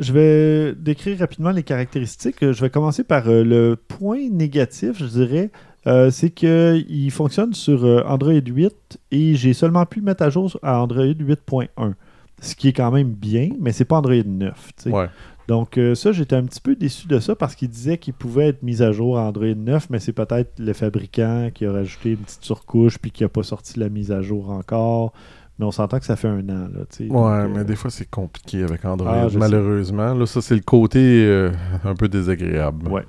Je 0.00 0.12
vais 0.12 0.74
décrire 0.74 1.18
rapidement 1.18 1.50
les 1.50 1.62
caractéristiques. 1.64 2.36
Je 2.40 2.60
vais 2.60 2.70
commencer 2.70 3.02
par 3.04 3.28
euh, 3.28 3.42
le 3.42 3.76
point 3.76 4.28
négatif, 4.30 4.98
je 4.98 5.06
dirais. 5.06 5.50
Euh, 5.86 6.10
c'est 6.10 6.30
qu'il 6.30 7.10
fonctionne 7.10 7.54
sur 7.54 7.84
euh, 7.84 8.02
Android 8.06 8.32
8 8.32 8.98
et 9.10 9.34
j'ai 9.34 9.54
seulement 9.54 9.86
pu 9.86 10.00
le 10.00 10.04
mettre 10.04 10.22
à 10.22 10.30
jour 10.30 10.56
à 10.62 10.80
Android 10.82 11.04
8.1. 11.04 11.94
Ce 12.40 12.54
qui 12.54 12.68
est 12.68 12.72
quand 12.72 12.90
même 12.92 13.10
bien, 13.10 13.48
mais 13.60 13.72
c'est 13.72 13.84
pas 13.84 13.96
Android 13.96 14.14
9. 14.24 14.52
tu 14.76 14.82
sais. 14.84 14.90
Ouais. 14.90 15.06
Donc 15.48 15.78
euh, 15.78 15.94
ça, 15.94 16.12
j'étais 16.12 16.36
un 16.36 16.44
petit 16.44 16.60
peu 16.60 16.76
déçu 16.76 17.08
de 17.08 17.18
ça 17.18 17.34
parce 17.34 17.54
qu'il 17.54 17.70
disait 17.70 17.96
qu'il 17.96 18.12
pouvait 18.12 18.48
être 18.48 18.62
mis 18.62 18.82
à 18.82 18.92
jour 18.92 19.18
à 19.18 19.22
Android 19.22 19.46
9, 19.46 19.88
mais 19.88 19.98
c'est 19.98 20.12
peut-être 20.12 20.52
le 20.58 20.74
fabricant 20.74 21.48
qui 21.52 21.64
a 21.64 21.72
rajouté 21.72 22.10
une 22.10 22.18
petite 22.18 22.44
surcouche 22.44 22.98
puis 22.98 23.10
qui 23.10 23.22
n'a 23.22 23.30
pas 23.30 23.42
sorti 23.42 23.80
la 23.80 23.88
mise 23.88 24.12
à 24.12 24.20
jour 24.20 24.50
encore. 24.50 25.14
Mais 25.58 25.64
on 25.64 25.70
s'entend 25.70 25.98
que 25.98 26.04
ça 26.04 26.16
fait 26.16 26.28
un 26.28 26.46
an. 26.50 26.68
Là. 26.72 26.84
Ouais, 27.00 27.08
Donc, 27.08 27.26
euh, 27.26 27.48
mais 27.48 27.64
des 27.64 27.74
fois, 27.76 27.90
c'est 27.90 28.08
compliqué 28.08 28.62
avec 28.62 28.84
Android, 28.84 29.10
Ah, 29.12 29.28
sais. 29.28 29.38
malheureusement. 29.38 30.14
Là, 30.14 30.26
ça, 30.26 30.40
c'est 30.40 30.54
le 30.54 30.60
côté 30.60 31.00
euh, 31.26 31.50
un 31.82 31.94
peu 31.94 32.08
désagréable. 32.08 32.86
Ouais. 32.88 33.04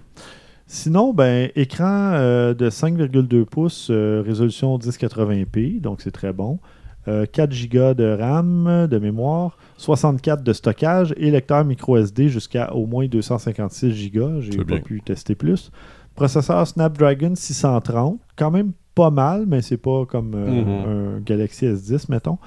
Sinon, 0.66 1.14
ben, 1.14 1.50
écran 1.56 2.14
euh, 2.14 2.54
de 2.54 2.70
5,2 2.70 3.46
pouces, 3.46 3.92
résolution 3.92 4.78
1080p, 4.78 5.82
donc 5.82 6.02
c'est 6.02 6.12
très 6.12 6.32
bon. 6.34 6.60
Euh, 7.08 7.26
4 7.26 7.70
Go 7.70 7.94
de 7.94 8.18
RAM 8.20 8.88
de 8.90 9.00
mémoire, 9.00 9.58
64 9.78 10.44
de 10.44 10.54
stockage 10.54 11.14
et 11.18 11.32
lecteur 11.32 11.64
micro 11.64 11.98
SD 11.98 12.30
jusqu'à 12.30 12.74
au 12.74 12.86
moins 12.86 13.08
256 13.08 14.12
Go. 14.12 14.42
J'ai 14.42 14.58
pas 14.58 14.64
bien. 14.64 14.80
pu 14.80 15.02
tester 15.02 15.36
plus. 15.36 15.72
Processeur 16.16 16.68
Snapdragon 16.68 17.34
630, 17.36 18.20
quand 18.36 18.52
même 18.52 18.74
pas 18.96 19.10
mal, 19.10 19.46
mais 19.48 19.62
c'est 19.62 19.78
pas 19.78 20.06
comme 20.06 20.34
euh, 20.36 21.16
un 21.18 21.20
Galaxy 21.22 21.66
S10, 21.66 22.08
mettons. 22.10 22.38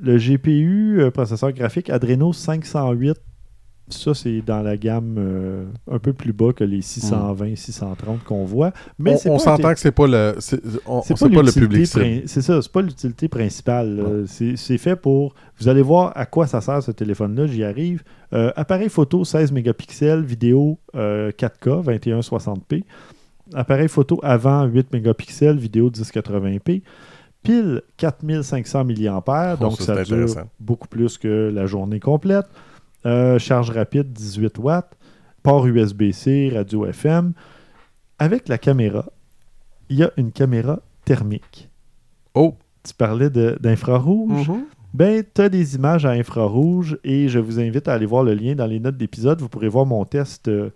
Le 0.00 0.16
GPU, 0.16 1.00
euh, 1.00 1.10
processeur 1.10 1.52
graphique 1.52 1.90
Adreno 1.90 2.32
508, 2.32 3.16
ça 3.90 4.14
c'est 4.14 4.40
dans 4.42 4.62
la 4.62 4.76
gamme 4.76 5.16
euh, 5.18 5.64
un 5.90 5.98
peu 5.98 6.12
plus 6.12 6.32
bas 6.32 6.52
que 6.52 6.64
les 6.64 6.82
620, 6.82 7.56
630 7.56 8.24
qu'on 8.24 8.44
voit. 8.44 8.72
Mais 8.98 9.16
on 9.26 9.38
s'entend 9.38 9.72
que 9.74 9.80
c'est 9.80 9.92
pas 9.92 10.06
le. 10.06 10.34
C'est 10.38 10.60
on- 10.86 11.02
c'est 11.02 11.16
c'est 11.16 11.28
pas, 11.28 11.34
pas, 11.36 11.42
le 11.42 11.52
public 11.52 11.86
C'est 11.86 12.42
ça, 12.42 12.60
c'est 12.62 12.72
pas 12.72 12.82
l'utilité 12.82 13.28
principale. 13.28 14.24
C'est 14.26 14.78
fait 14.78 14.96
pour. 14.96 15.34
Vous 15.60 15.68
allez 15.68 15.82
voir 15.82 16.12
à 16.14 16.26
quoi 16.26 16.46
ça 16.46 16.60
sert 16.60 16.82
ce 16.82 16.92
téléphone-là, 16.92 17.46
j'y 17.46 17.64
arrive. 17.64 18.02
Euh, 18.32 18.52
appareil 18.56 18.88
photo 18.88 19.24
16 19.24 19.52
mégapixels, 19.52 20.22
vidéo 20.22 20.78
euh, 20.94 21.30
4K, 21.32 21.82
2160p. 21.84 22.84
Appareil 23.54 23.88
photo 23.88 24.20
avant 24.22 24.64
8 24.64 24.92
mégapixels, 24.92 25.56
vidéo 25.56 25.90
1080p. 25.90 26.82
Pile 27.42 27.82
4500 27.96 28.84
mAh, 28.84 29.54
Oh, 29.54 29.62
donc 29.62 29.80
ça, 29.80 29.96
ça, 29.96 30.04
dure 30.04 30.26
beaucoup 30.60 30.88
plus 30.88 31.16
que 31.18 31.50
la 31.54 31.66
journée 31.66 32.00
complète. 32.00 32.46
Euh, 33.06 33.38
charge 33.38 33.70
rapide 33.70 34.12
18 34.12 34.58
watts. 34.58 34.96
Port 35.42 35.66
USB-C, 35.66 36.50
radio 36.54 36.86
FM. 36.86 37.32
Avec 38.18 38.48
la 38.48 38.58
caméra, 38.58 39.06
il 39.88 39.98
y 39.98 40.02
a 40.02 40.10
une 40.16 40.32
caméra 40.32 40.80
thermique. 41.04 41.68
Oh! 42.34 42.54
Tu 42.82 42.94
parlais 42.94 43.30
d'infrarouge? 43.30 44.48
Mhm. 44.48 44.64
Ben, 44.94 45.22
tu 45.34 45.40
as 45.42 45.48
des 45.48 45.74
images 45.74 46.06
à 46.06 46.10
infrarouge 46.10 46.98
et 47.04 47.28
je 47.28 47.38
vous 47.38 47.60
invite 47.60 47.88
à 47.88 47.94
aller 47.94 48.06
voir 48.06 48.24
le 48.24 48.34
lien 48.34 48.54
dans 48.54 48.66
les 48.66 48.80
notes 48.80 48.96
d'épisode. 48.96 49.40
Vous 49.40 49.48
pourrez 49.48 49.68
voir 49.68 49.84
mon 49.84 50.04
test 50.04 50.48
euh, 50.48 50.70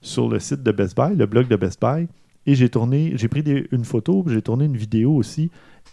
sur 0.00 0.28
le 0.28 0.38
site 0.38 0.62
de 0.62 0.72
Best 0.72 0.96
Buy, 0.96 1.14
le 1.14 1.26
blog 1.26 1.46
de 1.48 1.56
Best 1.56 1.80
Buy. 1.80 2.08
Et 2.46 2.54
j'ai 2.54 2.68
tourné, 2.68 3.12
j'ai 3.16 3.28
pris 3.28 3.42
des- 3.42 3.66
une 3.70 3.84
photo, 3.84 4.24
j'ai 4.26 4.42
tourné 4.42 4.64
une 4.64 4.76
vidéo 4.76 5.14
aussi. 5.14 5.50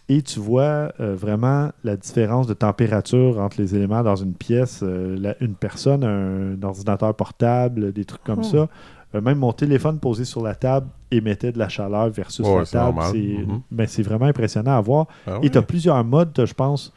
Et 0.09 0.21
tu 0.21 0.39
vois 0.39 0.93
euh, 1.01 1.15
vraiment 1.15 1.69
la 1.83 1.97
différence 1.97 2.47
de 2.47 2.53
température 2.53 3.39
entre 3.39 3.59
les 3.61 3.75
éléments 3.75 4.03
dans 4.03 4.15
une 4.15 4.33
pièce. 4.33 4.79
euh, 4.83 5.17
la- 5.19 5.35
une 5.43 5.55
personne, 5.55 6.03
un, 6.03 6.61
ordinateur 6.63 7.13
portable, 7.15 7.91
des 7.91 8.05
trucs 8.05 8.23
comme 8.23 8.39
Oh. 8.39 8.43
ça. 8.43 8.69
Euh, 9.15 9.21
même 9.21 9.37
mon 9.39 9.51
téléphone 9.53 9.99
posé 9.99 10.23
sur 10.25 10.41
la 10.41 10.55
table 10.55 10.87
émettait 11.11 11.51
de 11.51 11.59
la 11.59 11.67
chaleur 11.69 12.09
versus 12.09 12.45
la 12.45 12.65
table. 12.65 12.99
C'est 13.11 13.17
Mhm. 13.45 13.61
ben, 13.71 13.87
c'est 13.87 14.03
vraiment 14.03 14.25
impressionnant 14.25 14.77
à 14.77 14.81
voir. 14.81 15.07
Ah 15.25 15.39
Et 15.43 15.49
tu 15.49 15.57
as 15.57 15.61
plusieurs 15.61 16.01
modes, 16.03 16.31
je 16.45 16.53
pense, 16.53 16.93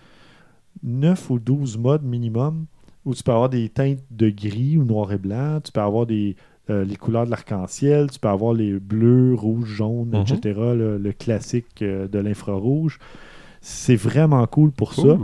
9 0.82 1.30
ou 1.30 1.38
12 1.38 1.76
modes 1.78 2.04
minimum, 2.04 2.66
où 3.04 3.14
tu 3.14 3.22
peux 3.22 3.32
avoir 3.32 3.48
des 3.48 3.68
teintes 3.68 3.98
de 4.10 4.28
gris 4.30 4.76
ou 4.76 4.84
noir 4.84 5.12
et 5.12 5.18
blanc, 5.18 5.60
tu 5.62 5.72
peux 5.72 5.80
avoir 5.80 6.06
des, 6.06 6.36
euh, 6.70 6.84
les 6.84 6.96
couleurs 6.96 7.26
de 7.26 7.30
l'arc-en-ciel, 7.30 8.10
tu 8.10 8.18
peux 8.18 8.28
avoir 8.28 8.52
les 8.54 8.78
bleus, 8.78 9.34
rouges, 9.34 9.68
jaunes, 9.68 10.10
Mhm. 10.12 10.20
etc., 10.22 10.40
le, 10.74 10.98
le 10.98 11.12
classique 11.12 11.82
euh, 11.82 12.06
de 12.08 12.18
l'infrarouge. 12.18 12.98
C'est 13.60 13.96
vraiment 13.96 14.46
cool 14.46 14.70
pour 14.70 14.94
ça. 14.94 15.18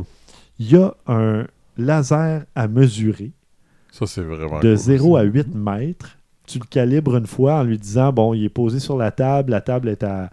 Il 0.58 0.70
y 0.72 0.76
a 0.76 0.94
un 1.06 1.46
laser 1.78 2.44
à 2.54 2.68
mesurer 2.68 3.32
Ça, 3.92 4.06
c'est 4.06 4.22
vraiment 4.22 4.58
de 4.60 4.68
cool 4.68 4.76
0 4.76 5.10
aussi. 5.16 5.20
à 5.20 5.24
8 5.24 5.54
mètres. 5.54 6.18
Tu 6.46 6.58
le 6.58 6.64
calibres 6.64 7.16
une 7.16 7.26
fois 7.26 7.60
en 7.60 7.62
lui 7.64 7.78
disant 7.78 8.12
bon, 8.12 8.32
il 8.34 8.44
est 8.44 8.48
posé 8.48 8.78
sur 8.78 8.96
la 8.96 9.10
table, 9.10 9.50
la 9.52 9.60
table 9.60 9.88
est 9.88 10.02
à 10.04 10.30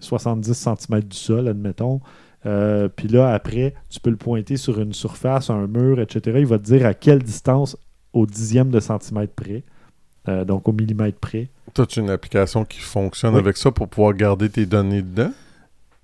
70 0.00 0.52
cm 0.54 1.00
du 1.00 1.16
sol, 1.16 1.48
admettons. 1.48 2.00
Euh, 2.46 2.88
Puis 2.88 3.08
là, 3.08 3.32
après, 3.34 3.74
tu 3.90 3.98
peux 4.00 4.10
le 4.10 4.16
pointer 4.16 4.56
sur 4.56 4.78
une 4.80 4.92
surface, 4.92 5.50
un 5.50 5.66
mur, 5.66 6.00
etc. 6.00 6.36
Il 6.38 6.46
va 6.46 6.58
te 6.58 6.64
dire 6.64 6.86
à 6.86 6.94
quelle 6.94 7.22
distance 7.22 7.76
au 8.12 8.24
dixième 8.26 8.70
de 8.70 8.78
centimètre 8.80 9.34
près. 9.34 9.64
Euh, 10.28 10.44
donc 10.44 10.68
au 10.68 10.72
millimètre 10.72 11.18
près. 11.18 11.48
T'as-tu 11.74 12.00
une 12.00 12.10
application 12.10 12.64
qui 12.64 12.80
fonctionne 12.80 13.34
Oui. 13.34 13.40
avec 13.40 13.56
ça 13.56 13.70
pour 13.70 13.88
pouvoir 13.88 14.14
garder 14.14 14.48
tes 14.50 14.66
données 14.66 15.02
dedans? 15.02 15.30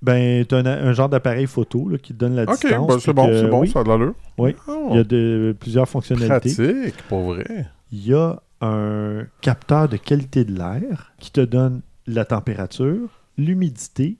Ben, 0.02 0.44
tu 0.46 0.54
as 0.54 0.58
un, 0.58 0.66
un 0.66 0.92
genre 0.92 1.08
d'appareil 1.08 1.46
photo 1.46 1.88
là, 1.88 1.98
qui 1.98 2.12
te 2.12 2.18
donne 2.18 2.34
la 2.36 2.42
Ok, 2.44 2.60
distance. 2.60 2.86
ben, 2.86 2.94
puis 2.94 3.02
c'est 3.02 3.12
bon, 3.14 3.26
c'est 3.32 3.48
bon, 3.48 3.60
oui, 3.60 3.68
ça 3.68 3.80
a 3.80 3.84
de 3.84 3.88
l'allure. 3.88 4.14
Oui. 4.38 4.54
Oh, 4.68 4.88
Il 4.90 4.96
y 4.96 5.00
a 5.00 5.04
de, 5.04 5.56
plusieurs 5.58 5.88
fonctionnalités. 5.88 6.54
pratique, 6.54 7.02
pour 7.08 7.22
vrai. 7.22 7.66
il 7.90 8.06
y 8.06 8.12
a 8.14 8.40
un 8.60 9.24
capteur 9.40 9.88
de 9.88 9.96
qualité 9.96 10.44
de 10.44 10.52
l'air 10.56 11.12
qui 11.18 11.30
te 11.32 11.40
donne 11.40 11.80
la 12.06 12.24
température, 12.24 13.08
l'humidité 13.38 14.16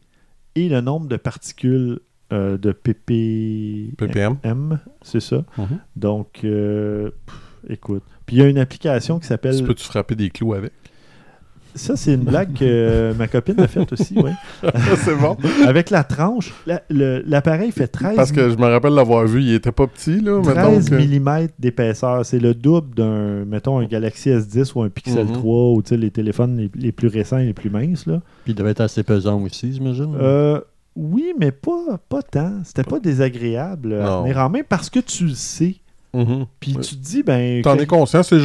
et 0.54 0.68
le 0.68 0.80
nombre 0.80 1.06
de 1.06 1.16
particules 1.16 2.00
euh, 2.32 2.56
de 2.58 2.72
ppm. 2.72 3.94
PPM. 3.96 4.78
c'est 5.02 5.20
ça. 5.20 5.44
Mhm. 5.58 5.78
Donc, 5.96 6.40
euh, 6.44 7.10
pff, 7.26 7.70
écoute. 7.70 8.02
Puis 8.26 8.36
il 8.36 8.38
y 8.38 8.42
a 8.42 8.48
une 8.48 8.58
application 8.58 9.18
qui 9.18 9.26
s'appelle. 9.26 9.56
Tu 9.56 9.64
peux-tu 9.64 9.84
frapper 9.84 10.14
des 10.14 10.30
clous 10.30 10.54
avec? 10.54 10.72
Ça, 11.76 11.96
c'est 11.96 12.14
une 12.14 12.22
blague 12.22 12.52
que 12.52 12.64
euh, 12.64 13.14
ma 13.18 13.26
copine 13.26 13.58
a 13.58 13.66
faite 13.66 13.92
aussi, 13.92 14.14
oui. 14.16 14.30
c'est 14.98 15.16
bon. 15.16 15.36
Avec 15.66 15.90
la 15.90 16.04
tranche, 16.04 16.54
la- 16.68 16.82
l'appareil 16.88 17.72
fait 17.72 17.88
13 17.88 18.14
Parce 18.14 18.30
que 18.30 18.48
je 18.48 18.54
me 18.56 18.66
rappelle 18.66 18.92
l'avoir 18.94 19.26
vu, 19.26 19.42
il 19.42 19.54
était 19.54 19.72
pas 19.72 19.88
petit, 19.88 20.20
là. 20.20 20.38
mettons 20.38 20.52
13 20.80 20.88
que- 20.90 20.94
mm 20.94 21.48
d'épaisseur. 21.58 22.24
C'est 22.24 22.38
le 22.38 22.54
double 22.54 22.94
d'un, 22.94 23.44
mettons, 23.44 23.80
un 23.80 23.86
Galaxy 23.86 24.30
S10 24.30 24.70
ou 24.76 24.82
un 24.82 24.88
Pixel 24.88 25.26
Mhm. 25.26 25.32
3 25.32 25.72
ou 25.72 25.82
tu 25.82 25.88
sais, 25.88 25.96
les 25.96 26.12
téléphones 26.12 26.56
les, 26.56 26.70
les 26.76 26.92
plus 26.92 27.08
récents 27.08 27.38
et 27.38 27.46
les 27.46 27.54
plus 27.54 27.70
minces. 27.70 28.06
Là. 28.06 28.20
Puis 28.44 28.52
il 28.52 28.54
devait 28.54 28.70
être 28.70 28.80
assez 28.82 29.02
pesant 29.02 29.42
aussi, 29.42 29.72
j'imagine. 29.72 30.14
Euh, 30.20 30.60
oui, 30.94 31.32
mais 31.40 31.50
pas, 31.50 31.98
pas 32.08 32.22
tant. 32.22 32.52
C'était 32.62 32.84
pas 32.84 33.00
désagréable 33.00 33.94
à 33.94 34.04
Non. 34.04 34.22
tenir 34.22 34.38
en 34.38 34.48
main 34.48 34.60
parce 34.68 34.88
que 34.90 35.00
tu 35.00 35.24
le 35.24 35.34
sais. 35.34 35.74
Mhm. 36.14 36.46
Puis 36.60 36.74
Ouais. 36.76 36.80
tu 36.82 36.96
te 36.96 37.02
dis, 37.02 37.22
ben. 37.22 37.60
T'en 37.62 37.76
que- 37.76 37.82
es 37.82 37.86
conscient, 37.86 38.22
c'est 38.22 38.38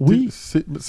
Oui. 0.00 0.28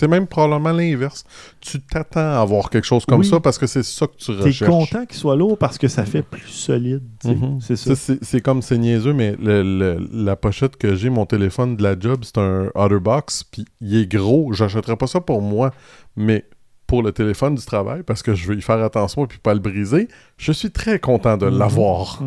même 0.09 0.28
probablement 0.28 0.71
l'inverse. 0.71 1.23
Tu 1.61 1.80
t'attends 1.82 2.19
à 2.19 2.39
avoir 2.41 2.69
quelque 2.69 2.86
chose 2.86 3.05
comme 3.05 3.19
Oui. 3.21 3.26
ça 3.28 3.39
parce 3.39 3.57
que 3.57 3.67
c'est 3.67 3.84
ça 3.84 4.07
que 4.07 4.15
tu 4.17 4.36
T'es 4.36 4.43
recherches. 4.43 4.69
content 4.69 5.05
qu'il 5.05 5.17
soit 5.17 5.36
lourd 5.36 5.57
parce 5.57 5.78
que 5.78 5.88
ça 5.88 6.03
fait 6.05 6.23
plus 6.23 6.47
solide. 6.47 7.03
Mhm. 7.23 7.59
C'est 7.61 7.76
ça. 7.76 7.91
Ça, 7.91 7.95
C'est 7.95 8.23
c'est 8.23 8.41
comme 8.41 8.61
c'est 8.61 8.78
niaiseux, 8.78 9.13
mais 9.13 9.36
le- 9.41 9.61
le- 9.63 10.07
la 10.11 10.36
pochette 10.36 10.76
que 10.78 10.95
j'ai, 10.95 11.09
mon 11.09 11.26
téléphone 11.26 11.76
de 11.76 11.84
la 11.84 11.97
job, 11.99 12.21
c'est 12.23 12.38
un 12.39 12.69
Otterbox, 12.76 13.43
puis 13.43 13.65
il 13.82 13.95
est 13.95 14.11
gros. 14.11 14.51
J'achèterais 14.53 14.95
pas 14.97 15.07
ça 15.07 15.21
pour 15.21 15.41
moi, 15.41 15.71
mais 16.15 16.45
pour 16.88 17.01
le 17.03 17.11
téléphone 17.11 17.55
du 17.55 17.65
travail, 17.65 18.03
parce 18.03 18.21
que 18.21 18.36
je 18.36 18.47
veux 18.47 18.55
y 18.57 18.61
faire 18.61 18.82
attention 18.84 19.23
et 19.26 19.28
puis 19.28 19.39
pas 19.39 19.53
le 19.53 19.59
briser, 19.59 20.07
je 20.38 20.51
suis 20.51 20.69
très 20.71 20.99
content 20.99 21.36
de 21.38 21.47
Mhm. 21.49 21.57
l'avoir. 21.57 22.21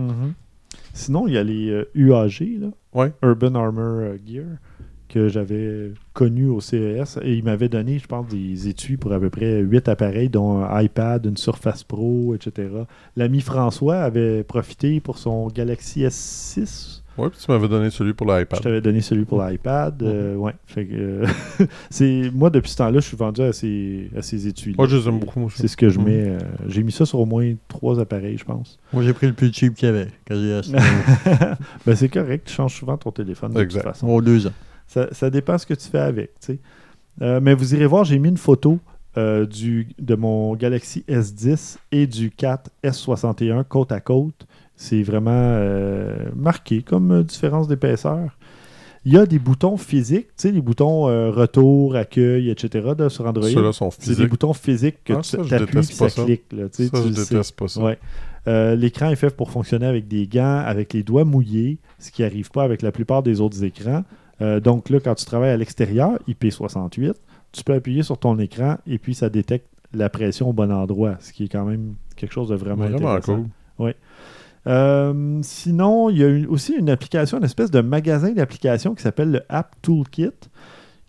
Sinon, 0.99 1.29
il 1.29 1.35
y 1.35 1.39
a 1.39 1.45
les 1.45 1.71
euh, 1.71 1.89
UAG, 1.95 2.61
là, 2.61 2.69
Ouais. 2.93 3.13
Urban 3.23 3.55
Armor 3.55 4.01
euh, 4.01 4.17
Gear, 4.27 4.47
que 5.09 5.29
j'avais 5.29 5.93
connu 6.13 6.47
au 6.49 6.61
CES. 6.61 7.19
Et 7.23 7.35
il 7.35 7.45
m'avait 7.45 7.69
donné, 7.69 8.01
je 8.01 8.07
pense, 8.09 8.27
des 8.27 8.67
étuis 8.67 8.97
pour 8.97 9.13
à 9.13 9.21
peu 9.21 9.31
près 9.31 9.61
8 9.61 9.89
appareils, 9.89 10.29
dont 10.29 10.65
un 10.65 10.83
iPad, 10.83 11.25
une 11.25 11.37
Surface 11.37 11.85
Pro, 11.85 12.35
etc. 12.35 12.69
L'ami 13.17 13.41
François 13.41 13.99
avait 14.01 14.43
profité 14.43 14.99
pour 14.99 15.19
son 15.19 15.47
Galaxy 15.47 16.03
S6 16.03 16.98
Ouais, 17.19 17.29
puis 17.31 17.39
tu 17.45 17.51
m'avais 17.51 17.69
donné 17.69 17.91
celui 17.91 18.15
pour 18.15 18.29
Je 18.31 18.39
l'iPad. 18.39 18.61
t'avais 18.63 18.81
donné 18.81 19.01
celui 19.01 19.25
pour 19.25 19.43
l'iPad. 19.43 20.03
euh, 20.03 20.35
ouais. 20.37 20.53
Fait 20.67 20.87
que, 20.87 20.95
euh, 20.95 21.27
c'est, 21.91 22.31
moi, 22.33 22.49
depuis 22.51 22.71
ce 22.71 22.77
temps-là, 22.77 23.01
je 23.01 23.07
suis 23.07 23.17
vendu 23.17 23.43
à 23.43 23.53
ces, 23.53 24.11
à 24.17 24.23
ces 24.23 24.47
étuis 24.47 24.75
Moi, 24.79 24.87
je 24.87 24.97
les 24.97 25.09
aime 25.09 25.19
beaucoup, 25.19 25.41
moi. 25.41 25.51
C'est 25.55 25.69
ce 25.69 25.77
que 25.77 25.89
je 25.89 25.99
Mhm. 25.99 26.05
mets. 26.05 26.25
euh, 26.29 26.39
j'ai 26.69 26.83
mis 26.83 26.93
ça 26.93 27.05
sur 27.07 27.19
au 27.21 27.27
moins 27.27 27.53
trois 27.69 27.99
appareils, 28.01 28.39
je 28.39 28.45
pense. 28.45 28.79
Moi, 28.93 29.03
j'ai 29.03 29.13
pris 29.13 29.27
le 29.27 29.33
plus 29.33 29.53
cheap 29.53 29.75
qu'il 29.75 29.87
y 29.87 29.91
avait 29.91 30.09
quand 30.27 30.35
j'ai 30.37 30.55
acheté. 30.55 30.77
ben, 31.87 31.95
c'est 31.97 32.09
correct. 32.09 32.47
Tu 32.47 32.55
changes 32.55 32.75
souvent 32.75 32.97
ton 32.97 33.11
téléphone 33.11 33.53
de 33.53 33.61
Exact. 33.61 33.81
toute 33.83 33.93
façon. 33.93 34.21
Deux 34.21 34.47
ans. 34.47 34.53
Ça, 34.87 35.09
ça 35.13 35.29
dépend 35.31 35.59
ce 35.59 35.67
que 35.67 35.75
tu 35.75 35.89
fais 35.89 35.99
avec. 35.99 36.31
tu 36.41 36.53
sais. 36.55 36.59
Euh, 37.21 37.41
mais 37.43 37.53
vous 37.55 37.75
irez 37.75 37.87
voir, 37.87 38.05
j'ai 38.05 38.19
mis 38.19 38.29
une 38.29 38.37
photo 38.37 38.79
euh, 39.17 39.45
du, 39.45 39.89
de 39.99 40.15
mon 40.15 40.55
Galaxy 40.55 41.05
S10 41.09 41.77
et 41.91 42.07
du 42.07 42.31
4 42.31 42.71
S61 42.85 43.65
côte 43.65 43.91
à 43.93 44.01
côte. 44.01 44.47
C'est 44.81 45.03
vraiment 45.03 45.31
euh, 45.33 46.17
marqué 46.37 46.83
comme 46.83 47.11
euh, 47.11 47.23
différence 47.25 47.67
d'épaisseur. 47.67 48.31
Il 49.05 49.13
y 49.13 49.19
a 49.19 49.27
des 49.27 49.39
boutons 49.41 49.77
physiques, 49.77 50.29
tu 50.29 50.33
sais, 50.37 50.53
les 50.53 50.61
boutons 50.61 51.09
euh, 51.09 51.31
retour, 51.31 51.97
accueil, 51.97 52.49
etc. 52.51 52.91
là, 52.97 53.09
sur 53.09 53.27
Android. 53.27 53.49
Ceux-là 53.49 53.73
sont 53.73 53.91
C'est 53.91 54.01
des 54.01 54.07
physiques. 54.15 54.31
boutons 54.31 54.53
physiques 54.53 54.97
que 55.05 55.15
Ah, 55.15 55.21
tu 55.23 55.31
ça, 55.31 55.57
appuies 55.57 55.79
et 55.79 55.83
ça, 55.83 56.09
ça. 56.09 56.25
clique. 56.25 56.45
Là, 56.53 56.65
Ça, 56.71 56.85
tu 56.85 56.91
je 57.09 57.09
déteste 57.15 57.57
pas 57.59 57.67
ça. 57.69 57.83
Ouais. 57.83 57.99
Euh, 58.47 58.77
L'écran 58.77 59.11
est 59.11 59.17
fait 59.17 59.35
pour 59.35 59.51
fonctionner 59.51 59.87
avec 59.87 60.07
des 60.09 60.27
gants, 60.29 60.63
avec 60.65 60.93
les 60.93 61.03
doigts 61.03 61.25
mouillés, 61.25 61.79
ce 61.99 62.11
qui 62.13 62.23
n'arrive 62.23 62.51
pas 62.53 62.63
avec 62.63 62.81
la 62.83 62.93
plupart 62.93 63.23
des 63.25 63.41
autres 63.41 63.65
écrans. 63.65 64.05
Euh, 64.43 64.61
donc 64.61 64.91
là, 64.91 65.01
quand 65.01 65.15
tu 65.17 65.25
travailles 65.25 65.51
à 65.51 65.57
l'extérieur, 65.57 66.19
IP68, 66.29 67.15
tu 67.51 67.65
peux 67.65 67.75
appuyer 67.75 68.05
sur 68.05 68.17
ton 68.19 68.39
écran 68.39 68.77
et 68.87 68.99
puis 68.99 69.15
ça 69.15 69.29
détecte 69.29 69.67
la 69.93 70.09
pression 70.09 70.51
au 70.51 70.53
bon 70.53 70.71
endroit, 70.71 71.17
ce 71.21 71.33
qui 71.33 71.45
est 71.45 71.49
quand 71.49 71.65
même 71.65 71.95
quelque 72.15 72.33
chose 72.33 72.49
de 72.51 72.55
vraiment, 72.55 72.85
Vraiment 72.89 73.09
intéressant. 73.15 73.47
cool. 73.79 73.95
Euh, 74.69 75.39
sinon, 75.43 76.11
il 76.11 76.19
y 76.19 76.25
a 76.25 76.29
une- 76.29 76.47
aussi 76.47 76.75
une 76.75 76.91
application, 76.91 77.39
une 77.39 77.45
espèce 77.45 77.71
de 77.71 77.81
magasin 77.81 78.31
d'applications 78.33 78.95
qui 78.95 79.03
s'appelle 79.03 79.31
le 79.31 79.43
App 79.49 79.75
Toolkit, 79.83 80.31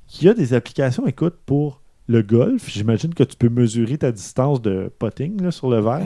qui 0.07 0.30
a 0.30 0.34
des 0.34 0.53
applications, 0.53 1.05
écoute, 1.07 1.36
pour 1.45 1.82
le 2.07 2.22
golf. 2.24 2.68
J'imagine 2.70 3.14
que 3.14 3.24
tu 3.24 3.36
peux 3.36 3.49
mesurer 3.49 3.97
ta 3.99 4.12
distance 4.12 4.62
de 4.62 4.91
putting 4.97 5.41
là, 5.43 5.51
sur 5.51 5.70
le 5.70 5.80
verre. 5.80 6.01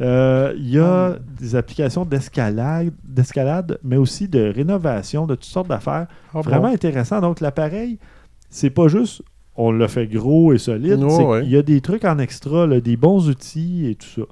Euh, 0.00 0.52
Il 0.56 0.68
y 0.70 0.78
a 0.78 1.16
des 1.38 1.54
applications 1.54 2.04
d'escalade, 2.04 2.92
d'escalade, 3.04 3.78
mais 3.84 3.96
aussi 3.96 4.26
de 4.26 4.52
rénovation, 4.52 5.26
de 5.26 5.34
toutes 5.36 5.44
sortes 5.44 5.68
d'affaires. 5.68 6.06
Ah, 6.34 6.40
Vraiment 6.40 6.68
bon. 6.68 6.74
intéressant. 6.74 7.20
Donc, 7.20 7.40
l'appareil, 7.40 7.98
c'est 8.50 8.70
pas 8.70 8.88
juste 8.88 9.22
on 9.58 9.70
l'a 9.72 9.88
fait 9.88 10.06
gros 10.06 10.52
et 10.52 10.58
solide. 10.58 11.02
Ouais. 11.02 11.40
qu'il 11.42 11.50
y 11.52 11.56
a 11.56 11.62
des 11.62 11.80
trucs 11.80 12.04
en 12.04 12.18
extra, 12.18 12.66
là, 12.66 12.78
des 12.80 12.96
bons 12.98 13.28
outils 13.30 13.86
et 13.88 13.94
tout 13.94 14.06
ça. 14.06 14.22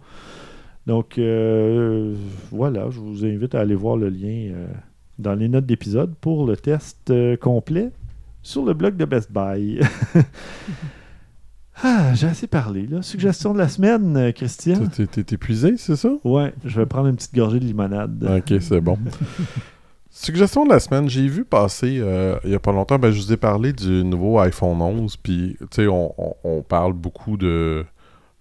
Donc, 0.86 1.18
euh, 1.18 2.14
voilà, 2.50 2.90
je 2.90 3.00
vous 3.00 3.24
invite 3.24 3.54
à 3.54 3.60
aller 3.60 3.74
voir 3.74 3.96
le 3.96 4.08
lien 4.10 4.50
euh, 4.52 4.66
dans 5.18 5.34
les 5.34 5.48
notes 5.48 5.66
d'épisode 5.66 6.14
pour 6.20 6.46
le 6.46 6.56
test 6.56 7.10
euh, 7.10 7.36
complet 7.36 7.90
sur 8.42 8.64
le 8.64 8.74
blog 8.74 8.96
de 8.96 9.06
Best 9.06 9.32
Buy. 9.32 9.80
ah, 11.82 12.14
j'ai 12.14 12.26
assez 12.26 12.46
parlé. 12.46 12.86
Là. 12.86 13.02
Suggestion 13.02 13.52
de 13.54 13.58
la 13.58 13.68
semaine, 13.68 14.32
Christian. 14.34 14.86
T'es- 14.88 15.34
épuisé, 15.34 15.76
c'est 15.76 15.96
ça? 15.96 16.10
Ouais, 16.24 16.52
je 16.64 16.78
vais 16.80 16.86
prendre 16.86 17.08
une 17.08 17.16
petite 17.16 17.34
gorgée 17.34 17.60
de 17.60 17.64
limonade. 17.64 18.22
Ok, 18.38 18.54
c'est 18.60 18.80
bon. 18.80 18.98
Suggestion 20.10 20.64
de 20.64 20.70
la 20.70 20.78
semaine, 20.78 21.08
j'ai 21.08 21.26
vu 21.26 21.44
passer 21.44 21.98
euh, 22.00 22.36
il 22.44 22.50
y 22.50 22.54
a 22.54 22.60
pas 22.60 22.70
longtemps, 22.70 23.00
ben, 23.00 23.10
je 23.10 23.20
vous 23.20 23.32
ai 23.32 23.36
parlé 23.36 23.72
du 23.72 24.04
nouveau 24.04 24.38
iPhone 24.38 24.80
11, 24.80 25.16
puis 25.16 25.56
tu 25.58 25.66
sais, 25.72 25.86
on, 25.88 26.14
on- 26.16 26.34
on 26.44 26.62
parle 26.62 26.92
beaucoup 26.92 27.36
de... 27.36 27.84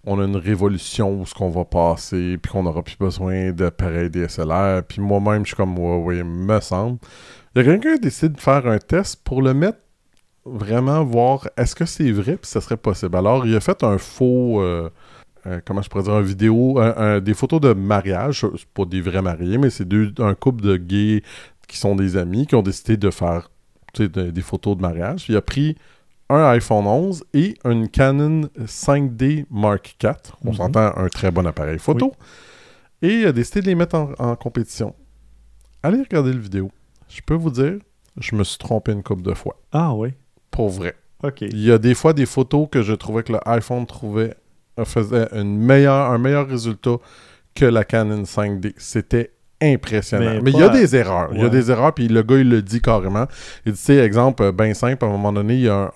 On 0.06 0.20
a 0.20 0.24
une 0.24 0.36
révolution 0.36 1.20
où 1.20 1.26
ce 1.26 1.34
qu'on 1.34 1.50
va 1.50 1.64
passer, 1.64 2.36
puis 2.38 2.52
qu'on 2.52 2.64
n'aura 2.64 2.82
plus 2.82 2.98
besoin 2.98 3.52
d'appareils 3.52 4.10
DSLR, 4.10 4.82
puis 4.86 5.00
moi-même, 5.00 5.44
je 5.44 5.48
suis 5.48 5.56
comme, 5.56 5.78
ouais, 5.78 6.22
me 6.22 6.60
semble. 6.60 6.98
Il 7.54 7.62
y 7.62 7.68
a 7.68 7.72
quelqu'un 7.72 7.90
qui 7.92 7.94
a 7.94 7.98
décidé 7.98 8.34
de 8.34 8.40
faire 8.40 8.66
un 8.66 8.78
test 8.78 9.22
pour 9.24 9.40
le 9.40 9.54
mettre 9.54 9.78
vraiment 10.44 11.02
voir 11.04 11.48
est-ce 11.56 11.74
que 11.74 11.86
c'est 11.86 12.12
vrai, 12.12 12.36
puis 12.36 12.50
ça 12.50 12.60
serait 12.60 12.76
possible. 12.76 13.16
Alors, 13.16 13.46
il 13.46 13.56
a 13.56 13.60
fait 13.60 13.82
un 13.82 13.98
faux... 13.98 14.60
euh, 14.60 14.90
euh, 15.46 15.60
comment 15.64 15.82
je 15.82 15.88
pourrais 15.88 16.04
dire, 16.04 16.14
un 16.14 16.22
vidéo, 16.22 16.80
des 17.20 17.34
photos 17.34 17.60
de 17.60 17.72
mariage, 17.74 18.46
c'est 18.56 18.68
pas 18.68 18.84
des 18.84 19.00
vrais 19.00 19.22
mariés, 19.22 19.58
mais 19.58 19.70
c'est 19.70 19.84
deux, 19.84 20.12
un 20.18 20.34
couple 20.34 20.62
de 20.62 20.76
gays 20.76 21.22
qui 21.68 21.76
sont 21.76 21.94
des 21.96 22.16
amis 22.16 22.46
qui 22.46 22.54
ont 22.54 22.62
décidé 22.62 22.96
de 22.96 23.10
faire 23.10 23.50
des 23.98 24.42
photos 24.42 24.76
de 24.76 24.82
mariage. 24.82 25.26
Il 25.28 25.36
a 25.36 25.42
pris 25.42 25.76
un 26.30 26.44
iPhone 26.50 26.86
11 26.86 27.24
et 27.34 27.54
une 27.64 27.88
Canon 27.88 28.48
5D 28.64 29.44
Mark 29.50 29.96
IV. 30.02 30.12
On 30.44 30.50
Mhm. 30.50 30.56
s'entend 30.56 30.96
un 30.96 31.08
très 31.08 31.30
bon 31.30 31.46
appareil 31.46 31.78
photo. 31.78 32.12
Et 33.02 33.08
il 33.20 33.26
a 33.26 33.32
décidé 33.32 33.60
de 33.60 33.66
les 33.66 33.74
mettre 33.74 33.96
en, 33.96 34.12
en 34.18 34.34
compétition. 34.36 34.94
Allez 35.82 35.98
regarder 36.00 36.32
le 36.32 36.38
vidéo. 36.40 36.70
Je 37.08 37.20
peux 37.20 37.34
vous 37.34 37.50
dire, 37.50 37.74
je 38.18 38.34
me 38.34 38.42
suis 38.44 38.58
trompé 38.58 38.92
une 38.92 39.02
couple 39.02 39.22
de 39.22 39.34
fois. 39.34 39.60
Ah 39.72 39.92
oui, 39.94 40.10
Pour 40.50 40.70
vrai. 40.70 40.94
ok. 41.22 41.42
Il 41.42 41.60
y 41.62 41.70
a 41.70 41.78
des 41.78 41.94
fois 41.94 42.12
des 42.14 42.26
photos 42.26 42.68
que 42.70 42.82
je 42.82 42.94
trouvais 42.94 43.22
que 43.22 43.32
l'iPhone 43.44 43.84
trouvait 43.86 44.34
euh, 44.78 44.84
faisait 44.84 45.28
une 45.32 45.56
meilleure, 45.58 46.10
un 46.10 46.18
meilleur 46.18 46.48
résultat 46.48 46.96
que 47.54 47.64
la 47.66 47.84
Canon 47.84 48.22
5D. 48.24 48.72
C'était 48.78 49.32
impressionnant. 49.72 50.24
Mais 50.34 50.40
Mais, 50.40 50.50
il 50.52 50.58
y 50.58 50.62
a 50.62 50.68
des 50.68 50.94
erreurs. 50.96 51.30
Il 51.32 51.40
y 51.40 51.44
a 51.44 51.48
des 51.48 51.70
erreurs, 51.70 51.92
puis 51.94 52.08
le 52.08 52.22
gars, 52.22 52.36
il 52.38 52.48
le 52.48 52.62
dit 52.62 52.80
carrément. 52.80 53.26
Il 53.66 53.72
dit, 53.72 53.78
tu 53.78 53.84
sais, 53.84 53.96
exemple, 53.96 54.52
bien 54.52 54.74
simple, 54.74 55.04
à 55.04 55.08
un 55.08 55.10
moment 55.12 55.32
donné, 55.32 55.54
il 55.54 55.60
y 55.62 55.68
a 55.68 55.90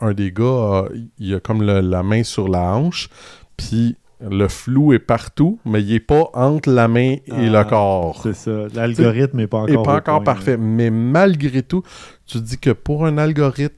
un, 0.00 0.12
des 0.12 0.32
gars, 0.32 0.44
euh, 0.44 0.88
il 1.18 1.34
a 1.34 1.40
comme 1.40 1.62
le- 1.62 1.80
la 1.80 2.02
main 2.02 2.22
sur 2.24 2.48
la 2.48 2.74
hanche, 2.74 3.08
puis 3.56 3.96
le 4.20 4.46
flou 4.46 4.92
est 4.92 5.00
partout, 5.00 5.58
mais 5.64 5.82
il 5.82 5.94
est 5.94 6.00
pas 6.00 6.30
entre 6.34 6.70
la 6.70 6.86
main 6.86 7.14
et 7.14 7.22
Ah, 7.32 7.40
le 7.40 7.64
corps 7.64 8.20
C'est 8.22 8.34
ça. 8.36 8.50
L'algorithme 8.72 9.36
n'est 9.38 9.46
pas 9.48 9.58
encore. 9.58 9.68
n'est 9.68 9.82
pas 9.82 9.96
encore 9.96 10.22
point, 10.22 10.34
parfait. 10.34 10.56
Mais 10.56 10.90
malgré 10.90 11.62
tout, 11.62 11.82
tu 12.26 12.38
dis 12.40 12.56
que 12.58 12.70
pour 12.70 13.04
un 13.04 13.18
algorithme, 13.18 13.74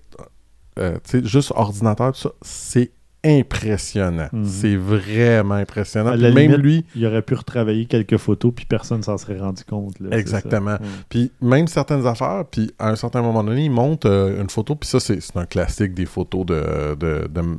euh, 0.78 0.96
tu 1.08 1.20
sais, 1.20 1.24
juste 1.26 1.52
ordinateur, 1.56 2.12
tout 2.12 2.20
ça, 2.20 2.30
c'est 2.42 2.90
impressionnant. 3.24 4.28
Mhm. 4.32 4.44
C'est 4.44 4.76
vraiment 4.76 5.54
impressionnant. 5.54 6.10
À 6.10 6.12
Puis 6.12 6.22
la 6.22 6.30
même 6.30 6.50
limite, 6.52 6.62
lui, 6.62 6.84
Il 6.94 7.06
aurait 7.06 7.22
pu 7.22 7.34
retravailler 7.34 7.86
quelques 7.86 8.18
photos, 8.18 8.52
puis 8.54 8.66
personne 8.66 9.02
s'en 9.02 9.16
serait 9.18 9.38
rendu 9.38 9.64
compte. 9.64 9.98
là, 10.00 10.16
Exactement. 10.16 10.74
Mm. 10.74 10.78
puis 11.08 11.32
même 11.40 11.66
certaines 11.66 12.06
affaires, 12.06 12.44
puis 12.50 12.70
à 12.78 12.90
un 12.90 12.96
certain 12.96 13.22
moment 13.22 13.42
donné, 13.42 13.64
il 13.64 13.70
monte 13.70 14.04
euh, 14.06 14.40
une 14.40 14.50
photo, 14.50 14.74
puis 14.74 14.88
ça, 14.88 15.00
c'est 15.00 15.18
un 15.36 15.46
classique 15.46 15.94
des 15.94 16.06
photos 16.06 16.44
de, 16.46 16.94
de- 16.94 17.26
de- 17.28 17.58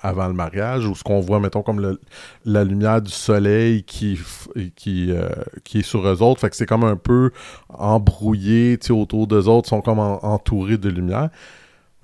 avant 0.00 0.28
le 0.28 0.34
mariage, 0.34 0.86
où 0.86 0.94
ce 0.94 1.02
qu'on 1.02 1.20
voit, 1.20 1.40
mettons, 1.40 1.62
comme 1.62 1.80
le- 1.80 2.00
la 2.44 2.64
lumière 2.64 3.00
du 3.02 3.10
soleil 3.10 3.82
qui, 3.82 4.18
qui, 4.76 5.10
euh, 5.10 5.28
qui 5.64 5.78
est 5.78 5.82
sur 5.82 6.06
eux 6.06 6.22
autres, 6.22 6.40
fait 6.40 6.50
que 6.50 6.56
c'est 6.56 6.66
comme 6.66 6.84
un 6.84 6.96
peu 6.96 7.30
embrouillé, 7.70 8.78
tu 8.78 8.88
sais, 8.88 8.92
autour 8.92 9.26
d'eux 9.26 9.48
autres, 9.48 9.68
sont 9.68 9.80
comme 9.80 9.98
en- 9.98 10.24
entourés 10.24 10.78
de 10.78 10.88
lumière. 10.88 11.30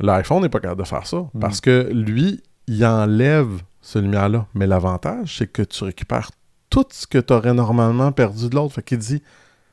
L'iPhone 0.00 0.42
n'est 0.42 0.48
pas 0.48 0.58
capable 0.60 0.82
de 0.82 0.86
faire 0.86 1.06
ça, 1.06 1.18
Mm. 1.34 1.38
parce 1.40 1.60
que 1.60 1.90
lui, 1.92 2.42
il 2.66 2.84
enlève 2.84 3.48
cette 3.80 4.02
lumière-là. 4.02 4.46
Mais 4.54 4.66
l'avantage, 4.66 5.36
c'est 5.38 5.46
que 5.50 5.62
tu 5.62 5.84
récupères 5.84 6.30
tout 6.70 6.84
ce 6.90 7.06
que 7.06 7.18
tu 7.18 7.32
aurais 7.32 7.54
normalement 7.54 8.12
perdu 8.12 8.48
de 8.48 8.54
l'autre. 8.54 8.74
Fait 8.74 8.82
qu'il 8.82 8.98
dit 8.98 9.22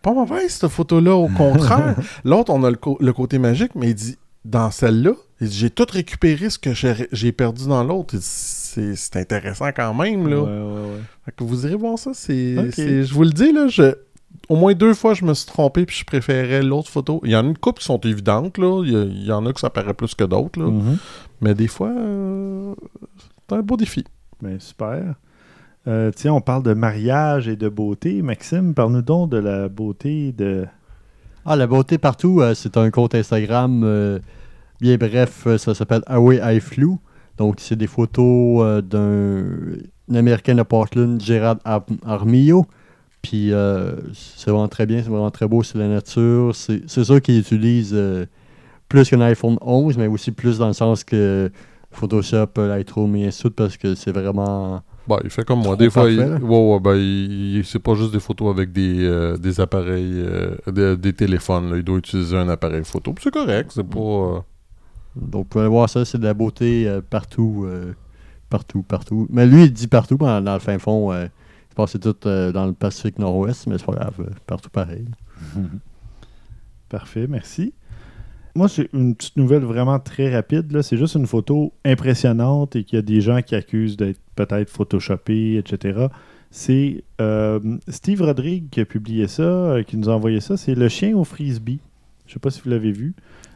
Pas 0.01 0.13
mauvaise 0.13 0.51
cette 0.51 0.69
photo-là, 0.69 1.15
au 1.15 1.27
contraire. 1.29 1.95
L'autre, 2.25 2.51
on 2.51 2.63
a 2.63 2.71
le, 2.71 3.13
côté 3.13 3.39
magique, 3.39 3.73
mais 3.75 3.89
il 3.89 3.95
dit 3.95 4.17
Dans 4.43 4.71
celle-là, 4.71 5.11
j'ai 5.39 5.69
tout 5.69 5.85
récupéré 5.89 6.49
ce 6.49 6.59
que 6.59 6.71
j'ai 6.73 7.31
perdu 7.31 7.67
dans 7.67 7.83
l'autre. 7.83 8.15
Il 8.15 8.19
dit, 8.19 8.25
C'est 8.97 9.15
intéressant 9.15 9.69
quand 9.75 9.93
même. 9.93 10.27
Là. 10.27 10.41
Ouais, 10.41 10.49
ouais, 10.49 10.81
ouais. 10.91 11.01
Fait 11.25 11.31
que 11.35 11.43
vous 11.43 11.65
irez 11.65 11.75
voir 11.75 11.97
ça. 11.97 12.11
C'est, 12.13 12.55
je 13.03 13.13
vous 13.13 13.23
le 13.23 13.31
dis, 13.31 13.53
là, 13.53 13.67
je, 13.69 13.93
au 14.49 14.55
moins 14.55 14.73
deux 14.73 14.93
fois, 14.93 15.13
je 15.13 15.23
me 15.23 15.33
suis 15.33 15.45
trompé 15.45 15.85
puis 15.85 15.95
je 15.95 16.03
préférais 16.05 16.63
l'autre 16.63 16.89
photo. 16.89 17.21
Il 17.23 17.31
y 17.31 17.35
en 17.35 17.45
a 17.45 17.47
une 17.47 17.57
couple 17.57 17.79
qui 17.79 17.85
sont 17.85 17.99
évidentes. 18.01 18.57
Là. 18.57 18.83
Il, 18.83 18.91
y 18.91 18.95
a- 18.95 19.03
il 19.03 19.23
y 19.25 19.31
en 19.31 19.45
a 19.45 19.53
que 19.53 19.59
ça 19.59 19.69
paraît 19.69 19.93
plus 19.93 20.15
que 20.15 20.23
d'autres. 20.25 20.59
Mais 21.41 21.53
des 21.55 21.67
fois, 21.67 21.89
euh, 21.89 22.73
c'est 23.49 23.55
un 23.55 23.61
beau 23.61 23.77
défi. 23.77 24.03
Ben, 24.41 24.59
super. 24.59 25.15
Euh, 25.87 26.11
tiens, 26.15 26.33
on 26.33 26.41
parle 26.41 26.63
de 26.63 26.73
mariage 26.73 27.47
et 27.47 27.55
de 27.55 27.69
beauté. 27.69 28.21
Maxime, 28.21 28.73
parle-nous 28.73 29.01
donc 29.01 29.29
de 29.29 29.37
la 29.37 29.69
beauté 29.69 30.31
de. 30.33 30.65
Ah, 31.45 31.55
la 31.55 31.67
beauté 31.67 31.97
partout, 31.97 32.41
euh, 32.41 32.53
c'est 32.53 32.77
un 32.77 32.91
compte 32.91 33.15
Instagram. 33.15 33.81
euh, 33.83 34.19
bien 34.81 34.97
bref, 34.97 35.47
ça 35.57 35.73
s'appelle 35.73 36.03
Away 36.07 36.39
I 36.43 36.59
Flew. 36.59 36.97
Donc, 37.37 37.55
c'est 37.59 37.77
des 37.77 37.87
photos 37.87 38.61
euh, 38.63 38.81
d'un 38.81 39.77
un 40.11 40.15
Américain 40.15 40.55
de 40.55 40.63
Portland, 40.63 41.21
Gerard 41.21 41.57
Ar- 41.63 41.85
Armillo. 42.05 42.65
Puis, 43.21 43.53
euh, 43.53 43.95
c'est 44.13 44.49
vraiment 44.51 44.67
très 44.67 44.85
bien, 44.85 45.01
c'est 45.03 45.09
vraiment 45.09 45.31
très 45.31 45.47
beau, 45.47 45.63
c'est 45.63 45.77
la 45.77 45.87
nature. 45.87 46.55
C'est 46.55 46.81
c'est 46.87 47.03
sûr 47.03 47.21
qu'il 47.21 47.37
utilise 47.39 47.91
euh, 47.93 48.25
plus 48.89 49.09
qu'un 49.09 49.21
iPhone 49.21 49.57
11, 49.61 49.97
mais 49.97 50.07
aussi 50.07 50.31
plus 50.31 50.57
dans 50.57 50.67
le 50.67 50.73
sens 50.73 51.03
que 51.03 51.49
Photoshop, 51.91 52.47
Lightroom 52.57 53.15
et 53.15 53.27
ainsi 53.27 53.37
de 53.37 53.41
suite, 53.41 53.55
parce 53.55 53.77
que 53.77 53.95
c'est 53.95 54.11
vraiment. 54.11 54.81
Bah, 55.07 55.19
il 55.23 55.29
fait 55.31 55.43
comme 55.43 55.61
moi. 55.61 55.75
Des 55.75 55.89
fois, 55.89 56.09
il, 56.11 56.19
ouais, 56.19 56.39
ouais, 56.73 56.79
ben, 56.79 56.95
il- 56.95 57.63
c'est 57.65 57.79
pas 57.79 57.95
juste 57.95 58.11
des 58.11 58.19
photos 58.19 58.53
avec 58.53 58.71
des, 58.71 59.03
euh, 59.05 59.37
des 59.37 59.59
appareils, 59.59 60.13
euh, 60.13 60.55
des, 60.67 60.95
des 60.97 61.13
téléphones. 61.13 61.71
là. 61.71 61.77
Il 61.77 61.83
doit 61.83 61.97
utiliser 61.97 62.37
un 62.37 62.47
appareil 62.49 62.83
photo. 62.83 63.15
C'est 63.21 63.33
correct. 63.33 63.71
C'est 63.73 63.83
pas. 63.83 63.99
euh, 63.99 64.39
Donc, 65.15 65.31
vous 65.33 65.43
pouvez 65.45 65.67
voir 65.67 65.89
ça, 65.89 66.05
c'est 66.05 66.19
de 66.19 66.25
la 66.25 66.35
beauté 66.35 66.87
euh, 66.87 67.01
partout, 67.01 67.63
euh, 67.65 67.93
partout, 68.51 68.83
partout. 68.83 69.25
Mais 69.31 69.47
lui, 69.47 69.63
il 69.63 69.73
dit 69.73 69.87
partout, 69.87 70.17
dans, 70.17 70.41
dans 70.41 70.53
le 70.53 70.59
fin 70.59 70.77
fond, 70.77 71.11
euh, 71.11 71.25
il 71.71 71.75
passait 71.75 71.97
tout 71.99 72.15
euh, 72.27 72.51
dans 72.51 72.67
le 72.67 72.73
Pacifique 72.73 73.17
Nord-Ouest, 73.17 73.65
mais 73.65 73.79
c'est 73.79 73.85
pas 73.87 73.93
grave, 73.93 74.13
euh, 74.19 74.29
partout 74.45 74.69
pareil. 74.69 75.05
Parfait, 76.89 77.27
merci. 77.27 77.73
Moi, 78.59 78.67
j'ai 78.67 78.89
une 78.93 79.15
petite 79.15 79.37
nouvelle 79.37 79.63
vraiment 79.63 79.99
très 79.99 80.35
rapide. 80.35 80.69
là. 80.73 80.83
C'est 80.83 80.97
juste 80.97 81.15
une 81.15 81.25
photo 81.27 81.71
impressionnante 81.85 82.75
et 82.75 82.83
qu'il 82.83 82.97
y 82.97 82.99
a 82.99 83.01
des 83.01 83.21
gens 83.21 83.41
qui 83.41 83.55
accusent 83.55 83.95
d'être 83.95 84.19
peut-être 84.35 84.69
photoshopé, 84.69 85.55
etc. 85.57 86.07
C'est 86.51 87.03
euh, 87.21 87.59
Steve 87.87 88.21
Rodrigue 88.21 88.65
qui 88.69 88.81
a 88.81 88.85
publié 88.85 89.27
ça, 89.29 89.43
euh, 89.43 89.83
qui 89.83 89.95
nous 89.95 90.09
a 90.09 90.13
envoyé 90.13 90.41
ça. 90.41 90.57
C'est 90.57 90.75
le 90.75 90.89
chien 90.89 91.15
au 91.15 91.23
frisbee. 91.23 91.79
Je 92.27 92.33
sais 92.33 92.39
pas 92.39 92.49
si 92.51 92.59
vous 92.61 92.69
l'avez 92.69 92.91
vu. 92.91 93.13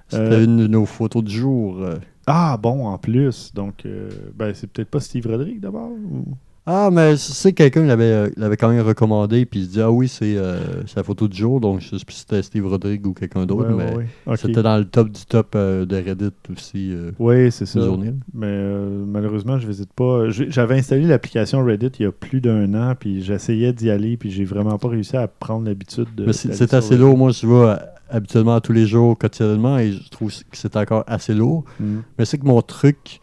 C'était 0.07 0.23
Euh, 0.23 0.45
une 0.45 0.57
de 0.57 0.67
nos 0.67 0.85
photos 0.85 1.21
du 1.23 1.35
jour. 1.35 1.85
Ah 2.25 2.57
bon, 2.61 2.87
en 2.87 2.97
plus. 2.97 3.53
Donc, 3.53 3.85
euh, 3.85 4.09
ben, 4.35 4.53
c'est 4.53 4.67
peut-être 4.71 4.89
pas 4.89 5.01
Steve 5.01 5.27
Rodrigue 5.27 5.59
d'abord. 5.59 5.91
ou- 5.91 6.25
Ah, 6.66 6.89
mais 6.93 7.18
c'est 7.18 7.51
quelqu'un 7.51 7.84
l'avait 7.84 8.03
euh, 8.05 8.30
l'avait 8.38 8.55
quand 8.55 8.70
même 8.70 8.86
recommandé, 8.86 9.45
puis 9.45 9.59
il 9.61 9.66
se 9.66 9.72
dit 9.72 9.82
Ah 9.82 9.91
oui, 9.91 10.07
c'est 10.07 10.38
euh, 10.38 10.59
c'est 10.86 10.95
la 10.95 11.03
photo 11.03 11.28
du 11.28 11.36
jour, 11.38 11.59
donc 11.59 11.82
je 11.82 11.97
sais 11.97 12.05
plus 12.05 12.14
si 12.14 12.20
c'était 12.22 12.41
Steve 12.41 12.66
Rodrigue 12.66 13.05
ou 13.05 13.14
quelqu'un 13.14 13.45
d'autre, 13.45 13.70
Ouais, 13.70 13.76
mais 13.76 13.91
ouais, 13.91 13.97
ouais. 13.97 14.07
Ok. 14.28 14.38
c'était 14.38 14.64
dans 14.64 14.78
le 14.78 14.86
top 14.86 15.09
du 15.09 15.26
top 15.26 15.53
euh, 15.55 15.86
de 15.86 15.97
Reddit 15.97 16.32
aussi. 16.49 16.93
Euh, 16.93 17.11
Oui, 17.20 17.51
c'est 17.51 17.66
ça. 17.66 17.82
journée. 17.82 18.14
Mais 18.34 18.47
euh, 18.47 19.03
malheureusement, 19.05 19.59
je 19.59 19.68
visite 19.68 19.91
pas. 19.91 20.30
J'avais 20.30 20.78
installé 20.78 21.03
l'application 21.03 21.66
Reddit 21.66 21.91
il 21.99 22.03
y 22.03 22.05
a 22.05 22.14
plus 22.14 22.39
d'un 22.39 22.74
an, 22.76 22.93
puis 22.97 23.22
j'essayais 23.22 23.74
d'y 23.74 23.89
aller, 23.89 24.16
puis 24.16 24.32
j'ai 24.32 24.45
vraiment 24.45 24.78
pas 24.78 24.88
réussi 24.88 25.18
à 25.18 25.28
prendre 25.28 25.66
l'habitude 25.66 26.07
de. 26.16 26.26
Mais 26.28 26.34
c'est 26.34 26.74
assez 26.74 26.95
lourd. 26.95 27.18
Moi, 27.18 27.32
je 27.32 27.45
euh, 27.45 27.76
habituellement 28.09 28.61
tous 28.61 28.72
les 28.74 28.86
jours, 28.86 29.18
quotidiennement, 29.18 29.80
et 29.80 29.91
je 29.91 30.09
trouve 30.09 30.30
que 30.32 30.55
c'est 30.57 30.78
encore 30.78 31.03
assez 31.07 31.34
lourd. 31.34 31.66
Mm. 31.80 31.97
Mais 32.18 32.24
c'est 32.24 32.38
que 32.38 32.45
mon 32.45 32.61
truc, 32.61 33.20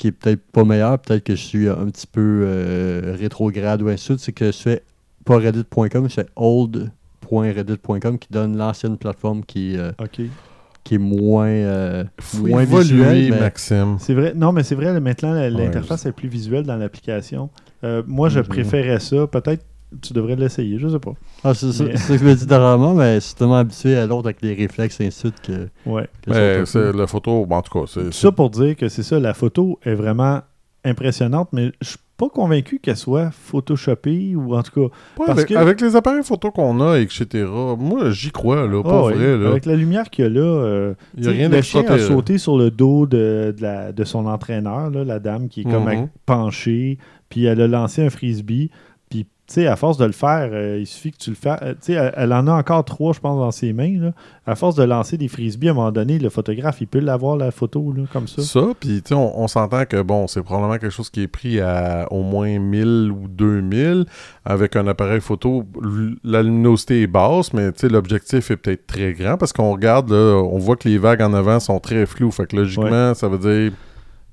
qui 0.00 0.06
est 0.08 0.12
peut-être 0.12 0.40
pas 0.50 0.64
meilleur, 0.64 0.98
peut-être 0.98 1.22
que 1.24 1.34
je 1.36 1.42
suis 1.44 1.68
un 1.68 1.86
petit 1.90 2.06
peu 2.06 2.42
euh, 2.44 3.14
rétrograde 3.18 3.82
ou 3.82 3.88
ainsi 3.88 4.14
c'est 4.18 4.32
que 4.32 4.46
je 4.46 4.56
fais 4.56 4.82
pas 5.26 5.36
reddit.com, 5.36 6.08
je 6.08 6.14
fais 6.14 6.26
old.reddit.com 6.36 8.18
qui 8.18 8.28
donne 8.30 8.56
l'ancienne 8.56 8.96
plateforme 8.96 9.44
qui, 9.44 9.76
euh, 9.76 9.92
qui 10.84 10.94
est 10.94 10.98
moins, 10.98 11.46
euh, 11.48 12.04
moins 12.38 12.64
visuelle. 12.64 13.30
mais- 13.30 13.40
Maxime. 13.40 13.96
C'est 13.98 14.14
vrai. 14.14 14.32
Non, 14.34 14.52
mais 14.52 14.62
c'est 14.62 14.74
vrai, 14.74 14.98
maintenant, 15.00 15.32
Ouais, 15.34 15.50
l'interface 15.50 16.06
est 16.06 16.12
plus 16.12 16.28
visuelle 16.28 16.64
dans 16.64 16.76
l'application. 16.76 17.50
Euh, 17.84 18.02
moi, 18.06 18.28
je 18.30 18.40
Mhm. 18.40 18.46
préférais 18.46 19.00
ça. 19.00 19.26
Peut-être 19.26 19.64
tu 20.02 20.12
devrais 20.12 20.36
l'essayer, 20.36 20.78
je 20.78 20.88
sais 20.88 20.98
pas. 20.98 21.12
Ah, 21.44 21.54
c'est 21.54 21.72
ça 21.72 21.84
Mais- 21.84 21.92
c'est 21.96 21.98
ça 21.98 22.12
que 22.14 22.18
je 22.20 22.24
me 22.24 22.34
dis 22.34 22.46
dernièrement, 22.46 22.94
mais 22.94 23.18
c'est 23.20 23.34
tellement 23.36 23.56
habitué 23.56 23.96
à 23.96 24.06
l'autre 24.06 24.26
avec 24.26 24.40
les 24.42 24.54
réflexes 24.54 25.00
et 25.00 25.06
ainsi 25.06 25.24
de 25.24 25.28
suite 25.32 25.40
que, 25.42 25.90
Ouais. 25.90 26.06
que 26.22 26.30
Mais 26.30 26.66
c'est 26.66 26.92
la 26.92 27.06
photo, 27.06 27.44
bon, 27.46 27.56
en 27.56 27.62
tout 27.62 27.78
cas, 27.78 27.86
c'est. 27.92 28.12
Ça 28.12 28.30
pour 28.32 28.50
dire 28.50 28.76
que 28.76 28.88
c'est 28.88 29.02
ça, 29.02 29.18
la 29.18 29.34
photo 29.34 29.78
est 29.84 29.94
vraiment 29.94 30.40
impressionnante, 30.84 31.48
mais 31.52 31.72
je 31.82 31.88
suis 31.90 31.98
pas 32.16 32.28
convaincu 32.28 32.78
qu'elle 32.80 32.96
soit 32.96 33.30
photoshopée 33.30 34.34
ou 34.36 34.54
en 34.54 34.62
tout 34.62 34.72
cas. 34.72 34.80
Ouais, 34.80 34.90
parce 35.26 35.30
avec, 35.38 35.48
que- 35.48 35.54
avec 35.54 35.80
les 35.80 35.96
appareils 35.96 36.22
photo 36.22 36.50
qu'on 36.50 36.80
a, 36.80 36.98
etc., 36.98 37.46
moi, 37.78 38.10
j'y 38.10 38.30
crois, 38.30 38.66
là, 38.66 38.82
pas 38.82 38.90
Ah 38.90 39.04
ouais, 39.06 39.14
vrai, 39.14 39.38
là. 39.38 39.48
Avec 39.50 39.66
la 39.66 39.74
lumière 39.76 40.08
qu'il 40.10 40.24
y 40.24 40.28
a 40.28 40.30
là, 40.30 40.40
euh, 40.40 40.94
Il 41.16 41.24
y 41.24 41.28
a 41.28 41.30
rien 41.30 41.48
le 41.48 41.62
chien 41.62 41.84
a 41.86 41.98
sauté 41.98 42.38
sur 42.38 42.56
le 42.58 42.70
dos 42.70 43.06
de, 43.06 43.54
de 43.56 43.62
la- 43.62 43.92
de 43.92 44.04
son 44.04 44.26
entraîneur, 44.26 44.90
là, 44.90 45.04
la 45.04 45.18
dame 45.18 45.48
qui 45.48 45.62
est 45.62 45.64
comme 45.64 45.84
Mhm. 45.88 46.08
penchée, 46.26 46.98
puis 47.28 47.44
elle 47.44 47.60
a 47.60 47.66
lancé 47.68 48.04
un 48.04 48.10
frisbee. 48.10 48.70
Sais, 49.50 49.66
à 49.66 49.74
force 49.74 49.96
de 49.96 50.04
le 50.04 50.12
faire, 50.12 50.50
euh, 50.52 50.78
il 50.78 50.86
suffit 50.86 51.10
que 51.10 51.16
tu 51.16 51.30
le 51.30 51.34
fasses. 51.34 51.58
Tu 51.60 51.76
sais, 51.80 51.92
elle, 51.94 52.12
elle 52.16 52.32
en 52.32 52.46
a 52.46 52.52
encore 52.52 52.84
trois, 52.84 53.12
je 53.12 53.18
pense, 53.18 53.36
dans 53.36 53.50
ses 53.50 53.72
mains. 53.72 53.98
Là. 53.98 54.12
À 54.46 54.54
force 54.54 54.76
de 54.76 54.84
lancer 54.84 55.16
des 55.16 55.26
frisbees, 55.26 55.66
à 55.66 55.70
un 55.72 55.74
moment 55.74 55.90
donné, 55.90 56.20
le 56.20 56.30
photographe, 56.30 56.80
il 56.80 56.86
peut 56.86 57.00
l'avoir, 57.00 57.36
la 57.36 57.50
photo, 57.50 57.92
là, 57.92 58.04
comme 58.12 58.28
ça. 58.28 58.42
Ça, 58.42 58.60
puis 58.78 59.02
tu 59.02 59.08
sais, 59.08 59.14
on, 59.14 59.40
on 59.40 59.48
s'entend 59.48 59.86
que 59.86 60.02
bon, 60.02 60.28
c'est 60.28 60.44
probablement 60.44 60.78
quelque 60.78 60.92
chose 60.92 61.10
qui 61.10 61.22
est 61.22 61.26
pris 61.26 61.58
à 61.58 62.06
au 62.12 62.22
moins 62.22 62.60
1000 62.60 63.10
ou 63.10 63.26
2000 63.26 64.06
avec 64.44 64.76
un 64.76 64.86
appareil 64.86 65.20
photo. 65.20 65.64
La 66.22 66.44
luminosité 66.44 67.02
est 67.02 67.08
basse, 67.08 67.52
mais 67.52 67.72
tu 67.72 67.80
sais, 67.80 67.88
l'objectif 67.88 68.52
est 68.52 68.56
peut-être 68.56 68.86
très 68.86 69.14
grand 69.14 69.36
parce 69.36 69.52
qu'on 69.52 69.72
regarde, 69.72 70.12
là, 70.12 70.40
on 70.44 70.58
voit 70.58 70.76
que 70.76 70.88
les 70.88 70.98
vagues 70.98 71.22
en 71.22 71.34
avant 71.34 71.58
sont 71.58 71.80
très 71.80 72.06
floues. 72.06 72.30
Fait 72.30 72.46
que 72.46 72.54
logiquement, 72.54 73.14
ça 73.14 73.26
veut 73.26 73.38
dire. 73.38 73.72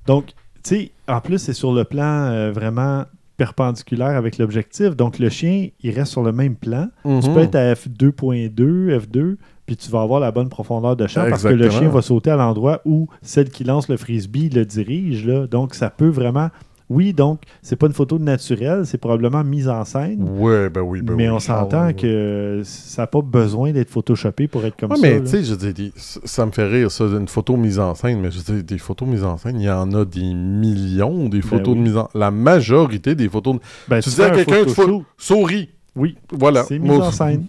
Donc, 0.06 0.26
tu 0.62 0.76
sais, 0.76 0.92
en 1.08 1.20
plus, 1.20 1.38
c'est 1.38 1.54
sur 1.54 1.72
le 1.72 1.82
plan 1.82 2.30
euh, 2.30 2.52
vraiment 2.52 3.02
perpendiculaire 3.38 4.16
avec 4.16 4.36
l'objectif. 4.36 4.94
Donc, 4.94 5.18
le 5.18 5.30
chien, 5.30 5.68
il 5.82 5.90
reste 5.94 6.12
sur 6.12 6.22
le 6.22 6.32
même 6.32 6.56
plan. 6.56 6.88
Tu 7.04 7.08
Mhm. 7.08 7.34
peux 7.34 7.40
être 7.40 7.54
à 7.54 7.72
F2.2, 7.74 8.90
F2, 8.98 9.36
puis 9.64 9.76
tu 9.76 9.90
vas 9.90 10.02
avoir 10.02 10.20
la 10.20 10.30
bonne 10.30 10.48
profondeur 10.50 10.96
de 10.96 11.06
champ 11.06 11.22
parce 11.30 11.42
que 11.44 11.48
le 11.48 11.70
chien 11.70 11.88
va 11.88 12.02
sauter 12.02 12.30
à 12.30 12.36
l'endroit 12.36 12.80
où 12.84 13.08
celle 13.22 13.48
qui 13.50 13.64
lance 13.64 13.88
le 13.88 13.96
frisbee 13.96 14.50
le 14.50 14.64
dirige. 14.66 15.26
Là. 15.26 15.46
Donc, 15.46 15.74
ça 15.74 15.88
peut 15.88 16.08
vraiment. 16.08 16.48
Oui, 16.90 17.12
donc, 17.12 17.42
c'est 17.60 17.76
pas 17.76 17.86
une 17.86 17.92
photo 17.92 18.18
de 18.18 18.24
naturel, 18.24 18.86
c'est 18.86 18.96
probablement 18.96 19.44
mise 19.44 19.68
en 19.68 19.84
scène. 19.84 20.26
Ouais, 20.38 20.70
ben 20.70 20.80
oui, 20.80 21.02
ben 21.02 21.14
mais 21.16 21.28
oui. 21.28 21.34
on 21.34 21.38
s'entend 21.38 21.88
Ah, 21.88 21.92
que 21.92 22.62
ça 22.64 23.02
n'a 23.02 23.06
pas 23.06 23.20
besoin 23.20 23.72
d'être 23.72 23.90
photoshopé 23.90 24.48
pour 24.48 24.64
être 24.64 24.74
comme 24.76 24.92
Ouais, 24.92 24.96
ça. 24.96 25.02
mais 25.06 25.20
tu 25.20 25.26
sais, 25.26 25.44
je 25.44 25.54
dis, 25.54 25.92
ça 25.96 26.46
me 26.46 26.50
fait 26.50 26.66
rire, 26.66 26.90
ça, 26.90 27.04
une 27.04 27.28
photo 27.28 27.56
mise 27.58 27.78
en 27.78 27.94
scène, 27.94 28.20
mais 28.20 28.30
je 28.30 28.40
dis, 28.40 28.62
des 28.64 28.78
photos 28.78 29.06
mises 29.06 29.24
en 29.24 29.36
scène, 29.36 29.60
il 29.60 29.64
y 29.66 29.70
en 29.70 29.92
a 29.92 30.04
des 30.06 30.32
millions, 30.34 31.28
des 31.28 31.42
photos 31.42 31.66
Ben 31.66 31.72
oui. 31.72 31.78
de 31.78 31.82
mise 31.82 31.96
en 31.98 32.08
La 32.14 32.30
majorité 32.30 33.14
des 33.14 33.28
photos 33.28 33.56
de. 33.56 33.60
Ben, 33.88 34.00
tu 34.00 34.08
tu 34.08 34.16
dis 34.16 34.22
à 34.22 34.26
fais 34.26 34.30
un 34.40 34.44
quelqu'un 34.44 34.64
de 34.64 34.70
photoshoot, 34.70 35.04
Souris. 35.18 35.68
Oui, 35.94 36.16
Voilà. 36.32 36.62
c'est 36.64 36.78
mis 36.78 36.88
Moi, 36.88 37.06
en 37.06 37.10
scène. 37.10 37.46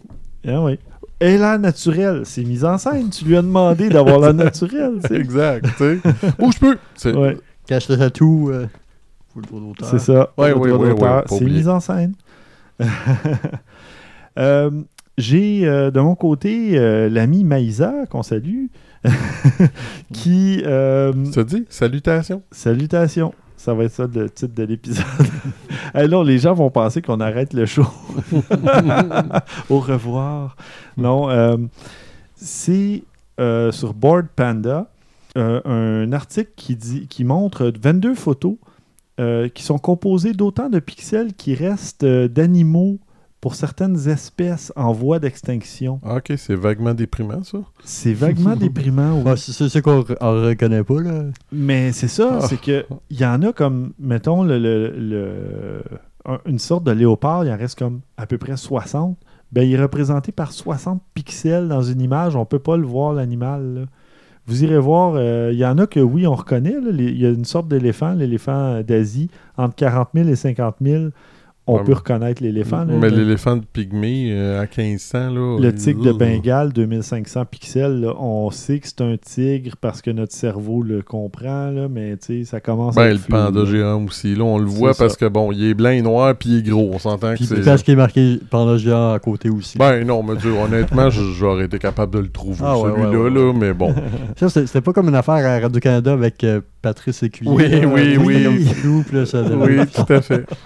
Ah 0.48 0.62
oui. 0.64 0.80
Et 1.22 1.38
là, 1.38 1.58
naturel, 1.58 2.22
c'est 2.26 2.44
mis 2.44 2.64
en 2.66 2.78
scène. 2.78 3.10
Tu 3.10 3.26
lui 3.26 3.38
as 3.38 3.42
demandé 3.42 3.90
d'avoir 3.90 4.20
la 4.20 4.34
naturelle. 4.34 5.00
Exact, 5.12 5.66
tu 5.78 5.78
sais. 5.78 6.00
Où 6.40 6.52
je 6.52 6.60
peux. 6.60 6.78
C'est- 6.96 7.14
Ouais, 7.14 7.38
Cache 7.68 7.88
le 7.90 7.98
tatou. 7.98 8.50
euh, 8.52 8.66
faut 9.34 9.40
le 9.42 9.46
droit 9.48 9.60
d'auteur. 9.62 9.88
c'est 9.90 10.00
ça. 10.00 10.32
Ouais, 10.38 10.50
Le 10.50 10.58
ouais, 10.58 10.70
droit 10.70 10.86
ouais, 10.86 10.90
d'auteur, 10.94 11.24
c'est 11.28 11.46
mis 11.46 11.68
en 11.68 11.80
scène. 11.80 12.14
Euh, 14.38 14.70
J'ai 15.18 15.68
euh, 15.68 15.92
de 15.92 16.00
mon 16.00 16.16
côté 16.16 16.78
euh, 16.78 17.10
l'ami 17.10 17.44
Maïsa, 17.44 17.94
qu'on 18.10 18.24
salue, 18.24 18.68
qui. 20.14 20.62
euh, 20.66 21.12
Ça 21.34 21.44
dit? 21.44 21.66
Salutations. 21.70 22.42
Salutations. 22.52 23.34
Ça 23.58 23.74
va 23.74 23.84
être 23.84 23.92
ça 23.92 24.08
le 24.14 24.30
titre 24.30 24.56
de 24.56 24.64
l'épisode. 24.64 25.04
Alors, 25.94 26.24
les 26.24 26.38
gens 26.40 26.54
vont 26.54 26.70
penser 26.70 27.02
qu'on 27.02 27.20
arrête 27.20 27.52
le 27.54 27.66
show. 27.66 27.86
Au 29.70 29.80
revoir. 29.80 30.56
Non, 30.96 31.30
euh, 31.30 31.58
c'est 32.36 33.04
euh, 33.42 33.74
sur 33.74 33.94
Board 33.94 34.28
Panda 34.34 34.90
euh, 35.38 35.60
un 35.66 36.14
article 36.14 36.52
qui, 36.56 36.78
dit, 36.78 37.08
qui 37.08 37.26
montre 37.26 37.74
22 37.82 38.16
photos 38.16 38.56
euh, 39.20 39.50
qui 39.50 39.64
sont 39.64 39.78
composées 39.78 40.34
d'autant 40.34 40.70
de 40.70 40.80
pixels 40.80 41.34
qui 41.34 41.54
restent 41.54 42.04
euh, 42.04 42.28
d'animaux 42.28 43.00
pour 43.42 43.56
certaines 43.56 44.10
espèces 44.10 44.74
en 44.76 44.92
voie 44.92 45.20
d'extinction. 45.20 46.02
Ah, 46.04 46.18
ok, 46.18 46.34
c'est 46.38 46.56
vaguement 46.56 46.94
déprimant, 46.94 47.44
ça. 47.44 47.60
C'est 47.86 48.14
vaguement 48.14 48.56
déprimant. 48.58 49.22
oui. 49.26 49.32
C'est 49.38 49.70
ça 49.70 49.82
qu'on 49.82 50.02
re- 50.02 50.18
on 50.20 50.32
reconnaît 50.48 50.84
pas, 50.84 51.02
là. 51.02 51.24
Mais 51.52 51.92
c'est 51.94 52.08
ça, 52.10 52.40
Ah. 52.42 52.48
c'est 52.48 52.60
que 52.60 52.86
il 53.10 53.20
y 53.20 53.26
en 53.26 53.42
a 53.44 53.54
comme, 53.54 53.94
mettons, 54.00 54.44
le, 54.44 54.58
le- 54.60 54.94
le- 54.98 55.84
un- 56.26 56.40
une 56.46 56.60
sorte 56.60 56.84
de 56.84 56.92
léopard, 56.92 57.46
il 57.46 57.52
en 57.52 57.58
reste 57.58 57.80
comme 57.80 58.02
à 58.18 58.26
peu 58.26 58.38
près 58.38 58.58
60. 58.58 59.18
Ben, 59.54 59.64
il 59.68 59.74
est 59.74 59.82
représenté 59.82 60.32
par 60.32 60.52
60 60.52 61.02
pixels 61.14 61.70
dans 61.70 61.82
une 61.82 62.02
image. 62.02 62.36
On 62.36 62.46
peut 62.46 62.60
pas 62.60 62.78
le 62.78 62.86
voir, 62.86 63.14
l'animal. 63.14 63.88
Vous 64.50 64.64
irez 64.64 64.80
voir, 64.80 65.14
euh, 65.16 65.52
il 65.54 65.60
y 65.60 65.66
en 65.66 65.78
a 65.78 65.86
que 65.86 66.00
oui, 66.00 66.26
on 66.26 66.34
reconnaît. 66.34 66.76
Il 66.92 67.22
y 67.22 67.26
a 67.28 67.30
une 67.30 67.46
sorte 67.46 67.68
d'éléphant, 67.68 68.14
l'éléphant 68.14 68.82
d'Asie, 68.82 69.30
entre 69.58 69.76
40 69.76 70.10
000 70.16 70.28
et 70.28 70.36
50 70.36 70.78
000. 70.82 71.04
On 71.68 71.78
Ouais, 71.78 71.84
peut 71.84 71.94
reconnaître 71.94 72.42
l'éléphant. 72.42 72.84
Mais 72.88 73.12
l'éléphant 73.12 73.56
de 73.56 73.64
pygmée 73.64 74.30
euh, 74.32 74.60
à 74.60 74.66
1500, 74.66 75.30
là. 75.30 75.60
le 75.60 75.76
tigre 75.76 76.04
de 76.04 76.12
Bengale, 76.12 76.74
2500 76.74 77.46
pixels, 77.46 78.02
là, 78.02 78.14
on 78.20 78.50
sait 78.50 78.80
que 78.80 78.88
c'est 78.88 79.02
un 79.02 79.16
tigre 79.18 79.76
parce 79.80 80.02
que 80.02 80.10
notre 80.10 80.34
cerveau 80.34 80.82
le 80.82 81.04
comprend, 81.04 81.70
là, 81.70 81.88
mais 81.88 82.18
tu 82.18 82.40
sais, 82.40 82.44
ça 82.46 82.60
commence 82.60 82.98
à 82.98 83.02
Ben, 83.02 83.08
être 83.10 83.14
le 83.14 83.20
flou, 83.20 83.32
panda 83.36 83.60
là. 83.60 83.66
géant 83.68 84.04
aussi. 84.04 84.34
Là, 84.34 84.46
on 84.46 84.58
le 84.58 84.66
voit 84.66 84.94
ça. 84.96 85.04
parce 85.04 85.16
que, 85.16 85.26
bon, 85.26 85.52
il 85.52 85.64
est 85.64 85.74
blanc 85.76 85.92
et 85.92 86.02
noir, 86.02 86.34
puis 86.36 86.50
il 86.50 86.58
est 86.58 86.70
gros. 86.72 86.90
On 86.92 86.98
s'entend 86.98 87.34
que 87.34 87.36
Puis 87.36 87.46
c'est. 87.46 87.64
parce 87.64 87.84
qu'il 87.84 87.94
est 87.94 87.98
marqué 87.98 88.40
panda 88.50 88.76
géant 88.78 89.14
à 89.14 89.20
côté 89.20 89.52
aussi. 89.52 89.78
Ben, 89.78 90.04
non, 90.04 90.24
mais 90.24 90.38
Dieu, 90.38 90.54
honnêtement, 90.54 91.12
j'aurais 91.12 91.66
été 91.66 91.78
capable 91.78 92.16
de 92.16 92.20
le 92.22 92.30
trouver, 92.30 92.64
Ah, 92.64 92.74
celui-là, 92.82 93.30
ouais, 93.52 93.54
mais 93.54 93.74
bon. 93.74 93.94
Ça, 94.38 94.50
c'était 94.50 94.66
c'était 94.66 94.82
pas 94.82 94.94
comme 94.94 95.10
une 95.10 95.16
affaire 95.16 95.36
à 95.46 95.60
Radio-Canada 95.60 96.14
avec 96.14 96.44
euh, 96.44 96.62
Patrice 96.82 97.22
Écuyer. 97.22 97.52
Oui, 97.52 97.70
là. 97.70 97.86
oui, 97.86 98.18
oui. 98.18 98.48
oui, 98.48 99.86
tout 99.94 100.14
à 100.14 100.22
fait. 100.22 100.46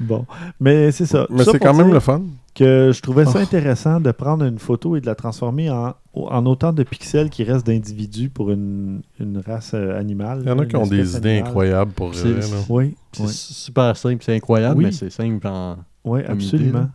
Bon, 0.00 0.26
mais 0.60 0.90
c'est 0.92 1.06
ça. 1.06 1.26
Mais 1.30 1.44
c'est 1.44 1.58
quand 1.58 1.74
même 1.74 1.92
le 1.92 2.00
fun. 2.00 2.22
que 2.54 2.90
je 2.94 3.00
trouvais 3.02 3.24
ça 3.24 3.32
Oh. 3.36 3.38
intéressant 3.38 4.00
de 4.00 4.10
prendre 4.10 4.44
une 4.44 4.58
photo 4.58 4.96
et 4.96 5.00
de 5.00 5.06
la 5.06 5.14
transformer 5.14 5.70
en, 5.70 5.94
en 6.14 6.46
autant 6.46 6.72
de 6.72 6.82
pixels 6.82 7.28
qui 7.30 7.44
restent 7.44 7.66
d'individus 7.66 8.28
pour 8.30 8.50
une, 8.50 9.02
une 9.20 9.38
race 9.38 9.72
euh, 9.74 9.98
animale. 9.98 10.40
Il 10.44 10.48
y 10.48 10.52
en 10.52 10.58
a 10.58 10.66
qui 10.66 10.76
ont 10.76 10.86
des 10.86 11.16
idées 11.16 11.28
animale. 11.30 11.48
incroyables 11.48 11.92
pour 11.92 12.08
vrai. 12.10 12.22
Oui, 12.68 12.94
C'est 13.12 13.22
oui. 13.22 13.28
super 13.30 13.96
simple, 13.96 14.22
c'est 14.24 14.34
incroyable, 14.34 14.78
Oui. 14.78 14.84
mais 14.86 14.92
c'est 14.92 15.10
simple 15.10 15.46
en. 15.46 15.76
Oui, 16.04 16.20
idée, 16.20 16.28
absolument. 16.30 16.88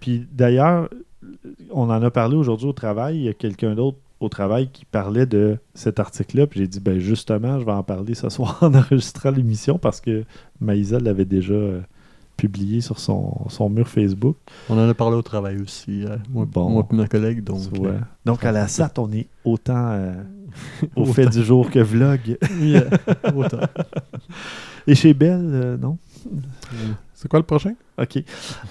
Puis 0.00 0.26
d'ailleurs, 0.32 0.88
on 1.70 1.84
en 1.90 2.02
a 2.02 2.10
parlé 2.10 2.36
aujourd'hui 2.36 2.68
au 2.68 2.72
travail. 2.72 3.16
Il 3.16 3.22
y 3.24 3.28
a 3.28 3.34
quelqu'un 3.34 3.74
d'autre 3.74 3.98
au 4.20 4.28
travail 4.28 4.68
qui 4.72 4.84
parlait 4.84 5.26
de 5.26 5.58
cet 5.74 6.00
article-là. 6.00 6.46
Puis 6.46 6.60
j'ai 6.60 6.66
dit, 6.66 6.80
ben 6.80 6.98
justement, 6.98 7.60
je 7.60 7.64
vais 7.64 7.72
en 7.72 7.82
parler 7.82 8.14
ce 8.14 8.28
soir 8.30 8.58
en 8.62 8.74
enregistrant 8.74 9.30
l'émission 9.30 9.78
parce 9.78 10.00
que 10.00 10.24
Maïsa 10.60 10.98
l'avait 10.98 11.24
déjà 11.24 11.54
euh, 11.54 11.80
publié 12.38 12.80
sur 12.80 12.98
son, 12.98 13.34
son 13.48 13.68
mur 13.68 13.86
Facebook. 13.88 14.36
On 14.70 14.78
en 14.78 14.88
a 14.88 14.94
parlé 14.94 15.16
au 15.16 15.22
travail 15.22 15.60
aussi, 15.60 16.04
euh, 16.06 16.16
moi, 16.30 16.46
Bon. 16.50 16.70
moi 16.70 16.86
et 16.90 16.94
ma 16.94 17.06
collègue. 17.08 17.44
Donc, 17.44 17.60
euh, 17.84 17.98
Donc, 18.24 18.44
à 18.44 18.52
la 18.52 18.66
SAT, 18.68 18.92
on 18.98 19.12
est 19.12 19.26
autant 19.44 19.88
euh, 19.90 20.14
au 20.96 21.02
Autant. 21.02 21.12
fait 21.12 21.26
du 21.26 21.42
jour 21.44 21.70
que 21.70 21.80
vlog. 21.80 22.38
autant. 23.36 23.58
Et 24.86 24.94
chez 24.94 25.12
Belle, 25.12 25.50
euh, 25.52 25.76
non? 25.76 25.98
C'est 27.14 27.28
quoi 27.28 27.40
le 27.40 27.44
prochain? 27.44 27.72
OK. 28.00 28.22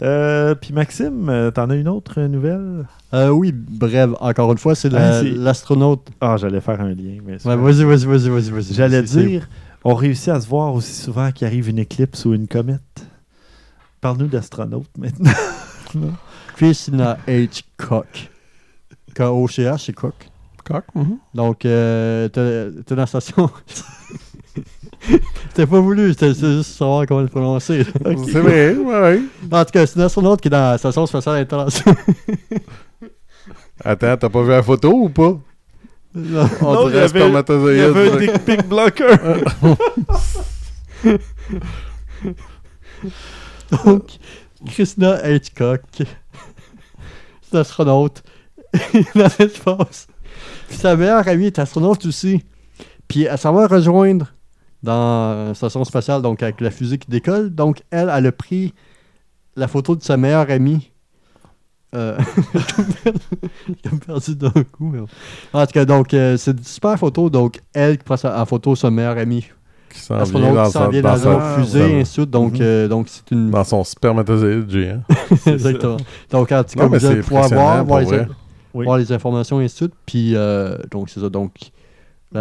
Euh, 0.01 0.55
Puis 0.55 0.73
Maxime, 0.73 1.51
t'en 1.53 1.69
as 1.69 1.75
une 1.75 1.89
autre 1.89 2.21
nouvelle? 2.21 2.85
Euh, 3.13 3.29
oui, 3.29 3.53
bref, 3.53 4.09
encore 4.21 4.51
une 4.53 4.57
fois, 4.57 4.73
c'est 4.75 4.89
la- 4.89 5.17
Ah, 5.17 5.21
c'est- 5.21 5.31
l'astronaute. 5.31 6.07
Ah, 6.21 6.37
j'allais 6.37 6.61
faire 6.61 6.79
un 6.79 6.89
lien. 6.93 7.17
Mais 7.25 7.45
Ouais, 7.45 7.55
vas-y, 7.57 7.83
vas-y, 7.83 8.05
vas-y, 8.05 8.29
vas-y. 8.49 8.73
J'allais 8.73 9.03
dire, 9.03 9.49
on 9.83 9.93
réussit 9.95 10.29
à 10.29 10.39
se 10.39 10.47
voir 10.47 10.73
aussi 10.73 10.93
souvent 10.93 11.29
qu'il 11.33 11.45
arrive 11.45 11.67
une 11.69 11.79
éclipse 11.79 12.23
ou 12.25 12.33
une 12.33 12.47
comète. 12.47 12.81
Parle-nous 14.01 14.27
d'astronaute 14.27 14.89
maintenant. 14.97 15.31
Christina 16.55 17.17
H. 17.27 17.63
Koch. 17.77 18.29
K-O-C-H, 19.15 19.85
c'est 19.85 19.93
Koch. 19.93 20.13
Coq? 20.63 20.83
mhm. 20.95 21.17
Donc, 21.33 21.65
euh, 21.65 22.27
t'es 22.29 22.93
dans 22.95 22.95
la 23.01 23.07
station. 23.07 23.49
T'as 25.53 25.65
pas 25.67 25.79
voulu, 25.79 26.09
c'était 26.11 26.33
juste 26.33 26.71
savoir 26.77 27.05
comment 27.07 27.21
le 27.21 27.27
prononcer. 27.27 27.85
C'est 27.85 28.39
vrai, 28.39 28.75
ouais, 28.75 28.99
ouais. 29.01 29.21
En 29.51 29.63
tout 29.65 29.71
cas, 29.71 29.85
c'est 29.85 29.95
une 29.95 30.01
astronaute 30.01 30.41
qui 30.41 30.47
est 30.47 30.51
dans 30.51 30.71
la 30.71 30.77
station 30.77 31.05
spatiale 31.05 31.37
internationale. 31.37 31.95
Attends, 33.83 34.17
t'as 34.17 34.29
pas 34.29 34.41
vu 34.43 34.49
la 34.49 34.63
photo 34.63 34.91
ou 34.91 35.09
pas? 35.09 35.37
Non. 36.15 36.49
On 36.61 36.73
Non, 36.73 36.83
il 36.83 36.87
y 36.87 36.91
dirait 36.93 37.03
avait- 37.03 37.03
Il 37.03 37.05
y 37.05 37.09
spermatozoïde. 37.09 37.81
avait 37.81 38.11
un 38.11 38.17
dick 38.17 38.37
pic 38.45 38.67
blocker. 38.67 39.17
Donc, 43.85 44.17
Christina 44.65 45.17
H. 45.23 45.53
Koch, 45.53 45.81
c'est 47.41 47.57
astronaute 47.57 48.23
dans 49.15 49.29
l'espace. 49.39 50.07
Sa 50.69 50.95
meilleure 50.95 51.27
amie 51.27 51.45
est 51.45 51.59
astronaute 51.59 52.05
aussi. 52.05 52.43
Puis 53.07 53.23
elle 53.23 53.37
s'en 53.37 53.53
va 53.53 53.67
rejoindre 53.67 54.27
dans 54.83 55.47
la 55.49 55.53
station 55.53 55.83
spatiale, 55.83 56.21
donc 56.21 56.43
avec 56.43 56.61
la 56.61 56.71
fusée 56.71 56.97
qui 56.97 57.09
décolle. 57.09 57.53
Donc, 57.53 57.81
elle, 57.89 58.11
elle 58.13 58.25
a 58.27 58.31
pris 58.31 58.73
la 59.55 59.67
photo 59.67 59.95
de 59.95 60.03
sa 60.03 60.17
meilleure 60.17 60.49
amie. 60.51 60.91
Euh, 61.95 62.17
J'ai 63.83 63.97
perdu 64.05 64.35
d'un 64.35 64.51
coup. 64.51 64.89
mais. 64.91 64.99
En 65.53 65.65
tout 65.65 65.71
cas, 65.71 65.85
donc, 65.85 66.13
euh, 66.13 66.37
c'est 66.37 66.51
une 66.51 66.63
super 66.63 66.97
photo. 66.99 67.29
Donc, 67.29 67.61
elle 67.73 67.97
qui 67.97 68.03
prend 68.03 68.17
sa- 68.17 68.39
en 68.41 68.45
photo 68.45 68.75
son 68.75 68.91
meilleur 68.91 69.17
ami. 69.17 69.45
Qui 69.97 70.03
s'en 70.03 70.13
vient 70.15 70.23
Astronaute 70.23 70.55
dans, 70.55 70.65
qui 70.65 70.71
s'en 70.71 70.79
sa- 70.79 70.89
vient 70.89 71.01
dans 71.01 71.09
dans, 71.09 71.17
sa- 71.17 71.29
une 71.29 71.35
autre 71.35 71.55
fusée, 71.59 71.99
ainsi 72.01 72.21
euh, 72.21 72.87
donc 72.87 73.07
c'est 73.09 73.31
une 73.31 73.49
dans 73.51 73.63
son 73.63 73.83
spermatozoïde 73.83 74.69
géant. 74.69 75.01
Exactement. 75.45 75.97
Donc, 76.31 76.51
en 76.51 76.63
tout 76.63 76.77
cas, 76.79 76.87
vous 76.87 77.21
pouvoir 77.23 77.49
voir, 77.85 77.99
les, 77.99 78.05
vrai. 78.05 78.27
Oui. 78.73 78.85
voir 78.85 78.97
les 78.97 79.11
informations 79.11 79.59
et 79.61 79.65
ainsi 79.65 79.73
de 79.75 79.77
suite. 79.77 79.93
Puis, 80.05 80.35
euh, 80.35 80.77
donc, 80.91 81.09
c'est 81.09 81.19
ça. 81.19 81.29
Donc. 81.29 81.51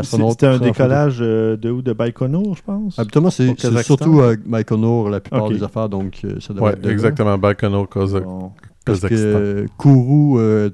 C'était 0.02 0.46
un 0.46 0.58
décollage 0.58 1.18
euh, 1.20 1.56
de 1.56 1.70
où? 1.70 1.80
De 1.80 1.92
Baïkonour, 1.92 2.56
je 2.56 2.62
pense? 2.62 2.98
Habituellement, 2.98 3.30
c'est 3.30 3.54
surtout 3.84 4.20
euh, 4.20 4.36
Baïkonour, 4.44 5.08
la 5.08 5.20
plupart 5.20 5.48
des 5.48 5.62
affaires. 5.62 5.88
Donc, 5.88 6.18
euh, 6.24 6.40
ça 6.40 6.52
devrait 6.52 6.70
Ouais, 6.70 6.72
être 6.74 6.82
de 6.82 6.88
là. 6.88 6.92
exactement. 6.92 7.38
Baïkonour, 7.38 7.86
Kazakh- 7.86 8.24
Bon. 8.24 8.50
Parce 8.84 9.00
que 9.00 9.06
Kazakhstan. 9.08 9.38
euh, 9.40 9.66
Kourou, 9.76 10.38
euh, 10.38 10.70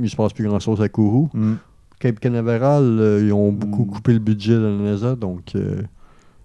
il 0.00 0.08
se 0.08 0.16
passe 0.16 0.32
plus 0.32 0.46
grand 0.48 0.58
chose 0.60 0.80
à 0.80 0.88
Kourou. 0.88 1.28
Hmm. 1.34 1.54
Cape 2.00 2.20
Canaveral, 2.20 2.82
euh, 2.84 3.22
ils 3.26 3.32
ont 3.32 3.50
beaucoup 3.52 3.84
Mm. 3.84 3.88
coupé 3.90 4.12
le 4.14 4.18
budget 4.20 4.54
de 4.54 4.60
la 4.60 4.70
NASA. 4.92 5.14
Donc, 5.16 5.52
euh, 5.56 5.82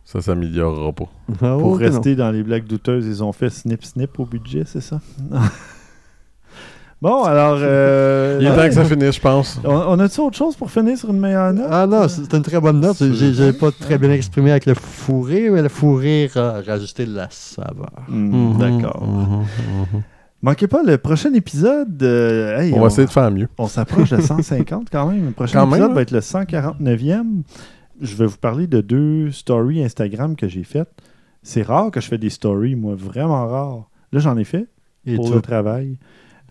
Ça 0.06 0.22
s'améliorera 0.22 0.92
pas. 0.92 1.06
ah, 1.42 1.56
Pour 1.60 1.78
rester 1.78 2.16
dans 2.16 2.30
les 2.32 2.44
blagues 2.44 2.66
douteuses, 2.66 3.06
ils 3.06 3.24
ont 3.24 3.32
fait 3.32 3.50
snip 3.50 3.84
snip 3.86 4.20
au 4.20 4.26
budget, 4.26 4.64
c'est 4.66 4.82
ça? 4.82 5.00
bon, 7.02 7.24
alors. 7.24 7.58
euh, 7.62 8.38
Il 8.42 8.48
est 8.48 8.56
temps 8.56 8.64
que 8.68 8.72
ça 8.74 8.86
finisse, 8.86 9.16
je 9.16 9.22
pense. 9.22 9.60
On, 9.64 9.70
on 9.74 10.00
a-tu 10.00 10.20
autre 10.22 10.38
chose 10.38 10.56
pour 10.56 10.70
finir 10.72 10.98
sur 10.98 11.10
une 11.10 11.20
meilleure 11.20 11.54
note? 11.54 11.68
Ah 11.70 11.88
non, 11.88 12.08
c'est 12.08 12.34
une 12.34 12.42
très 12.44 12.60
bonne 12.60 12.80
note. 12.80 13.02
J'ai 13.14 13.54
pas 13.54 13.72
très 13.72 13.98
bien 13.98 14.12
exprimé 14.12 14.52
avec 14.52 14.66
le 14.66 14.74
fourré, 14.76 15.50
mais 15.50 15.62
le 15.62 15.70
fourré 15.70 16.30
a 16.36 16.62
rajouté 16.66 17.06
de 17.06 17.16
la 17.16 17.28
saveur. 17.30 17.92
Hmm, 18.08 18.58
D'accord. 18.58 19.06
Mhm, 19.06 19.38
mhm. 19.40 20.02
Manquez 20.42 20.68
pas 20.68 20.84
le 20.84 20.98
prochain 20.98 21.34
épisode. 21.34 22.04
euh, 22.04 22.60
hey, 22.60 22.74
On 22.74 22.82
va 22.82 22.88
essayer 22.88 23.08
de 23.08 23.12
faire 23.12 23.32
mieux. 23.32 23.48
On 23.58 23.68
s'approche 23.68 24.10
de 24.10 24.20
150 24.20 24.88
quand 24.92 25.08
même. 25.08 25.28
Le 25.28 25.32
prochain 25.32 25.60
Quand 25.62 25.68
même, 25.68 25.76
épisode 25.76 25.92
hein? 25.92 25.96
va 25.96 26.02
être 26.02 26.12
le 26.12 26.20
149e. 26.20 27.24
Je 28.02 28.15
vais 28.15 28.26
vous 28.26 28.38
parler 28.38 28.68
de 28.68 28.82
deux 28.82 29.32
stories 29.32 29.84
Instagram 29.84 30.36
que 30.36 30.48
j'ai 30.48 30.64
faites. 30.64 30.91
C'est 31.41 31.61
rare 31.61 31.91
que 31.91 32.02
je 32.02 32.07
fais 32.07 32.18
des 32.18 32.30
stories, 32.30 32.76
moi, 32.76 32.95
vraiment 32.95 33.48
rare. 33.48 33.90
Là, 34.11 34.20
j'en 34.20 34.38
ai 34.38 34.44
fait 34.44 34.68
Et 35.06 35.15
pour 35.15 35.34
le 35.34 35.41
travail. 35.41 35.98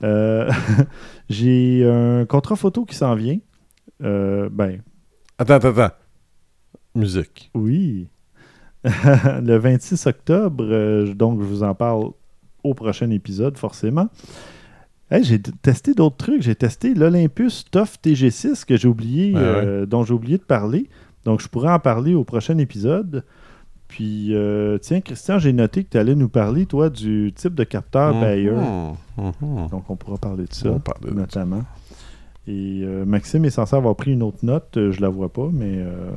Euh, 0.02 0.50
j'ai 1.30 1.88
un 1.88 2.24
contrat 2.26 2.56
photo 2.56 2.84
qui 2.84 2.94
s'en 2.94 3.14
vient. 3.14 3.38
Euh, 4.02 4.48
ben, 4.50 4.82
Attends, 5.38 5.54
attends, 5.54 5.68
attends. 5.78 5.94
Musique. 6.94 7.50
oui. 7.54 8.08
le 8.84 9.56
26 9.58 10.06
octobre, 10.08 10.64
euh, 10.68 11.14
donc 11.14 11.40
je 11.40 11.46
vous 11.46 11.62
en 11.62 11.72
parle 11.72 12.10
au 12.64 12.74
prochain 12.74 13.10
épisode, 13.10 13.56
forcément. 13.56 14.08
Hey, 15.10 15.22
j'ai 15.24 15.40
testé 15.40 15.94
d'autres 15.94 16.16
trucs. 16.16 16.42
J'ai 16.42 16.54
testé 16.54 16.94
l'Olympus 16.94 17.66
TOF 17.70 17.98
TG6 18.02 18.64
que 18.64 18.76
j'ai 18.76 18.88
oublié, 18.88 19.34
Ouais, 19.34 19.40
euh, 19.40 19.86
dont 19.86 20.04
j'ai 20.04 20.14
oublié 20.14 20.38
de 20.38 20.42
parler. 20.42 20.88
Donc, 21.24 21.40
je 21.40 21.48
pourrais 21.48 21.72
en 21.72 21.78
parler 21.78 22.14
au 22.14 22.24
prochain 22.24 22.58
épisode. 22.58 23.24
Puis, 23.88 24.34
euh, 24.34 24.78
tiens, 24.78 25.00
Christian, 25.02 25.38
j'ai 25.38 25.52
noté 25.52 25.84
que 25.84 25.90
tu 25.90 25.98
allais 25.98 26.14
nous 26.14 26.28
parler, 26.30 26.64
toi, 26.66 26.88
du 26.88 27.32
type 27.34 27.54
de 27.54 27.64
capteur 27.64 28.18
Bayer. 28.18 28.50
Mhm, 28.50 29.32
mhm. 29.42 29.68
Donc, 29.70 29.84
on 29.90 29.96
pourra 29.96 30.16
parler 30.18 30.44
de 30.44 30.52
ça, 30.54 30.70
de 31.02 31.10
notamment. 31.10 31.62
Et 32.48 32.80
euh, 32.82 33.04
Maxime 33.04 33.44
est 33.44 33.50
censé 33.50 33.76
avoir 33.76 33.94
pris 33.94 34.12
une 34.12 34.22
autre 34.22 34.38
note. 34.42 34.76
Euh, 34.76 34.90
je 34.92 35.00
la 35.00 35.08
vois 35.10 35.28
pas, 35.32 35.48
mais 35.52 35.74
euh, 35.76 36.10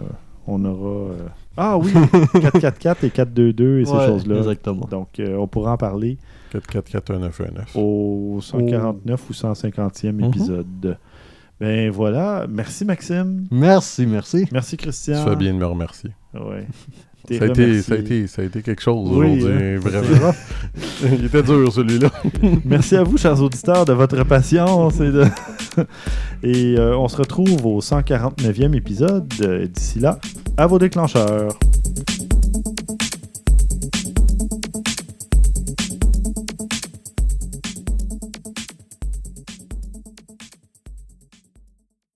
on 0.48 0.64
aura... 0.66 1.12
Ah 1.58 1.78
oui, 1.78 1.92
444 2.34 3.04
et 3.04 3.10
422 3.12 3.80
et 3.82 3.86
ces 3.86 3.92
choses-là. 3.92 4.38
Exactement. 4.38 4.88
Donc, 4.90 5.10
on 5.20 5.48
pourra 5.48 5.74
en 5.74 5.78
parler 5.78 6.18
4441919. 6.54 7.76
au 7.76 8.40
149 8.42 9.30
ou 9.30 9.34
150e 9.34 10.12
Mhm. 10.14 10.24
épisode. 10.26 10.98
Ben 11.60 11.90
voilà. 11.90 12.46
Merci, 12.50 12.84
Maxime. 12.86 13.48
Merci, 13.52 14.06
merci. 14.06 14.46
Merci, 14.52 14.78
Christian. 14.78 15.24
Tu 15.24 15.30
fais 15.30 15.36
bien 15.36 15.54
de 15.54 15.60
me 15.60 15.66
remercier. 15.66 16.12
Ouais. 16.34 16.68
Ça 17.28 17.46
a, 17.46 17.48
été, 17.48 17.82
ça, 17.82 17.96
a 17.96 17.98
été, 17.98 18.28
ça 18.28 18.42
a 18.44 18.46
été 18.46 18.62
quelque 18.62 18.82
chose 18.84 19.10
Oui, 19.12 19.38
aujourd'hui. 19.40 19.76
hein. 19.76 19.80
Vraiment. 19.80 20.34
Il 21.18 21.26
était 21.26 21.42
dur 21.42 21.74
celui-là. 21.74 22.10
Merci 22.66 22.96
à 22.98 23.04
vous, 23.04 23.18
chers 23.18 23.42
auditeurs, 23.42 23.84
de 23.86 23.94
votre 23.94 24.24
patience. 24.26 25.00
Et, 25.00 25.12
de- 25.12 25.26
et, 26.44 26.76
euh, 26.78 26.96
on 26.96 27.08
se 27.08 27.18
retrouve 27.18 27.66
au 27.66 27.80
149e 27.82 28.76
épisode. 28.76 29.34
Euh, 29.42 29.66
D'ici 29.66 30.00
là, 30.00 30.20
à 30.58 30.68
vos 30.68 30.78
déclencheurs. 30.78 31.58